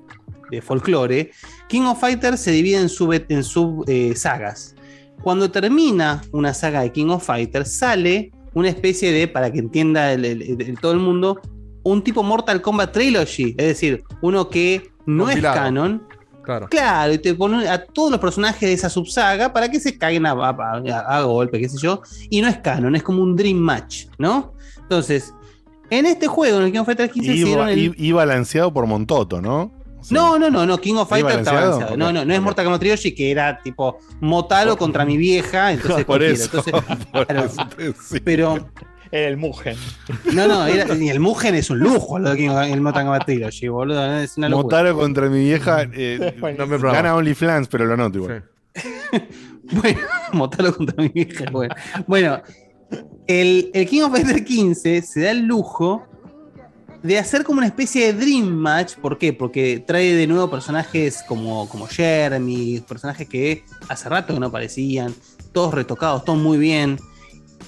[0.52, 1.32] de folclore,
[1.68, 4.76] King of Fighters se divide en sub, en sub eh, sagas.
[5.24, 10.12] Cuando termina una saga de King of Fighters, sale una especie de, para que entienda
[10.12, 11.40] el- el- el- todo el mundo,
[11.84, 15.56] un tipo Mortal Kombat Trilogy, es decir, uno que no Compilado.
[15.56, 16.04] es canon,
[16.42, 16.68] Claro.
[16.70, 20.28] Claro, y te ponen a todos los personajes de esa subsaga para que se caguen
[20.28, 20.50] a, a-
[20.88, 22.02] a- a golpe, qué sé yo.
[22.30, 24.54] Y no es canon, es como un Dream Match, ¿no?
[24.84, 25.34] Entonces,
[25.90, 28.72] en este juego, en el King of Fighters 15, se Y, dieron el- y balanceado
[28.72, 29.72] por Montoto, ¿no?
[30.12, 31.76] No, no, no, no, King of ¿Ahí Fighters está.
[31.76, 35.72] Ok, No, no, no es Mortal Kombat Trilogy que era tipo Motalo contra mi vieja,
[35.72, 36.46] entonces por eso.
[36.46, 36.74] Entonces,
[37.12, 38.70] por claro, eso pero
[39.12, 39.78] El Mugen.
[40.34, 43.04] No, no, era- ni el Mugen es un lujo, lo de King of- el Mortal
[43.06, 44.08] Kombat Trilogy, boludo.
[44.08, 44.18] ¿no?
[44.20, 44.64] Es una locura.
[44.80, 45.84] Motaro contra mi vieja.
[45.94, 48.44] eh, No me gana OnlyFans, pero lo anoto igual.
[49.64, 50.00] Bueno,
[50.34, 51.46] Motalo contra mi vieja.
[51.52, 51.74] Bueno,
[52.08, 52.42] bueno
[53.28, 56.06] el, el King of Fighters 15 se da el lujo
[57.06, 58.96] de hacer como una especie de Dream Match.
[58.96, 59.32] ¿Por qué?
[59.34, 65.14] Porque trae de nuevo personajes como, como Jeremy, personajes que hace rato que no aparecían,
[65.52, 66.98] todos retocados, todos muy bien,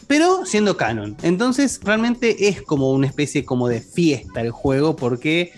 [0.08, 1.16] pero siendo canon.
[1.22, 5.52] Entonces realmente es como una especie como de fiesta el juego porque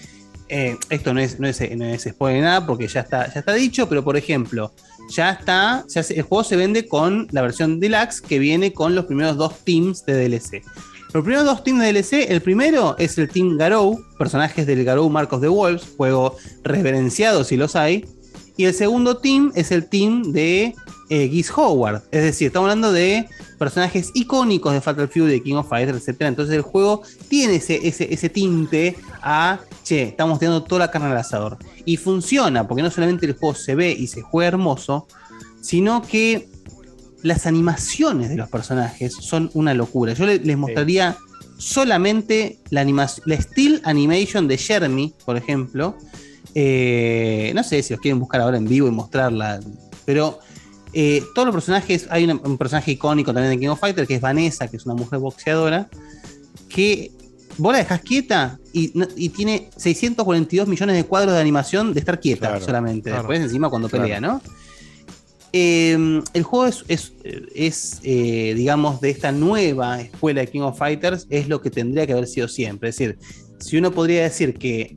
[0.49, 3.87] eh, esto no es, no, es, no es nada porque ya está, ya está dicho,
[3.87, 4.73] pero por ejemplo,
[5.09, 9.05] ya está, se- el juego se vende con la versión deluxe que viene con los
[9.05, 10.63] primeros dos teams de DLC.
[11.11, 15.09] Los primeros dos teams de DLC, el primero es el Team Garou, personajes del Garou
[15.09, 18.05] Marcos de Wolves, juego reverenciado si los hay.
[18.57, 20.75] Y el segundo team es el team de
[21.09, 22.03] eh, Geese Howard.
[22.11, 23.27] Es decir, estamos hablando de
[23.57, 26.21] personajes icónicos de Fatal Fury, de King of Fighters, etc.
[26.21, 31.07] Entonces el juego tiene ese, ese, ese tinte a, che, estamos tirando toda la carne
[31.07, 31.57] al asador.
[31.85, 35.07] Y funciona, porque no solamente el juego se ve y se juega hermoso,
[35.59, 36.49] sino que
[37.23, 40.13] las animaciones de los personajes son una locura.
[40.13, 41.17] Yo le- les mostraría
[41.57, 45.95] solamente la, animación, la still animation de Jeremy, por ejemplo.
[46.55, 49.59] Eh, no sé si los quieren buscar ahora en vivo y mostrarla,
[50.05, 50.39] pero
[50.93, 54.15] eh, todos los personajes, hay una- un personaje icónico también de King of Fighters que
[54.15, 55.87] es Vanessa, que es una mujer boxeadora,
[56.67, 57.11] que
[57.57, 62.19] vos la dejás quieta y, y tiene 642 millones de cuadros de animación de estar
[62.19, 63.09] quieta Claro, solamente.
[63.11, 63.23] claro.
[63.23, 64.03] Después encima cuando Claro.
[64.03, 64.41] pelea, ¿no?
[65.51, 67.13] Eh, el juego es, es-
[67.55, 72.05] es, eh, digamos, de esta nueva escuela de King of Fighters, es lo que tendría
[72.05, 72.89] que haber sido siempre.
[72.89, 73.17] Es decir,
[73.59, 74.95] si uno podría decir que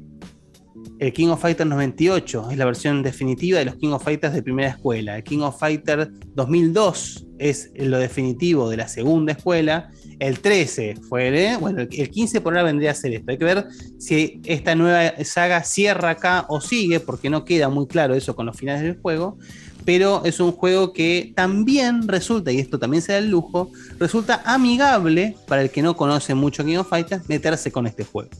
[0.98, 4.42] el King of Fighters 98 es la versión definitiva de los King of Fighters de
[4.42, 10.38] primera escuela, el King of Fighters 2002 es lo definitivo de la segunda escuela, el
[10.38, 13.32] 13 fue eh, bueno, el 15 por ahora vendría a ser esto.
[13.32, 13.66] Hay que ver
[13.98, 18.46] si esta nueva saga cierra acá o sigue, porque no queda muy claro eso con
[18.46, 19.38] los finales del juego
[19.84, 24.42] pero es un juego que también resulta, y esto también se da el lujo, resulta
[24.44, 28.30] amigable para el que no conoce mucho King of Fighters meterse con este juego.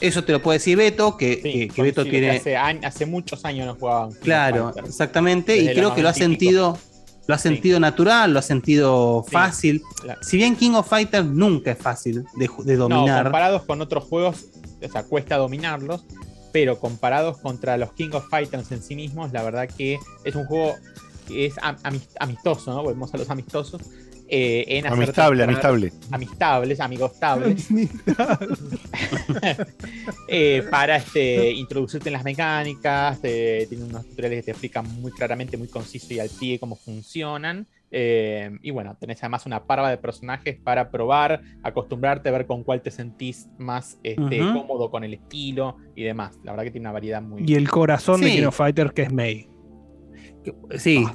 [0.00, 2.30] Eso te lo puede decir Beto, que, que- que Beto tiene...
[2.30, 4.08] Hace, años- hace muchos años no jugaban.
[4.10, 4.88] King of Claro, Fighters.
[4.88, 6.40] exactamente, Desde y creo que lo ha 90 y pico.
[6.40, 6.78] sentido,
[7.26, 9.82] lo ha sentido natural, lo ha sentido fácil.
[10.00, 10.20] claro.
[10.22, 13.24] Si bien King of Fighters nunca es fácil de, de No, dominar.
[13.24, 14.46] comparados con otros juegos,
[14.82, 16.04] o sea, cuesta dominarlos,
[16.52, 20.44] pero comparados contra los King of Fighters en sí mismos, la verdad que es un
[20.46, 20.76] juego
[21.26, 22.82] que es am- amis- amistoso, ¿no?
[22.82, 23.82] Volvemos a los amistosos.
[24.30, 25.92] eh, en Amistable, amistable.
[26.10, 27.66] Amistables, amigostables.
[30.28, 35.10] Eh, para este, introducirte en las mecánicas, te- tiene unos tutoriales que te explican muy
[35.12, 37.66] claramente, muy conciso y al pie cómo funcionan.
[37.90, 42.62] Eh, y bueno, tenés además una parva de personajes para probar, acostumbrarte a ver con
[42.64, 46.38] cuál te sentís más este, cómodo con el estilo y demás.
[46.44, 47.44] La verdad que tiene una variedad muy.
[47.46, 48.44] Y el corazón de Sí.
[48.44, 49.48] Of Fighters que es May.
[50.78, 51.06] Sí,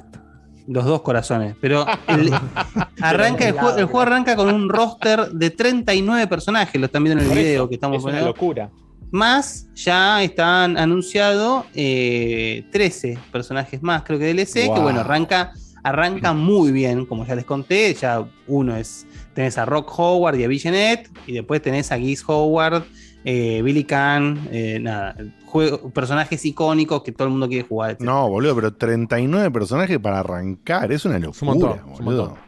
[0.66, 1.56] los dos corazones.
[1.60, 2.30] Pero el-
[3.02, 7.22] arranca el, juego, el juego arranca con un roster de 39 personajes, lo están viendo
[7.22, 8.70] en el Por video eso, que estamos es una locura.
[9.10, 14.82] Más ya están anunciado eh, 13 personajes más, creo que DLC, que Wow.
[14.82, 15.52] bueno, arranca,
[15.84, 17.94] arranca muy bien, como ya les conté.
[17.94, 22.24] Ya uno es, tenés a Rock Howard y a Visionet, y después tenés a Geese
[22.26, 22.82] Howard,
[23.24, 25.14] eh, Billy Khan, eh, nada,
[25.46, 27.92] juego- personajes icónicos que todo el mundo quiere jugar.
[27.92, 28.00] etc.
[28.00, 30.90] No, boludo, pero 39 personajes para arrancar.
[30.90, 32.22] Es una locura, montón, es un boludo.
[32.28, 32.44] montón.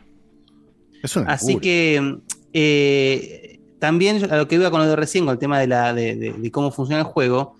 [1.03, 1.63] Es una Así locura.
[1.63, 2.17] que
[2.53, 5.93] eh, también a lo que iba con lo de recién, con el tema de, la,
[5.95, 7.55] de, de- de cómo funciona el juego,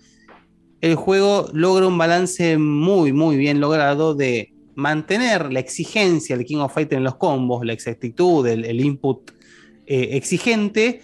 [0.81, 6.57] el juego logra un balance muy, muy bien logrado de mantener la exigencia del King
[6.59, 9.31] of Fighters en los combos, la exactitud, el, el input
[9.87, 11.01] eh, exigente,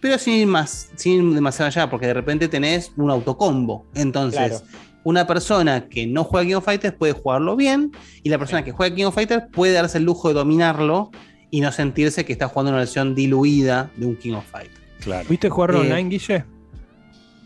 [0.00, 3.86] pero sin ir más, sin ir demasiado allá, porque de repente tenés un autocombo.
[3.94, 4.64] Entonces, Claro.
[5.04, 7.92] una persona que no juega King of Fighters puede jugarlo bien,
[8.24, 11.12] y la persona que juega King of Fighters puede darse el lujo de dominarlo
[11.52, 14.80] y no sentirse que está jugando una versión diluida de un King of Fighters.
[15.00, 15.28] Claro.
[15.28, 16.44] ¿Viste jugarlo Eh, online, Guille?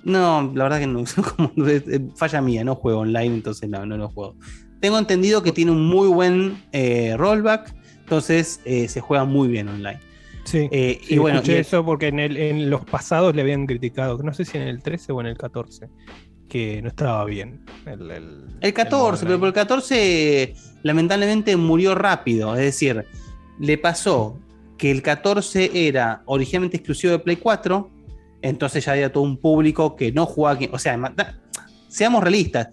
[0.04, 1.04] No, la verdad que no.
[1.36, 1.82] como- es
[2.14, 4.36] falla mía, no juego online, entonces no, no lo juego.
[4.80, 9.68] Tengo entendido que tiene un muy buen eh, rollback, entonces eh, se juega muy bien
[9.68, 10.00] online.
[10.44, 10.68] Sí.
[10.70, 13.42] Eh, Sí, y bueno, escuché y el- eso porque en, el- en los pasados le
[13.42, 15.88] habían criticado, no sé si en el 13 o en el 14,
[16.48, 17.64] que no estaba bien.
[17.84, 22.54] El, el- El 14, pero por el 14 lamentablemente murió rápido.
[22.54, 23.04] Es decir,
[23.58, 24.38] le pasó
[24.78, 27.90] que el 14 era originalmente exclusivo de Play 4,
[28.42, 30.60] entonces ya había todo un público que no jugaba.
[30.70, 30.96] O sea,
[31.88, 32.68] seamos realistas.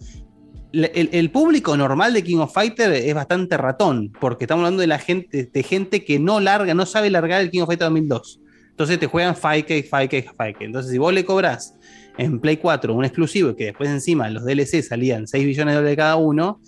[0.74, 4.88] El, el público normal de King of Fighters es bastante ratón, porque estamos hablando de
[4.88, 8.42] la gente, de gente que no larga, no sabe largar el King of Fighters 2002.
[8.72, 10.56] Entonces te juegan 5K, 5K, 5K.
[10.62, 11.76] Entonces, si vos le cobras
[12.18, 15.76] en Play 4 un exclusivo y que después encima los DLC salían 6 billones de
[15.76, 16.60] dólares cada uno,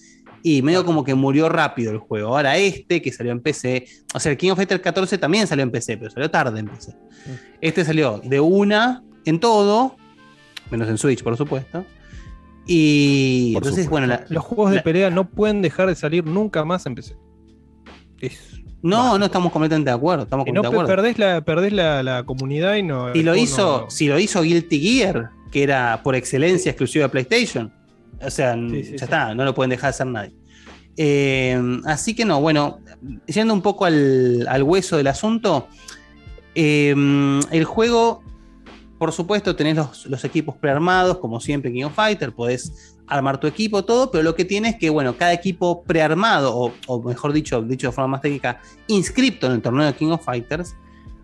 [0.47, 2.35] y medio como que murió rápido el juego.
[2.35, 5.63] Ahora este, que salió en PC, o sea, el King of Fighters 14 también salió
[5.63, 6.95] en PC, pero salió tarde en PC.
[7.61, 9.95] Este salió de una en todo,
[10.69, 11.83] menos en Switch, por supuesto.
[12.67, 14.07] Y Por entonces, supuesto.
[14.07, 16.95] bueno, la- los juegos de la- pelea no pueden dejar de salir nunca más en
[16.95, 17.15] PC.
[18.81, 20.23] No, no estamos completamente de acuerdo.
[20.23, 20.87] Estamos Y no de acuerdo.
[20.87, 23.11] perdés, la, perdés la, la comunidad y no.
[23.13, 27.09] Si lo hizo, no- si lo hizo Guilty Gear, que era por excelencia exclusiva de
[27.09, 27.73] PlayStation,
[28.21, 30.35] o sea, ya está, no lo pueden dejar de hacer nadie.
[30.97, 32.79] Eh, así que no, bueno,
[33.27, 35.67] yendo un poco al, al hueso del asunto,
[36.53, 36.95] eh,
[37.51, 38.23] el juego,
[38.97, 43.83] por supuesto, tenés los, equipos prearmados, como siempre King of Fighter, podés armar tu equipo,
[43.83, 47.61] todo, pero lo que tiene es que, bueno, cada equipo prearmado, o, o mejor dicho,
[47.61, 50.75] dicho de forma más técnica, inscripto en el torneo de King of Fighters,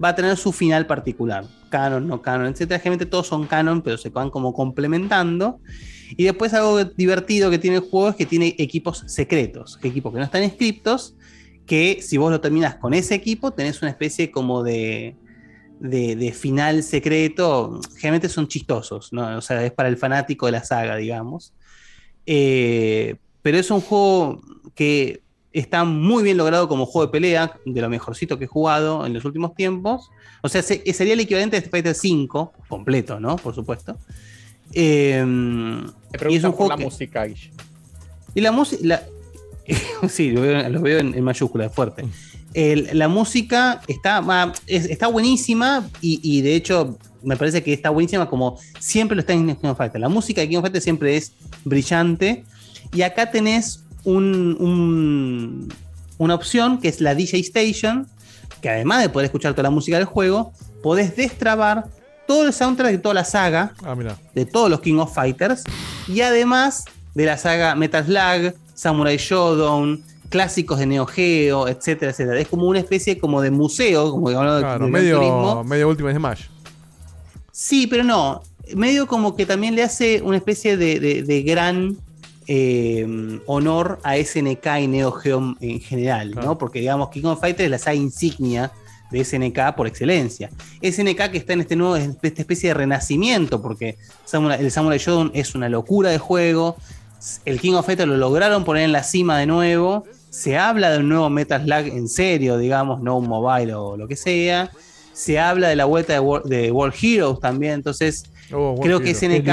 [0.03, 1.45] va a tener su final particular.
[1.69, 2.79] Canon, no canon, etcétera.
[2.79, 5.59] Generalmente todos son canon, pero se van como complementando.
[6.17, 10.19] Y después algo divertido que tiene el juego es que tiene equipos secretos, equipos que
[10.19, 11.15] no están inscriptos,
[11.65, 15.15] que si vos lo terminas con ese equipo, tenés una especie como de,
[15.81, 17.81] de, de final secreto.
[17.95, 19.37] Generalmente son chistosos, ¿no?
[19.37, 21.53] O sea, es para el fanático de la saga, digamos.
[22.25, 24.41] Eh, pero es un juego
[24.75, 25.21] que
[25.53, 29.13] está muy bien logrado como juego de pelea, de lo mejorcito que he jugado en
[29.13, 30.09] los últimos tiempos.
[30.43, 33.35] O sea, se- sería el equivalente de Street Fighter 5, completo, ¿no?
[33.35, 33.97] Por supuesto.
[34.73, 35.25] Eh,
[36.29, 37.51] y es un juego la que- música, Guille.
[38.35, 39.01] y la música.
[40.09, 42.05] sí, lo veo, lo veo en, en mayúscula, fuerte.
[42.53, 44.21] El- la música está,
[44.67, 49.21] es- está buenísima y, y de hecho me parece que está buenísima como siempre lo
[49.21, 50.01] está en King of Fighters.
[50.01, 51.31] La música de King of Fighters siempre es
[51.63, 52.43] brillante.
[52.93, 55.73] Y acá tenés un- un-
[56.17, 58.07] una opción que es la DJ Station,
[58.61, 60.51] que además de poder escuchar toda la música del juego,
[60.83, 61.85] podés destrabar
[62.27, 63.95] todo el soundtrack de toda la saga Ah,
[64.35, 65.63] de todos los King of Fighters
[66.07, 72.39] y además de la saga Metal Slug, Samurai Showdown, clásicos de Neo Geo, etcétera, etcétera.
[72.39, 75.63] Es como una especie como de museo, como de- Claro, de medio, Turismo.
[75.63, 76.41] medio Ultimate Smash.
[77.51, 78.41] Sí, pero no.
[78.75, 81.97] Medio como que también le hace una especie de, de- de gran
[82.47, 86.57] eh, honor a SNK y Neo Geo en general, ¿no?
[86.57, 88.71] Porque digamos, King of Fighters es la saga insignia
[89.11, 90.49] de SNK por excelencia.
[90.81, 95.31] SNK que está en este nuevo, esta especie de renacimiento, porque Samurai- el Samurai Shodown
[95.33, 96.77] es una locura de juego.
[97.45, 100.05] El King of Fighters lo lograron poner en la cima de nuevo.
[100.31, 104.07] Se habla de un nuevo Metal Slug en serio, digamos, no un mobile o lo
[104.07, 104.71] que sea.
[105.13, 107.73] Se habla de la vuelta de World, de World Heroes también.
[107.73, 108.23] Entonces,
[108.81, 109.45] creo que SNK.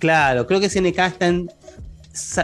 [0.00, 1.48] Claro, creo que SNK está en-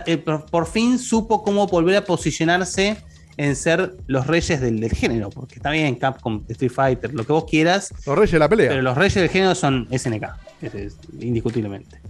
[0.07, 2.97] eh, por, fin supo cómo volver a posicionarse
[3.36, 7.32] en ser los reyes del, del género, porque está bien Capcom, Street Fighter, lo que
[7.32, 7.93] vos quieras.
[8.07, 8.69] Los reyes de la pelea.
[8.70, 10.24] Pero los reyes del género son SNK,
[11.20, 12.01] indiscutiblemente.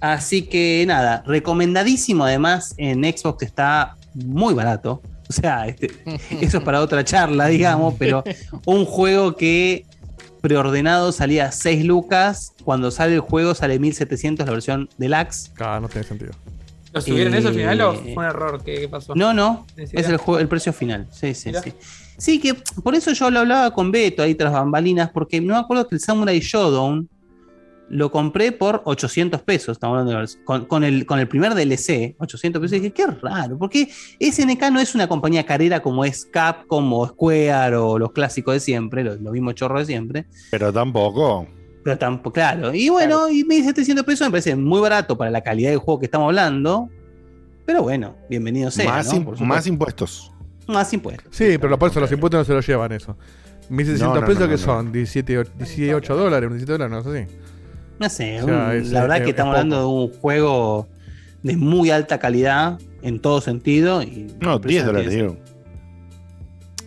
[0.00, 5.02] Así que nada, recomendadísimo además en Xbox está muy barato.
[5.28, 5.90] O sea, este,
[6.40, 8.22] eso es para otra charla, digamos, pero
[8.64, 9.84] un juego que
[10.40, 15.50] preordenado salía 6 lucas, cuando sale el juego sale 1700 la versión deluxe.
[15.54, 16.32] Claro, no tiene sentido.
[16.92, 18.62] ¿Lo subieron eso al final o Eh, fue un error?
[18.64, 19.14] ¿Qué, qué pasó?
[19.14, 21.06] No, no, es el, juego, el precio final.
[21.10, 21.72] Sí, sí, sí.
[22.16, 25.60] Sí, que por eso yo lo hablaba con Beto ahí tras bambalinas, porque no me
[25.60, 27.08] acuerdo que el Samurai Showdown
[27.88, 32.16] lo compré por 800 pesos, estamos hablando de con, con el, con el primer DLC,
[32.18, 33.88] 800 pesos, y dije, qué raro, porque
[34.20, 38.60] SNK no es una compañía carera como es Capcom o Square o los clásicos de
[38.60, 41.46] siempre, los, los mismos chorros de siempre, Pero tampoco.
[41.84, 42.74] pero tampoco, claro.
[42.74, 46.06] Y bueno, y 1700 pesos me parece muy barato para la calidad del juego que
[46.06, 46.88] estamos hablando,
[47.64, 48.90] pero bueno, bienvenido sea.
[48.90, 49.36] más, ¿no?
[49.46, 50.32] más impuestos.
[50.66, 51.28] Más impuestos.
[51.36, 53.16] Sí, pero por eso los impuestos no se los llevan eso.
[53.68, 57.12] 1600 No, no, pesos no, que no, son 17, o- 18 dólares, 17 dólares, no
[57.12, 57.36] sé si.
[57.98, 60.12] No sé, O sea, un- es- la verdad es- que es estamos hablando de un
[60.20, 60.86] juego
[61.42, 64.02] de muy alta calidad en todo sentido.
[64.02, 65.36] Y No, 10 dólares, digo.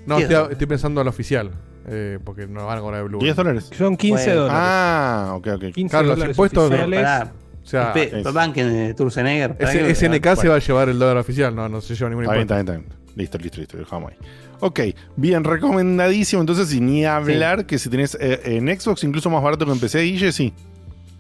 [0.06, 1.52] No, 10 estoy, estoy pensando en lo oficial.
[1.92, 3.18] eh, porque no van a cobrar el Blue.
[3.20, 3.68] 10 dólares.
[3.76, 4.42] Son 15 Bueno.
[4.42, 4.62] dólares.
[4.64, 5.64] Ah, ok, ok.
[5.74, 7.00] 15 Claro, los impuestos- oficiales.
[7.02, 7.32] Pará,
[7.64, 7.94] O sea,
[8.32, 12.26] banquen que- SNK se va a llevar el dólar oficial, no, no se lleva ningún
[12.26, 12.42] impuesto.
[12.44, 13.16] está bien, está bien.
[13.16, 13.78] Listo, listo, listo.
[13.78, 14.18] Dejamos ahí.
[14.60, 14.80] Ok,
[15.16, 16.42] bien, recomendadísimo.
[16.44, 19.80] Entonces, y ni hablar que si tenés eh, en Xbox, incluso más barato que en
[19.80, 20.54] PC, Guille, sí.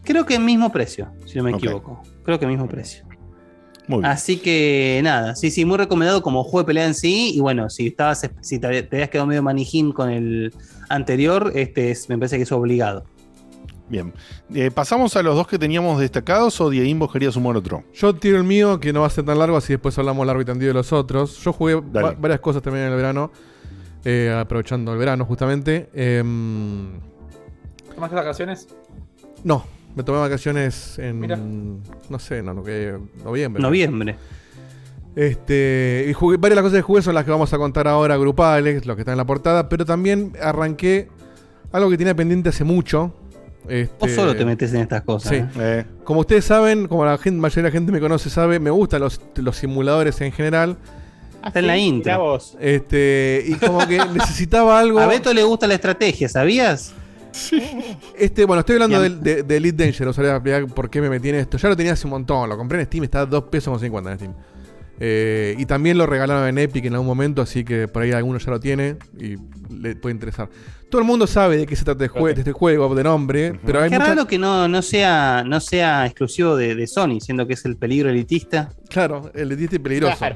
[0.03, 2.01] Creo que el mismo precio, si no me equivoco.
[2.23, 3.05] Creo que el mismo precio.
[3.87, 4.05] Muy bien.
[4.11, 7.31] Así que nada, sí, sí, muy recomendado como juego de pelea en sí.
[7.35, 10.53] Y bueno, si estabas, si te, había- te habías quedado medio manijín con el
[10.89, 13.03] anterior, este es, me parece que es obligado.
[13.89, 14.13] Bien.
[14.53, 17.83] Eh, ¿Pasamos a los dos que teníamos destacados o Dieguín vos querías sumar otro?
[17.95, 20.41] Yo tiro el mío, que no va a ser tan largo, así después hablamos largo
[20.43, 21.37] y tendido de los otros.
[21.37, 23.31] Yo jugué va- varias cosas también en el verano.
[24.05, 25.89] eh, aprovechando el verano justamente.
[25.93, 26.99] Em,
[27.95, 28.67] ¿Tomaste vacaciones?
[29.43, 29.65] no,
[29.99, 31.19] me tomé vacaciones en.
[31.19, 31.37] Mira.
[31.37, 33.61] No sé, no, no, que noviembre.
[33.61, 34.15] Noviembre.
[35.13, 37.85] Este, y jugué, varias de las cosas que jugué son las que vamos a contar
[37.89, 41.09] ahora, grupales, lo que está en la portada, pero también arranqué
[41.73, 43.13] algo que tenía pendiente hace mucho.
[43.67, 45.31] Este, Vos solo te metes en estas cosas.
[45.31, 45.43] Sí.
[45.59, 45.83] ¿eh?
[46.05, 49.01] Como ustedes saben, como la gente, mayoría de la gente me conoce, sabe, me gustan
[49.01, 50.77] los, los simuladores en general.
[51.45, 52.39] Está en la intro.
[52.57, 54.99] Este, y como que necesitaba algo.
[54.99, 56.93] A Beto le gusta la estrategia, ¿sabías?
[58.17, 61.09] Este, bueno, estoy hablando de, de Elite Dangerous, ahora voy a explicar por qué me
[61.09, 61.57] metí en esto.
[61.57, 63.79] Ya lo tenía hace un montón, lo compré en Steam, está a 2 pesos con
[63.79, 64.33] 50 en Steam.
[65.01, 68.37] Eh, y también lo regalaron en Epic en algún momento, así que por ahí alguno
[68.37, 69.35] ya lo tiene y
[69.73, 70.49] le puede interesar.
[70.89, 73.57] Todo el mundo sabe de qué se trata de, jue- de este juego, de nombre,
[73.65, 77.19] pero hay Qué mucha- raro que no, no, sea, no sea exclusivo de, de Sony,
[77.21, 78.69] siendo que es el peligro elitista.
[78.89, 80.17] Claro, el elitista y peligroso.
[80.17, 80.35] Claro.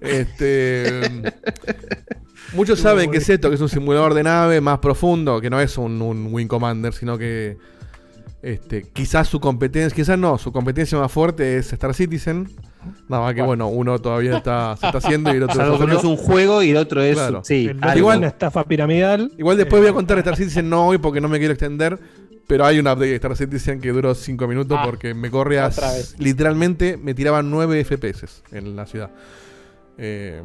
[0.00, 1.32] Este.
[2.54, 5.60] muchos saben que es esto, que es un simulador de nave más profundo, que no
[5.60, 7.56] es un, un Wing Commander, sino que.
[8.42, 12.48] Este, quizás su competencia, quizás no, su competencia más fuerte es Star Citizen.
[13.08, 15.96] Nada más que bueno, uno todavía está, se está haciendo y el otro que uno
[15.96, 17.16] es un juego y el otro es.
[17.44, 17.98] Sí, El algo.
[17.98, 19.30] igual una estafa piramidal.
[19.38, 22.00] Igual después voy a contar Star Citizen no hoy porque no me quiero extender.
[22.48, 25.60] Pero hay un update de Star Citizen que duró 5 minutos Ah, porque me corre
[25.60, 25.70] a.
[26.18, 29.10] Literalmente me tiraban 9 FPS en la ciudad.
[29.96, 30.42] Eh,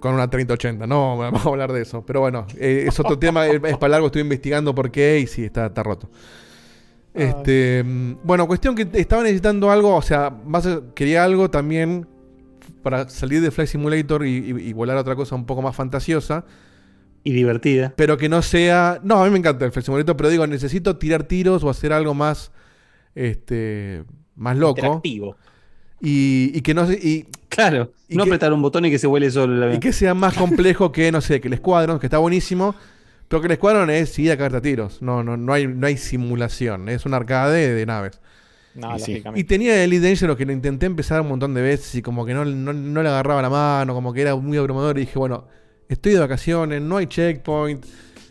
[0.00, 0.86] con una 3080.
[0.86, 2.04] No, vamos a hablar de eso.
[2.06, 3.46] Pero bueno, eh, es otro tema.
[3.46, 4.06] Es para largo.
[4.06, 6.08] Estoy investigando por qué y sí, está, está roto.
[7.14, 9.94] Este, mm, bueno, cuestión que estaba necesitando algo.
[9.96, 12.06] O sea, más eh, quería algo también
[12.82, 15.74] para salir de Flight Simulator y, y- y volar a otra cosa un poco más
[15.74, 16.44] fantasiosa.
[17.24, 17.92] Y divertida.
[17.96, 19.00] Pero que no sea.
[19.02, 21.92] No, a mí me encanta el Flight Simulator, pero digo, necesito tirar tiros o hacer
[21.92, 22.52] algo más.
[23.14, 24.04] Este.
[24.36, 24.78] Más loco.
[24.78, 25.36] Interactivo.
[26.00, 28.98] Y, y que no se- y, Claro, Y no que- apretar un botón y que
[28.98, 31.98] se huele solo el y que sea más complejo que, no sé, que el Squadron,
[31.98, 32.74] que está buenísimo.
[33.26, 35.02] Pero que el Squadron es ir a cagarte a tiros.
[35.02, 36.88] No, no, no, hay, no hay simulación.
[36.88, 38.20] Es un arcade de naves.
[38.74, 39.12] No, y, sí.
[39.12, 39.40] lógicamente.
[39.40, 42.24] Y tenía el Elite Dangerous que lo intenté empezar un montón de veces y como
[42.24, 44.96] que no, no, no le agarraba la mano, como que era muy abrumador.
[44.98, 45.46] Y dije, bueno,
[45.88, 47.84] estoy de vacaciones, no hay checkpoint.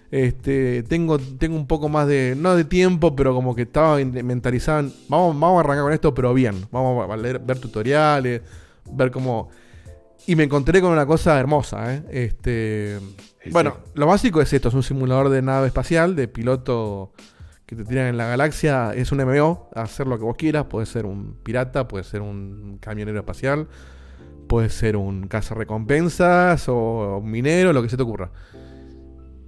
[0.09, 4.79] Este, tengo, tengo un poco más de, no de tiempo, pero como que estaba mentalizado.
[4.79, 6.65] en, Vamos, vamos a arrancar con esto, pero bien.
[6.71, 8.41] Vamos a leer- ver tutoriales,
[8.91, 9.49] ver cómo.
[10.25, 12.03] Y me encontré con una cosa hermosa, ¿eh?
[12.09, 12.99] Este.
[13.51, 17.11] Bueno, lo básico es esto: es un simulador de nave espacial, de piloto
[17.65, 18.93] que te tiran en la galaxia.
[18.93, 20.65] Es un MMO, hacer lo que vos quieras.
[20.65, 23.67] Puede ser un pirata, puede ser un camionero espacial,
[24.47, 28.31] puede ser un cazarrecompensas o un minero, lo que se te ocurra.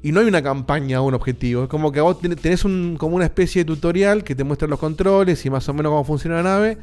[0.01, 1.63] Y no hay una campaña o un objetivo.
[1.63, 4.67] Es como que vos ten- tenés un, como una especie de tutorial que te muestra
[4.67, 6.77] los controles y más o menos cómo funciona la nave.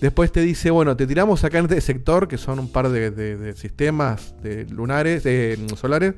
[0.00, 3.54] Después te dice, bueno, te tiramos acá en este sector, que son un par de
[3.56, 6.14] sistemas de lunares, de mm, solares,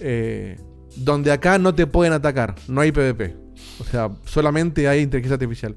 [0.00, 0.56] eh,
[0.96, 3.34] donde acá no te pueden atacar, no hay PvP.
[3.80, 5.74] O sea, solamente hay inteligencia artificial.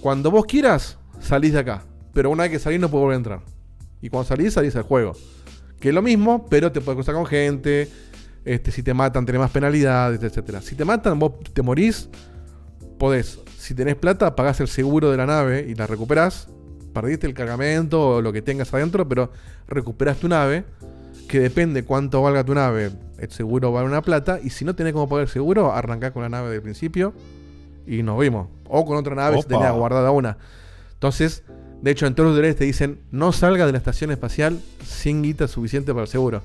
[0.00, 1.84] Cuando vos quieras, salís de acá.
[2.12, 3.40] Pero una vez que salís no puedes volver a entrar.
[4.02, 5.12] Y cuando salís, salís al juego.
[5.80, 7.88] Que es lo mismo, pero te puedes cruzar con gente.
[8.44, 10.60] Este, si te matan, tenés más penalidades, etcétera.
[10.62, 12.08] Si te matan, vos te morís,
[12.98, 13.40] podés.
[13.58, 16.48] Si tenés plata, pagás el seguro de la nave y la recuperás.
[16.94, 19.30] Perdiste el cargamento o lo que tengas adentro, pero
[19.66, 20.64] recuperás tu nave.
[21.28, 24.40] Que depende cuánto valga tu nave, el seguro vale una plata.
[24.42, 27.12] Y si no tenés cómo pagar el seguro, arrancás con la nave del principio
[27.86, 28.48] y nos vimos.
[28.66, 29.58] O con otra nave si Opa.
[29.58, 30.38] tenés guardada una.
[30.94, 31.42] Entonces,
[31.82, 35.22] de hecho, en todos los tutoriales te dicen: no salgas de la estación espacial sin
[35.22, 36.40] guita suficiente para el seguro.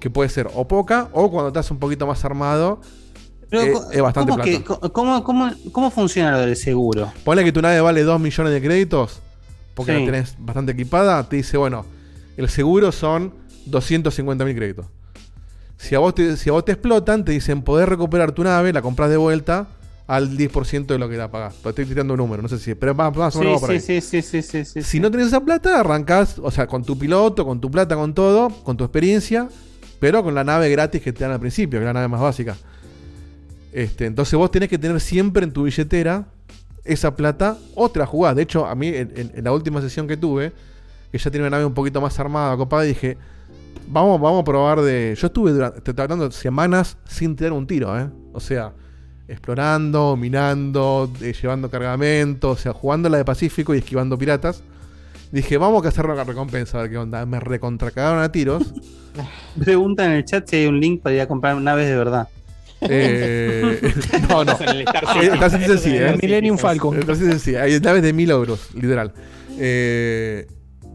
[0.00, 2.80] Que puede ser o poca, o cuando estás un poquito más armado,
[3.50, 4.50] Pero, eh, es bastante ¿cómo, plata.
[4.50, 7.12] que- cómo, cómo, cómo funciona lo del seguro?
[7.24, 9.20] Ponle que tu nave vale 2 millones de créditos,
[9.74, 9.98] porque Sí.
[10.00, 11.84] la tenés bastante equipada, te dice, bueno,
[12.36, 13.34] el seguro son
[13.66, 14.86] 250 mil créditos.
[15.76, 18.72] Si a, vos te, si a vos te explotan, te dicen, podés recuperar tu nave,
[18.72, 19.66] la compras de vuelta
[20.06, 21.54] al 10% de lo que la pagás.
[21.58, 23.74] Pero estoy tirando un número, no sé si, pero más, más o menos por sí,
[23.76, 23.80] ahí.
[23.80, 26.98] sí, sí, sí, sí, sí, Si no tenés esa plata, arrancás, o sea, con tu
[26.98, 29.48] piloto, con tu plata, con todo, con tu experiencia,
[30.00, 32.20] pero con la nave gratis que te dan al principio, que es la nave más
[32.20, 32.56] básica.
[33.72, 36.26] Este, entonces vos tenés que tener siempre en tu billetera
[36.84, 38.34] esa plata o te la jugás.
[38.34, 40.52] De hecho, a mí en, la última sesión que tuve,
[41.12, 43.18] que ya tiene una nave un poquito más armada, copada, dije,
[43.86, 45.14] vamos, vamos a probar de...
[45.16, 48.08] Yo estuve durante, de semanas sin tirar un tiro, ¿eh?
[48.32, 48.72] O sea,
[49.28, 54.62] explorando, minando, eh, llevando cargamento, o sea, jugando la de Pacífico y esquivando piratas.
[55.32, 57.24] Dije, vamos a hacer la recompensa, a ver qué onda.
[57.24, 58.74] Me recontracagaron a tiros.
[59.58, 62.28] Pregunta en el chat si hay un link para ir a comprar naves de verdad.
[62.80, 63.92] Eh,
[64.28, 64.52] no, no.
[64.60, 64.74] Star
[65.22, 66.10] Eh, Citizen sí, ¿eh?
[66.10, 66.98] el Millennium Falcon.
[67.38, 69.12] Sí, hay naves de mil euros, literal.
[69.58, 70.48] Eh,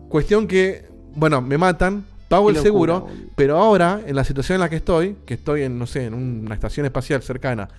[0.09, 4.55] cuestión que, bueno, me matan pago Qué el locura, seguro, pero ahora, en la situación
[4.55, 7.69] en la que estoy, que estoy en, no sé, en una estación espacial cercana,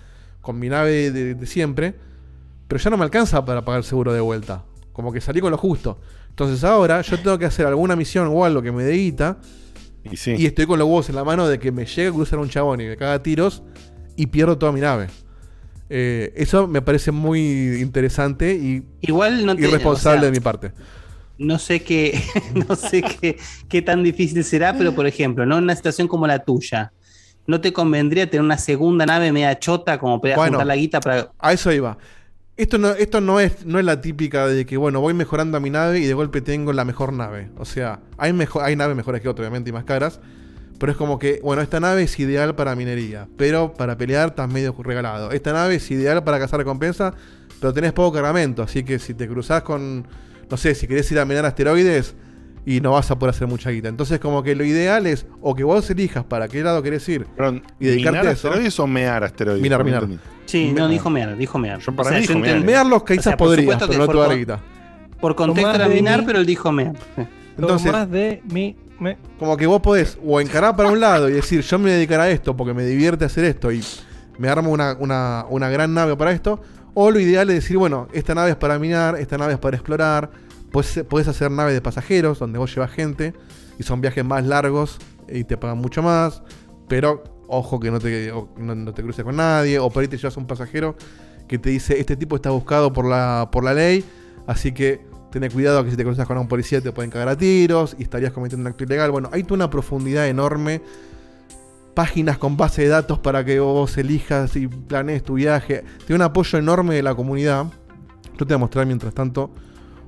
[0.41, 1.93] con mi nave de, de siempre,
[2.67, 4.63] pero ya no me alcanza para pagar el seguro de vuelta.
[4.93, 5.99] Como que salí con lo justo.
[6.37, 9.39] Entonces ahora yo tengo que hacer alguna misión o algo que me dé guita.
[10.03, 12.47] Y, estoy con los huevos en la mano de que me llegue a cruzar un
[12.47, 13.63] chabón y me caga tiros
[14.15, 15.07] y pierdo toda mi nave.
[15.89, 20.39] Eh, eso me parece muy interesante y Igual no te- irresponsable o sea, de mi
[20.39, 20.73] parte.
[21.39, 22.21] No sé qué,
[22.53, 25.57] no sé qué, qué tan difícil será, pero por ejemplo, ¿no?
[25.57, 26.93] En una situación como la tuya,
[27.47, 30.51] ¿no te convendría tener una segunda nave media chota como para Bueno.
[30.51, 31.31] juntar la guita para.
[31.39, 31.97] A eso iba.
[32.57, 35.59] Esto no, esto no es, no es la típica de que, bueno, voy mejorando a
[35.59, 37.49] mi nave y de golpe tengo la mejor nave.
[37.57, 40.19] O sea, hay, mejor, hay naves mejores que otras, obviamente, y más caras.
[40.79, 44.51] Pero es como que, bueno, esta nave es ideal para minería, pero para pelear estás
[44.51, 45.31] medio regalado.
[45.31, 47.13] Esta nave es ideal para cazar recompensa,
[47.59, 48.63] pero tenés poco cargamento.
[48.63, 50.07] Así que si te cruzás con,
[50.49, 52.15] no sé, si querés ir a minar asteroides
[52.65, 53.87] y no vas a poder hacer mucha guita.
[53.87, 57.27] Entonces, como que lo ideal es o que vos elijas para qué lado querés ir
[57.79, 58.47] y dedicarte ¿Minar a eso.
[58.47, 59.61] asteroides o mear asteroides?
[59.61, 60.03] Minar, minar.
[60.03, 60.36] entendí.
[60.47, 61.79] Sí, no, dijo mear, dijo mear.
[61.79, 62.65] Yo para mí dijo mear.
[63.19, 64.59] Quizás supuesto pero que no te por va a dar con- guita.
[65.21, 66.93] Por contexto era minar, pero él dijo mear.
[67.57, 68.75] Entonces- de mi.
[68.99, 71.91] me- Como que vos podés o encarar para un lado y decir, yo me voy
[71.91, 73.83] a dedicar a esto porque me divierte hacer esto y
[74.39, 76.61] me armo una, una- una gran nave para esto.
[76.93, 79.75] O lo ideal es decir, bueno, esta nave es para minar, esta nave es para
[79.75, 80.31] explorar.
[80.71, 83.33] Podés, podés hacer naves de pasajeros donde vos llevas gente
[83.79, 84.97] y son viajes más largos
[85.29, 86.41] y te pagan mucho más.
[86.87, 89.79] Pero ojo que no te, no, te cruces con nadie.
[89.79, 90.95] O por ahí llevas un pasajero
[91.47, 94.03] que te dice, este tipo está buscado por la, por la ley.
[94.45, 97.37] Así que Tener cuidado que si te cruzas con un policía te pueden cagar a
[97.37, 99.11] tiros y estarías cometiendo un acto ilegal.
[99.11, 100.81] Bueno, hay toda una profundidad enorme.
[101.93, 105.83] Páginas con base de datos para que vos elijas y planees tu viaje.
[106.05, 107.65] Tiene un apoyo enorme de la comunidad.
[108.37, 109.51] Yo te voy a mostrar mientras tanto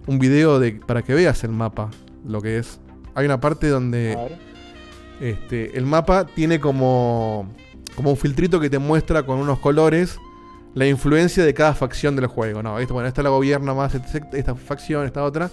[0.07, 1.89] un video de, para que veas el mapa,
[2.25, 2.79] lo que es.
[3.15, 4.17] Hay una parte donde
[5.19, 7.53] este, el mapa tiene como,
[7.95, 10.17] como un filtrito que te muestra con unos colores
[10.75, 12.61] la influencia de cada facción del juego.
[12.63, 15.49] No, esto, bueno, esta la gobierna más este- esta facción, esta otra.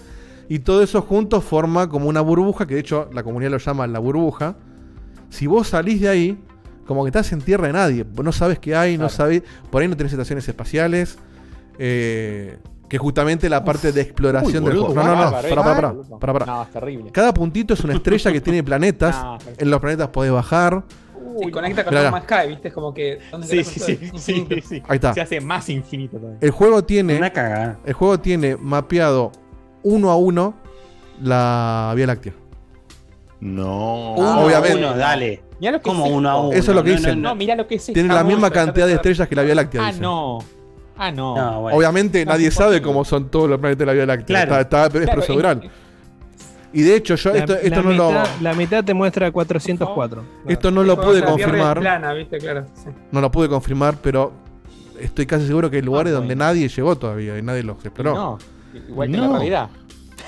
[0.49, 3.85] Y todo eso juntos forma como una burbuja, que de hecho la comunidad lo llama
[3.87, 4.55] la burbuja.
[5.29, 6.37] Si vos salís de ahí,
[6.85, 8.05] como que estás en tierra de nadie.
[8.23, 9.43] No sabes qué hay, no sabés.
[9.69, 11.17] Por ahí no tenés estaciones espaciales.
[11.79, 14.93] eh, que justamente la parte de exploración Uy, del juego.
[14.93, 15.31] No, no, no.
[15.31, 16.19] Boludo.
[16.19, 16.45] pará, pará.
[16.45, 17.11] No, es terrible.
[17.11, 19.15] Cada puntito es una estrella que tiene planetas.
[19.23, 20.83] No, en los planetas podés bajar.
[21.43, 22.67] Sí, conecta con Man's Sky, ¿viste?
[22.69, 23.19] Es como que.
[23.31, 24.83] ¿dónde Sí, sí, sí, sí, sí.
[24.87, 25.13] Ahí está.
[25.13, 26.39] Se hace más infinito todavía.
[26.41, 27.17] El juego tiene.
[27.17, 27.77] Una cagada.
[27.85, 29.31] El juego tiene mapeado
[29.83, 30.55] uno a uno
[31.21, 32.33] la Vía Láctea.
[33.39, 34.13] No.
[34.15, 34.77] Uno a Obviamente.
[34.77, 35.43] uno, dale.
[35.59, 36.51] Mirá lo que Como es uno a uno.
[36.53, 37.21] Eso es lo que No, dicen.
[37.21, 39.35] no, No, mira lo que es Tienen esta la misma bolsa, cantidad de estrellas que
[39.35, 39.81] la Vía Láctea.
[39.83, 40.01] Ah, dicen.
[40.01, 40.39] no.
[40.97, 41.35] Ah, no.
[41.35, 41.77] No, bueno.
[41.77, 44.45] Obviamente No, nadie sabe cómo son todos los planetas de la Vía Láctea.
[44.45, 44.61] Claro.
[44.61, 45.61] Está, está- es Claro, procedural.
[45.63, 45.71] en-
[46.73, 48.23] Y de hecho, yo La, esto, esto la no lo.
[48.41, 50.23] la mitad te muestra 404.
[50.47, 51.79] Esto no lo pude confirmar.
[51.79, 52.37] plana, ¿viste?
[52.39, 52.65] Claro.
[52.75, 52.89] sí.
[53.11, 54.33] No lo pude confirmar, pero
[54.99, 56.45] estoy casi seguro que hay lugares Ah, donde bueno.
[56.45, 58.13] nadie llegó todavía y nadie los exploró.
[58.15, 58.37] No,
[58.89, 59.23] igual que No.
[59.27, 59.69] la realidad.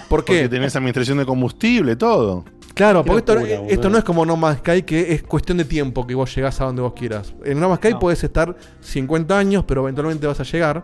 [0.08, 0.50] ¿Por Porque qué?
[0.50, 2.46] tenés administración de combustible, todo.
[2.80, 3.90] Claro, porque esto, locura, esto boludo.
[3.90, 6.66] no es como No Man's Sky, que es cuestión de tiempo que vos llegás a
[6.66, 7.34] donde vos quieras.
[7.44, 8.00] En No Man's Sky No.
[8.00, 10.84] podés estar 50 años, pero eventualmente vas a llegar.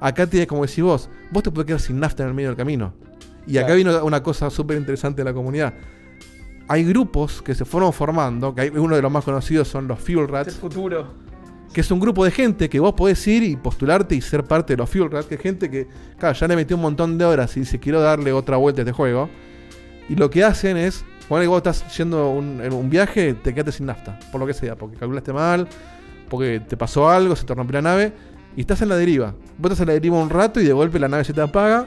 [0.00, 2.56] Acá tienes como decís vos, vos te puedes quedar sin nafta en el medio del
[2.56, 2.92] camino.
[3.46, 5.74] Y acá vino una cosa súper interesante de la comunidad.
[6.68, 9.98] Hay grupos que se fueron formando, que hay, uno de los más conocidos son los
[10.00, 11.06] Fuel Es el Rats, futuro.
[11.72, 14.74] que es un grupo de gente que vos podés ir y postularte y ser parte
[14.74, 15.86] de los Fuel Rats, que es gente que,
[16.18, 18.84] claro, ya le metió un montón de horas y dice, quiero darle otra vuelta a
[18.84, 19.30] este juego.
[20.10, 23.72] Y lo que hacen es, cuando vos estás yendo un- en un viaje, te quedaste
[23.72, 25.68] sin nafta, por lo que sea, porque calculaste mal,
[26.28, 28.12] porque te pasó algo, se te rompió la nave,
[28.56, 29.34] y estás en la deriva.
[29.58, 31.86] Vos estás en la deriva un rato y de golpe la nave se te apaga,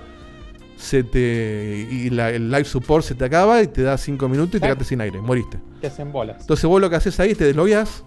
[0.77, 4.55] se te y la- el life support se te acaba y te da 5 minutos
[4.55, 5.59] y te quedaste sin aire, moriste.
[5.79, 6.37] Te hacen bolas.
[6.41, 8.03] Entonces vos lo que haces ahí es te deslogueas.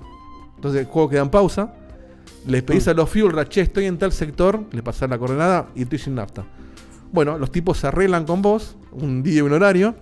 [0.57, 1.75] Entonces el juego queda en pausa.
[2.47, 5.69] Les pedís a los fuel Rats, che, estoy en tal sector, le pasás la coordenada
[5.75, 6.45] y estoy sin nafta.
[7.13, 9.95] Bueno, los tipos se arreglan con vos, un día y un horario,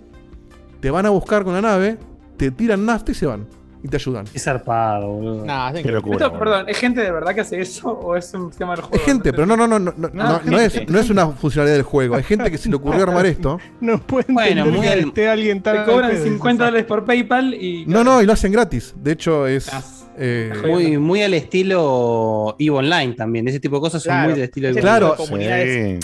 [0.83, 1.97] te van a buscar con la nave,
[2.35, 3.47] te tiran nafta y se van.
[3.81, 4.25] Y te ayudan.
[4.25, 5.45] Qué zarpado, boludo.
[5.45, 6.17] Nah, es locura.
[6.17, 6.39] Esto, boludo.
[6.39, 8.95] perdón, ¿es gente de verdad que hace eso o es un tema del juego?
[8.97, 11.27] Es gente, pero no, no, no, no, no, No, no, no es, no es una
[11.29, 12.15] funcionalidad del juego.
[12.15, 13.59] Hay gente que se le ocurrió armar esto.
[13.79, 17.05] No pueden Bueno, muy que al- esté alguien tan Te cobran pedo, 50 dólares por
[17.05, 17.85] PayPal y.
[17.85, 18.93] No, no, y lo hacen gratis.
[18.97, 19.73] De hecho, es.
[19.73, 19.81] Ah.
[20.17, 23.47] Eh, Muy, muy al estilo EVE Online también.
[23.47, 24.29] Ese tipo de cosas son Claro.
[24.29, 25.15] muy del estilo EVE Claro.
[25.17, 25.25] Sí.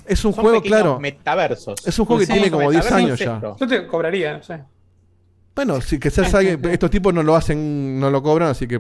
[0.08, 1.00] es un son juego, claro.
[1.00, 1.86] Metaversos.
[1.88, 3.56] Es un juego que Sí, tiene como 10 metaverso años ya.
[3.60, 4.60] Yo te cobraría, no sé.
[5.56, 8.80] Bueno, si que seas alguien- estos tipos no lo hacen, no lo cobran, así que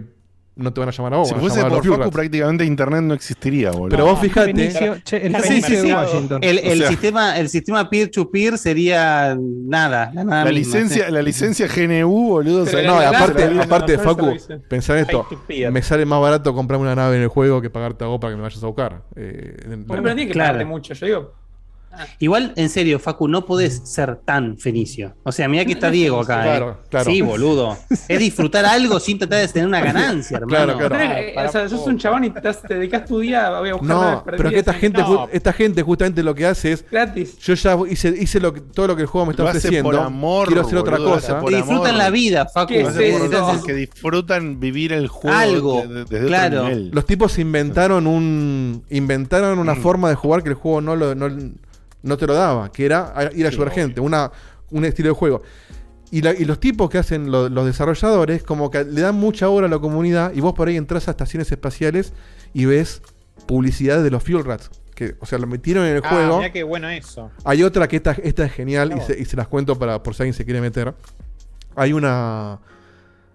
[0.59, 1.27] no te van a llamar a vos.
[1.27, 3.89] Si van a fuese llamar a por los Facu, prácticamente internet no existiría, boludo.
[3.89, 4.53] Pero vos fijate.
[4.53, 5.87] Benicio, che, el Sí, Fenicio sí, sí.
[5.87, 6.39] de Washington.
[6.43, 10.11] El, el O sea- sistema, el sistema peer-to-peer sería nada.
[10.13, 11.11] La, nada La misma, licencia, sí.
[11.11, 12.63] la licencia GNU, boludo.
[12.63, 14.35] O sea, No, y la- aparte, la- aparte de la- Facu,
[14.67, 15.25] pensar esto.
[15.29, 15.71] Peer-to-peer.
[15.71, 18.33] Me sale más barato comprarme una nave en el juego que pagarte a vos para
[18.33, 19.01] que me vayas a buscar.
[19.15, 20.49] Eh, en- Bueno, pero no tiene que Claro.
[20.53, 20.93] pagarte mucho.
[20.93, 21.33] Yo digo,
[22.19, 25.15] Igual, en serio, Facu, no podés ser tan fenicio.
[25.23, 26.41] O sea, mira que está Diego acá.
[26.43, 26.87] Claro, eh.
[26.89, 27.11] claro.
[27.11, 27.77] Sí, boludo.
[28.07, 30.73] Es disfrutar algo sin tratar de tener una ganancia, hermano.
[30.75, 30.97] Claro, claro.
[30.97, 33.83] que- eh, o sea, sos un chabón y te, te dedicas tu día a buscar
[33.83, 36.85] No, pero que esta en- gente, No, esta gente justamente lo que hace es.
[36.89, 37.37] gratis.
[37.39, 39.89] Yo ya hice, hice lo que- todo lo que el juego me está Lo ofreciendo.
[39.91, 41.39] por amor, quiero hacer otra boludo, cosa.
[41.45, 41.97] Que disfrutan amor.
[41.97, 42.67] la vida, Facu.
[42.73, 43.47] ¿Qué Lo es eso?
[43.57, 46.57] porque disfrutan vivir el juego Algo, de- de- desde claro.
[46.61, 46.91] otro nivel.
[46.93, 49.81] Los tipos inventaron un inventaron una Mm.
[49.81, 51.27] forma de jugar que el juego no, lo, no,
[52.03, 54.31] no te lo daba, que era ir a ayudar gente, una,
[54.71, 55.41] un estilo de juego.
[56.11, 59.49] Y, la- y los tipos que hacen lo- los desarrolladores, como que le dan mucha
[59.49, 62.13] hora a la comunidad, y vos por ahí entras a estaciones espaciales
[62.53, 63.01] y ves
[63.45, 64.69] publicidad de los Fuel Rats.
[64.95, 66.37] Que, o sea, lo metieron en el Ah, juego.
[66.39, 67.31] mirá qué bueno eso.
[67.45, 70.13] Hay otra que esta, esta es genial y se, y se las cuento para por
[70.15, 70.93] si alguien se quiere meter.
[71.75, 72.59] Hay una.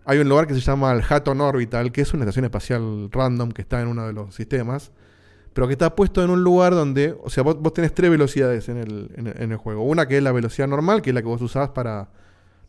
[0.05, 3.51] Hay un lugar que se llama el Hatton Orbital, que es una estación espacial random
[3.53, 4.91] que está en uno de los sistemas,
[5.55, 8.69] pero que está puesto en un lugar donde, o sea, vos, vos tenés tres velocidades
[8.69, 9.85] en el, en, el- juego.
[9.85, 12.11] Una que es la velocidad normal, que es la que vos usás para,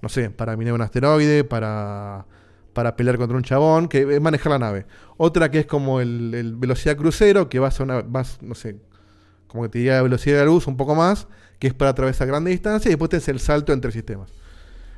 [0.02, 2.26] no sé, para minar un asteroide, para,
[2.74, 4.86] para pelear contra un chabón, que es manejar la nave.
[5.18, 8.78] Otra que es como el, el velocidad crucero, que vas a una, vas, no sé,
[9.48, 11.28] como que te diría la velocidad de la luz un poco más,
[11.60, 14.32] que es para atravesar grandes distancias, y después tenés el salto entre sistemas.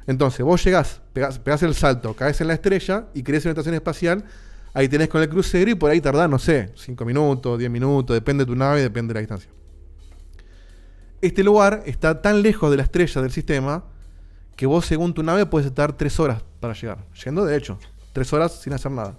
[0.07, 3.53] Entonces, vos llegás, pegás, pegás el salto, caes en la estrella y crees en una
[3.53, 4.24] estación espacial,
[4.74, 8.14] ahí tenés con el crucero y por ahí tardás, no sé, 5 minutos, 10 minutos,
[8.16, 9.50] depende de tu nave, depende de la distancia.
[11.22, 13.84] Este lugar está tan lejos de la estrella del sistema
[14.56, 17.06] que vos según tu nave puedes estar 3 horas para llegar.
[17.24, 17.80] Yendo de hecho,
[18.14, 19.18] 3 horas sin hacer nada.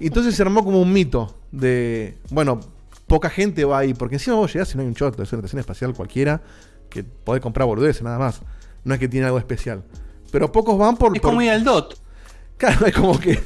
[0.00, 2.58] Y entonces se armó como un mito de, bueno,
[3.06, 5.40] poca gente va ahí, porque encima vos llegás y no hay un choto, es una
[5.40, 6.42] estación espacial cualquiera
[6.88, 8.40] que podés comprar boludeces nada más.
[8.82, 9.84] No es que tiene algo especial.
[10.32, 11.14] Pero pocos van por...
[11.14, 11.94] Es por- como ir al DOT.
[12.56, 13.40] Claro, es como que...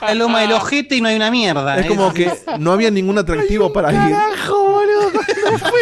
[0.00, 1.78] La loma del ojete y no hay una mierda.
[1.78, 3.98] es como que no había ningún atractivo para ir.
[4.14, 5.10] Carajo, boludo,
[5.42, 5.80] cuando fue.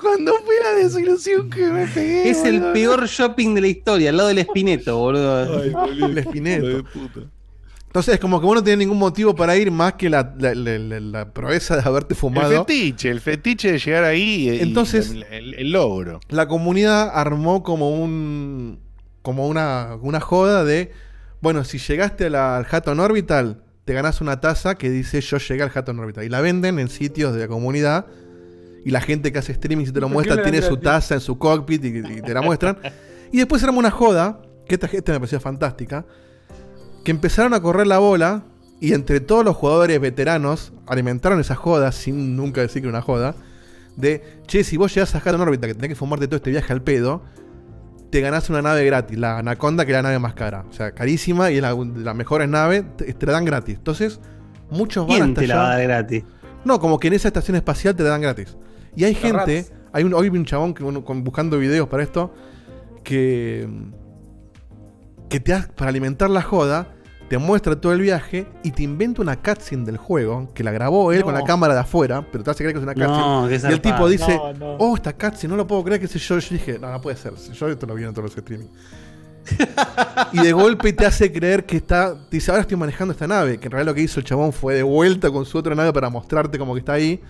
[0.00, 2.30] cuando fue la desilusión que me pegué.
[2.30, 5.62] Es el peor shopping de la historia, al lado del Espineto, boludo.
[5.88, 6.84] El espineto.
[7.86, 10.54] Entonces es como que vos no tenés ningún motivo para ir más que la, la,
[10.54, 12.64] la- la- la proeza de haberte El fumado.
[12.66, 14.50] fetiche, el fetiche de llegar ahí.
[14.50, 16.20] y- Entonces- y el, el logro.
[16.28, 18.78] La comunidad armó como un.
[19.28, 20.90] Como una, una joda de.
[21.42, 25.36] Bueno, si llegaste a la- al Hatton Orbital, te ganás una taza que dice yo
[25.36, 26.24] llegué al Hatton Orbital.
[26.24, 28.06] Y la venden en sitios de la comunidad.
[28.86, 31.12] Y la gente que hace streaming si te lo ¿Por qué muestra tiene su taza
[31.12, 32.78] en su cockpit y, y te la muestran.
[33.30, 36.06] y después armó una joda, que esta gente me pareció fantástica,
[37.04, 38.44] que empezaron a correr la bola
[38.80, 43.02] y entre todos los jugadores veteranos alimentaron esa joda, sin nunca decir que era una
[43.02, 43.34] joda,
[43.94, 46.72] de, che, si vos llegás a Hatton Orbita que tenés que fumarte todo este viaje
[46.72, 47.22] al pedo,
[48.10, 50.64] te ganás una nave gratis, la Anaconda, que es la nave más cara.
[50.68, 53.76] O sea, carísima y es la, de las mejores naves, te, te la dan gratis.
[53.76, 54.20] Entonces,
[54.70, 55.82] muchos van ¿Quién hasta te la allá.
[55.84, 56.24] gratis?
[56.64, 58.56] No, como que en esa estación espacial te la dan gratis.
[58.96, 59.72] Y hay gente, rats.
[59.92, 62.32] hay un, hoy vi un chabón que, uno- con- buscando videos para esto,
[63.04, 63.68] que,
[65.28, 66.94] que te ha- para alimentar la joda,
[67.28, 71.12] te muestra todo el viaje y te inventa una cutscene del juego, que la grabó
[71.12, 71.26] él No.
[71.26, 73.70] con la cámara de afuera, pero te hace creer que es una No, cutscene.
[73.70, 74.76] y el tipo dice, No, no.
[74.78, 76.38] oh, esta cutscene, no lo puedo creer, que sé yo.
[76.38, 77.34] Yo dije, no, no puede ser.
[77.34, 78.68] Yo esto lo vi en todos los streaming.
[80.32, 82.14] y de golpe te hace creer que está.
[82.14, 83.58] Te dice, ahora estoy manejando esta nave.
[83.58, 85.92] Que en realidad lo que hizo el chabón fue de vuelta con su otra nave
[85.92, 87.20] para mostrarte como que está ahí.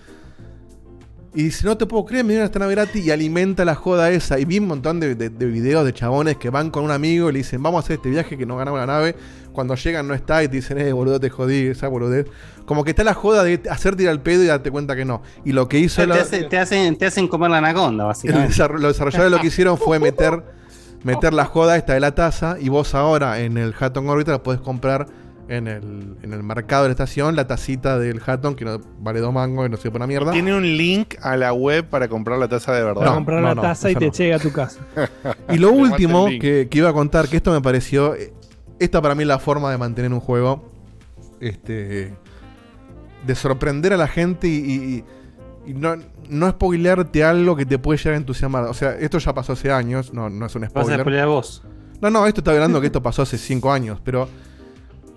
[1.35, 4.09] Y dice, no te puedo creer, me dieron esta nave gratis y alimenta la joda
[4.09, 4.39] esa.
[4.39, 7.29] Y vi un montón de, de- de videos de chabones que van con un amigo
[7.29, 9.15] y le dicen, vamos a hacer este viaje que nos ganamos la nave.
[9.53, 12.25] Cuando llegan no está y te dicen, eh, boludo, te jodí, esa boludez.
[12.65, 15.21] Como que está la joda de hacerte ir al pedo y darte cuenta que no.
[15.45, 18.47] Y lo que hizo Te, la- hace- te hacen, te hacen comer la anaconda, básicamente.
[18.79, 20.43] los desarrolladores lo que hicieron fue meter,
[21.03, 24.61] meter la joda esta de la taza y vos ahora en el Hatton Orbital podés
[24.61, 25.05] comprar
[25.49, 29.19] en el, en el mercado de la estación la tacita del Hatton que no vale
[29.19, 30.31] dos mangos y no sirve para una mierda.
[30.31, 33.01] Tiene un link a la web para comprar la taza de verdad.
[33.01, 34.11] Para comprar no, la no, taza y te no.
[34.13, 34.79] llega a tu casa.
[35.49, 38.15] Y lo último que, que iba a contar, que esto me pareció.
[38.15, 38.31] eh,
[38.79, 40.71] Esta para mí es la forma de mantener un juego.
[41.39, 42.13] Este.
[43.25, 44.51] De sorprender a la gente y.
[44.53, 45.03] y-
[45.67, 45.95] y no,
[46.29, 48.63] no spoilearte algo que te puede llegar a entusiasmar.
[48.63, 51.01] O sea, esto ya pasó hace años, no, no es un Vas a spoiler.
[51.01, 51.61] spoilear vos.
[52.01, 54.27] No, no, esto está hablando que esto pasó hace 5 años, pero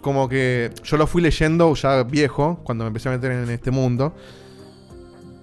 [0.03, 3.71] como que yo lo fui leyendo ya viejo, cuando me empecé a meter en este
[3.71, 4.15] mundo.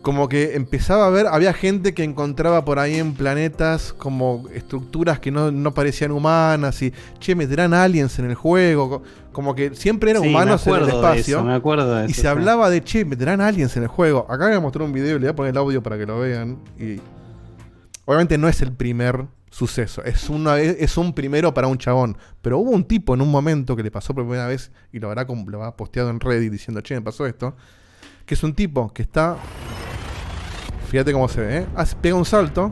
[0.02, 5.20] como que empezaba a ver, había gente que encontraba por ahí en planetas como estructuras
[5.20, 9.76] que no, no parecían humanas y, che, meterán aliens en el juego, co- como que
[9.76, 11.38] siempre eran Sí, humanos en el espacio.
[11.40, 12.28] eso, me acuerdo de y eso, se sí.
[12.28, 14.26] hablaba de, che, meterán aliens en el juego.
[14.30, 16.18] Acá voy a mostrar un video, le voy a poner el audio para que lo
[16.20, 16.58] vean.
[16.80, 17.02] Y
[18.06, 19.26] obviamente no es el primer
[19.60, 22.18] suceso, es, una, es un primero para un chabón.
[22.42, 25.10] Pero hubo un tipo en un momento que le pasó por primera vez y lo
[25.10, 27.56] habrá, lo habrá posteado en Reddit diciendo, che, me pasó esto.
[28.26, 29.38] Que es un tipo que está
[30.90, 31.68] Fíjate cómo se ve, ¿eh?
[32.02, 32.72] Pega un salto,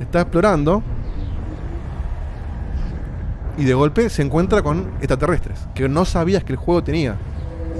[0.00, 0.82] está explorando
[3.58, 7.18] y de golpe se encuentra con extraterrestres que no sabías que el juego tenía.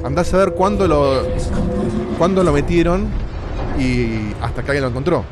[0.05, 1.23] Andás a ver cuándo lo,
[2.19, 3.07] cuándo lo metieron
[3.79, 5.25] y hasta que alguien lo encontró.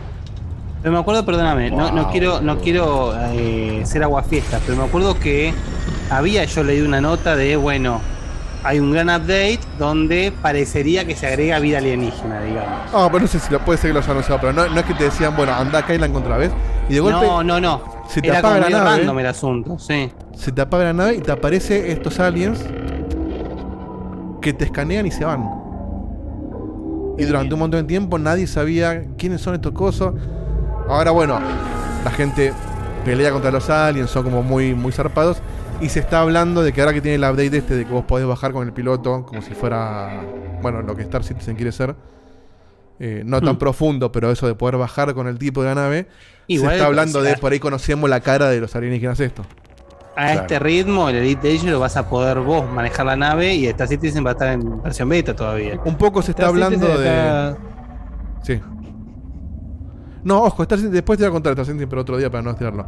[0.87, 5.19] Pero me acuerdo, perdóname, no, no quiero, no quiero eh, ser aguafiestas, pero me acuerdo
[5.19, 5.53] que
[6.11, 8.01] había yo leído una nota de, bueno,
[8.63, 12.93] hay un gran update donde parecería que se agrega vida alienígena, digamos.
[12.95, 14.79] Ah, pero no sé si lo puede ser que lo haya anunciado, pero no, no
[14.79, 16.53] es que te decían, bueno, anda acá y la encontrás, ¿ves?
[16.89, 17.27] Y de golpe.
[17.27, 17.83] no, no, no.
[18.09, 18.85] Se te Era apaga la nave.
[18.99, 20.13] random el asunto, sí.
[20.37, 22.65] Se te apaga la nave y te aparece estos aliens
[24.41, 25.51] que te escanean y se van.
[27.19, 30.13] Y durante un montón de tiempo nadie sabía quiénes son estos cosas.
[30.89, 31.41] Ahora bueno,
[32.05, 32.53] la gente
[33.05, 35.39] pelea contra los aliens, son como muy, muy zarpados.
[35.81, 38.05] Y se está hablando de que ahora que tiene el update este de que vos
[38.05, 40.23] podés bajar con el piloto, como si fuera,
[40.63, 41.95] bueno, lo que Star Citizen quiere ser.
[42.99, 43.59] Eh, no tan Hmm.
[43.59, 46.07] profundo, pero eso de poder bajar con el tipo de la nave.
[46.47, 49.43] Igual, se está hablando de por ahí conocemos la cara de los alienígenas esto.
[50.17, 53.67] A este ritmo, el Elite Dangerous lo vas a poder vos manejar la nave y
[53.67, 55.79] Star Citizen va a estar en versión beta todavía.
[55.85, 57.05] Un poco se está Star hablando de.
[57.07, 57.57] está-
[58.43, 58.61] Sí.
[60.27, 62.51] No, ojo, Star después te voy a contar Star Citizen, pero otro día para no
[62.51, 62.85] estirarlo.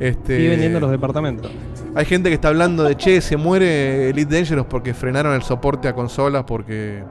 [0.00, 1.50] Este, Y vendiendo los departamentos.
[1.94, 5.86] Hay gente que está hablando de che, se muere Elite Dangerous porque frenaron el soporte
[5.88, 7.02] a consolas porque.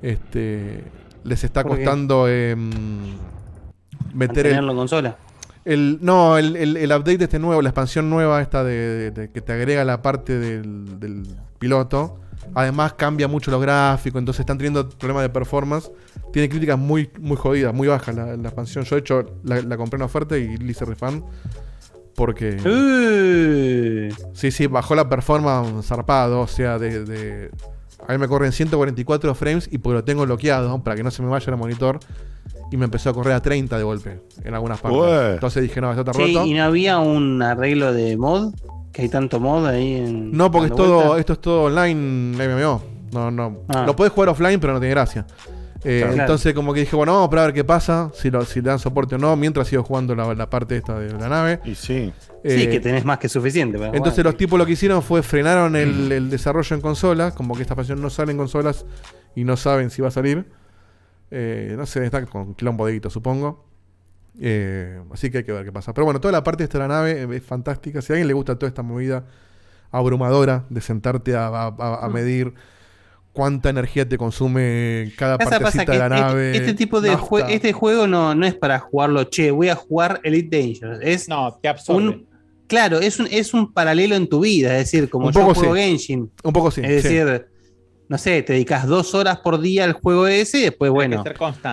[0.00, 0.84] Este.
[1.24, 2.70] Les está costando em,
[4.14, 4.54] meter el.
[4.70, 5.16] En consola.
[5.64, 9.10] El, no, el, el- el update de este nuevo, la expansión nueva esta de, de-
[9.12, 11.22] de que te agrega la parte del, del
[11.60, 12.18] piloto.
[12.54, 15.92] Además cambia mucho los gráficos, entonces están teniendo problemas de performance.
[16.32, 18.84] Tiene críticas muy, muy jodidas, muy bajas la, la expansión.
[18.84, 21.22] Yo de hecho la, la compré en oferta y le hice refund.
[22.14, 22.58] Porque...
[24.34, 26.40] Sí, sí, bajó la performance zarpado.
[26.40, 27.50] O sea, de, de-
[28.06, 31.22] A mí me corren 144 frames y porque lo tengo bloqueado para que no se
[31.22, 31.98] me vaya el monitor.
[32.70, 35.00] Y me empezó a correr a 30 de golpe en algunas partes.
[35.00, 35.32] Ué.
[35.34, 36.46] Entonces dije, no, esto está Sí, roto.
[36.46, 38.54] y no había un arreglo de mod,
[38.92, 40.32] que hay tanto mod ahí en.
[40.32, 41.18] No, porque es todo, vuelta.
[41.20, 42.82] esto es todo online MMO.
[43.12, 43.58] No, no.
[43.68, 43.84] Ah.
[43.86, 45.26] Lo puedes jugar offline, pero no tiene gracia.
[45.84, 46.20] Eh, Claro.
[46.20, 48.68] Entonces, como que dije, bueno, vamos a probar ver qué pasa, si, lo, si le
[48.68, 51.60] dan soporte o no, mientras sigo jugando la, la parte esta de la nave.
[51.64, 52.12] Y sí.
[52.44, 53.78] Sí, que tenés más que suficiente.
[53.78, 54.26] para Entonces jugar.
[54.26, 57.74] los tipos lo que hicieron fue frenaron el, el desarrollo en consolas, como que esta
[57.74, 58.84] expansión no sale en consolas
[59.34, 60.46] y no saben si va a salir.
[61.30, 63.64] Eh, no sé, está con quilombo de guito, supongo.
[64.40, 65.92] Eh, así que hay que ver qué pasa.
[65.94, 68.00] Pero bueno, toda la parte esta de la nave eh, es fantástica.
[68.02, 69.24] Si a alguien le gusta toda esta movida
[69.90, 72.12] abrumadora de sentarte a, a- a- a Mm.
[73.32, 76.56] Cuánta energía te consume cada partecita de la este, nave.
[76.56, 77.16] este tipo de
[77.48, 80.98] este juego no, no es para jugarlo, che, voy a jugar Elite Dangerous.
[81.02, 82.08] Es no, te absorbe.
[82.08, 82.26] un,
[82.66, 85.74] claro, es un, es un paralelo en tu vida, es decir, como Un yo juego
[85.74, 85.80] sí.
[85.80, 86.30] Genshin.
[86.44, 87.14] Un poco sí, Es sí.
[87.14, 87.46] decir,
[88.08, 91.24] no sé, te dedicas dos horas por día al juego ese y después, bueno.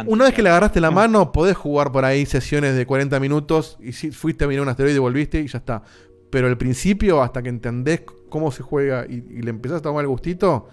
[0.05, 3.77] Una vez que le agarraste la mano, podés jugar por ahí sesiones de 40 minutos
[3.81, 5.83] y si fuiste a mirar un asteroide y volviste y ya está.
[6.29, 10.03] Pero al principio, hasta que entendés cómo se juega y, y le empezás a tomar
[10.05, 10.69] el gustito,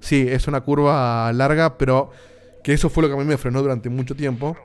[0.00, 2.10] sí, es una curva larga, pero
[2.62, 4.56] que eso fue lo que a mí me frenó durante mucho tiempo.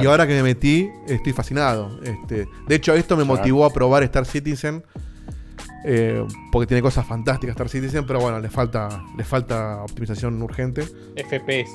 [0.00, 2.00] Y ahora que me metí, estoy fascinado.
[2.02, 3.38] Este, de hecho, esto me Claro.
[3.38, 4.82] motivó a probar Star Citizen.
[5.88, 10.82] eh, porque tiene cosas fantásticas Star Citizen, pero bueno, le falta, le falta optimización urgente.
[11.14, 11.70] FPS.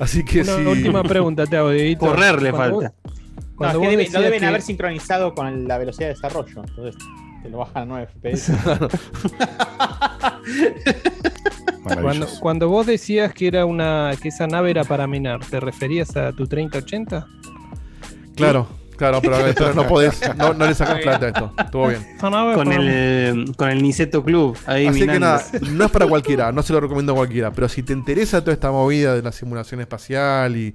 [0.00, 0.64] Así que Una sí.
[0.66, 2.06] última pregunta te hago, Dieguito.
[2.06, 2.94] Correr le Cuando falta.
[3.04, 3.14] vos-
[3.60, 6.62] No, es que debe- decías deben que- haber sincronizado con la velocidad de desarrollo.
[6.66, 6.94] Entonces
[7.42, 8.52] te lo bajan a 9 FPS.
[11.82, 16.16] Cuando, cuando vos decías que era una que esa nave era para minar, ¿te referías
[16.16, 17.26] a tu 3080?
[18.36, 21.52] Claro, claro, pero, pero no podés, no, no le sacás plata a esto.
[21.58, 22.06] Estuvo bien.
[22.20, 24.56] Con el, con el Niceto Club.
[24.66, 27.68] Ahí Así que nada, no es para cualquiera, no se lo recomiendo a cualquiera, pero
[27.68, 30.74] si te interesa toda esta movida de la simulación espacial y,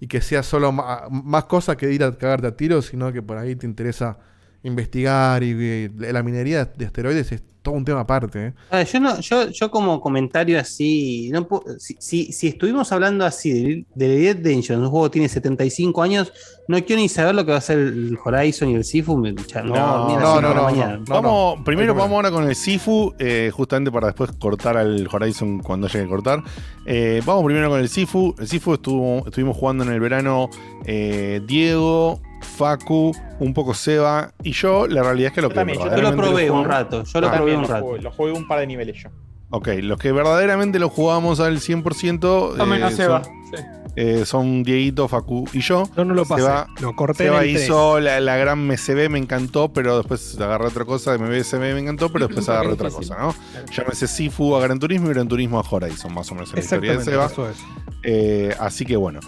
[0.00, 3.36] y que sea solo más cosa que ir a cagarte a tiros, sino que por
[3.36, 4.18] ahí te interesa
[4.66, 8.46] investigar y, y la minería de asteroides es todo un tema aparte.
[8.48, 8.52] ¿eh?
[8.70, 12.92] A ver, yo, no, yo, yo como comentario así, no puedo- si, si, si estuvimos
[12.92, 16.32] hablando así de, de Dead Dungeon, un juego que tiene 75 años,
[16.68, 19.20] no quiero ni saber lo que va a ser el Horizon y el Sifu.
[19.24, 21.00] Cinco de la mañana.
[21.08, 25.88] Vamos, primero vamos ahora con el Sifu, eh, justamente para después cortar al Horizon cuando
[25.88, 26.42] llegue a cortar.
[26.84, 28.32] Eh, vamos primero con el Sifu.
[28.38, 30.48] El Sifu estuvo, estuvimos jugando en el verano
[30.84, 34.86] eh, Diego, Facu, un poco Seba y yo.
[34.86, 37.26] La realidad es que lo Yo que también, yo lo probé un rato, yo lo
[37.28, 37.84] Ah, probé También un lo rato.
[37.86, 39.10] jugué- Lo jugué un par de niveles yo.
[39.50, 43.22] Ok, los que verdaderamente lo jugamos al 100% No menos eh, Seba.
[43.22, 43.62] son, Sí.
[43.94, 45.84] eh, son Dieguito, Facu y yo.
[45.96, 49.08] Yo no lo pasé, Seba, lo corté en Seba el hizo la, la gran MCB,
[49.08, 53.16] me encantó, pero después agarré otra cosa, MBSB me encantó, pero después agarré otra cosa,
[53.18, 53.34] ¿no?
[53.72, 56.60] Llámese Sifu a Gran Turismo y Gran Turismo a Horizon, más o menos en la
[56.62, 57.24] historia de Seba.
[57.26, 58.00] Exactamente, eso es.
[58.02, 59.20] Eh, así que bueno.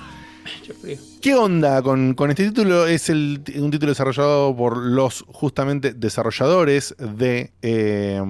[1.20, 2.86] ¿Qué onda con, con este título?
[2.86, 8.20] Es el, un título desarrollado por los justamente desarrolladores de eh,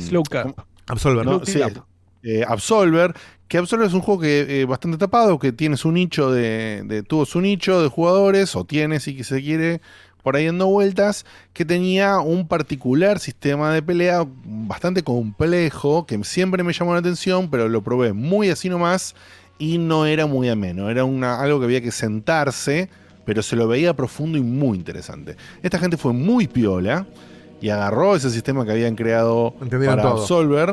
[0.00, 0.58] Slow Cap.
[0.86, 1.24] Absolver.
[1.26, 1.44] ¿no?
[1.44, 1.74] Slow Sí,
[2.22, 3.14] eh, Absolver.
[3.48, 7.02] Que Absolver es un juego que eh, bastante tapado, que tiene su nicho de, de-
[7.02, 9.80] tuvo su nicho de jugadores, o tiene si se quiere,
[10.24, 16.64] por ahí dando vueltas, que tenía un particular sistema de pelea bastante complejo, que siempre
[16.64, 19.14] me llamó la atención, pero lo probé muy así nomás
[19.58, 20.90] y no era muy ameno.
[20.90, 22.88] Era una, algo que había que sentarse,
[23.24, 25.36] pero se lo veía profundo y muy interesante.
[25.62, 27.06] Esta gente fue muy piola
[27.60, 30.20] y agarró ese sistema que habían creado Entendieron para todo.
[30.22, 30.70] Absolver.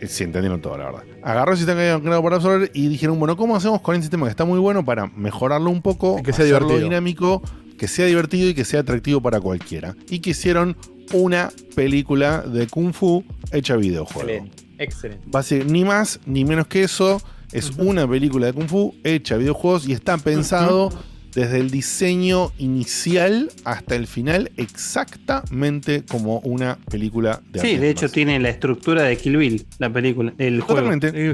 [0.00, 1.02] Eh, Sí, entendieron todo, la verdad.
[1.24, 4.00] Agarró el sistema que habían creado para Absolver y dijeron, bueno, ¿cómo hacemos con el
[4.02, 6.88] sistema que está muy bueno para mejorarlo un poco, Y que sea hacerlo divertido.
[6.88, 7.42] dinámico,
[7.76, 9.96] que sea divertido y que sea atractivo para cualquiera?
[10.08, 10.76] Y que hicieron
[11.12, 14.28] una película de Kung Fu hecha videojuego.
[14.30, 14.64] Excelente.
[14.78, 15.24] Excelente.
[15.28, 17.20] Basi- ni más ni menos que eso.
[17.52, 20.90] Es una película de Kung Fu hecha a videojuegos y está pensado
[21.34, 28.08] desde el diseño inicial hasta el final exactamente como una película de Sí, de hecho
[28.08, 30.80] tiene la estructura de Kill Bill, la película, el juego.
[30.82, 31.12] Totalmente.
[31.12, 31.26] Tiene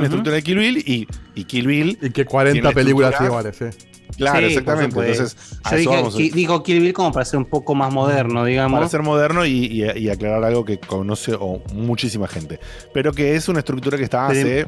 [0.00, 1.98] la estructura de Kill Bill y, y Kill Bill.
[2.00, 3.64] Y que 40 tiene la películas iguales, sí.
[4.16, 4.98] Claro, Sí, exactamente.
[5.00, 8.78] Entonces, a Yo dije, digo Kill Bill como para ser un poco más moderno, digamos.
[8.78, 11.32] Para ser moderno y, y- y aclarar algo que conoce
[11.74, 12.58] muchísima gente.
[12.92, 14.66] Pero que es una estructura que está Pero- hace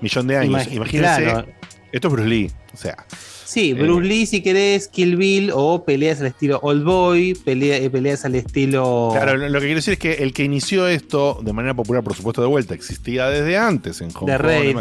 [0.00, 0.66] millón de años.
[0.66, 1.22] Imagi- Imagínense.
[1.22, 1.46] claro.
[1.92, 2.50] Esto es Bruce Lee.
[2.72, 3.04] O sea.
[3.44, 7.78] Sí, Eh, Bruce Lee si querés, Kill Bill o peleas al estilo Old Boy, pelea-
[7.78, 9.08] eh, peleas al estilo...
[9.12, 12.14] Claro, lo que quiero decir es que el que inició esto de manera popular, por
[12.14, 14.42] supuesto, de vuelta, existía desde antes en Hong De Kong.
[14.46, 14.76] Raid.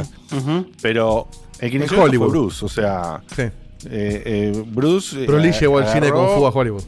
[0.83, 1.27] Pero
[1.59, 2.30] el que En inició esto Hollywood.
[2.30, 2.65] fue Bruce.
[2.65, 3.22] O sea.
[3.38, 3.51] eh,
[3.89, 5.23] eh, Bruce.
[5.23, 6.83] eh, Bruce Lee llevó el cine de agarró- Kung Fu a Hollywood.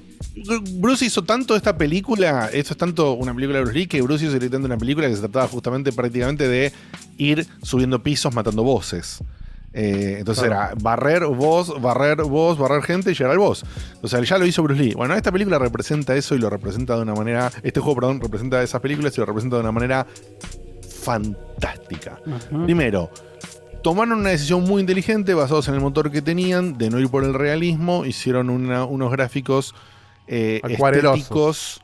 [0.76, 4.24] Bruce hizo tanto esta película, esto es tanto una película de Bruce Lee, que Bruce
[4.26, 6.72] hizo directamente una película que se trataba justamente prácticamente de
[7.22, 9.24] ir subiendo pisos matando voces.
[9.74, 10.72] Eh, entonces Claro.
[10.74, 13.64] era barrer voz, barrer voz, barrer gente y llegar al boss.
[14.01, 14.93] O sea, ya lo hizo Bruce Lee.
[14.95, 17.50] Bueno, esta película representa eso y lo representa de una manera.
[17.64, 20.06] Este juego, perdón, representa esas películas y lo representa de una manera
[21.03, 22.19] fantástica.
[22.66, 23.09] Primero,
[23.82, 27.24] tomaron una decisión muy inteligente basados en el motor que tenían de no ir por
[27.24, 29.74] el realismo, hicieron una- unos gráficos
[30.27, 31.17] eh, Acuarelosos.
[31.19, 31.82] estéticos,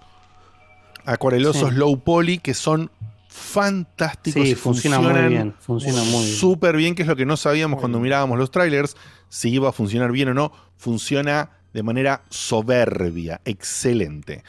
[1.05, 1.75] acuarelosos Sí.
[1.75, 2.91] low poly que son
[3.37, 6.35] fantásticos Sí, y funciona muy bien, funciona muy bien.
[6.37, 8.95] súper bien, que es lo que no sabíamos cuando mirábamos los trailers,
[9.29, 14.43] si iba a funcionar bien o no, funciona de manera soberbia, excelente.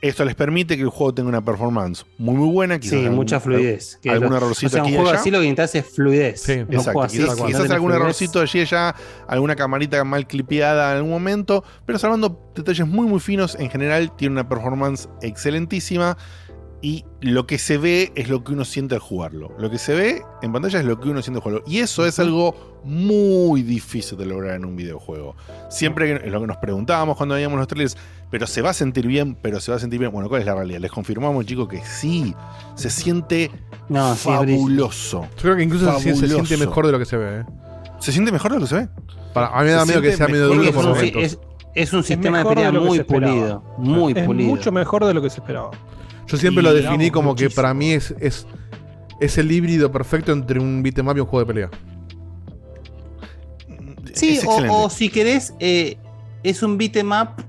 [0.00, 3.16] Esto les permite que el juego tenga una performance muy muy buena, quizás Sí, algún-
[3.16, 3.98] mucha fluidez.
[4.00, 5.18] Que algún lo- errorcito O sea, un aquí juego allá.
[5.18, 6.40] así lo que necesitas es fluidez.
[6.40, 8.94] Sí, Un Exacto, juego así, quizás, no algún fluidez- errorcito allí allá,
[9.26, 14.14] alguna camarita mal clipeada en algún momento, pero salvando detalles muy muy finos, en general
[14.16, 16.16] tiene una performance excelentísima
[16.80, 19.52] y lo que se ve es lo que uno siente al jugarlo.
[19.58, 21.64] Lo que se ve en pantalla es lo que uno siente al jugarlo.
[21.66, 25.34] Y eso es algo muy difícil de lograr en un videojuego.
[25.68, 27.96] Siempre que, es lo que nos preguntábamos cuando veíamos los trailers,
[28.30, 30.12] pero se va a sentir bien, pero se va a sentir bien.
[30.12, 30.78] Bueno, ¿cuál es la realidad?
[30.80, 32.34] Les confirmamos, chicos, que sí,
[32.76, 33.50] se siente
[33.88, 35.22] No, sí, fabuloso.
[35.22, 37.40] Yo creo que incluso se, siente mejor de lo que se ve.
[37.40, 37.44] ¿eh?
[37.98, 38.88] ¿Se siente mejor de lo que se ve?
[39.34, 41.22] Para, a mí me da miedo que sea medio duro por momentos.
[41.22, 41.38] Es,
[41.74, 43.62] es un sistema de pelea muy pulido.
[43.76, 44.48] Muy es pulido.
[44.48, 45.70] mucho mejor de lo que se esperaba.
[46.28, 48.46] Yo siempre Y lo digamos, definí como que para mí es, es,
[49.20, 51.70] es el híbrido perfecto entre un beat'em up y un juego de pelea.
[54.12, 55.96] Sí, o, si querés, eh,
[56.42, 57.44] es un beat'em up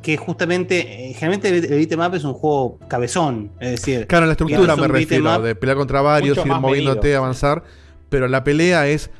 [0.00, 4.06] que justamente, eh, generalmente el beat'em up es un juego cabezón, es decir...
[4.06, 7.18] Claro, en la estructura me beat'em refiero, de pelear contra varios, ir moviéndote, medido.
[7.18, 7.62] avanzar.
[8.08, 9.10] Pero la pelea es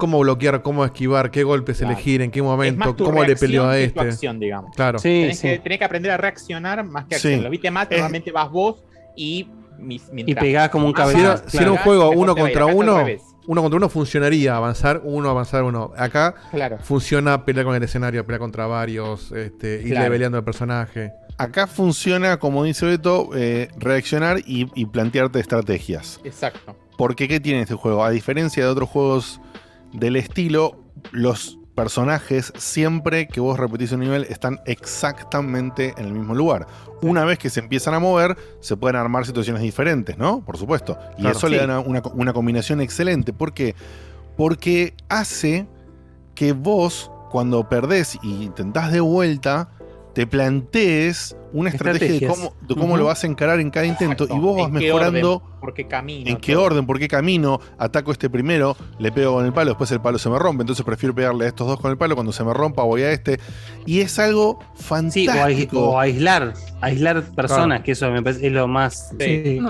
[0.00, 1.92] cómo bloquear, cómo esquivar, qué golpes Claro.
[1.92, 4.00] elegir, en qué momento, cómo le peleó a este.
[4.00, 4.74] acción, digamos.
[4.74, 4.98] Claro.
[4.98, 7.28] tenés, Que, tenés que aprender a reaccionar más que Sí.
[7.28, 7.44] acción.
[7.44, 8.82] Lo viste más, Es- normalmente vas vos
[9.14, 9.46] y
[9.78, 12.64] mis- mientras pegás como un más Si era, vas, si era un juego uno contra
[12.64, 13.04] al uno,
[13.46, 15.92] uno contra uno funcionaría avanzar uno, avanzar uno.
[15.96, 16.78] Acá Claro.
[16.82, 20.04] funciona pelear con el escenario, pelear contra varios, este, ir Claro.
[20.04, 21.12] leveleando el personaje.
[21.38, 26.20] Acá funciona, como dice Beto, eh, reaccionar y, y plantearte estrategias.
[26.22, 26.76] Exacto.
[26.98, 28.04] Porque ¿qué tiene este juego?
[28.04, 29.40] A diferencia de otros juegos
[29.92, 30.78] del estilo,
[31.12, 36.66] los personajes siempre que vos repetís un nivel están exactamente en el mismo lugar.
[37.00, 40.44] Una vez que se empiezan a mover, se pueden armar situaciones diferentes, ¿no?
[40.44, 40.98] Por supuesto.
[41.16, 41.36] Y Claro.
[41.38, 43.32] eso le da una, una- una combinación excelente.
[43.32, 43.74] ¿Por qué?
[44.36, 45.66] Porque hace
[46.34, 49.70] que vos, cuando perdés y intentás de vuelta,
[50.14, 54.24] te plantees una estrategia de cómo, de cómo lo vas a encarar en cada intento
[54.30, 55.60] y vos vas ¿En qué mejorando orden?
[55.60, 56.30] ¿Por qué camino?
[56.30, 59.90] en qué orden, por qué camino, ataco este primero, le pego con el palo, después
[59.92, 62.32] el palo se me rompe, entonces prefiero pegarle a estos dos con el palo, cuando
[62.32, 63.38] se me rompa voy a este.
[63.86, 65.32] Y es algo Sí, fantástico.
[65.40, 67.82] o, ais- o aislar, aislar personas, Claro.
[67.84, 69.12] que eso me parece es lo más.
[69.12, 69.60] No, y,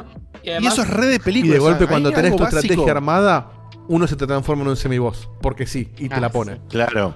[0.63, 1.53] Y eso es re de Y película.
[1.55, 3.53] de o sea, golpe, cuando tenés tu estrategia armada,
[3.89, 5.29] uno se te transforma en un semiboss.
[5.43, 6.61] Porque sí, y te Ah, la pone.
[6.69, 7.15] Claro.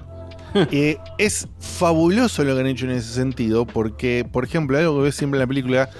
[0.70, 5.02] Eh, es fabuloso lo que han hecho en ese sentido, porque, por ejemplo, algo que
[5.02, 5.91] ves siempre en la película,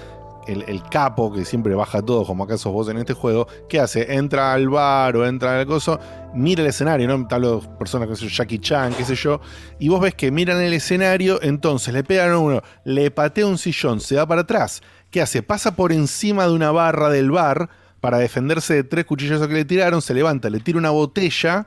[0.47, 4.13] el, capo, que siempre baja todo, como acá sos vos en este juego, ¿qué hace?
[4.13, 5.99] Entra al bar o entra al coso,
[6.33, 7.27] mira el escenario, ¿no?
[7.27, 9.41] Tal los personas que yo, Jackie Chan, qué sé yo,
[9.79, 13.57] y vos ves que miran el escenario, entonces le pegan a uno, le patea un
[13.57, 14.81] sillón, se va para atrás.
[15.09, 15.43] ¿Qué hace?
[15.43, 17.69] Pasa por encima de una barra del bar
[18.01, 21.65] para defenderse de tres cuchillazos que le tiraron, se levanta, le tira una botella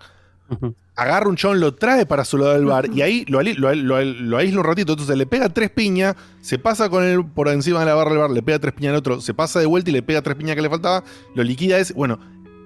[0.96, 3.72] agarra un chabón, lo trae para su lado del bar y ahí lo, ali- lo,
[3.74, 4.92] lo- lo aísla un ratito.
[4.92, 8.18] Entonces le pega tres piñas, se pasa con él por encima de la barra del
[8.20, 10.36] bar, le pega tres piñas al otro, se pasa de vuelta y le pega tres
[10.36, 11.04] piñas que le faltaba,
[11.34, 11.92] lo liquida ese.
[11.94, 12.18] Bueno,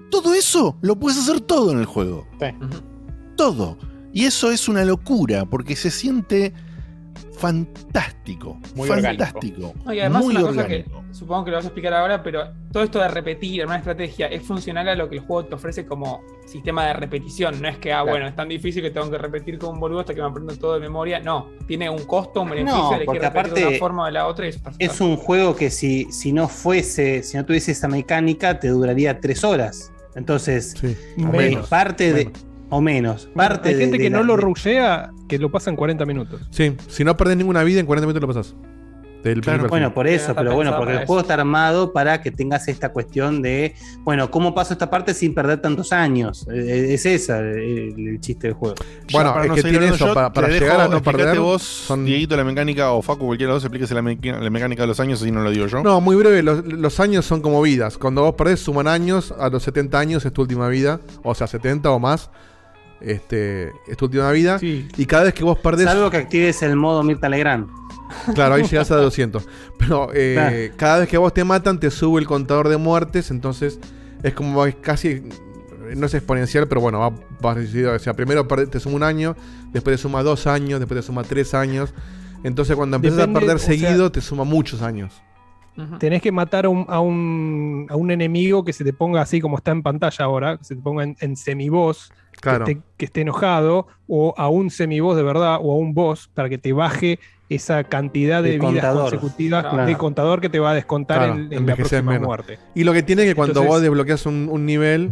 [0.09, 2.27] todo eso lo puedes hacer todo en el juego.
[3.35, 3.77] Todo.
[4.13, 6.53] Y eso es una locura porque se siente
[7.37, 8.57] fantástico.
[8.75, 9.73] Muy fantástico.
[9.85, 12.43] No, y además muy una cosa que supongo que lo vas a explicar ahora, pero
[12.71, 15.85] todo esto de repetir una estrategia es funcional a lo que el juego te ofrece
[15.85, 17.61] como sistema de repetición.
[17.61, 18.11] No es que, ah, Claro.
[18.11, 20.55] bueno, es tan difícil que tengo que repetir como un boludo hasta que me aprendo
[20.57, 21.19] todo de memoria.
[21.19, 24.03] No, tiene un costo, un beneficio, No, hay que porque repetir de aparte una forma
[24.03, 27.23] o de la otra y eso está Es un juego que si, si no fuese,
[27.23, 29.91] si no tuviese esa mecánica, te duraría tres horas.
[30.15, 30.75] Entonces,
[31.17, 31.67] Menos.
[31.69, 32.31] parte de.
[32.75, 33.29] O menos.
[33.35, 36.05] Parte Hay de- gente de que la- no lo rushea, que lo pasa en 40
[36.05, 36.41] minutos.
[36.49, 38.55] Sí, si no perdés ninguna vida, en 40 minutos lo pasás.
[39.69, 43.41] Bueno, por eso, pero bueno, porque el juego está armado para que tengas esta cuestión
[43.41, 46.45] de, bueno, ¿cómo paso esta parte sin perder tantos años?
[46.53, 48.75] Eh, Es esa el, el chiste del juego.
[49.13, 51.61] Bueno, Ya, para es no que tiene eso, yo, para- llegar a no perder, vos,
[51.63, 54.01] son- Dieguito, la mecánica, o Facu, cualquiera de los dos, explíquese la
[54.49, 55.81] mecánica de los años, así no lo digo yo.
[55.83, 57.97] No, muy breve, los, los años son como vidas.
[57.97, 61.47] Cuando vos perdés, suman años, a los 70 años es tu última vida, o sea,
[61.47, 62.29] 70 o más,
[63.01, 64.57] este, es tu última vida.
[64.61, 65.85] Y cada vez que vos perdés...
[65.87, 67.69] Salvo que actives el modo Mirta Legrand.
[68.35, 69.47] Claro, ahí llegas a 200.
[69.77, 73.31] Pero eh, cada vez que vos te matan, te sube el contador de muertes.
[73.31, 73.79] Entonces
[74.21, 75.23] es como es casi.
[75.95, 77.93] No es exponencial, pero bueno, va parecido.
[77.93, 79.35] O sea, primero te suma un año,
[79.71, 81.93] después te suma dos años, después te suma tres años.
[82.43, 85.21] Entonces cuando empiezas Depende, a perder sea- seguido, te suma muchos años.
[85.99, 89.41] Tenés que matar a un, a, un, a un enemigo que se te ponga así
[89.41, 92.11] como está en pantalla ahora, que se te ponga en, en semiboss,
[92.41, 92.65] Claro.
[92.65, 96.29] que, esté, que esté enojado, o a un semiboss de verdad, o a un boss,
[96.33, 97.19] para que te baje
[97.49, 99.01] esa cantidad de vidas contador.
[99.11, 99.85] consecutivas Claro.
[99.85, 102.27] de contador que te va a descontar Claro, en, en la próxima menos.
[102.27, 102.59] muerte.
[102.75, 105.11] Y lo que tiene es que cuando Entonces- vos desbloqueas un, un nivel,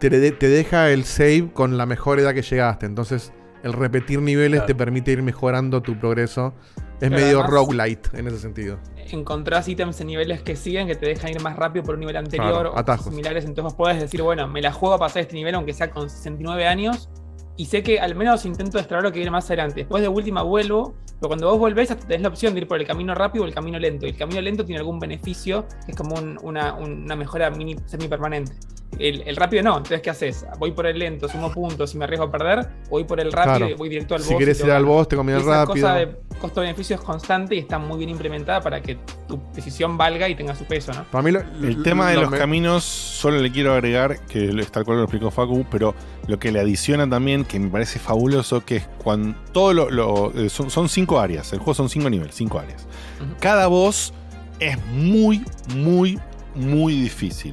[0.00, 2.86] te, de- te deja el save con la mejor edad que llegaste.
[2.86, 4.66] Entonces, el repetir niveles Claro.
[4.66, 6.52] te permite ir mejorando tu progreso.
[6.76, 8.78] Es Pero medio además- roguelite en ese sentido.
[9.16, 12.16] Encontrás ítems en niveles que siguen que te dejan ir más rápido por un nivel
[12.16, 13.06] anterior Claro, o atajos.
[13.06, 13.44] similares.
[13.44, 16.66] Entonces podés decir, bueno, me la juego a pasar este nivel aunque sea con 69
[16.66, 17.08] años.
[17.60, 19.80] Y sé que al menos intento destrabar lo que viene más adelante.
[19.80, 22.80] Después de última vuelvo, pero cuando vos volvés hasta tenés la opción de ir por
[22.80, 24.06] el camino rápido o el camino lento.
[24.06, 27.76] Y el camino lento tiene algún beneficio, que es como un- una, una mejora mini,
[27.84, 28.52] semi-permanente.
[28.98, 30.44] El, el rápido no, entonces ¿qué haces?
[30.58, 33.30] Voy por el lento, sumo puntos y me arriesgo a perder, o voy por el
[33.30, 33.70] rápido Claro.
[33.72, 34.42] y voy directo al Si boss.
[34.42, 35.86] y te ir al boss, te conviene Y esa rápido.
[35.86, 38.96] cosa de costo-beneficio es constante y está muy bien implementada para que
[39.28, 41.04] tu decisión valga y tenga su peso, ¿no?
[41.04, 44.26] Para mí lo- El lo- tema de lo los me- caminos, solo le quiero agregar,
[44.26, 45.94] que tal cual lo explicó Facu, pero
[46.26, 50.32] lo que le adiciona también, que me parece fabuloso, que es cuando todo lo, lo-
[50.34, 52.86] eh, son, son cinco áreas, el juego son cinco niveles, cinco áreas.
[53.40, 54.12] Cada boss
[54.60, 55.44] es muy,
[55.76, 56.18] muy,
[56.54, 57.52] muy difícil.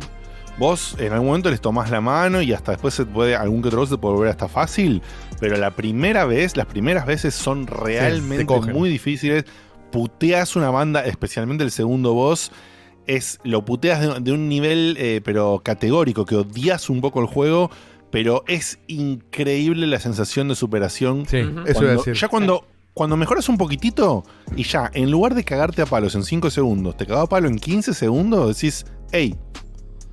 [0.60, 3.68] Vos en algún momento les tomás la mano y hasta después se puede, algún que
[3.68, 5.02] otro boss se puede volver hasta fácil,
[5.40, 9.46] pero la primera vez, las primeras veces son realmente muy difíciles.
[9.92, 12.52] Puteas una banda, especialmente el segundo boss,
[13.06, 17.28] es lo puteas de, de un nivel, eh, pero categórico, que odias un poco el
[17.28, 17.70] juego,
[18.12, 21.26] pero es increíble la sensación de superación.
[21.28, 22.14] Sí, eso iba a decir.
[22.14, 24.24] Ya cuando, cuando mejoras un poquitito
[24.56, 27.48] y ya, en lugar de cagarte a palos en 5 segundos, te cagó a palo
[27.48, 29.36] en 15 segundos, decís, hey,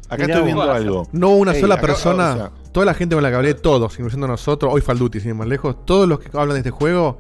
[0.09, 0.45] acá Mirá estoy vos.
[0.47, 1.09] viendo algo.
[1.13, 3.55] No una Ey, sola acá- persona, o sea, toda la gente con la que hablé,
[3.55, 6.71] todos, incluyendo nosotros, hoy Falduti, sin ir más lejos, todos los que hablan de este
[6.71, 7.19] juego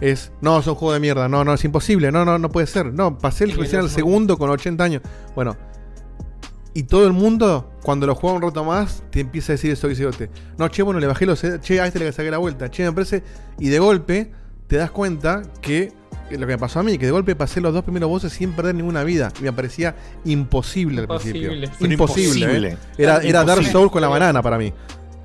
[0.00, 2.66] es, no, es un juego de mierda, no, no, es imposible, no, no, no puede
[2.66, 5.02] ser, no, pasé el recién al segundo con 80 años.
[5.34, 5.56] Bueno,
[6.74, 9.88] y todo el mundo, cuando lo juega un rato más, te empieza a decir eso
[9.88, 10.30] que.
[10.58, 11.42] No, che, bueno, le bajé los.
[11.60, 12.70] Che, a este le saqué la vuelta.
[12.70, 13.22] Che, me parece.
[13.58, 14.30] Y de golpe,
[14.66, 15.92] te das cuenta que.
[16.30, 18.52] Lo que me pasó a mí, que de golpe pasé los dos primeros bosses sin
[18.52, 19.32] perder ninguna vida.
[19.40, 21.48] Y me parecía imposible al Imposible.
[21.48, 21.70] principio.
[21.78, 22.38] Pero Imposible.
[22.40, 22.68] imposible.
[22.68, 22.76] ¿eh?
[22.98, 23.64] Era, era Dark.
[23.64, 24.70] Souls con la banana para mí.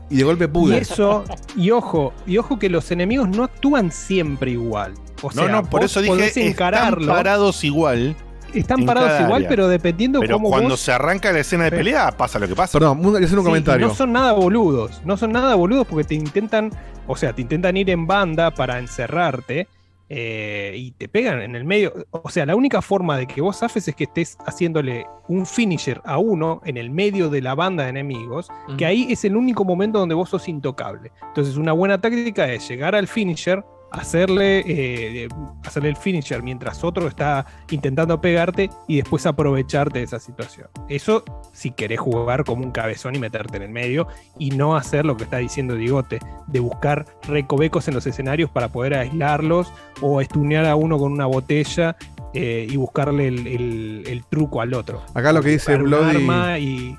[0.09, 0.77] Y de golpe Y pude.
[0.77, 1.25] eso,
[1.57, 4.93] y ojo, y ojo que los enemigos no actúan siempre igual.
[5.21, 7.07] O no, sea, no, por vos eso dije, podés están encararlo.
[7.11, 8.15] parados igual.
[8.53, 9.49] Están parados igual, área.
[9.49, 12.55] pero dependiendo Pero cómo cuando vos- se arranca la escena de pelea, pasa lo que
[12.55, 12.77] pasa.
[12.79, 13.87] Perdón, voy a hacer un Sí, comentario.
[13.87, 15.01] no son nada boludos.
[15.05, 16.71] No son nada boludos porque te intentan,
[17.07, 19.67] o sea, te intentan ir en banda para encerrarte
[20.15, 21.93] eh, y te pegan en el medio.
[22.11, 26.01] O sea, la única forma de que vos zafes es que estés haciéndole un finisher
[26.05, 29.65] a uno en el medio de la banda de enemigos, que ahí es el único
[29.65, 31.11] momento donde vos sos intocable.
[31.29, 33.63] Entonces, una buena táctica es llegar al finisher.
[33.93, 35.27] Hacerle, eh,
[35.63, 40.67] hacerle el finisher mientras otro está intentando pegarte y después aprovecharte de esa situación.
[40.89, 41.23] Eso
[41.53, 44.07] si querés jugar como un cabezón y meterte en el medio
[44.39, 48.67] y no hacer lo que está diciendo Digote, de buscar recovecos en los escenarios para
[48.69, 51.95] poder aislarlos o estunear a uno con una botella
[52.33, 55.03] eh, y buscarle el, el- el truco al otro.
[55.13, 56.97] Acá lo que dice Bloody- y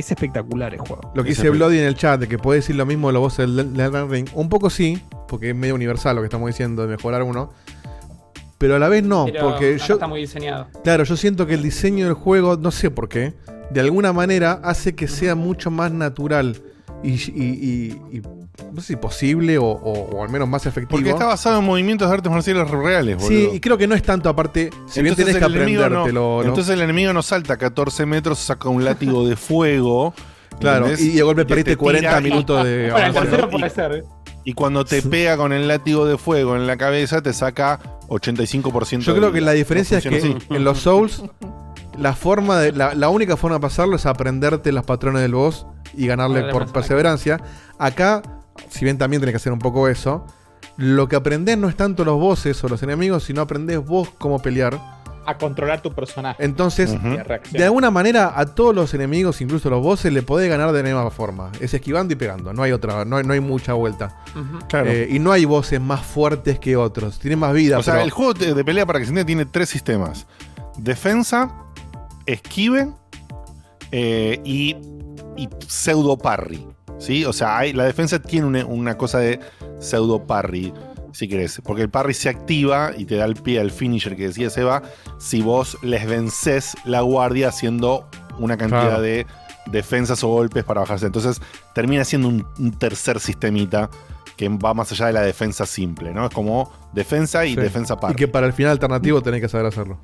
[0.00, 1.12] es espectacular el juego.
[1.14, 1.50] Lo que dice.
[1.50, 4.10] Bloody en el chat, de que puede decir lo mismo de los bosses del Elden
[4.10, 4.28] Ring.
[4.34, 7.50] Un poco sí, porque es medio universal lo que estamos diciendo de mejorar uno.
[8.58, 9.94] Pero a la vez no, Pero porque yo.
[9.94, 10.68] está muy diseñado.
[10.82, 13.34] Claro, yo siento que el diseño del juego, no sé por qué,
[13.70, 16.62] de alguna manera hace que sea mucho más natural
[17.02, 18.22] y, y- y- y
[18.72, 20.90] no sé si posible o, o- o al menos más efectivo.
[20.96, 23.28] Porque está basado en movimientos de artes marciales reales, boludo.
[23.28, 25.80] Sí, y creo que no es tanto aparte, si bien Entonces tenés que el enemigo
[25.82, 26.42] no- aprendértelo.
[26.42, 26.48] ¿no?
[26.48, 30.14] Entonces el enemigo no salta a 14 metros, saca un látigo de fuego.
[30.58, 31.04] Claro, ¿entendés?
[31.14, 33.92] y de golpe perdiste te 40 tira y- minutos de Bueno, tercero puede ser.
[33.92, 34.02] ¿eh?
[34.44, 39.00] Y cuando te pega con el látigo de fuego en la cabeza, te saca 85%
[39.00, 40.36] Yo de creo que la diferencia No es que así.
[40.50, 41.22] en los Souls,
[41.98, 42.72] la forma de.
[42.72, 46.70] La, la única forma de pasarlo es aprenderte los patrones del boss y ganarle por
[46.72, 47.40] perseverancia.
[47.78, 48.22] Acá,
[48.68, 50.26] si bien también tenés que hacer un poco eso,
[50.76, 54.40] lo que aprendés no es tanto los bosses o los enemigos, sino aprendés vos cómo
[54.40, 54.96] pelear.
[55.28, 56.44] A controlar tu personaje.
[56.44, 56.96] Entonces,
[57.50, 60.88] de alguna manera, a todos los enemigos, incluso los bosses, le podés ganar de la
[60.88, 61.50] misma forma.
[61.58, 62.52] Es esquivando y pegando.
[62.52, 64.18] No hay otra, no hay, no hay mucha vuelta.
[64.68, 64.88] Claro.
[64.88, 67.18] Eh, y no hay bosses más fuertes que otros.
[67.18, 67.76] Tienen más vida.
[67.76, 70.28] O sea, el juego de de pelea, para que se entienda, tiene tres sistemas:
[70.76, 71.50] defensa,
[72.26, 72.88] esquive
[73.92, 74.76] eh, y,
[75.36, 76.66] y pseudo parry.
[76.98, 77.24] ¿sí?
[77.24, 79.40] O sea, hay- la defensa tiene una, una cosa de
[79.80, 80.72] pseudo parry,
[81.12, 81.60] si querés.
[81.64, 84.82] Porque el parry se activa y te da el pie al finisher que decía Seba
[85.18, 89.02] si vos les vencés la guardia haciendo una cantidad Claro.
[89.02, 89.26] de
[89.70, 91.06] defensas o golpes para bajarse.
[91.06, 91.40] Entonces
[91.74, 93.90] termina siendo un, un tercer sistemita
[94.36, 96.26] que va más allá de la defensa simple, ¿no?
[96.26, 97.56] Es como defensa y Sí.
[97.56, 98.12] defensa parry.
[98.12, 99.98] Y que para el final alternativo tenés que saber hacerlo.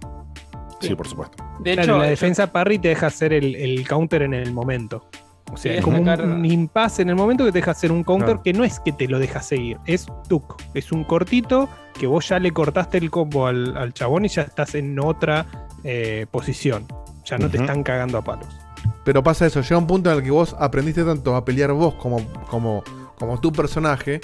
[0.89, 1.43] Sí, por supuesto.
[1.61, 4.53] De Claro, hecho, la yo- defensa parry te deja hacer el, el counter en el
[4.53, 5.05] momento.
[5.53, 7.73] O sea, Sí, es como un, sacar- un impasse en el momento que te deja
[7.73, 8.43] hacer un counter Claro.
[8.43, 10.61] que no es que te lo deja seguir, es tuk.
[10.75, 14.43] Es un cortito que vos ya le cortaste el combo al, al chabón y ya
[14.43, 15.47] estás en otra
[15.85, 16.87] eh, posición.
[17.27, 18.49] Ya no te están cagando a palos.
[19.05, 21.95] Pero pasa eso, llega un punto en el que vos aprendiste tanto a pelear vos
[21.95, 22.83] como, como,
[23.19, 24.21] como tu personaje,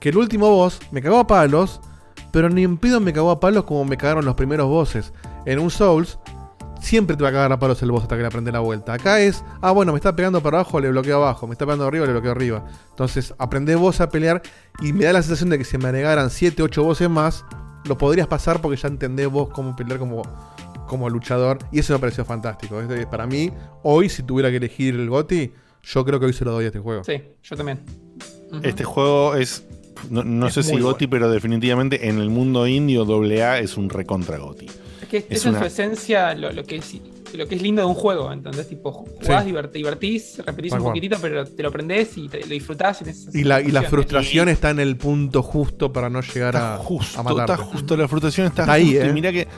[0.00, 1.80] que el último boss me cagó a palos,
[2.32, 5.12] pero ni en pedo me cagó a palos como me cagaron los primeros bosses.
[5.46, 6.18] En un Souls,
[6.80, 8.92] siempre te va a cagar a palos el boss hasta que le aprende la vuelta.
[8.94, 11.86] Acá es, ah, bueno, me está pegando para abajo, le bloqueo abajo, me está pegando
[11.86, 12.64] arriba, le bloqueo arriba.
[12.90, 14.42] Entonces, aprendés vos a pelear
[14.80, 17.44] y me da la sensación de que si me agregaran 7, 8 bosses más,
[17.86, 20.22] lo podrías pasar porque ya entendés vos cómo pelear como,
[20.86, 21.58] como luchador.
[21.72, 22.80] Y eso me pareció fantástico.
[22.80, 23.50] Es para mí,
[23.82, 26.68] hoy, si tuviera que elegir el GOTI, yo creo que hoy se lo doy a
[26.68, 27.04] este juego.
[27.04, 27.80] Sí, yo también.
[28.62, 29.64] Este juego es.
[30.10, 33.88] No, no Es sé si Goti, pero definitivamente en el mundo indio AA es un
[33.88, 34.66] recontra Goti.
[35.18, 36.94] Es que Es eso en su esencia lo, lo que es,
[37.34, 38.68] lo que es lindo de un juego, ¿entendés?
[38.68, 40.92] Tipo, jugás, divert- te divertís, repetís Tal un cual.
[40.92, 43.02] poquitito, pero te lo aprendés y te, lo disfrutás.
[43.02, 46.56] en esa Y la, y la frustración está en el punto justo para no llegar
[46.56, 47.52] a, Justo, a matarte.
[47.52, 49.04] está justo, la frustración está, Está ahí, justo.
[49.04, 49.08] ¿eh?
[49.08, 49.48] Y mirá que.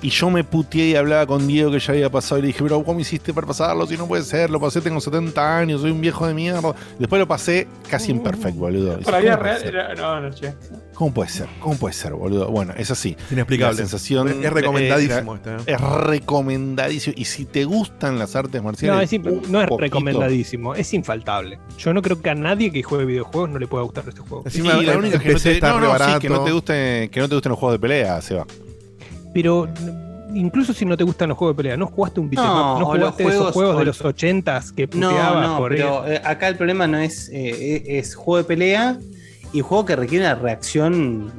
[0.00, 2.62] Y yo me puteé y hablaba con Diego que ya había pasado y le dije,
[2.62, 3.84] pero ¿cómo hiciste para pasarlo?
[3.86, 6.74] Si no puede ser, lo pasé, tengo 70 años, soy un viejo de mierda.
[6.98, 8.98] Después lo pasé casi en perfect, boludo.
[9.00, 10.54] Por la vida ¿Cómo puede real, no, no, che.
[10.94, 11.48] ¿Cómo puede ser?
[11.60, 12.48] ¿Cómo puede ser, boludo?
[12.48, 13.16] Bueno, es así.
[13.30, 13.74] Inexplicable.
[13.74, 14.28] La sensación.
[14.44, 15.56] Es recomendadísimo este, ¿eh?
[15.66, 17.14] Es recomendadísimo.
[17.16, 19.12] Y si te gustan las artes marciales.
[19.20, 21.58] No, es, no es poquito- recomendadísimo, es infaltable.
[21.76, 24.44] Yo no creo que a nadie que juegue videojuegos no le pueda gustar este juego.
[24.52, 27.34] Y la única que no te, no, sí, que no te guste, que no te
[27.34, 28.46] gusten los juegos de pelea, Seba.
[29.34, 29.68] Pero
[30.34, 32.86] incluso si no te gustan los juegos de pelea, no jugaste un beat'em No, no
[32.86, 36.20] jugaste esos juegos- juegos o- de los 80s que No, puteabas no, por pero eh,
[36.24, 38.98] acá el problema no es, eh, es juego de pelea
[39.52, 41.32] y juego que requiere una reacción.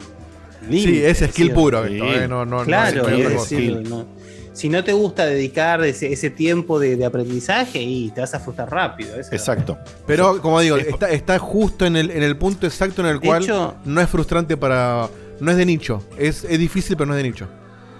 [0.61, 1.53] Sí, límite, es skill decir.
[1.53, 4.05] puro esto, eh, no- no- no claro, no es decir, no-
[4.53, 8.39] si no te gusta dedicar ese, ese tiempo de, de aprendizaje y te vas a
[8.39, 9.11] frustrar rápido.
[9.11, 9.77] eso es Exacto.
[10.05, 13.27] Pero, como digo, está, está justo en el, en el punto exacto en el De
[13.27, 15.07] cual hecho- no es frustrante para.
[15.39, 16.03] No es de nicho.
[16.17, 17.47] Es, es difícil, pero no es de nicho.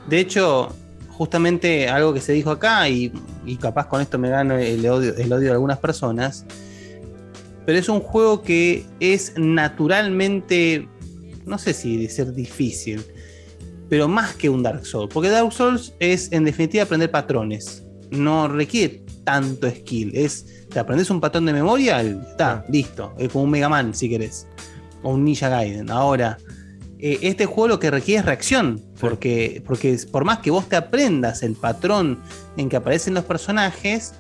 [0.10, 0.76] De hecho,
[1.10, 3.12] justamente algo que se dijo acá, y,
[3.46, 6.46] y capaz con esto me gano el odio, el odio de algunas personas,
[7.66, 10.88] pero es un juego que es naturalmente,
[11.46, 13.04] no sé si de ser difícil,
[13.90, 18.48] pero más que un Dark Souls, porque Dark Souls es en definitiva aprender patrones, no
[18.48, 23.52] requiere tanto skill, es, te aprendes un patrón de memoria, está, listo, es como un
[23.52, 24.48] Mega Man si querés,
[25.04, 25.92] o un Ninja Gaiden.
[25.92, 26.38] Ahora,
[27.00, 30.68] eh, este juego lo que requiere es reacción, porque, porque es- por más que vos
[30.68, 32.20] te aprendas el patrón
[32.58, 34.14] en que aparecen los personajes,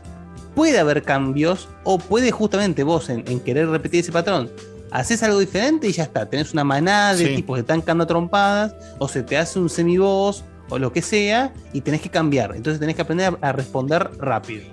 [0.56, 4.49] puede haber cambios o puede justamente vos en, en querer repetir ese patrón.
[4.91, 7.35] Haces algo diferente y ya está, tenés una manada de Sí.
[7.35, 11.01] tipos que están cagando a trompadas, o se te hace un semiboss o lo que
[11.01, 12.56] sea, y tenés que cambiar.
[12.56, 14.64] Entonces tenés que aprender a, a responder rápido.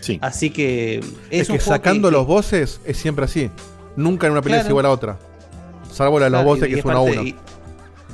[0.00, 0.18] Sí.
[0.20, 0.96] Así que
[1.30, 3.50] es, Es, un que juego sacando que- los bosses es siempre así.
[3.96, 4.66] Nunca en una pelea Claro.
[4.66, 5.18] es igual a otra.
[5.92, 7.22] Salvo la de los que es uno a uno.
[7.22, 7.36] y-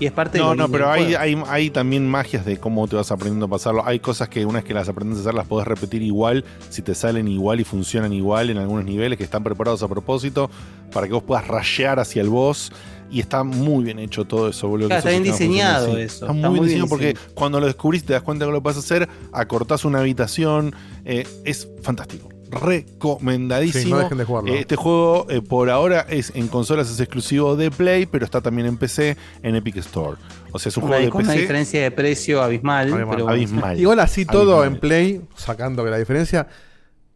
[0.00, 1.18] y es parte de No, lo no, pero hay, juego.
[1.20, 3.84] hay, hay también magias de cómo te vas aprendiendo a pasarlo.
[3.84, 6.82] Hay cosas que una vez que las aprendes a hacer las podés repetir igual, si
[6.82, 10.50] te salen igual y funcionan igual en algunos niveles que están preparados a propósito
[10.92, 12.70] para que vos puedas rashear hacia el boss.
[13.10, 14.86] Y está muy bien hecho todo eso, boludo.
[14.88, 17.34] Claro, está bien diseñado eso, Está, está muy, muy bien bien diseñado porque diseñado.
[17.34, 20.74] cuando lo descubrís te das cuenta que lo puedes hacer, acortás una habitación.
[21.06, 22.28] eh, es fantástico.
[22.50, 23.84] Recomendadísimo.
[23.84, 24.52] Sí, no dejen de jugarlo.
[24.52, 28.40] Eh, Este juego eh, por ahora es en consolas es exclusivo de Play, pero está
[28.40, 30.16] también en PC en Epic Store.
[30.52, 31.40] O sea, es un Una- juego con de una PC.
[31.42, 32.86] diferencia de precio abismal.
[32.90, 33.28] pero bueno.
[33.28, 33.78] Abismal.
[33.80, 34.74] Igual así todo Abismal.
[34.74, 36.46] en Play, sacando que la diferencia,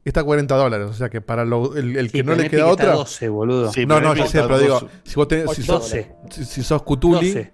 [0.04, 0.88] está a 40 dólares.
[0.90, 2.84] O sea que para lo- el, el que Sí, no pero le queda Epic está
[2.88, 2.92] otra.
[2.94, 3.72] 12, boludo.
[3.72, 4.86] Sí, no, pero no, yo sé, pero digo, 12.
[5.04, 6.14] si vos tenés, si, 12.
[6.28, 7.52] sos, si, si sos Cutuli 12.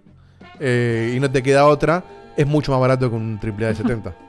[0.60, 2.04] eh, y no te queda otra,
[2.36, 4.16] es mucho más barato que un AAA de 70.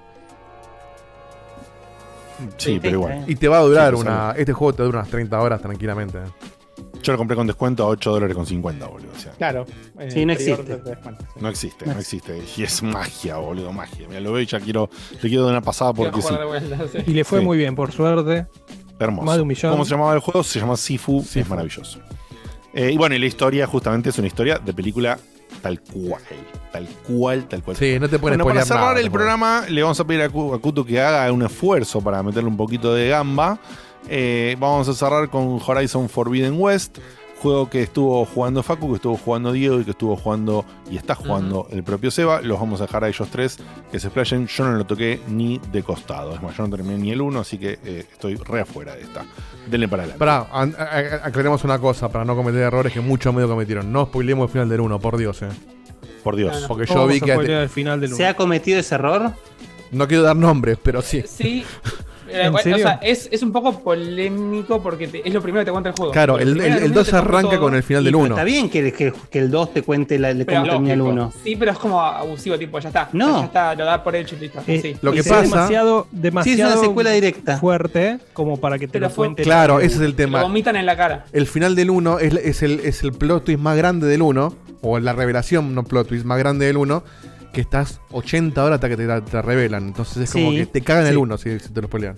[2.58, 3.24] Sí, pero igual.
[3.28, 4.34] Y te va a durar Sí, una.
[4.38, 6.20] Este juego te dura unas 30 horas tranquilamente.
[7.02, 9.12] Yo lo compré con descuento a 8 dólares con 50, boludo.
[9.16, 9.66] O sea, Claro.
[10.00, 10.64] eh, Sí, no existe.
[10.64, 11.40] de descuento, sí.
[11.40, 12.42] no existe, no existe.
[12.58, 14.06] Y es magia, boludo, magia.
[14.08, 14.90] Mira, lo veo y ya quiero,
[15.22, 16.28] le quiero dar una pasada porque sí.
[16.48, 16.88] vuelta.
[17.08, 17.46] Y le fue Sí.
[17.46, 18.48] muy bien, por suerte.
[19.00, 19.26] Hermoso.
[19.26, 19.72] Más de un millón.
[19.72, 20.44] ¿Cómo se llamaba el juego?
[20.44, 22.00] Se llama Sifu, es maravilloso.
[22.74, 25.18] Eh, y bueno, y la historia justamente es una historia de película
[25.62, 26.22] tal cual.
[26.72, 27.78] Tal cual, tal cual.
[27.78, 30.30] Sí, no te pueden Bueno, para cerrar nada, el programa, le vamos a pedir a
[30.30, 33.60] Kuto que haga un esfuerzo para meterle un poquito de gamba.
[34.08, 37.00] Eh, vamos a cerrar con Horizon Forbidden West,
[37.40, 41.16] juego que estuvo jugando Facu, que estuvo jugando Diego y que estuvo jugando y está
[41.16, 42.42] jugando el propio Seba.
[42.42, 43.58] Los vamos a dejar a ellos tres
[43.92, 44.48] que se explayen.
[44.48, 46.36] Yo no lo toqué ni de costado.
[46.36, 49.04] Es más, yo no terminé ni el uno, así que eh, estoy re afuera de
[49.04, 49.26] esta.
[49.70, 50.20] Denle para adelante.
[50.20, 50.48] Pará,
[51.24, 53.92] aclaremos una cosa para no cometer errores que muchos medios cometieron.
[53.92, 55.50] No spoilemos el final del 1, por Dios, eh.
[56.24, 56.66] Por Dios.
[56.68, 57.34] Porque yo vi que.
[57.34, 59.32] spoilear el final del ¿Se ha cometido ese error?
[59.92, 61.24] No quiero dar nombres, pero sí.
[61.26, 61.64] Sí.
[62.32, 62.50] Eh.
[62.50, 65.90] O sea, es, es un poco polémico porque te- es lo primero que te cuenta
[65.90, 66.12] el juego.
[66.12, 68.36] Claro, el, el, el 2 te cuenta arranca todo, con el final del pero 1.
[68.36, 71.14] Está bien que, que- que el 2 te cuente la, de cómo termina el lógico.
[71.14, 71.34] 1.
[71.44, 73.10] Sí, pero es como abusivo, tipo, ya está.
[73.14, 73.40] No.
[73.40, 74.62] Ya está, lo da por hecho y listo.
[74.68, 74.96] Eh, sí.
[75.02, 77.58] Lo que es pasa- demasiado, Sí, es demasiado una secuela directa.
[77.58, 79.44] fuerte como para que te Pero lo cuente.
[79.44, 80.42] Claro, la- ese es el Lo tema.
[80.42, 81.26] vomitan en la cara.
[81.34, 84.56] El final del 1 es, es el, es el plot twist más grande del 1,
[84.82, 87.04] o la revelación, no plot twist, más grande del 1,
[87.52, 89.88] que estás 80 horas hasta que te, te la revelan.
[89.88, 91.18] Entonces es como Sí, que te cagan el sí.
[91.18, 92.16] 1 si, si te lo spoilean.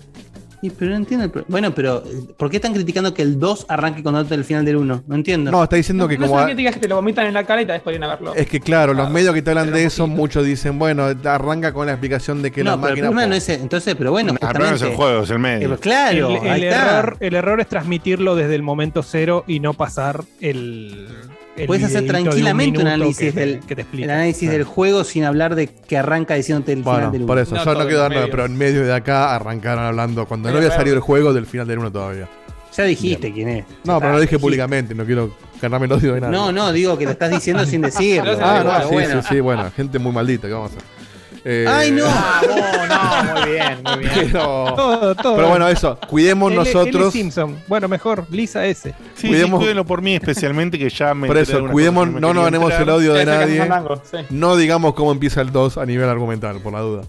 [0.64, 1.24] Y, pero no entiendo.
[1.24, 4.64] el Bueno, pero eh, ¿por qué están criticando que el 2 arranque con del final
[4.64, 5.02] del 1?
[5.08, 5.50] No entiendo.
[5.50, 6.38] No, está diciendo que no como...
[6.70, 8.32] es que te lo vomitan en la cara y te después a verlo.
[8.36, 10.16] Es que claro, los medios que te hablan pero de eso, poquito.
[10.20, 13.06] muchos dicen, bueno, arranca con la explicación de que No, la pero el máquina...
[13.08, 13.60] problema po- no es ese.
[13.60, 15.74] Entonces, pero bueno, Ah, pero no es el juego, es el medio.
[15.74, 16.98] Eh, claro, el, el ahí está.
[17.00, 21.08] error, el error es transmitirlo desde el momento cero y no pasar el.
[21.66, 24.04] Puedes hacer tranquilamente un, análisis que del que te explica.
[24.06, 27.42] el análisis del juego sin hablar de que arranca diciéndote el final del por 1.
[27.42, 30.48] eso, No yo no quiero dar nada, pero en medio de acá arrancaron hablando, cuando
[30.50, 30.80] no había claro.
[30.80, 32.28] salido el juego, del final del 1 todavía.
[32.74, 33.64] Ya dijiste quién es.
[33.84, 34.40] No, pero Ah, lo dije sí.
[34.40, 36.32] públicamente, no quiero ganarme el odio de nada.
[36.32, 38.38] No, no, digo que lo estás diciendo sin decirlo.
[38.40, 39.22] Ah, no, sí, bueno.
[39.22, 40.88] sí, sí, bueno, gente muy maldita, ¿qué vamos a hacer?
[41.44, 42.04] Eh, ¡Ay, no!
[42.04, 44.10] Vamos, no, muy bien, muy bien.
[44.32, 45.36] Pero, Todo, todo.
[45.36, 46.72] pero bueno, eso, cuidemos L- L.
[46.72, 47.12] nosotros.
[47.12, 47.58] Simpson.
[47.66, 48.94] Bueno, mejor, Lisa S.
[49.16, 52.44] Sí, Cuidemos- sí, cuídenlo por mí especialmente que ya me Por eso, cuidemos, no nos
[52.44, 53.68] ganemos el odio de nadie.
[54.10, 54.16] sí.
[54.30, 57.02] No digamos cómo empieza el 2 a nivel argumental, por la duda.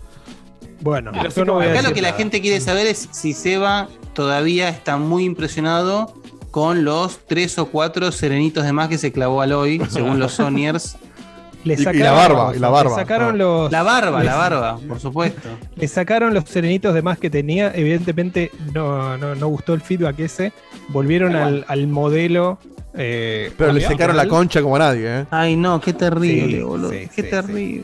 [0.82, 4.68] Bueno, yo no voy Acá lo que la gente quiere saber es si Seba todavía
[4.70, 6.14] está muy impresionado
[6.52, 10.34] con los tres o cuatro serenitos de más que se clavó al hoy, según los
[10.36, 10.98] Sonyers.
[11.64, 12.90] Le Y- y la barba, y la barba.
[12.92, 13.72] Le sacaron los.
[13.72, 15.48] La barba, la barba, por supuesto.
[15.75, 17.72] Le sacaron los serenitos de más que tenía.
[17.74, 20.51] Evidentemente no, no, no gustó el feedback ese.
[20.90, 22.59] Volvieron al, al modelo.
[22.95, 25.25] eh, Pero le secaron la concha como a nadie, ¿eh?
[25.32, 26.92] Ay, no, qué terrible, Sí, boludo.
[26.92, 27.83] sí, qué sí, terrible.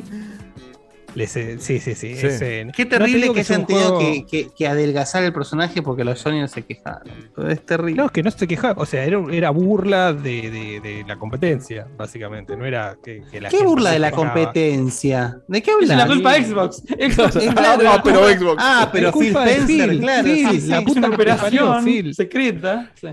[1.15, 2.15] Les, eh, sí, sí, sí.
[2.15, 2.27] Sí.
[2.27, 5.81] ese- Qué no te terrible que, hayan tenido juego- que, que- que adelgazar el personaje
[5.81, 7.07] porque los Sony no se quejaron.
[7.49, 7.95] Es terrible.
[7.95, 8.81] No, es que no se quejaba.
[8.81, 12.55] O sea, era, era burla de, de- de la competencia, básicamente.
[12.55, 15.39] No era que, que la ¿Qué burla de la competencia?
[15.47, 15.97] ¿De qué Es hablas?
[15.97, 16.75] la culpa de Xbox.
[16.87, 18.55] Xbox Es es claro, Ah, pero Xbox.
[18.63, 20.23] Ah, pero Es Phil Spencer, Phil, claro.
[20.23, 20.67] Phil, sí, sí.
[20.69, 22.13] la es puta operación Phil.
[22.15, 22.91] secreta.
[22.99, 23.07] Sí.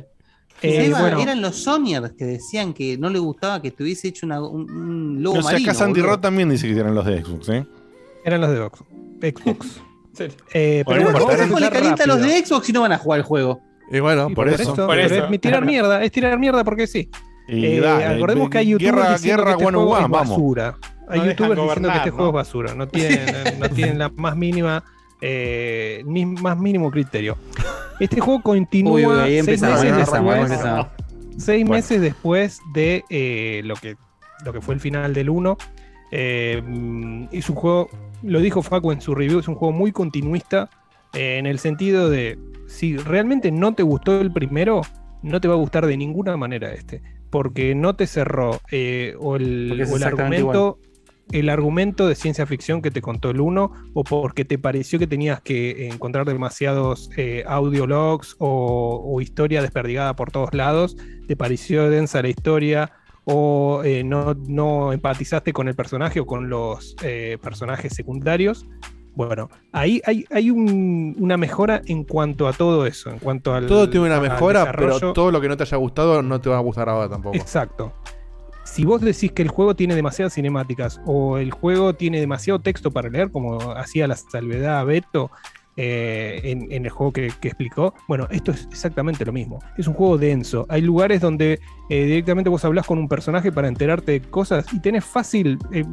[0.63, 1.21] Eh, bueno.
[1.21, 5.23] Eran los Sonyers que decían que no le gustaba que tuviese hecho una- un, un
[5.23, 5.71] logo No sé, marino.
[5.71, 6.01] acá Sandy.
[6.01, 7.67] Rod también dice que eran los de Xbox, ¿eh?
[8.27, 8.83] Eran los de Xbox.
[9.23, 9.81] Xbox.
[10.55, 12.93] Eh, pero no bueno, ¿Cómo le empezar calienta a los de Xbox si no van
[12.93, 13.61] a jugar el juego?
[13.93, 14.75] Y bueno, Y por, eso.
[14.75, 15.27] Por pero eso.
[15.31, 17.11] es tirar mierda, es tirar mierda porque sí.
[17.47, 20.11] Y Eh, dale, acordemos que hay youtubers guerra, diciendo guerra que este juego one, es
[20.11, 20.29] vamos.
[20.31, 20.79] basura.
[21.09, 22.17] Hay No youtubers diciendo que gobernar, este ¿no?
[22.17, 22.75] juego es basura.
[22.75, 24.85] No tienen, no tienen la más mínima
[25.21, 27.37] eh, ni más mínimo criterio.
[28.01, 30.87] Este juego continúa Uy, uy, ahí seis meses ahí empezamos, ahí después,
[31.37, 31.75] seis Bueno.
[31.77, 33.97] meses después de eh, lo, que,
[34.47, 35.59] lo que fue el final del 1.
[36.11, 37.91] Eh, mm, es un juego,
[38.27, 40.69] lo dijo Facu en su review, es un juego muy continuista
[41.15, 44.83] eh, en el sentido de si realmente no te gustó el primero,
[45.23, 49.37] no te va a gustar de ninguna manera este, porque no te cerró eh, o
[49.37, 50.79] el, o argumento
[51.33, 55.09] el argumento de ciencia ficción que te contó el 1 o porque te pareció que
[55.09, 60.97] tenías que encontrar demasiados eh, audiologs o, o historia desperdigada por todos lados,
[61.27, 62.93] te pareció densa la historia
[63.29, 68.65] o eh, no, no empatizaste con el personaje o con los eh, personajes secundarios.
[69.17, 73.67] Bueno, ahí hay, hay un- una mejora en cuanto a todo eso, en cuanto al...
[73.67, 76.59] Todo tiene una mejora, pero todo lo que no te haya gustado no te va
[76.59, 77.35] a gustar ahora tampoco.
[77.37, 77.93] Exacto.
[78.65, 82.91] Si vos decís que el juego tiene demasiadas cinemáticas o el juego tiene demasiado texto
[82.91, 85.31] para leer, como hacía la salvedad Beto
[85.77, 89.59] eh, en, en el juego que, que explicó, bueno, esto es exactamente lo mismo.
[89.77, 90.67] Es un juego denso.
[90.69, 94.81] Hay lugares donde eh, directamente vos hablás con un personaje para enterarte de cosas y
[94.81, 95.85] tenés fácil eh,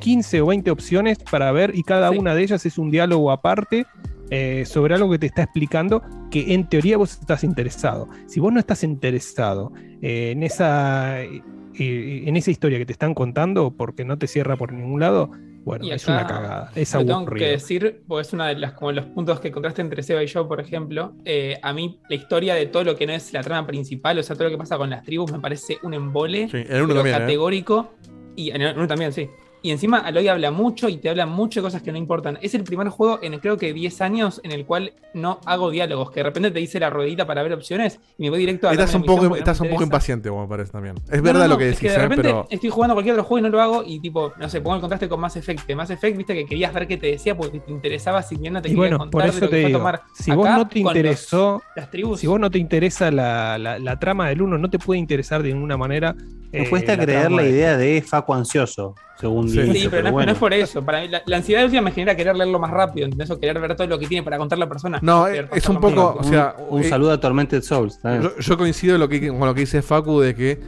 [0.00, 2.18] 15 o 20 opciones para ver y cada Sí.
[2.18, 3.86] una de ellas es un diálogo aparte
[4.30, 8.08] eh, sobre algo que te está explicando que en teoría vos estás interesado.
[8.26, 9.72] Si vos no estás interesado
[10.02, 11.42] eh, en, esa, eh,
[11.78, 15.30] en esa historia que te están contando porque no te cierra por ningún lado,
[15.66, 17.50] bueno, Y es una cagada, es lo tengo que aburrido.
[17.50, 20.46] decir, porque es uno de las, como los puntos que contraste entre Seba y yo,
[20.48, 21.12] por ejemplo.
[21.24, 24.22] eh, a mí, la historia de todo lo que no es la trama principal, o
[24.22, 26.94] sea, todo lo que pasa con las tribus, me parece un embole Sí, en uno
[26.94, 27.18] también, ¿eh?
[27.18, 27.92] categórico.
[28.36, 29.28] Y en uno también, sí.
[29.66, 32.38] Y encima Aloy habla mucho y te habla mucho de cosas que no importan.
[32.40, 36.12] Es el primer juego en creo que 10 años en el cual no hago diálogos,
[36.12, 38.72] que de repente te dice la ruedita para ver opciones y me voy directo a
[38.72, 40.94] Estás un poco, estás un poco impaciente, como me parece también.
[41.10, 41.98] Es No, verdad no, lo que es decís, de ¿eh?
[42.00, 42.46] repente pero.
[42.48, 44.80] estoy jugando cualquier otro juego y no lo hago y tipo, no sé, pongo el
[44.82, 45.68] contraste con Mass Effect.
[45.74, 48.62] Mass Effect, viste que querías ver qué te decía porque te interesaba si bien no
[48.62, 50.46] te Y quería bueno, contar por de lo que te fue digo, tomar si vos
[50.46, 52.20] acá no te los- interesó, las tribus.
[52.20, 55.42] si vos no te interesa la, la- la trama del uno, no te puede interesar
[55.42, 56.14] de ninguna manera.
[56.52, 59.60] Me eh, cuesta creer la de- idea de Facu ansioso, según Sí.
[59.62, 60.26] dice, Sí, pero, no, es- bueno.
[60.26, 60.84] no es por eso.
[60.84, 63.30] Para mí, la, la ansiedad última me genera querer leerlo más rápido, ¿entendés?
[63.30, 64.98] O querer ver todo lo que tiene para contar la persona.
[65.02, 66.18] No, Querer es un pasarlo poco.
[66.18, 67.98] más O sea, un, un eh, saludo a Tormented Souls.
[68.04, 70.60] Yo, yo coincido en lo que, con lo que dice Facu de que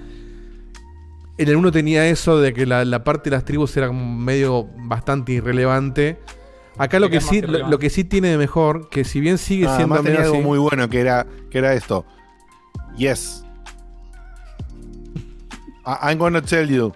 [1.36, 4.16] en el uno tenía eso de que la, la parte de las tribus era como
[4.18, 6.18] medio bastante irrelevante.
[6.78, 7.70] Acá lo Acá que es más sí, lo, irrelevante.
[7.72, 10.30] lo que sí tiene de mejor, que si bien sigue Ah, siendo además tenía medio
[10.32, 12.04] algo así- muy bueno que era, que era esto.
[12.96, 13.44] Yes.
[15.86, 16.92] I- I'm gonna tell you.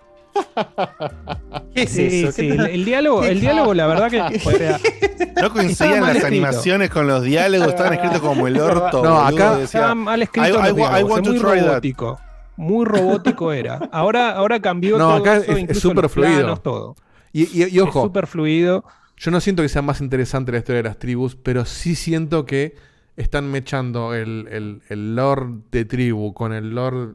[1.74, 2.32] ¿Qué es Sí, eso?
[2.32, 4.20] sí, ¿Qué el, diálogo, ¿Qué el diálogo, la verdad que.
[4.20, 4.78] o sea,
[5.42, 6.26] No coincidían las escrito.
[6.26, 9.02] animaciones con los diálogos, estaban escritos como el orto.
[9.02, 10.48] No, boludo, acá- decía, mal escrito.
[10.48, 11.68] I- I I diálogos, want es to muy try that.
[11.68, 12.20] robótico.
[12.56, 13.89] Muy robótico era.
[13.92, 16.39] Ahora, ahora cambió No, todo acá eso, es- súper fluido.
[16.39, 16.97] planos, todo.
[17.32, 18.84] Y, y- y ojo, Es súper fluido.
[19.16, 22.44] yo no siento que sea más interesante la historia de las tribus, pero sí siento
[22.44, 22.74] que
[23.16, 27.12] están mechando el, el, el lore de tribu con el lore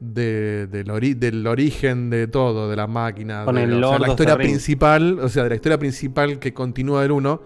[0.00, 3.44] de, del, ori- del origen de todo, de la máquina.
[3.44, 6.38] Con de el lo- o sea, la historia principal, o sea, de la historia principal
[6.38, 7.42] que continúa del 1,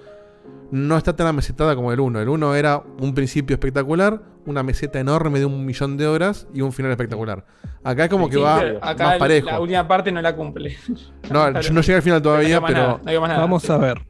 [0.71, 2.21] no está tan amesetada como el 1.
[2.21, 6.61] El 1 era un principio espectacular, una meseta enorme de un millón de horas y
[6.63, 7.45] un final espectacular.
[7.85, 9.47] Acá es como que Sí, va acá más el- parejo.
[9.47, 10.77] la última parte no la cumple.
[11.31, 13.21] No, yo no llegué al final todavía, pero, no.
[13.21, 14.01] Vamos a ver.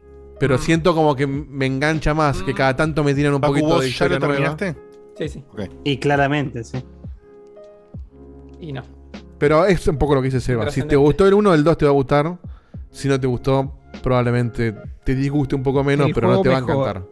[0.41, 3.81] pero siento como que me engancha más, que cada tanto me tiran un poquito ¿vos
[3.81, 4.35] de ya historia nueva.
[4.57, 4.77] terminaste?
[5.17, 5.45] Sí, sí.
[5.85, 6.79] Y claramente, sí.
[8.61, 8.83] Y no.
[9.39, 10.71] Pero es un poco lo que dice Seba.
[10.71, 12.39] Si te gustó el 1, el 2 te va a gustar.
[12.91, 16.57] Si no te gustó, probablemente te disguste un poco menos, El pero no te va
[16.57, 17.05] a encantar.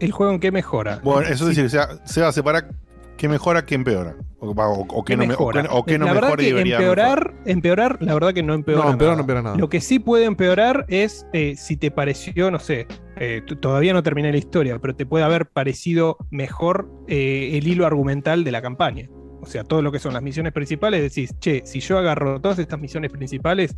[0.00, 1.00] ¿El juego en qué mejora?
[1.04, 1.62] Bueno, eso es Sí.
[1.62, 2.68] decir, o sea, Seba, separa
[3.16, 4.16] ¿Qué mejora, qué empeora?
[4.40, 5.62] O, o- o qué no, me- o mejora.
[5.62, 8.42] qué- o qué no la verdad mejora y que debería empeorar, empeorar, la verdad que
[8.42, 8.82] no empeora.
[8.84, 9.20] No, empeorar no nada.
[9.22, 9.56] empeora nada.
[9.56, 14.02] Lo que sí puede empeorar es eh, si te pareció, no sé, eh, todavía no
[14.02, 18.60] terminé la historia, pero te puede haber parecido mejor eh, el hilo argumental de la
[18.62, 19.08] campaña.
[19.44, 22.58] O sea, todo lo que son las misiones principales, decís, che, si yo agarro todas
[22.58, 23.76] estas misiones principales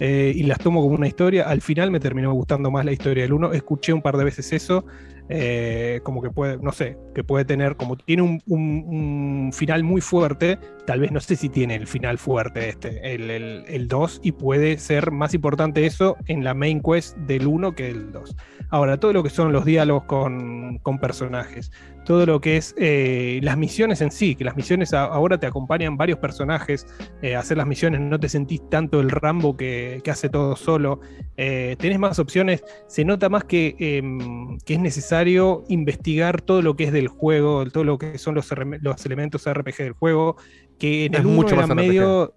[0.00, 3.22] eh, y las tomo como una historia, al final me terminó gustando más la historia
[3.22, 3.52] del 1.
[3.52, 4.84] Escuché un par de veces eso.
[5.28, 10.58] eh, como que puede, no sé, que puede tener, como tiene un, final muy fuerte,
[10.86, 15.12] tal vez no sé si tiene el final fuerte este, el 2, y puede ser
[15.12, 18.36] más importante eso en la main quest del 1 que del 2.
[18.68, 21.70] Ahora, todo lo que son los diálogos con, con personajes,
[22.04, 25.46] todo lo que es eh, las misiones en sí, que las misiones a- ahora te
[25.46, 26.86] acompañan varios personajes
[27.22, 30.56] eh, a hacer las misiones, no te sentís tanto el Rambo que, que hace todo
[30.56, 31.00] solo,
[31.36, 36.76] eh, tenés más opciones, se nota más que, em, que es necesario investigar todo lo
[36.76, 38.48] que es del juego, todo lo que son los,
[38.80, 40.36] los elementos RPG del juego,
[40.78, 42.34] que en Es el 1 mucho más medio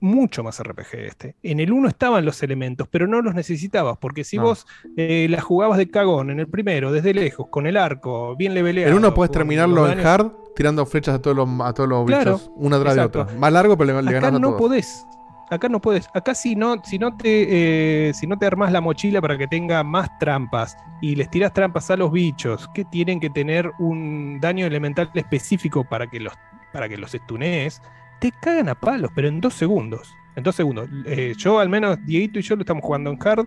[0.00, 1.36] mucho más RPG este.
[1.42, 4.44] En el 1 estaban los elementos, pero no los necesitabas, porque si No.
[4.44, 8.54] vos eh, la jugabas de cagón en el primero, desde lejos, con el arco, bien
[8.54, 8.90] leveleado.
[8.92, 12.34] El uno puedes terminarlo en hard tirando flechas a todos los, a todos los Claro,
[12.34, 13.26] bichos, una atrás de otra.
[13.38, 14.58] Más largo, pero le, le Acá a no todos.
[14.58, 15.04] podés.
[15.50, 16.08] Acá no podés.
[16.12, 19.46] Acá si no, si no te, eh, si no te armás la mochila para que
[19.46, 24.38] tenga más trampas y les tirás trampas a los bichos que tienen que tener un
[24.40, 26.34] daño elemental específico para que los,
[26.72, 27.80] para que los stunees,
[28.20, 30.12] te cagan a palos, pero en dos segundos.
[30.36, 30.88] En dos segundos.
[31.06, 33.46] Eh, yo, al menos, Dieguito y yo lo estamos jugando en hard,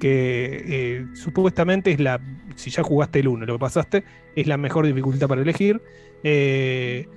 [0.00, 2.20] que eh, supuestamente es la.
[2.54, 4.04] Si ya jugaste el 1 lo que pasaste,
[4.36, 5.80] es la mejor dificultad para elegir.
[6.22, 7.08] Eh,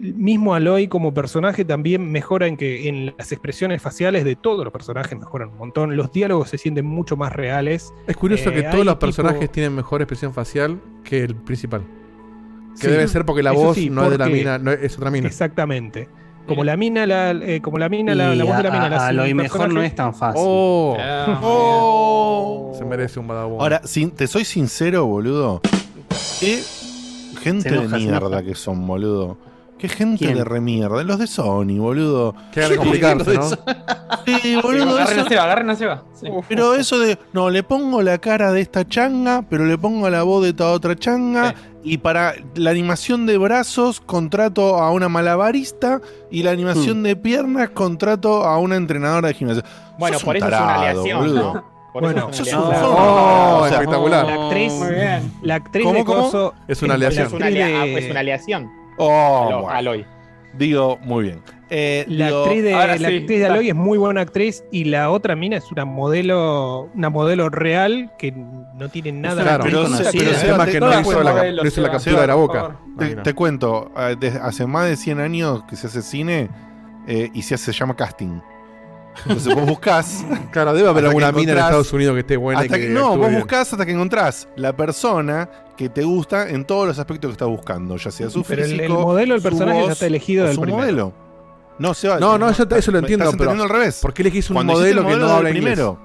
[0.00, 4.72] mismo Aloy como personaje también mejora en que en las expresiones faciales de todos los
[4.72, 5.96] personajes mejoran un montón.
[5.96, 7.92] Los diálogos se sienten mucho más reales.
[8.06, 11.82] Es curioso Eh, que todos los tipo- personajes tienen mejor expresión facial que el principal.
[12.78, 12.92] Que Sí.
[12.92, 14.96] debe ser porque la Eso voz sí, no es de la mina, no es, es
[14.96, 15.26] otra mina.
[15.26, 16.08] Exactamente.
[16.46, 18.88] Como la mina, la, eh, como la mina, la, la voz de la mina.
[18.88, 20.40] la hace a lo un mejor no es tan fácil.
[20.42, 20.96] Oh.
[21.42, 22.72] Oh.
[22.78, 23.60] Se merece un badabón.
[23.60, 25.60] Ahora, sin- te soy sincero, boludo.
[26.40, 26.62] Qué
[27.42, 29.36] gente enoja, de mierda que son, boludo.
[29.78, 30.36] Qué gente ¿Quién?
[30.36, 31.02] de remierda.
[31.04, 32.34] Los de Sony, boludo.
[32.54, 33.48] De complicarse, ¿no?
[33.48, 34.96] Sí, boludo.
[34.96, 36.02] Agarren a eso- Seba, agarren a Seba.
[36.14, 36.26] Sí.
[36.48, 40.22] Pero eso de, no, le pongo la cara de esta changa, pero le pongo la
[40.24, 41.54] voz de esta otra changa.
[41.84, 46.00] Y para la animación de brazos, contrato a una malabarista.
[46.30, 49.64] Y la animación de piernas, contrato a una entrenadora de gimnasia.
[49.98, 51.54] Bueno, Sos por eso es una aleación, boludo.
[51.54, 51.78] ¿no?
[51.92, 54.26] Por Bueno, eso es un- Oh, o sea, espectacular.
[54.26, 54.72] La actriz,
[55.42, 56.22] la actriz ¿Cómo, de cómo?
[56.24, 57.26] Coso Es una aleación.
[57.28, 57.32] Es
[58.10, 58.70] una aleación.
[58.98, 59.76] Oh, Alo- bueno.
[59.78, 60.06] Aloy.
[60.54, 61.40] Digo, muy bien.
[61.70, 63.46] Eh, La digo, actriz de, la sí, actriz de.
[63.46, 68.10] Aloy es muy buena actriz y la otra mina es una modelo, una modelo real
[68.18, 70.80] que no tiene nada Claro, que ver pero con se- Pero el tema es que
[70.80, 72.76] no hizo la, no hizo la captura de la boca.
[73.22, 76.48] Te, cuento, eh, hace más de 100 años que se hace cine
[77.06, 78.40] eh, y se, hace- se llama casting.
[79.24, 80.24] Entonces vos buscás.
[80.52, 82.62] Claro, debe haber alguna mina en Estados Unidos que esté buena.
[82.62, 83.40] y hasta que que- no, vos bien.
[83.40, 87.48] buscás hasta que encontrás la persona que te gusta en todos los aspectos que estás
[87.48, 90.46] buscando, ya sea su Pero el- físico, el modelo del personaje ya voz está elegido
[90.46, 90.80] del su primero.
[90.82, 91.12] modelo.
[91.78, 92.18] No, se va.
[92.18, 94.00] No, no, yo te- eso lo entiendo, Estás pero al revés.
[94.02, 95.64] ¿Por qué elegís un modelo el que no habla inglés?
[95.74, 95.98] primero.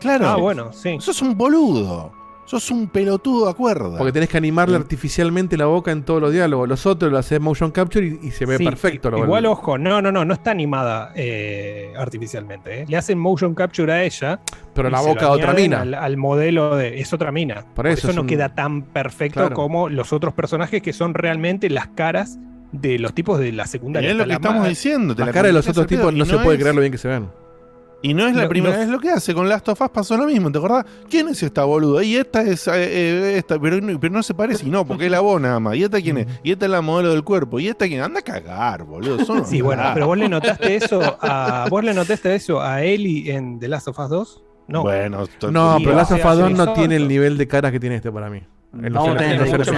[0.00, 0.28] Claro.
[0.28, 0.96] Ah, bueno, sí.
[1.00, 2.12] Sos un boludo.
[2.46, 3.96] Sos un pelotudo a cuerda.
[3.96, 6.68] Porque tenés que animarle artificialmente la boca en todos los diálogos.
[6.68, 9.10] Los otros lo haces motion capture y, y se ve Sí, perfecto.
[9.10, 12.82] lo- Igual, ojo, no, no, no, no está animada eh, artificialmente.
[12.82, 12.84] eh.
[12.86, 14.40] Le hacen motion capture a ella.
[14.74, 15.80] Pero la boca de otra mina.
[15.80, 17.00] Al, al modelo de.
[17.00, 17.64] Es otra mina.
[17.74, 19.54] Por, eso eso, es no un- queda tan perfecto Claro.
[19.56, 22.38] como los otros personajes que son realmente las caras
[22.72, 24.10] de los tipos de la Y secundaria.
[24.10, 25.14] es lo que la estamos diciendo.
[25.14, 26.98] te La cara de los otros tipos no se puede es- creer lo bien que
[26.98, 27.28] se ven.
[28.06, 29.32] Y no es la Lo- primera los- vez lo que hace.
[29.32, 30.84] Con Last of Us pasó lo mismo, ¿te acordás?
[31.08, 32.04] ¿Quién es esta boluda?
[32.04, 34.66] Y esta es eh, eh, esta, pero, no- pero no se parece.
[34.66, 35.74] Y no, porque es la voz nada más.
[35.76, 36.26] ¿Y esta quién es?
[36.42, 37.58] Y esta es la modelo del cuerpo.
[37.60, 38.02] ¿Y esta quién?
[38.02, 39.24] Anda a cagar, boludo.
[39.24, 41.66] Son Sí, bueno, pero vos le notaste eso a.
[41.70, 44.42] ¿Vos le notaste eso a Ellie en The Last of Us 2?
[44.68, 44.82] No.
[44.82, 47.72] Bueno, to- No, pero Last of Us 2 sí, no tiene el nivel de caras
[47.72, 48.42] que tiene este para mí.
[48.74, 49.24] En los- Vamos a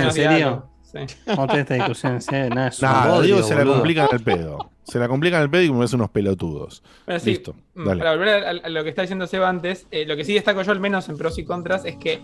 [0.04, 0.66] en serio.
[0.92, 0.98] Sí.
[1.26, 2.54] A tener esta discusión en serio.
[2.54, 4.70] Nada, es bodrio, digo, se la complican al pedo.
[4.84, 6.82] Se la complican al pedo y como es unos pelotudos.
[7.04, 7.98] Pero sí, Listo, dale.
[7.98, 10.62] para volver a, a lo que está diciendo Seba antes, eh, lo que sí destaco
[10.62, 12.20] yo al menos en pros y contras es que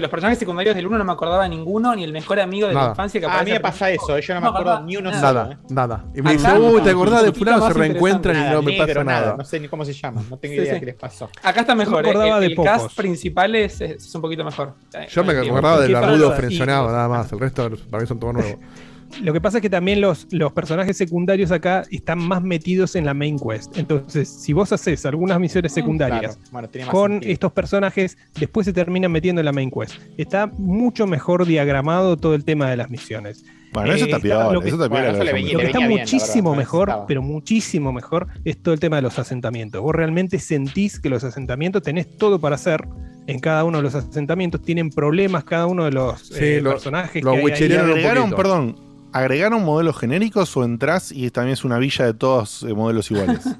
[0.00, 2.86] los personajes secundarios del uno no me acordaba ninguno, ni el mejor amigo de Nada.
[2.86, 4.96] la infancia que Ah, a mí me pasa eso, yo no me No, acuerdo ni
[4.96, 5.20] uno nada.
[5.28, 5.40] solo.
[5.40, 5.58] Nada, ¿eh?
[5.70, 6.04] nada.
[6.14, 7.66] Y me dice, uy, ¿te no, acordás de fulano?
[7.68, 9.20] Se reencuentran y no me pasa nada.
[9.20, 9.36] nada.
[9.36, 10.80] No sé ni cómo se llama, no tengo Sí, idea sí.
[10.80, 11.28] qué les pasó.
[11.42, 14.74] Acá está mejor, eh, el, de el cast principal es, es un poquito mejor.
[14.94, 15.50] Eh, Yo me tiempo.
[15.52, 17.32] acordaba del ¿Qué barbudo frencionado, nada más.
[17.32, 18.56] El resto para mí son todos nuevos.
[19.22, 23.04] Lo que pasa es que también los, los personajes secundarios acá están más metidos en
[23.04, 23.76] la main quest.
[23.76, 27.32] Entonces, si vos haces algunas misiones secundarias Claro, bueno, tiene más con sentido.
[27.32, 29.94] estos personajes, después se terminan metiendo en la main quest.
[30.16, 33.44] Está mucho mejor diagramado todo el tema de las misiones.
[33.72, 35.78] Bueno, eso está piola, lo que, eso está piola lo que lo que hayan está
[35.78, 39.80] bien, muchísimo mejor, pero muchísimo mejor, es todo el tema de los asentamientos.
[39.80, 42.86] Vos realmente sentís que los asentamientos tenés todo para hacer.
[43.28, 46.70] En cada uno de los asentamientos tienen problemas cada uno de los Sí, eh, lo-
[46.70, 47.22] personajes.
[47.22, 48.02] lo que hay ahí.
[48.02, 48.74] perdón,
[49.12, 53.44] ¿agregaron modelos genéricos o entras y también es una villa de todos eh, modelos iguales?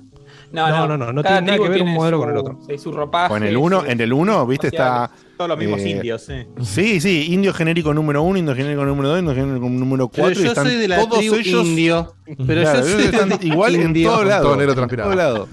[0.53, 2.59] No, No, no, no, no, tiene nada que ver un modelo su- con el otro.
[2.67, 3.33] sí, su ropaje.
[3.33, 5.09] O en el 1, su- en el 1, viste, está.
[5.41, 6.35] Todos los mismos eh, indios, sí.
[6.61, 10.35] Sí, sí, indio genérico número 1, indio genérico número 2, indio genérico número 4.
[10.37, 11.67] Pero yo soy de la todos tribu ellos.
[11.67, 12.15] indio.
[12.47, 14.11] Pero Claro, yo soy están de igual en indio.
[14.11, 14.47] todos lados.
[14.47, 15.11] Todo negro en transpirado.
[15.11, 15.49] todos lados.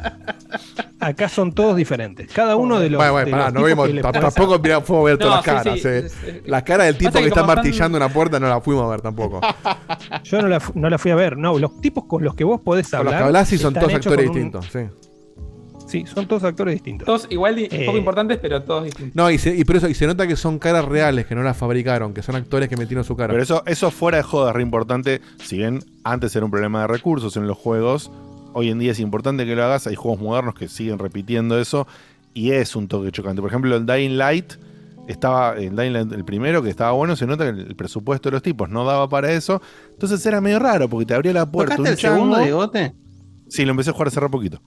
[0.99, 2.29] Acá son todos diferentes.
[2.33, 2.97] Cada uno de los.
[2.97, 6.11] Bueno, bueno, pará, los no vimos, tampoco fuimos a ver todas No, las sí, caras.
[6.11, 6.41] sí, eh.
[6.47, 8.87] La cara del tipo Pasa que, que está martillando una puerta no la fuimos a
[8.89, 9.39] ver tampoco.
[10.25, 11.37] Yo no la, no la fui a ver.
[11.37, 13.21] No, los tipos con los que vos podés Con los hablar.
[13.21, 14.79] que hablás sí son todos actores distintos, sí.
[15.87, 17.05] Sí, son todos actores distintos.
[17.05, 19.15] Todos igual, Eh, poco importantes, pero todos distintos.
[19.15, 21.43] No, y, se, y por eso, y se nota que son caras reales, que no
[21.43, 23.31] las fabricaron, que son actores que metieron su cara.
[23.31, 25.21] Pero eso, eso fuera de joda es re importante.
[25.41, 28.11] Si bien antes era un problema de recursos en los juegos,
[28.53, 29.87] hoy en día es importante que lo hagas.
[29.87, 31.87] Hay juegos modernos que siguen repitiendo eso
[32.33, 33.41] y es un toque chocante.
[33.41, 34.53] Por ejemplo, el Dying Light
[35.07, 38.33] estaba, el Dying Light, el primero que estaba bueno, se nota que el presupuesto de
[38.33, 39.61] los tipos no daba para eso.
[39.91, 41.77] Entonces era medio raro porque te abría la puerta.
[41.77, 42.43] ¿Tocaste un el segundo, chango.
[42.45, 42.93] Diegote?
[43.47, 44.59] Sí, lo empecé a jugar hace re poquito.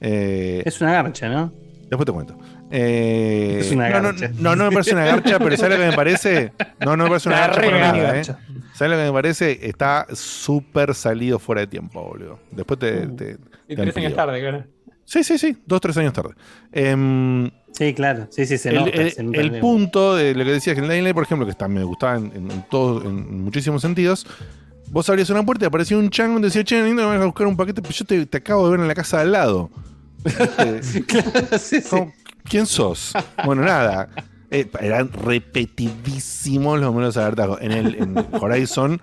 [0.00, 1.52] Eh, Es una garcha, ¿no?
[1.88, 2.38] Después te cuento.
[2.70, 4.30] Eh, Es una no, no, garcha.
[4.38, 6.52] No, no, me parece una garcha, pero ¿sabes lo que me parece?
[6.80, 8.32] No, no me parece una La garcha para nada, garcha.
[8.32, 8.54] ¿eh?
[8.74, 9.66] ¿Sabes lo que me parece?
[9.66, 12.38] Está súper salido fuera de tiempo, boludo.
[12.50, 13.06] Después te.
[13.08, 13.36] te-
[13.68, 14.64] Y te tres años tarde, claro.
[15.04, 15.56] Sí, sí, sí.
[15.66, 16.34] Dos, tres años tarde.
[16.72, 18.26] Em, Sí, claro.
[18.30, 18.90] Sí, sí, se el, nota.
[18.90, 21.52] el- se nota el punto de lo que decías que en Light, por ejemplo, que
[21.52, 24.26] está, me gustaba en, en, en todo- en muchísimos sentidos.
[24.90, 27.26] Vos abrías una puerta y aparecía un chango y decía, che, lindo, me vas a
[27.26, 29.32] buscar un paquete, pero yo te, te acabo de ver en la casa de al
[29.32, 29.70] lado.
[31.90, 32.12] ¿Cómo-
[32.44, 33.12] ¿Quién sos?
[33.44, 34.08] Bueno, nada.
[34.50, 37.58] Eh, eran repetidísimos los números de hartazgo.
[37.60, 39.00] En el en Horizon,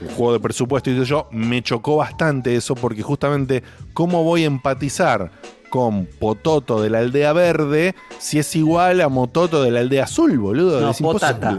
[0.00, 4.46] un juego de presupuesto y yo, me chocó bastante eso porque justamente cómo voy a
[4.46, 5.32] empatizar
[5.68, 10.38] con Pototo de la aldea verde si es igual a Mototo de la aldea azul,
[10.38, 10.80] boludo.
[10.80, 11.58] No, es Potata.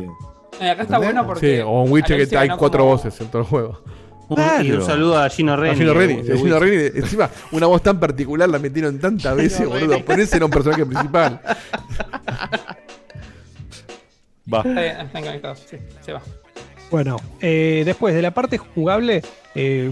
[0.59, 1.55] Eh, acá está bueno porque.
[1.57, 3.81] Sí, o un Witcher que hay cuatro como- voces en todo el juego.
[4.29, 5.73] Un- Y un saludo a Gino Reni.
[5.73, 6.57] A Gino Reni, de Gino
[7.03, 10.03] encima, una voz tan particular la metieron tantas veces, boludo.
[10.05, 11.41] Por eso era un personaje principal.
[14.51, 14.59] Va.
[14.59, 15.63] Está bien, están conectados.
[15.69, 16.21] Sí, se va.
[16.89, 19.21] Bueno, eh, después de la parte jugable,
[19.55, 19.91] eh,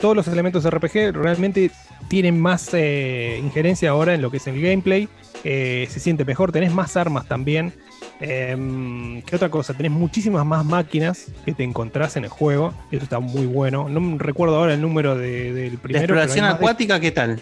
[0.00, 1.70] todos los elementos RPG realmente
[2.08, 5.08] tienen más eh, injerencia ahora en lo que es el gameplay.
[5.44, 7.72] Eh, se siente mejor, tenés más armas también.
[8.20, 9.74] Em, ¿Qué otra cosa?
[9.74, 12.72] Tenés muchísimas más máquinas que te encontrás en el juego.
[12.90, 13.88] Eso está muy bueno.
[13.88, 16.04] No recuerdo ahora el número de- del La primero.
[16.04, 17.40] exploración más de- acuática, ¿qué tal?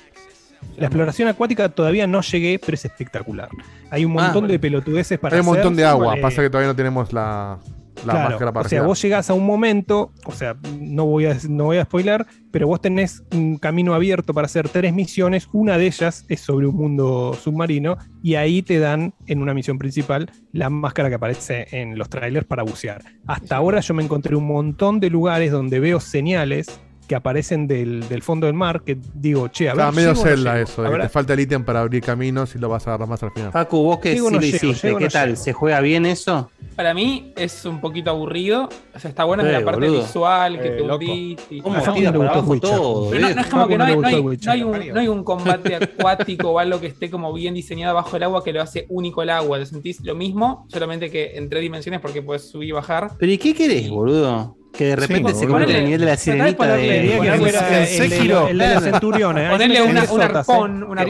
[0.77, 3.49] La exploración acuática todavía no llegué, pero es espectacular.
[3.91, 4.49] Hay un Ah, montón bueno.
[4.53, 7.59] de pelotudeces para Hay un montón de agua, Eh, pasa que todavía no tenemos la,
[8.05, 11.27] la Claro, máscara para o sea, vos llegás a un momento, o sea, no voy
[11.27, 15.49] a, no voy a spoiler, pero vos tenés un camino abierto para hacer tres misiones.
[15.53, 19.79] Una de ellas es sobre un mundo submarino y ahí te dan en una misión
[19.79, 23.03] principal la máscara que aparece en los trailers para bucear.
[23.27, 26.81] Hasta ahora yo me encontré un montón de lugares donde veo señales
[27.13, 30.21] que aparecen del, del fondo del mar que digo, che, a ver, Está medio ¿llego
[30.23, 30.65] o no celda llego?
[30.65, 32.91] eso, de que ¿Habrá- te falta el ítem para abrir caminos y lo vas a
[32.91, 33.53] agarrar más al final.
[33.53, 35.29] Facu, vos que sí no lo llego, hiciste, llego ¿qué no tal?
[35.33, 35.43] llego.
[35.43, 36.51] ¿Se juega bien eso?
[36.75, 38.71] Para mí es un poquito aburrido.
[38.95, 40.01] O sea, está bueno desde la parte boludo.
[40.03, 43.11] visual, que Eh, te y ¿Cómo tira para abajo todo?
[43.11, 45.01] Pero no, no es como que no no hay, no, hay, no hay un, no
[45.01, 48.55] hay un combate acuático o algo que esté como bien diseñado bajo el agua que
[48.55, 49.59] lo hace único el agua.
[49.59, 53.11] Te sentís lo mismo, solamente que en tres dimensiones porque puedes subir y bajar.
[53.19, 54.57] ¿Pero y qué querés, boludo?
[54.73, 55.49] Que de repente se boludo.
[55.51, 57.17] convierte el nivel de la sirenita de...
[57.17, 58.49] El, Sekiro.
[58.49, 59.45] el de los centuriones.
[59.45, 60.87] ahí Ponerle una- un arpón, eh.
[60.87, 61.05] una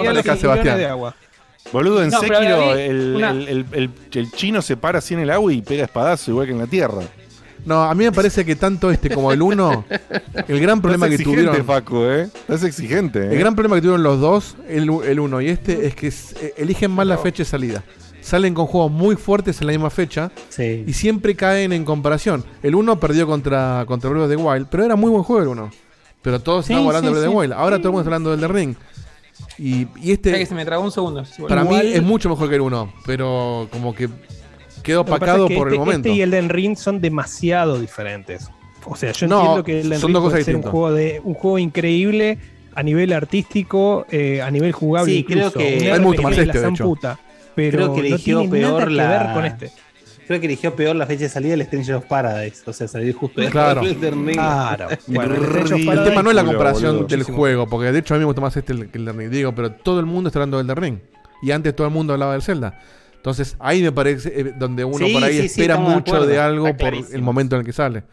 [0.76, 1.14] de agua.
[1.72, 5.20] Boludo, en No, Sekiro el, una- el- el- el- el chino se para así en
[5.20, 7.02] el agua y pega espadazo, igual que en la tierra.
[7.64, 9.84] No, a mí me parece que tanto este como el 1,
[10.48, 11.64] el gran problema Estás que exigente, tuvieron.
[11.66, 12.22] Facu, ¿eh?
[12.24, 13.20] Estás exigente.
[13.20, 13.28] ¿eh?
[13.30, 16.90] El gran problema que tuvieron los dos, el 1 y este, es que eh, eligen
[16.90, 17.84] mal la fecha de salida.
[18.22, 20.84] Salen con juegos muy fuertes en la misma fecha Sí.
[20.86, 22.44] y siempre caen en comparación.
[22.62, 25.48] El 1 perdió contra, contra Breath of the Wild, pero era muy buen juego el
[25.48, 25.70] 1.
[26.22, 27.52] Pero todos Sí, estaban hablando sí, de Breath of the Wild.
[27.52, 28.74] Ahora todo el mundo está hablando del The Ring.
[29.58, 31.24] Y, y Espera que este, se me tragó un segundo.
[31.48, 34.08] Para mí, es mucho mejor que el 1, pero como que
[34.82, 36.08] quedó opacado que por este, el momento.
[36.08, 38.48] Este y el Den Ring son demasiado diferentes.
[38.84, 41.34] O sea, yo No, entiendo que el Den Ring puede ser un juego, de, un
[41.34, 42.38] juego increíble
[42.74, 45.12] a nivel artístico, eh, a nivel jugable.
[45.12, 46.84] Sí, creo que- gusta RPG más este, de hecho.
[46.84, 47.18] puta,
[47.54, 49.72] pero Creo que no eligió tiene nada peor que la- ver con este.
[50.26, 52.62] Creo que eligió peor la fecha de salida del Stranger of Paradise.
[52.66, 53.82] O sea, salir justo después Claro.
[53.82, 54.36] del Elden Ring.
[54.36, 54.88] Claro.
[55.08, 57.36] Bueno, el tema no es la comparación boludo, del muchísimo.
[57.36, 59.52] juego, porque de hecho a mí me gusta más este que el de Ring, digo,
[59.54, 60.98] pero todo el mundo está hablando del de Ring.
[61.42, 62.78] Y antes todo el mundo hablaba del Zelda.
[63.16, 66.74] Entonces ahí me parece eh, donde uno Sí, por ahí sí, espera mucho de algo
[66.76, 68.04] por el momento en el que sale.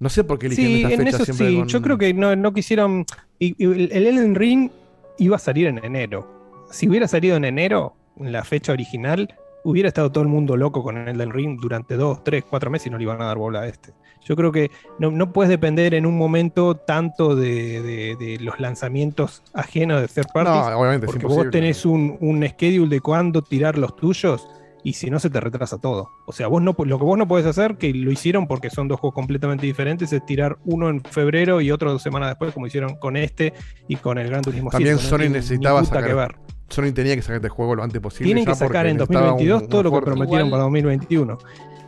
[0.00, 1.56] No sé por qué eligieron Sí, esta en fecha eso siempre sí.
[1.56, 3.04] con- Yo creo que no, no quisieron.
[3.38, 4.70] y- y el el Elden Ring
[5.18, 6.66] iba a salir en enero.
[6.70, 10.82] Si hubiera salido en enero, en la fecha original, hubiera estado todo el mundo loco
[10.82, 13.36] con el Elden Ring durante dos, tres, cuatro meses y no le iban a dar
[13.38, 13.92] bola a este.
[14.24, 18.58] Yo creo que no, no puedes depender en un momento tanto de, de- de los
[18.60, 20.54] lanzamientos ajenos de third parties.
[20.70, 24.46] No, obviamente, porque vos tenés un, un schedule de cuándo tirar los tuyos
[24.84, 26.08] y si no se te retrasa todo.
[26.26, 28.88] O sea, vos no, lo que vos no podés hacer, que lo hicieron porque son
[28.88, 32.66] dos juegos completamente diferentes, es tirar uno en febrero y otro dos semanas después, como
[32.66, 33.52] hicieron con este
[33.88, 35.10] y con el Gran Turismo También 5.
[35.10, 36.06] No Sony necesitaba sacar.
[36.06, 36.34] que ver.
[36.68, 38.26] Sony tenía que sacar este juego lo antes posible.
[38.26, 41.38] Tienen que sacar en necesitaba 2022 un- todo lo que prometieron Igual- para 2021.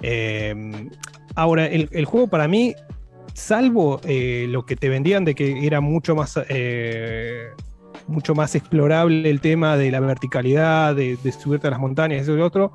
[0.03, 0.89] Eh,
[1.35, 2.75] ahora, el, el juego para mí,
[3.35, 7.49] salvo eh, lo que te vendían de que era mucho más, eh,
[8.07, 12.33] mucho más explorable el tema de la verticalidad, de, de subirte a las montañas, eso
[12.35, 12.73] y lo otro,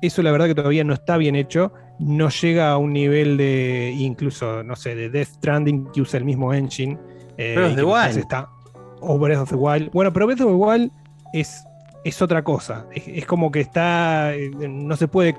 [0.00, 1.72] eso la verdad que todavía no está bien hecho.
[1.98, 6.24] No llega a un nivel de, incluso, no sé, de Death Stranding que usa el
[6.24, 6.98] mismo engine.
[7.36, 8.18] eh, the que quizás Wild.
[8.18, 8.48] Está,
[9.00, 9.90] o Breath of the Wild.
[9.92, 10.90] Bueno, pero Breath of the Wild
[11.32, 11.62] es,
[12.04, 12.86] es otra cosa.
[12.92, 14.34] Es, es como que está.
[14.34, 15.36] eh, No se puede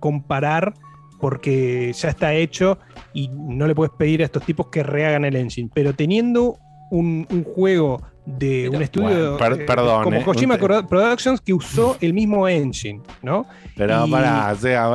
[0.00, 0.74] comparar
[1.18, 2.78] porque ya está hecho
[3.12, 5.70] y no le puedes pedir a estos tipos que rehagan el engine.
[5.72, 6.58] Pero teniendo
[6.90, 8.02] un, un juego
[8.38, 9.66] de un estudio bueno, per- eh,
[10.02, 13.46] como eh, Kojima usted- Productions que usó el mismo engine, ¿no?
[13.76, 14.88] Pero Y- pará, o sea.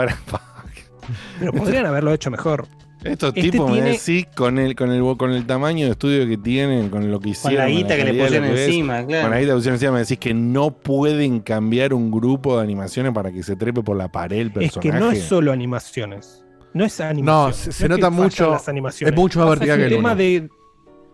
[1.39, 2.67] Pero podrían haberlo hecho mejor.
[3.03, 6.27] Estos Este tipos me tiene- decís con el, con el con el tamaño de estudio
[6.27, 7.59] que tienen, con lo que hicieron.
[7.59, 9.21] la guita que le pusieron ves, encima, claro.
[9.25, 12.57] Con la guita que le pusieron encima me decís que no pueden cambiar un grupo
[12.57, 14.79] de animaciones para que se trepe por la pared el Es personaje.
[14.79, 16.43] que no es solo animaciones.
[16.73, 17.25] No es animación.
[17.49, 20.15] No, se- se nota mucho- es mucho más vertical que el tema uno.
[20.15, 20.49] de.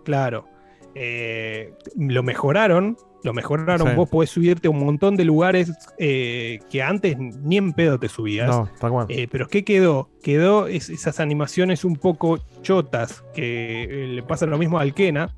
[0.05, 0.45] Claro.
[0.95, 2.97] Eh, lo mejoraron.
[3.23, 3.87] Lo mejoraron.
[3.89, 3.95] Sí.
[3.95, 8.09] Vos podés subirte a un montón de lugares eh, que antes ni en pedo te
[8.09, 8.49] subías.
[8.49, 9.05] No, tal cual.
[9.09, 10.09] Eh, pero ¿qué quedó?
[10.23, 15.35] Quedó es- esas animaciones un poco chotas que eh, le pasa lo mismo al Kena.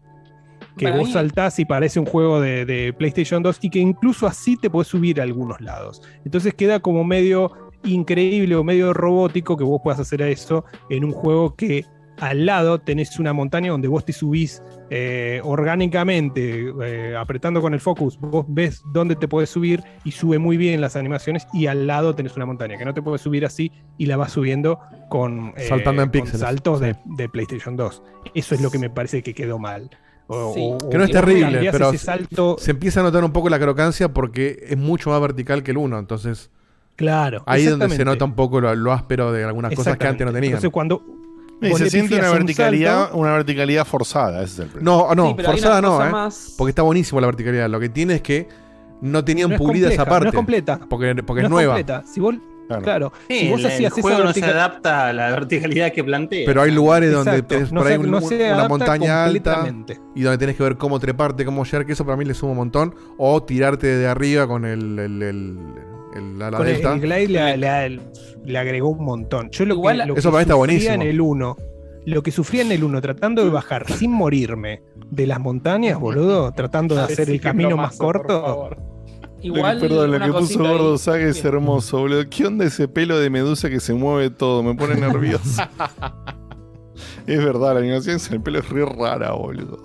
[0.77, 3.79] Que Para vos mí- saltás y parece un juego de, de PlayStation 2 y que
[3.79, 6.01] incluso así te podés subir a algunos lados.
[6.25, 7.51] Entonces queda como medio
[7.83, 11.85] increíble o medio robótico que vos puedas hacer eso en un juego que
[12.19, 17.79] al lado tenés una montaña donde vos te subís eh, orgánicamente, eh, apretando con el
[17.79, 21.87] focus, vos ves dónde te podés subir y sube muy bien las animaciones y al
[21.87, 25.53] lado tenés una montaña que no te puedes subir así y la vas subiendo con,
[25.57, 28.03] eh, Saltando en con píxeles, saltos de, de PlayStation 2.
[28.33, 29.89] Eso es lo que me parece que quedó mal.
[30.27, 30.61] O- Sí.
[30.61, 34.13] o- Que no es terrible, pero salto, se empieza a notar un poco la crocancia
[34.13, 35.99] porque es mucho más vertical que el uno.
[35.99, 36.49] Entonces,
[36.95, 37.43] claro.
[37.45, 40.25] ahí es donde se nota un poco lo, lo áspero de algunas cosas que antes
[40.25, 40.51] no tenían.
[40.51, 41.03] Entonces cuando
[41.69, 44.91] Y se siente una un verticalidad, una verticalidad forzada, ese es el problema.
[44.91, 46.09] No, no, Sí, pero hay forzada no, ¿eh?
[46.09, 47.69] más- Porque está buenísimo la verticalidad.
[47.69, 48.47] Lo que tiene es que
[49.01, 50.25] no tenían No es pulida esa parte.
[50.25, 50.79] no es completa.
[50.89, 51.73] Porque, porque no es nueva.
[51.75, 52.03] completa.
[52.07, 52.35] Si vos,
[52.81, 55.91] claro, Sí, si vos el, hacías el juego esa no se adapta a la verticalidad
[55.91, 56.43] que plantea.
[56.45, 59.67] Pero hay lugares donde tenés no por ahí se- un- no se una montaña alta
[60.15, 62.51] y donde tenés que ver cómo treparte, cómo llegar, que eso para mí le suma
[62.53, 62.95] un montón.
[63.17, 65.21] O tirarte de arriba con el, el,
[66.13, 66.93] el, el- la, la Con el, delta.
[66.93, 67.99] el Glide le, le-
[68.45, 69.49] le agregó un montón.
[69.51, 70.93] Yo lo Igual- que, lo Eso que para mí está sufría buenísimo.
[70.95, 71.57] en el 1,
[72.05, 76.51] lo que sufría en el 1 tratando de bajar sin morirme de las montañas, boludo,
[76.51, 78.69] tratando de hacer el camino más corto.
[79.41, 80.59] Igual, Lo que, perdón, lo que puso.
[80.59, 82.23] Gordo Saga es hermoso, boludo.
[82.29, 84.63] ¿Qué onda ese pelo de medusa que se mueve todo?
[84.63, 85.61] Me pone nervioso.
[87.27, 89.81] es verdad, la animación en el pelo es re rara, boludo.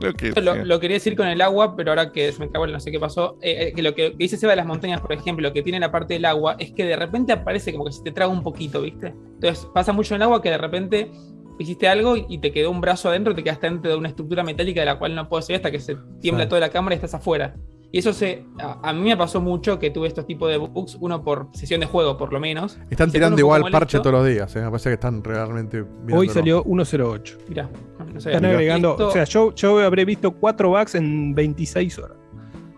[0.06, 0.64] Lo que Lo, sea.
[0.64, 2.98] lo quería decir con el agua, pero ahora que se me acabó, no sé qué
[2.98, 3.36] pasó.
[3.42, 5.78] eh, eh, que lo que dice Seba de las montañas, por ejemplo, lo que tiene
[5.80, 8.42] la parte del agua es que de repente aparece como que se te traga un
[8.42, 9.08] poquito, ¿viste?
[9.08, 11.10] Entonces pasa mucho en el agua que de repente
[11.58, 14.80] hiciste algo y te quedó un brazo adentro, te quedaste dentro de una estructura metálica
[14.80, 16.48] de la cual no puedes salir hasta que se tiembla Sí.
[16.48, 17.54] toda la cámara y estás afuera.
[17.92, 18.44] Y eso se.
[18.60, 21.80] A, a mí me pasó mucho que tuve estos tipos de bugs, uno por sesión
[21.80, 22.78] de juego, por lo menos.
[22.88, 24.54] Están tirando igual parche todos los días.
[24.56, 24.60] ¿eh?
[24.60, 25.84] Me parece que están realmente.
[26.12, 27.38] Hoy salió 1.08.
[27.48, 27.68] Mirá,
[28.12, 28.36] no sabía.
[28.36, 32.16] Están agregando, Esto- o sea, yo, yo habré visto 4 bugs en 26 horas.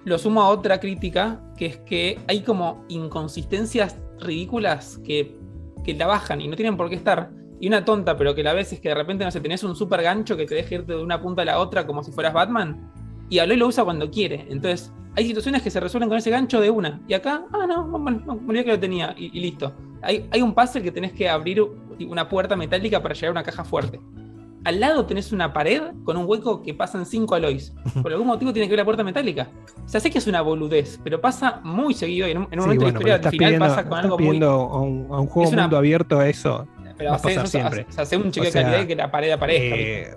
[0.05, 5.37] lo sumo a otra crítica, que es que hay como inconsistencias ridículas que,
[5.85, 7.31] que la bajan y no tienen por qué estar.
[7.61, 9.77] Y una tonta, pero que la ves es que de repente, no sé, tenés un
[9.77, 12.33] super gancho que te deja irte de una punta a la otra como si fueras
[12.33, 12.91] Batman.
[13.29, 14.47] Y Aloy lo usa cuando quiere.
[14.51, 17.01] Entonces, hay situaciones que se resuelven con ese gancho de una.
[17.09, 19.15] Y acá, ah, no, bueno, no, me olvidé que lo tenía.
[19.17, 19.73] Y, y listo.
[20.03, 21.63] Hay, hay un puzzle que tenés que abrir
[22.09, 24.01] una puerta metálica para llegar a una caja fuerte.
[24.65, 27.75] al lado tenés una pared con un hueco que pasan 5 aloys.
[28.03, 29.49] Por algún motivo tiene que ver la puerta metálica.
[29.85, 32.59] O sea, sé que es una boludez, pero pasa muy seguido y en un, en
[32.61, 34.43] un Sí, momento bueno, de la historia al final pidiendo, pasa con algo muy.
[34.43, 36.67] a, un, a un juego una- mundo abierto eso.
[36.97, 39.77] Pero hace, un chequeo de calidad y que la pared aparezca.
[39.77, 40.15] eh,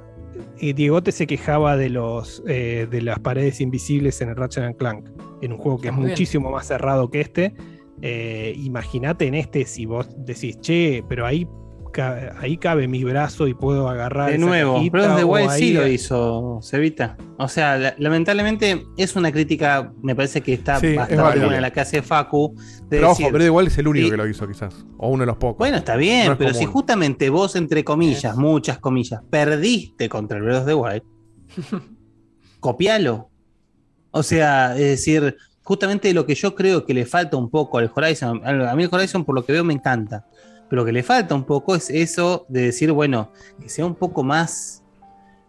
[0.60, 4.78] y Diegote se quejaba de los eh, de las paredes invisibles en el Ratchet and
[4.78, 5.06] Clank,
[5.42, 6.10] en un juego que es bien.
[6.10, 7.54] muchísimo más cerrado que este.
[8.02, 11.48] Eh, Imagínate en este si vos decís, che, pero ahí,
[12.02, 14.32] ahí cabe mi brazo y puedo agarrar.
[14.32, 17.18] De nuevo, Breath of the o Wild sí lo hizo Cevita.
[17.38, 21.46] O sea, la- lamentablemente es una crítica, me parece que está Sí, es bastante válida.
[21.46, 22.56] buena la que hace Facu.
[22.56, 24.86] de Pero decir, ojo, pero igual es el único que lo hizo, quizás.
[24.98, 25.58] O uno de los pocos.
[25.58, 30.38] Bueno, está bien, No es pero si justamente vos, entre comillas, muchas comillas, perdiste contra
[30.38, 31.04] el Breath of the Wild,
[32.60, 33.30] copialo.
[34.12, 37.92] O sea, es decir, justamente lo que yo creo que le falta un poco al
[37.94, 40.26] Horizon, a mí el Horizon por lo que veo me encanta,
[40.70, 43.96] pero lo que le falta un poco es eso de decir, bueno, que sea un
[43.96, 44.84] poco más,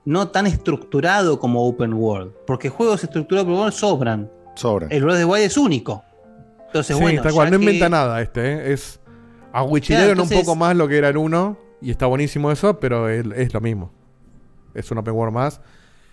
[0.05, 4.31] no tan estructurado como Open World, porque juegos estructurados Open World sobran.
[4.55, 4.91] Sobran.
[4.93, 6.03] El Breath of the Wild es único.
[6.67, 7.47] Entonces, sí, bueno, tal cual.
[7.49, 8.73] ya No que- inventa nada este, ¿eh?
[8.73, 9.01] Es.
[9.53, 11.57] Aguichilearon Claro, un poco más lo que era el 1.
[11.81, 13.91] Y está buenísimo eso, pero es, es lo mismo.
[14.75, 15.61] Es un open world más.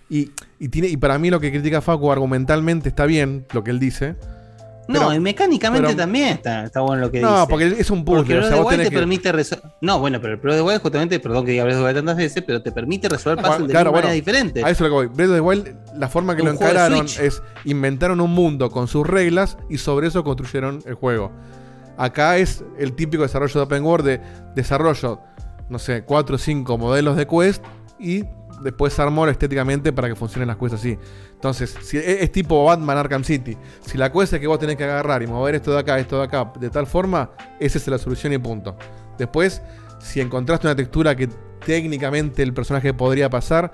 [0.09, 3.71] Y, y tiene, y para mí lo que critica Facu argumentalmente está bien, lo que
[3.71, 4.15] él dice.
[4.87, 7.47] No, pero- y mecánicamente pero- también está, está bueno lo que No, dice.
[7.49, 8.89] porque es un puzzle, Porque el o sea, Breath of vos the Wild tenés te
[8.93, 9.71] que- permite resolver.
[9.81, 11.85] No, bueno, pero el Breath of the Wild justamente, perdón que diga Breath of the
[11.85, 14.63] Wild tantas veces, pero te permite resolver puzzles de Claro, mil bueno, maneras diferentes.
[14.63, 15.15] A eso es lo que voy.
[15.15, 18.69] Breath of the Wild, la forma que Un lo de encararon es inventaron un mundo
[18.69, 21.31] con sus reglas y sobre eso construyeron el juego.
[21.97, 24.21] Acá es el típico desarrollo de Open World de
[24.55, 25.19] desarrollo,
[25.69, 27.63] no sé, 4 o 5 modelos de quest
[27.99, 28.23] y
[28.61, 30.97] después armó estéticamente para que funcionen las quests así.
[31.33, 33.57] Entonces, si es, es tipo Batman Arkham City.
[33.85, 36.17] Si la quest es que vos tenés que agarrar y mover esto de acá, esto
[36.17, 38.75] de acá, de tal forma, esa es la solución y punto.
[39.17, 39.61] Después,
[39.99, 41.29] si encontraste una textura que
[41.65, 43.71] técnicamente el personaje podría pasar,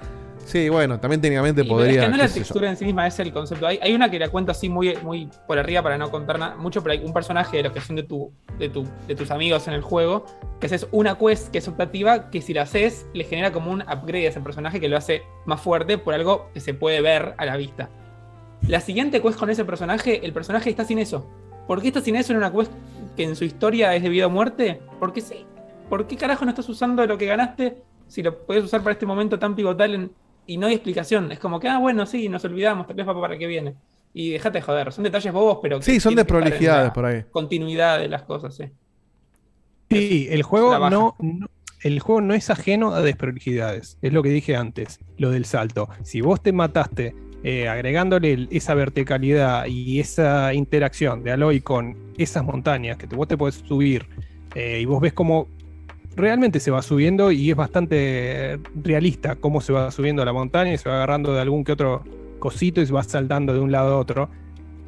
[0.50, 2.00] sí, bueno, también técnicamente pero podría.
[2.02, 2.34] es que no la yo.
[2.34, 3.68] textura en sí misma es el concepto.
[3.68, 6.56] Hay, hay una que la cuento así muy, muy por arriba para no contar nada
[6.56, 9.32] mucho, pero hay un personaje de los que son de, tu, de, tu, de tus
[9.32, 10.26] amigos en el juego,
[10.60, 13.82] que haces una quest que es optativa, que si la haces le genera como un
[13.82, 17.34] upgrade a ese personaje que lo hace más fuerte por algo que se puede ver
[17.38, 17.90] a la vista.
[18.68, 21.26] La siguiente quest con ese personaje, el personaje está sin eso.
[21.68, 22.72] ¿Por qué está sin eso en una quest
[23.16, 24.82] que en su historia es de vida o muerte?
[25.00, 25.46] Porque sí.
[25.90, 29.06] ¿Por qué carajo no estás usando lo que ganaste si lo puedes usar para este
[29.06, 30.12] momento tan pivotal en-
[30.54, 31.32] y no hay explicación?
[31.32, 33.76] Es como que, ah, bueno, sí, nos olvidamos, tal vez va para que viene.
[34.14, 35.78] Y déjate de joder, son detalles bobos, pero.
[35.80, 37.24] que Sí, son desprolijidades la por ahí.
[37.32, 38.66] Continuidad de las cosas, sí.
[39.90, 41.48] Sí, el juego no, no-
[41.82, 43.98] el juego no es ajeno a desprolijidades.
[44.02, 45.90] Es lo que dije antes, lo del salto.
[46.04, 51.96] Si vos te mataste eh, agregándole el- esa verticalidad y esa interacción de Aloy con
[52.18, 54.08] esas montañas que te- vos te podés subir
[54.56, 55.48] eh, y vos ves cómo
[56.16, 60.78] realmente se va subiendo y es bastante realista cómo se va subiendo la montaña y
[60.78, 62.04] se va agarrando de algún que otro
[62.40, 64.30] cosito y se va saltando de un lado a otro.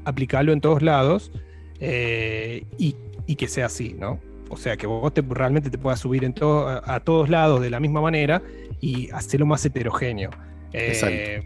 [0.06, 1.32] Aplicarlo en todos lados
[1.80, 2.96] eh, y,
[3.28, 4.20] y que sea así, ¿no?
[4.50, 7.62] O sea, que vos te- realmente te puedas subir en todo- a, a todos lados
[7.62, 8.42] de la misma manera
[8.82, 10.30] y hacerlo más heterogéneo.
[10.74, 11.44] Eh,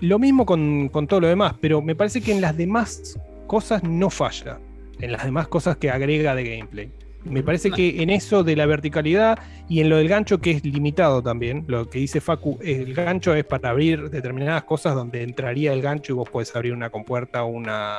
[0.00, 3.82] lo mismo con, con todo lo demás, pero me parece que en las demás cosas
[3.84, 4.58] no falla.
[5.00, 6.90] En las demás cosas que agrega de gameplay.
[7.24, 10.64] Me parece que en eso de la verticalidad y en lo del gancho que es
[10.64, 15.72] limitado también, lo que dice Facu, el gancho es para abrir determinadas cosas donde entraría
[15.72, 17.96] el gancho y vos podés abrir una compuerta, una,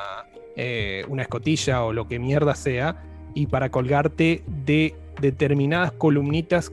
[0.55, 2.97] eh, una escotilla o lo que mierda sea,
[3.33, 6.71] y para colgarte de determinadas columnitas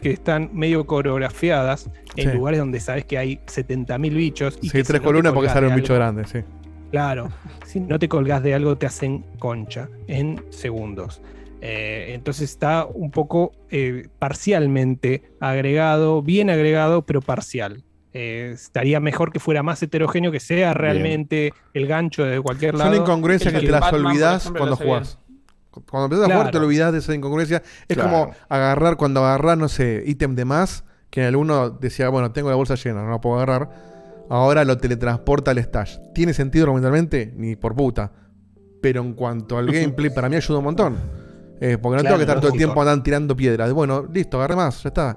[0.00, 2.36] que están medio coreografiadas en Sí.
[2.36, 4.58] lugares donde sabes que hay 70.000 bichos.
[4.60, 6.40] Y Sí, si tres no columnas porque sale un bicho algo- grande, sí.
[6.90, 7.30] Claro,
[7.64, 11.22] si no te colgás de algo te hacen concha en segundos.
[11.64, 17.84] Eh, entonces está un poco eh, parcialmente agregado, bien agregado, pero parcial.
[18.12, 22.92] Eh, estaría mejor que fuera más heterogéneo, que sea realmente el gancho de cualquier lado.
[22.92, 24.88] Son incongruencias el que te las Batman, olvidás ejemplo, cuando bien.
[24.88, 25.18] jugás.
[25.88, 26.66] Cuando empiezas a jugar te Claro.
[26.66, 27.62] olvidás de esa incongruencia.
[27.88, 28.10] Es Claro.
[28.10, 32.32] como agarrar, cuando agarrás, no sé, ítem de más, que en el uno decía, bueno,
[32.32, 33.70] tengo la bolsa llena, no la puedo agarrar.
[34.28, 35.96] Ahora lo teletransporta al stash.
[36.14, 37.32] ¿Tiene sentido argumentalmente?
[37.36, 38.12] Ni por puta.
[38.82, 41.21] Pero en cuanto al gameplay, para mí ayuda un montón.
[41.64, 43.72] Eh, porque no Claro, tengo que estar todo el tiempo andando tirando piedras.
[43.72, 45.16] Bueno, listo, agarré más, ya está.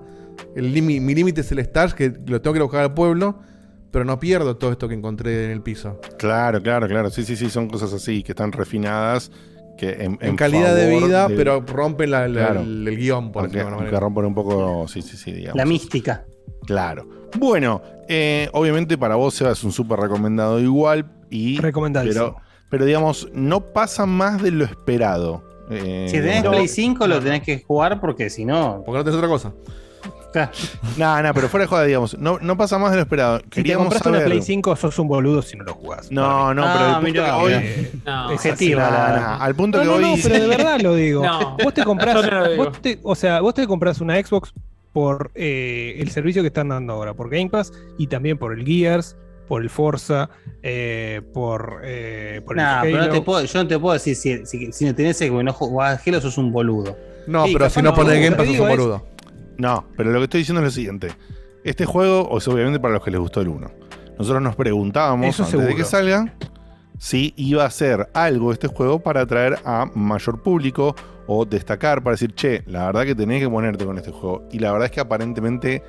[0.56, 3.40] El mi límite es el stash, que lo tengo que ir a buscar al pueblo,
[3.90, 6.00] pero no pierdo todo esto que encontré en el piso.
[6.20, 7.10] Claro, claro, claro.
[7.10, 9.32] Sí, sí, sí, son cosas así que están refinadas.
[9.78, 12.62] Que en, En calidad de vida, pero rompen la- la- Claro.
[12.62, 15.58] el, el guion, por aunque, aunque rompen un poco, sí, sí, sí, digamos.
[15.58, 16.26] La mística.
[16.66, 17.08] Claro.
[17.38, 21.12] Bueno, eh, obviamente para vos, Seba, es un súper recomendado igual.
[21.30, 21.60] Y.
[21.60, 22.36] Pero,
[22.70, 25.44] pero digamos, no pasa más de lo esperado.
[25.70, 28.84] Eh, Si tenés no- Play 5 lo tenés que jugar porque si no.
[28.86, 29.54] Porque no tenés otra cosa.
[30.98, 33.38] No, no, pero fuera de joda, digamos, no, no pasa más de lo esperado.
[33.40, 36.12] Si te Queríamos compraste una Play 5, sos un boludo si no lo jugás.
[36.12, 38.02] No, no, pero Ah, el punto mira, que voy.
[38.06, 38.54] No, objetiva,
[38.88, 40.96] así, la- no, la- al punto no, que no, voy- No, pero de verdad lo
[40.96, 41.24] digo.
[41.26, 41.96] No, vos te no
[42.58, 44.54] vos te- o sea, vos te compras una Xbox
[44.92, 48.66] por eh, el servicio que están dando ahora, por Game Pass y también por el
[48.66, 49.16] Gears,
[49.48, 50.30] por el Forza,
[50.64, 53.14] eh, por, eh, por Nah, el pero no Halo.
[53.14, 56.02] te puedo, yo no te puedo decir si, si, si no tenés que no jugás
[56.08, 56.98] Halo sos un boludo.
[57.28, 59.06] No, Sí, pero si no no, pone lo Game Pass sos un es- boludo.
[59.58, 61.10] No, pero lo que estoy diciendo es lo siguiente.
[61.64, 63.72] Este juego es obviamente para los que les gustó el 1.
[64.18, 66.34] Nosotros nos preguntábamos Eso antes de que salga
[66.98, 70.96] si iba a ser algo este juego para atraer a mayor público
[71.28, 74.48] o destacar para decir, che, la verdad que tenés que ponerte con este juego.
[74.52, 75.84] Y la verdad es que aparentemente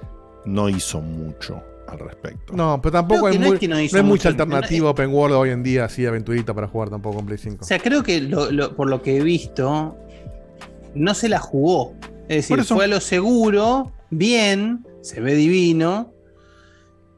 [0.44, 2.52] no hizo mucho al respecto.
[2.54, 4.42] No, pero tampoco hay, no muy- es que no no hizo hay mucho, mucha no-
[4.44, 7.64] alternativa open world hoy en día, así aventurita para jugar tampoco en Play 5.
[7.64, 9.96] O sea, creo que lo- lo- por lo que he visto,
[10.94, 11.94] no se la jugó.
[12.28, 12.74] Es decir, Por eso.
[12.74, 16.12] fue a lo seguro, bien, se ve divino,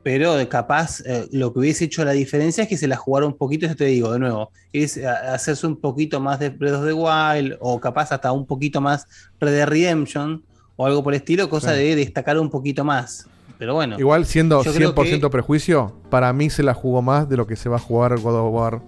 [0.02, 3.26] pero de capaz eh, lo que hubiese hecho la diferencia es que se la jugara
[3.26, 6.74] un poquito, eso te digo de nuevo, es a- hacerse un poquito más de Breath
[6.76, 9.06] of the Wild o capaz hasta un poquito más
[9.40, 10.44] Red Dead Redemption
[10.76, 11.80] o algo por el estilo, cosa Sí.
[11.80, 13.26] de destacar un poquito más.
[13.58, 13.96] Pero bueno.
[13.98, 17.46] Igual siendo yo creo 100% que- prejuicio, para mí se la jugó más de lo
[17.46, 18.80] que se va a jugar God of War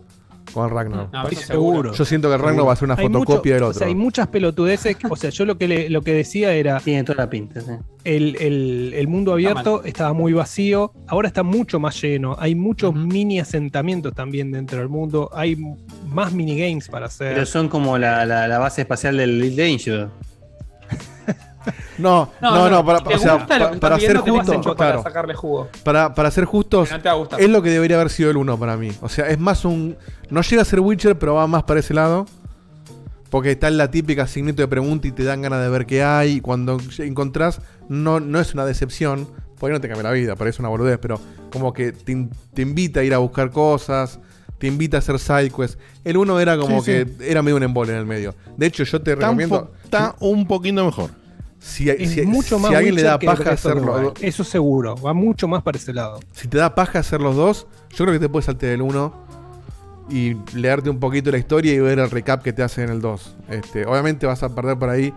[0.52, 0.70] con.
[0.72, 1.92] No, eso seguro.
[1.92, 3.78] Yo siento que el Ragnarok va a ser una Hay mucho- fotocopia del O otro.
[3.78, 4.96] sea, hay muchas pelotudeces.
[5.08, 6.80] O sea, yo lo que, le- lo que decía era.
[6.80, 7.70] Tiene toda la pinta, sí.
[8.02, 10.92] El, el- el mundo abierto estaba muy vacío.
[11.06, 12.34] Ahora está mucho más lleno.
[12.38, 15.30] Hay muchos mini asentamientos también dentro del mundo.
[15.34, 15.56] Hay
[16.08, 17.34] más minigames para hacer.
[17.34, 20.08] Pero son como la, la- la base espacial del Elite Danger.
[21.98, 25.68] No, No, no, para, o sea, para estás ser justos, claro, sacarle jugo.
[25.84, 27.40] para, para ser justos, Que no te va a gustar.
[27.40, 28.90] es lo que debería haber sido el 1 para mí.
[29.02, 29.96] O sea, es más un.
[30.30, 32.26] No llega a ser Witcher, pero va más para ese lado.
[33.28, 36.32] Porque está la típica signito de pregunta y te dan ganas de ver qué hay.
[36.36, 39.28] Y cuando encontrás, no, no es una decepción.
[39.58, 41.20] Porque no te cambia la vida, parece una boludez, pero
[41.52, 44.18] como que te, in- te invita a ir a buscar cosas,
[44.58, 45.76] te invita a hacer sidequests.
[46.02, 47.16] El 1 era como Sí, que sí.
[47.20, 48.34] era medio un embole en el medio.
[48.56, 49.70] De hecho, yo te recomiendo.
[49.84, 51.10] Está un poquito mejor.
[51.60, 53.94] Si, Es si- mucho si más a alguien le da paja of the hacerlo.
[53.96, 54.12] Wild.
[54.22, 54.96] Eso seguro.
[54.96, 56.18] Va mucho más para ese lado.
[56.32, 59.12] Si te da paja hacer los dos, yo creo que te puedes saltear el 1
[60.08, 63.00] y leerte un poquito la historia y ver el recap que te hace en el
[63.00, 63.36] 2.
[63.50, 65.12] Este, obviamente vas a perder por ahí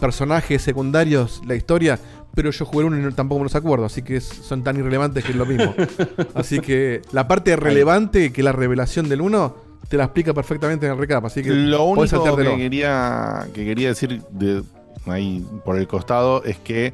[0.00, 1.98] personajes secundarios, la historia,
[2.34, 4.76] pero yo jugué el 1 y no- tampoco me los acuerdo, así que son tan
[4.76, 5.74] irrelevantes que es lo mismo.
[6.34, 9.56] así que la parte relevante, que la revelación del 1,
[9.88, 12.56] te la explica perfectamente en el recap, así que Lo único que saltártelo.
[12.56, 14.62] quería, que quería decir de
[15.06, 16.92] ahí por el costado es que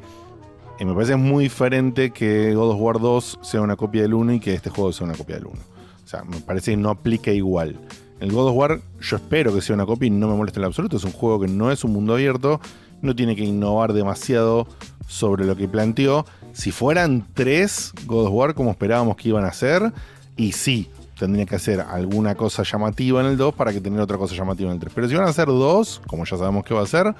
[0.79, 4.33] eh, me parece muy diferente que God of War 2 sea una copia del 1
[4.33, 5.55] y que este juego sea una copia del 1.
[5.55, 7.79] O sea, me parece que no aplica igual.
[8.19, 10.65] El God of War yo espero que sea una copia y no me molesta en
[10.65, 10.97] absoluto.
[10.97, 12.59] Es un juego que no es un mundo abierto,
[13.01, 14.67] no tiene que innovar demasiado
[15.07, 16.25] sobre lo que planteó.
[16.53, 19.91] Si fueran tres God of War como esperábamos que iban a ser,
[20.35, 24.17] y sí, tendría que hacer alguna cosa llamativa en el 2 para que tener otra
[24.17, 24.93] cosa llamativa en el 3.
[24.95, 27.13] Pero si van a ser dos, como ya sabemos que va a ser,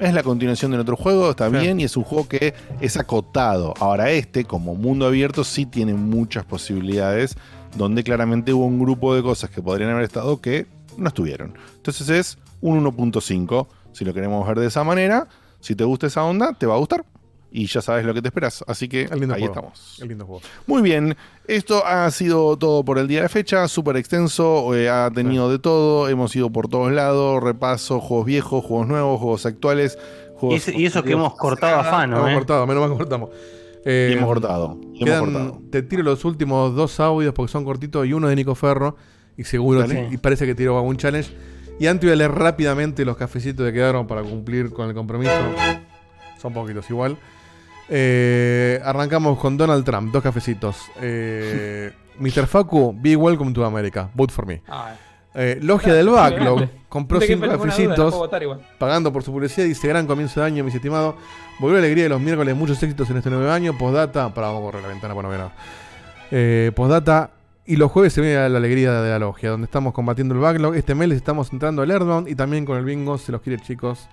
[0.00, 3.74] es la continuación del otro juego, está bien, y es un juego que es acotado.
[3.78, 7.36] Ahora este, como mundo abierto, sí tiene muchas posibilidades,
[7.76, 11.54] donde claramente hubo un grupo de cosas que podrían haber estado que no estuvieron.
[11.76, 15.28] Entonces es un 1.5, si lo queremos ver de esa manera.
[15.60, 17.04] Si te gusta esa onda, te va a gustar.
[17.52, 18.62] Y ya sabes lo que te esperas.
[18.68, 19.54] Así que El lindo ahí juego.
[19.54, 19.98] estamos.
[20.00, 20.40] El lindo juego.
[20.66, 21.16] Muy bien,
[21.48, 25.58] esto ha sido todo por el día de fecha, súper extenso, eh, ha tenido de
[25.58, 29.98] todo, hemos ido por todos lados, repaso, juegos viejos, juegos nuevos, juegos actuales.
[29.98, 32.34] Y Juegos eso, y eso que hemos cortado a Fano, Hemos ¿eh?
[32.34, 33.30] cortado, menos mal que cortamos.
[33.84, 35.62] Eh, Y hemos cortado, y hemos quedan- cortado.
[35.70, 38.96] Te tiro los últimos dos audios porque son cortitos y uno de Nico Ferro.
[39.36, 40.08] Y seguro, Dale.
[40.10, 41.30] y parece que tiro algún challenge.
[41.78, 45.32] Y antes voy a leer rápidamente los cafecitos que quedaron para cumplir con el compromiso.
[46.40, 47.16] Son poquitos igual.
[47.90, 50.76] Eh, arrancamos con Donald Trump, dos cafecitos.
[51.00, 52.46] Eh, Mr.
[52.46, 54.08] Facu, be welcome to America.
[54.14, 54.62] Vote for me.
[54.68, 54.94] Ah,
[55.32, 58.14] Eh, Logia del Backlog compró cinco duda, cafecitos.
[58.78, 61.14] Pagando por su publicidad, dice gran comienzo de año, mis estimados.
[61.60, 63.76] Volvió la alegría de los miércoles, muchos éxitos en este nuevo año.
[63.78, 65.52] Postdata, para vamos a correr la ventana para no ver nada.
[66.32, 67.30] Eh, postdata,
[67.64, 70.74] y los jueves se viene la alegría de la logia, donde estamos combatiendo el backlog.
[70.74, 73.62] Este mes les estamos entrando al Airbound y también con el bingo, se los quiere
[73.62, 74.08] chicos.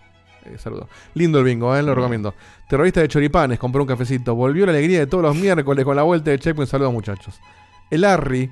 [0.45, 0.88] Eh, saludos.
[1.14, 2.33] Lindo el bingo, eh, lo recomiendo.
[2.69, 4.35] Terrorista de choripanes, compró un cafecito.
[4.35, 6.69] Volvió la alegría de todos los miércoles con la vuelta de Checkpoint.
[6.69, 7.40] Saludos muchachos.
[7.90, 8.51] El Harry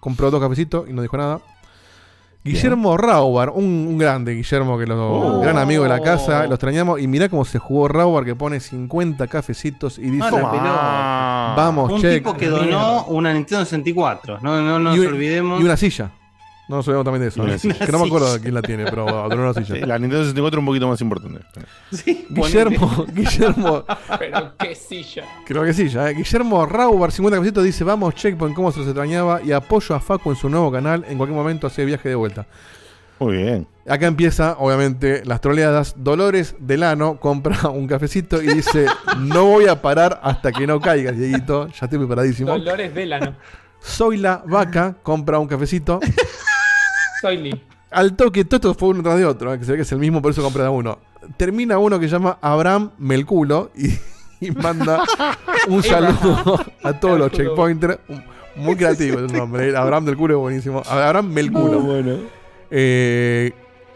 [0.00, 1.40] compró dos cafecitos y no dijo nada.
[2.44, 5.40] Guillermo Raubar, un, un grande Guillermo, que lo, Oh.
[5.40, 7.00] gran amigo de la casa, lo extrañamos.
[7.00, 11.54] Y mirá cómo se jugó Raubar, que pone 50 cafecitos y dice: Ah.
[11.56, 12.14] Vamos, Un check.
[12.14, 14.40] tipo que donó una Nintendo 64.
[14.42, 15.60] No, no nos y, un- olvidemos.
[15.60, 16.10] y una silla.
[16.68, 17.42] No nos olvidemos también de eso.
[17.42, 17.58] Una ¿eh?
[17.58, 17.84] silla.
[17.84, 19.74] Que no me acuerdo de quién la tiene, pero donó una silla.
[19.74, 21.40] Sí, la Nintendo 64 un poquito más importante.
[22.30, 23.84] Guillermo, Guillermo,
[24.18, 25.24] Pero qué silla.
[25.44, 26.08] creo que sí, ya.
[26.10, 26.14] ¿eh?
[26.14, 29.42] Guillermo Raubar, 50 casitos, dice: Vamos, Checkpoint, cómo se los extrañaba.
[29.42, 31.04] Y apoyo a Facu en su nuevo canal.
[31.08, 32.46] En cualquier momento hace viaje de vuelta.
[33.18, 33.68] Muy bien.
[33.86, 35.94] Acá empieza, obviamente, las troleadas.
[35.98, 38.86] Dolores Delano compra un cafecito y dice:
[39.18, 41.66] No voy a parar hasta que no caigas, Dieguito.
[41.68, 42.50] Ya estoy preparadísimo.
[42.50, 43.34] Dolores Delano.
[43.82, 46.00] Soy la vaca, compra un cafecito.
[47.20, 47.62] Soy Lee.
[47.90, 49.58] Al toque, todo esto fue uno tras de otro, ¿eh?
[49.58, 50.98] que se ve que es el mismo, por eso compré a uno.
[51.36, 53.88] Termina uno que se llama Abraham Melculo y,
[54.46, 55.02] y manda
[55.68, 57.98] un saludo a todos los checkpointers.
[58.56, 59.76] Muy creativo el nombre, ¿eh?
[59.76, 60.82] Abraham del culo es buenísimo.
[60.88, 61.80] Abraham Melculo.
[61.80, 62.16] bueno.
[62.70, 63.52] Eh,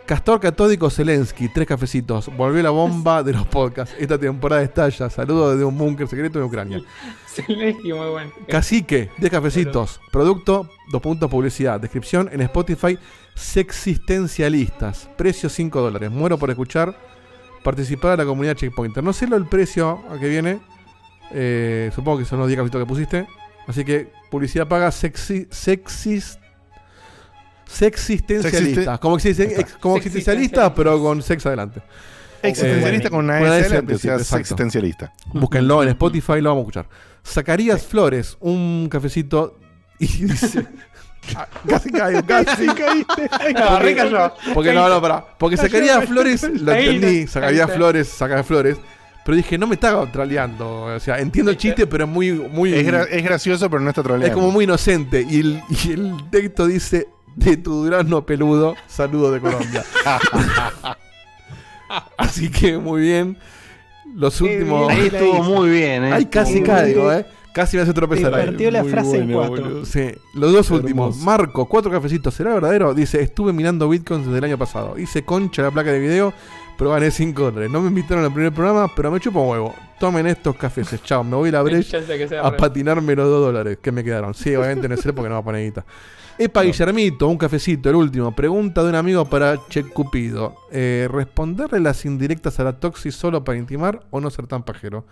[0.07, 2.31] Castor Catódico Zelensky, tres cafecitos.
[2.36, 3.93] Volvió la bomba de los podcasts.
[3.99, 5.10] Esta temporada estalla.
[5.10, 6.81] Saludos desde un búnker secreto de Ucrania.
[7.26, 8.31] Zelensky, muy bueno.
[8.49, 10.01] Cacique, 10 cafecitos.
[10.12, 11.81] Producto, dos puntos publicidad.
[11.81, 12.97] Descripción en Spotify,
[13.35, 15.10] Sexistencialistas.
[15.17, 16.09] Precio 5 dólares.
[16.12, 16.97] Muero por escuchar.
[17.65, 19.02] Participar a la comunidad Checkpointer.
[19.02, 20.60] No sé lo el precio a que viene.
[21.33, 23.26] Eh, supongo que son los 10 cafecitos que pusiste.
[23.67, 25.49] Así que publicidad paga sexi,
[27.67, 28.85] sexistencialistas.
[28.85, 29.61] Sexiste- Como, que se dice, Ahí está.
[29.62, 31.83] ex- como existencialistas, pero con sex adelante.
[32.43, 34.36] Existencialista Eh, con una con S S adelante, o sea, exacto.
[34.41, 35.12] existencialista.
[35.33, 36.86] Búsquenlo en Spotify, lo vamos a escuchar.
[37.27, 39.59] Zacarías Flores, un cafecito
[39.99, 40.67] y dice.
[41.35, 43.28] Ah, casi caigo, casi caíste.
[43.55, 44.33] No, re cayó.
[44.55, 45.25] Porque no, no, pará.
[45.39, 47.27] Porque Zacarías Flores, lo entendí.
[47.27, 47.73] Zacarías.
[47.73, 48.77] Flores, Zacarías Flores.
[49.25, 50.83] Pero dije, no me está traleando.
[50.85, 52.31] O sea, entiendo el chiste, pero es muy.
[52.31, 54.35] muy Es, gra- es gracioso, pero no está es troleando.
[54.36, 55.27] como muy inocente.
[55.28, 59.84] Y el, y el texto dice: De tu durazno peludo, saludo de Colombia.
[62.16, 63.36] Así que muy bien.
[64.15, 64.90] Los últimos.
[64.90, 66.12] Ahí estuvo muy bien, eh.
[66.12, 67.26] Ahí casi caigo, eh.
[67.52, 68.47] Casi me hace tropezar Te ahí.
[68.48, 69.84] partió la Muy frase en cuatro.
[69.86, 70.12] Sí.
[70.34, 71.16] Los dos últimos.
[71.18, 72.34] Marco, cuatro cafecitos.
[72.34, 72.92] ¿Será verdadero?
[72.94, 74.98] Dice: Estuve mirando bitcoins desde el año pasado.
[74.98, 76.34] Hice concha la placa de video,
[76.76, 77.70] pero gané 5 dólares.
[77.70, 79.74] No me invitaron al primer programa, pero me chupo un huevo.
[79.98, 81.02] Tomen estos cafés.
[81.02, 81.98] Chao, me voy a la brecha
[82.42, 84.34] a patinarme los 2 dólares que me quedaron.
[84.34, 85.84] Sí, obviamente no sé porque no va a poner guita.
[86.39, 88.34] Epa Guillermito, un cafecito, el último.
[88.34, 90.55] Pregunta de un amigo para Che Cupido.
[90.70, 95.06] Eh, ¿Responderle las indirectas a la Toxi solo para intimar o no ser tan pajero?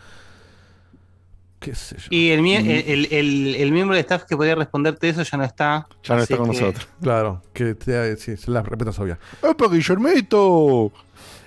[1.60, 2.08] ¿Qué sé yo?
[2.10, 2.90] Y el, mie- Mm.
[2.90, 5.86] el, el- el miembro de staff que podía responderte eso ya no está.
[6.02, 6.86] Ya no está con que- nosotros.
[7.00, 9.18] Claro, que te, sí, se la respetas obvia.
[9.42, 10.92] ¡Epa, Guillermito!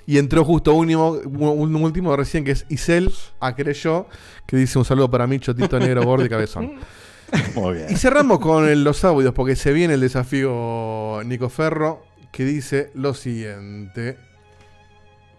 [0.07, 1.09] Y entró justo un último,
[1.51, 4.07] un último recién que es Isel, a yo,
[4.47, 6.71] que dice un saludo para mí, Chotito Negro, Gordo y Cabezón.
[7.55, 7.87] Muy bien.
[7.89, 12.91] Y cerramos con el- los audios, porque se viene el desafío Nico Ferro, que dice
[12.93, 14.17] lo siguiente.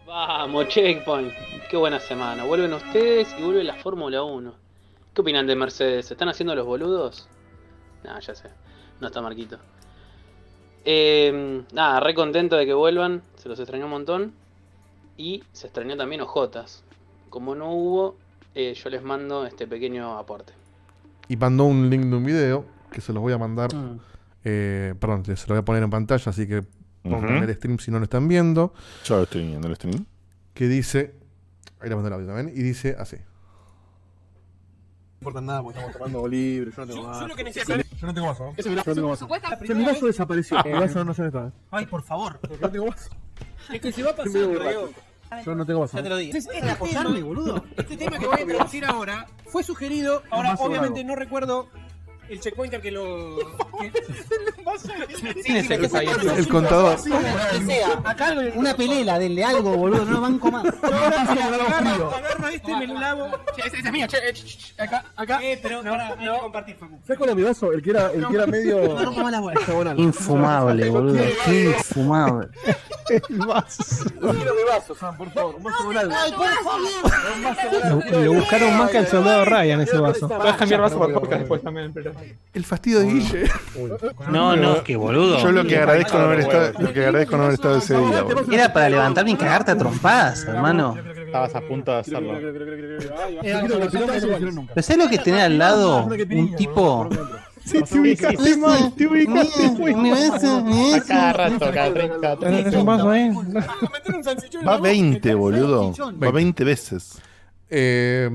[0.07, 1.33] Vamos, Checkpoint.
[1.71, 2.45] Qué buena semana.
[2.45, 4.55] Vuelven ustedes y vuelve la Fórmula 1.
[5.15, 6.07] ¿Qué opinan de Mercedes?
[6.07, 7.29] ¿Se están haciendo los boludos?
[8.05, 8.49] Nah, ya sé.
[9.01, 9.59] No está Marquito.
[10.85, 13.23] Eh, nada, re contento de que vuelvan.
[13.37, 14.33] Se los extrañó un montón.
[15.17, 16.85] Y se extrañó también Ojotas.
[17.29, 18.17] Como no hubo,
[18.55, 20.53] eh, yo les mando este pequeño aporte.
[21.29, 23.75] Y mandó un link de un video, que se los voy a mandar.
[23.75, 24.01] Mm.
[24.45, 26.63] eh, perdón, se lo voy a poner en pantalla, así que
[27.03, 27.45] pongan Ujú.
[27.45, 28.73] el stream si no lo están viendo.
[29.05, 30.05] Yo lo estoy viendo el stream.
[30.55, 31.15] Que dice.
[31.81, 32.49] Ahí le mandé el audio también.
[32.57, 33.17] Y dice así.
[33.17, 33.23] No
[35.21, 36.71] importa nada porque estamos tomando libre.
[36.75, 37.21] Yo no tengo más.
[37.21, 38.41] yo lo que necesito- Yo no tengo más.
[38.41, 38.55] ¿no?
[38.57, 39.19] Ese lo- Yo no tengo más.
[39.19, 40.57] Supuesta- mi vaso desapareció.
[40.65, 41.53] Mi vaso no se me está.
[41.71, 42.41] Ay, por favor.
[42.61, 43.09] No tengo más.
[43.73, 44.33] Es que se va a pasar.
[45.45, 45.93] Yo no tengo más.
[45.93, 46.39] Ya te lo dije.
[46.39, 47.65] Es es apoyarme, boludo.
[47.77, 50.23] Este tema que voy a introducir ahora fue sugerido.
[50.31, 51.69] Ahora, obviamente, no recuerdo
[52.29, 53.39] el checkpointer que lo.
[53.81, 53.93] que-
[55.43, 56.09] ¿Quién es el que ahí?
[56.37, 56.97] El contador.
[57.03, 60.65] Que sea, acá una pelela, denle algo, boludo, no banco más.
[60.83, 63.31] Agarro, agarro este, me lo lavo.
[63.55, 65.41] Che, ese, ese es mío, che, eh, ch, ch, acá, acá.
[65.43, 66.99] Eh, pero no, no, no compartir, Facu.
[67.03, 67.73] ¿Sabes cuál era mi vaso?
[67.73, 68.81] El que era, el que era medio.
[68.95, 69.61] No rompa más las bolas.
[69.61, 69.99] hexagonal.
[69.99, 71.25] Infumable, boludo.
[71.47, 72.49] Infumable.
[73.09, 74.05] El vaso.
[74.21, 75.55] Quiero mi vaso, Sam, por favor.
[75.57, 76.15] Un vaso algo.
[76.15, 78.23] Ay, por favor.
[78.25, 80.29] Lo buscaron más que al soldado Ryan ese vaso.
[80.29, 82.13] Puedes cambiar vaso por podcast después también, pero.
[82.55, 83.45] El fastidio de Guille.
[84.31, 85.39] No, no, que boludo.
[85.41, 88.23] Yo lo que agradezco no haber estado, lo que agradezco no haber estado ese día,
[88.23, 88.53] boludo.
[88.53, 90.97] Era para levantarme y cagarte a trompadas, hermano.
[91.27, 92.35] Estabas a punto de hacerlo.
[94.75, 97.09] ¿Pero sabes lo que es tener al lado un tipo?
[97.65, 100.95] Sí, te ubicaste mal, te ubicaste mal.
[100.95, 102.85] A cada rato, cada 30, 30.
[104.67, 105.93] Va 20, boludo.
[106.23, 107.21] Va 20 veces.
[107.69, 108.31] Eh,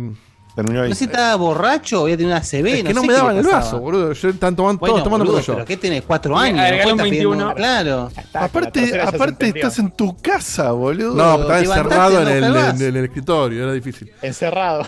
[0.55, 0.89] Terminó ahí.
[0.89, 2.67] No sé si estaba borracho o había tenido una CB.
[2.67, 4.13] es que no sé me daban el vaso, boludo.
[4.13, 5.53] Yo están tomando, Bueno, todos tomando boludo, como yo.
[5.55, 6.03] pero ¿qué tenés?
[6.03, 6.59] ¿Cuatro años?
[6.59, 7.55] agregale ¿No un estás pidiendo- 21.
[7.55, 8.11] Claro.
[8.33, 11.15] Aparte, aparte estás en tu casa, boludo.
[11.15, 14.11] No, estaba encerrado en el, en el escritorio, era difícil.
[14.21, 14.87] Encerrado.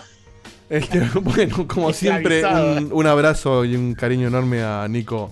[0.70, 5.30] Este, bueno, como siempre, un, un abrazo y un cariño enorme a Nico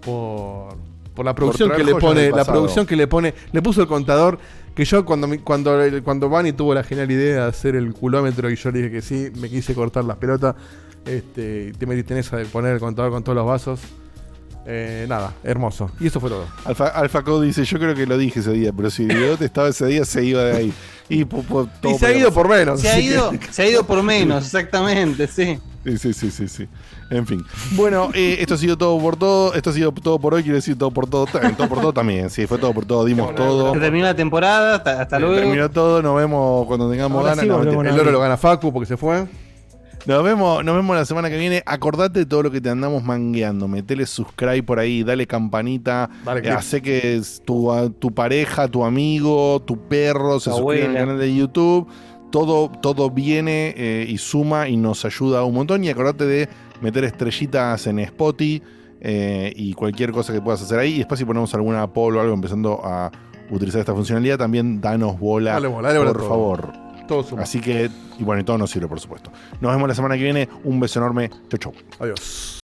[0.00, 0.76] por,
[1.14, 3.86] Por la producción Por que le pone, la producción que le pone, le puso el
[3.86, 4.38] contador
[4.74, 8.56] que yo cuando cuando cuando Vani tuvo la genial idea de hacer el culómetro y
[8.56, 10.56] yo le dije que sí, me quise cortar las pelotas,
[11.04, 13.80] este, te metiste en esa de poner el contador con todos los vasos.
[14.64, 15.90] Eh, nada, hermoso.
[15.98, 16.44] Y eso fue todo.
[16.64, 19.68] Alfa, Alfa Code dice, yo creo que lo dije ese día, pero si Diegote estaba
[19.68, 20.72] ese día, se iba de ahí.
[21.08, 22.80] Y, po- po- todo se ha ido por menos.
[22.80, 25.58] Se ha ido, se ha ido por menos, exactamente, sí.
[25.84, 26.68] Sí, sí, sí, sí, sí.
[27.10, 27.44] En fin.
[27.72, 29.52] Bueno, eh, esto ha sido todo por todo.
[29.54, 30.42] Esto ha sido todo por hoy.
[30.44, 31.26] Quiero decir todo por todo.
[31.26, 32.30] También, todo por todo también.
[32.30, 33.04] Sí, fue todo por todo.
[33.04, 33.74] Dimos todo.
[33.74, 35.34] Se terminó la temporada, hasta, hasta luego.
[35.34, 36.00] Terminó todo.
[36.00, 37.42] Nos vemos cuando tengamos Ahora ganas.
[37.42, 39.26] sí No, El oro lo gana Facu porque se fue.
[40.04, 41.62] Nos vemos, nos vemos la semana que viene.
[41.64, 43.68] Acordate de todo lo que te andamos mangueando.
[43.68, 46.10] Metele subscribe por ahí, dale campanita.
[46.24, 50.90] Dale eh, hace que es tu, a- tu pareja, tu amigo, tu perro se suscriban
[50.90, 51.86] al canal de YouTube.
[52.32, 55.84] Todo, todo viene eh, y suma y nos ayuda un montón.
[55.84, 56.48] Y acordate de
[56.80, 58.60] meter estrellitas en Spotify
[59.00, 60.94] eh, y cualquier cosa que puedas hacer ahí.
[60.94, 63.10] Y después si ponemos alguna poll o algo empezando a
[63.50, 66.72] utilizar esta funcionalidad, también danos bola, Dale bola, dale bola por favor.
[67.06, 67.42] Todo suma.
[67.42, 69.30] Así que, y bueno, y todo nos sirve, por supuesto.
[69.60, 70.48] Nos vemos la semana que viene.
[70.64, 71.30] Un beso enorme.
[71.48, 71.72] Chau, chau.
[71.98, 72.61] Adiós.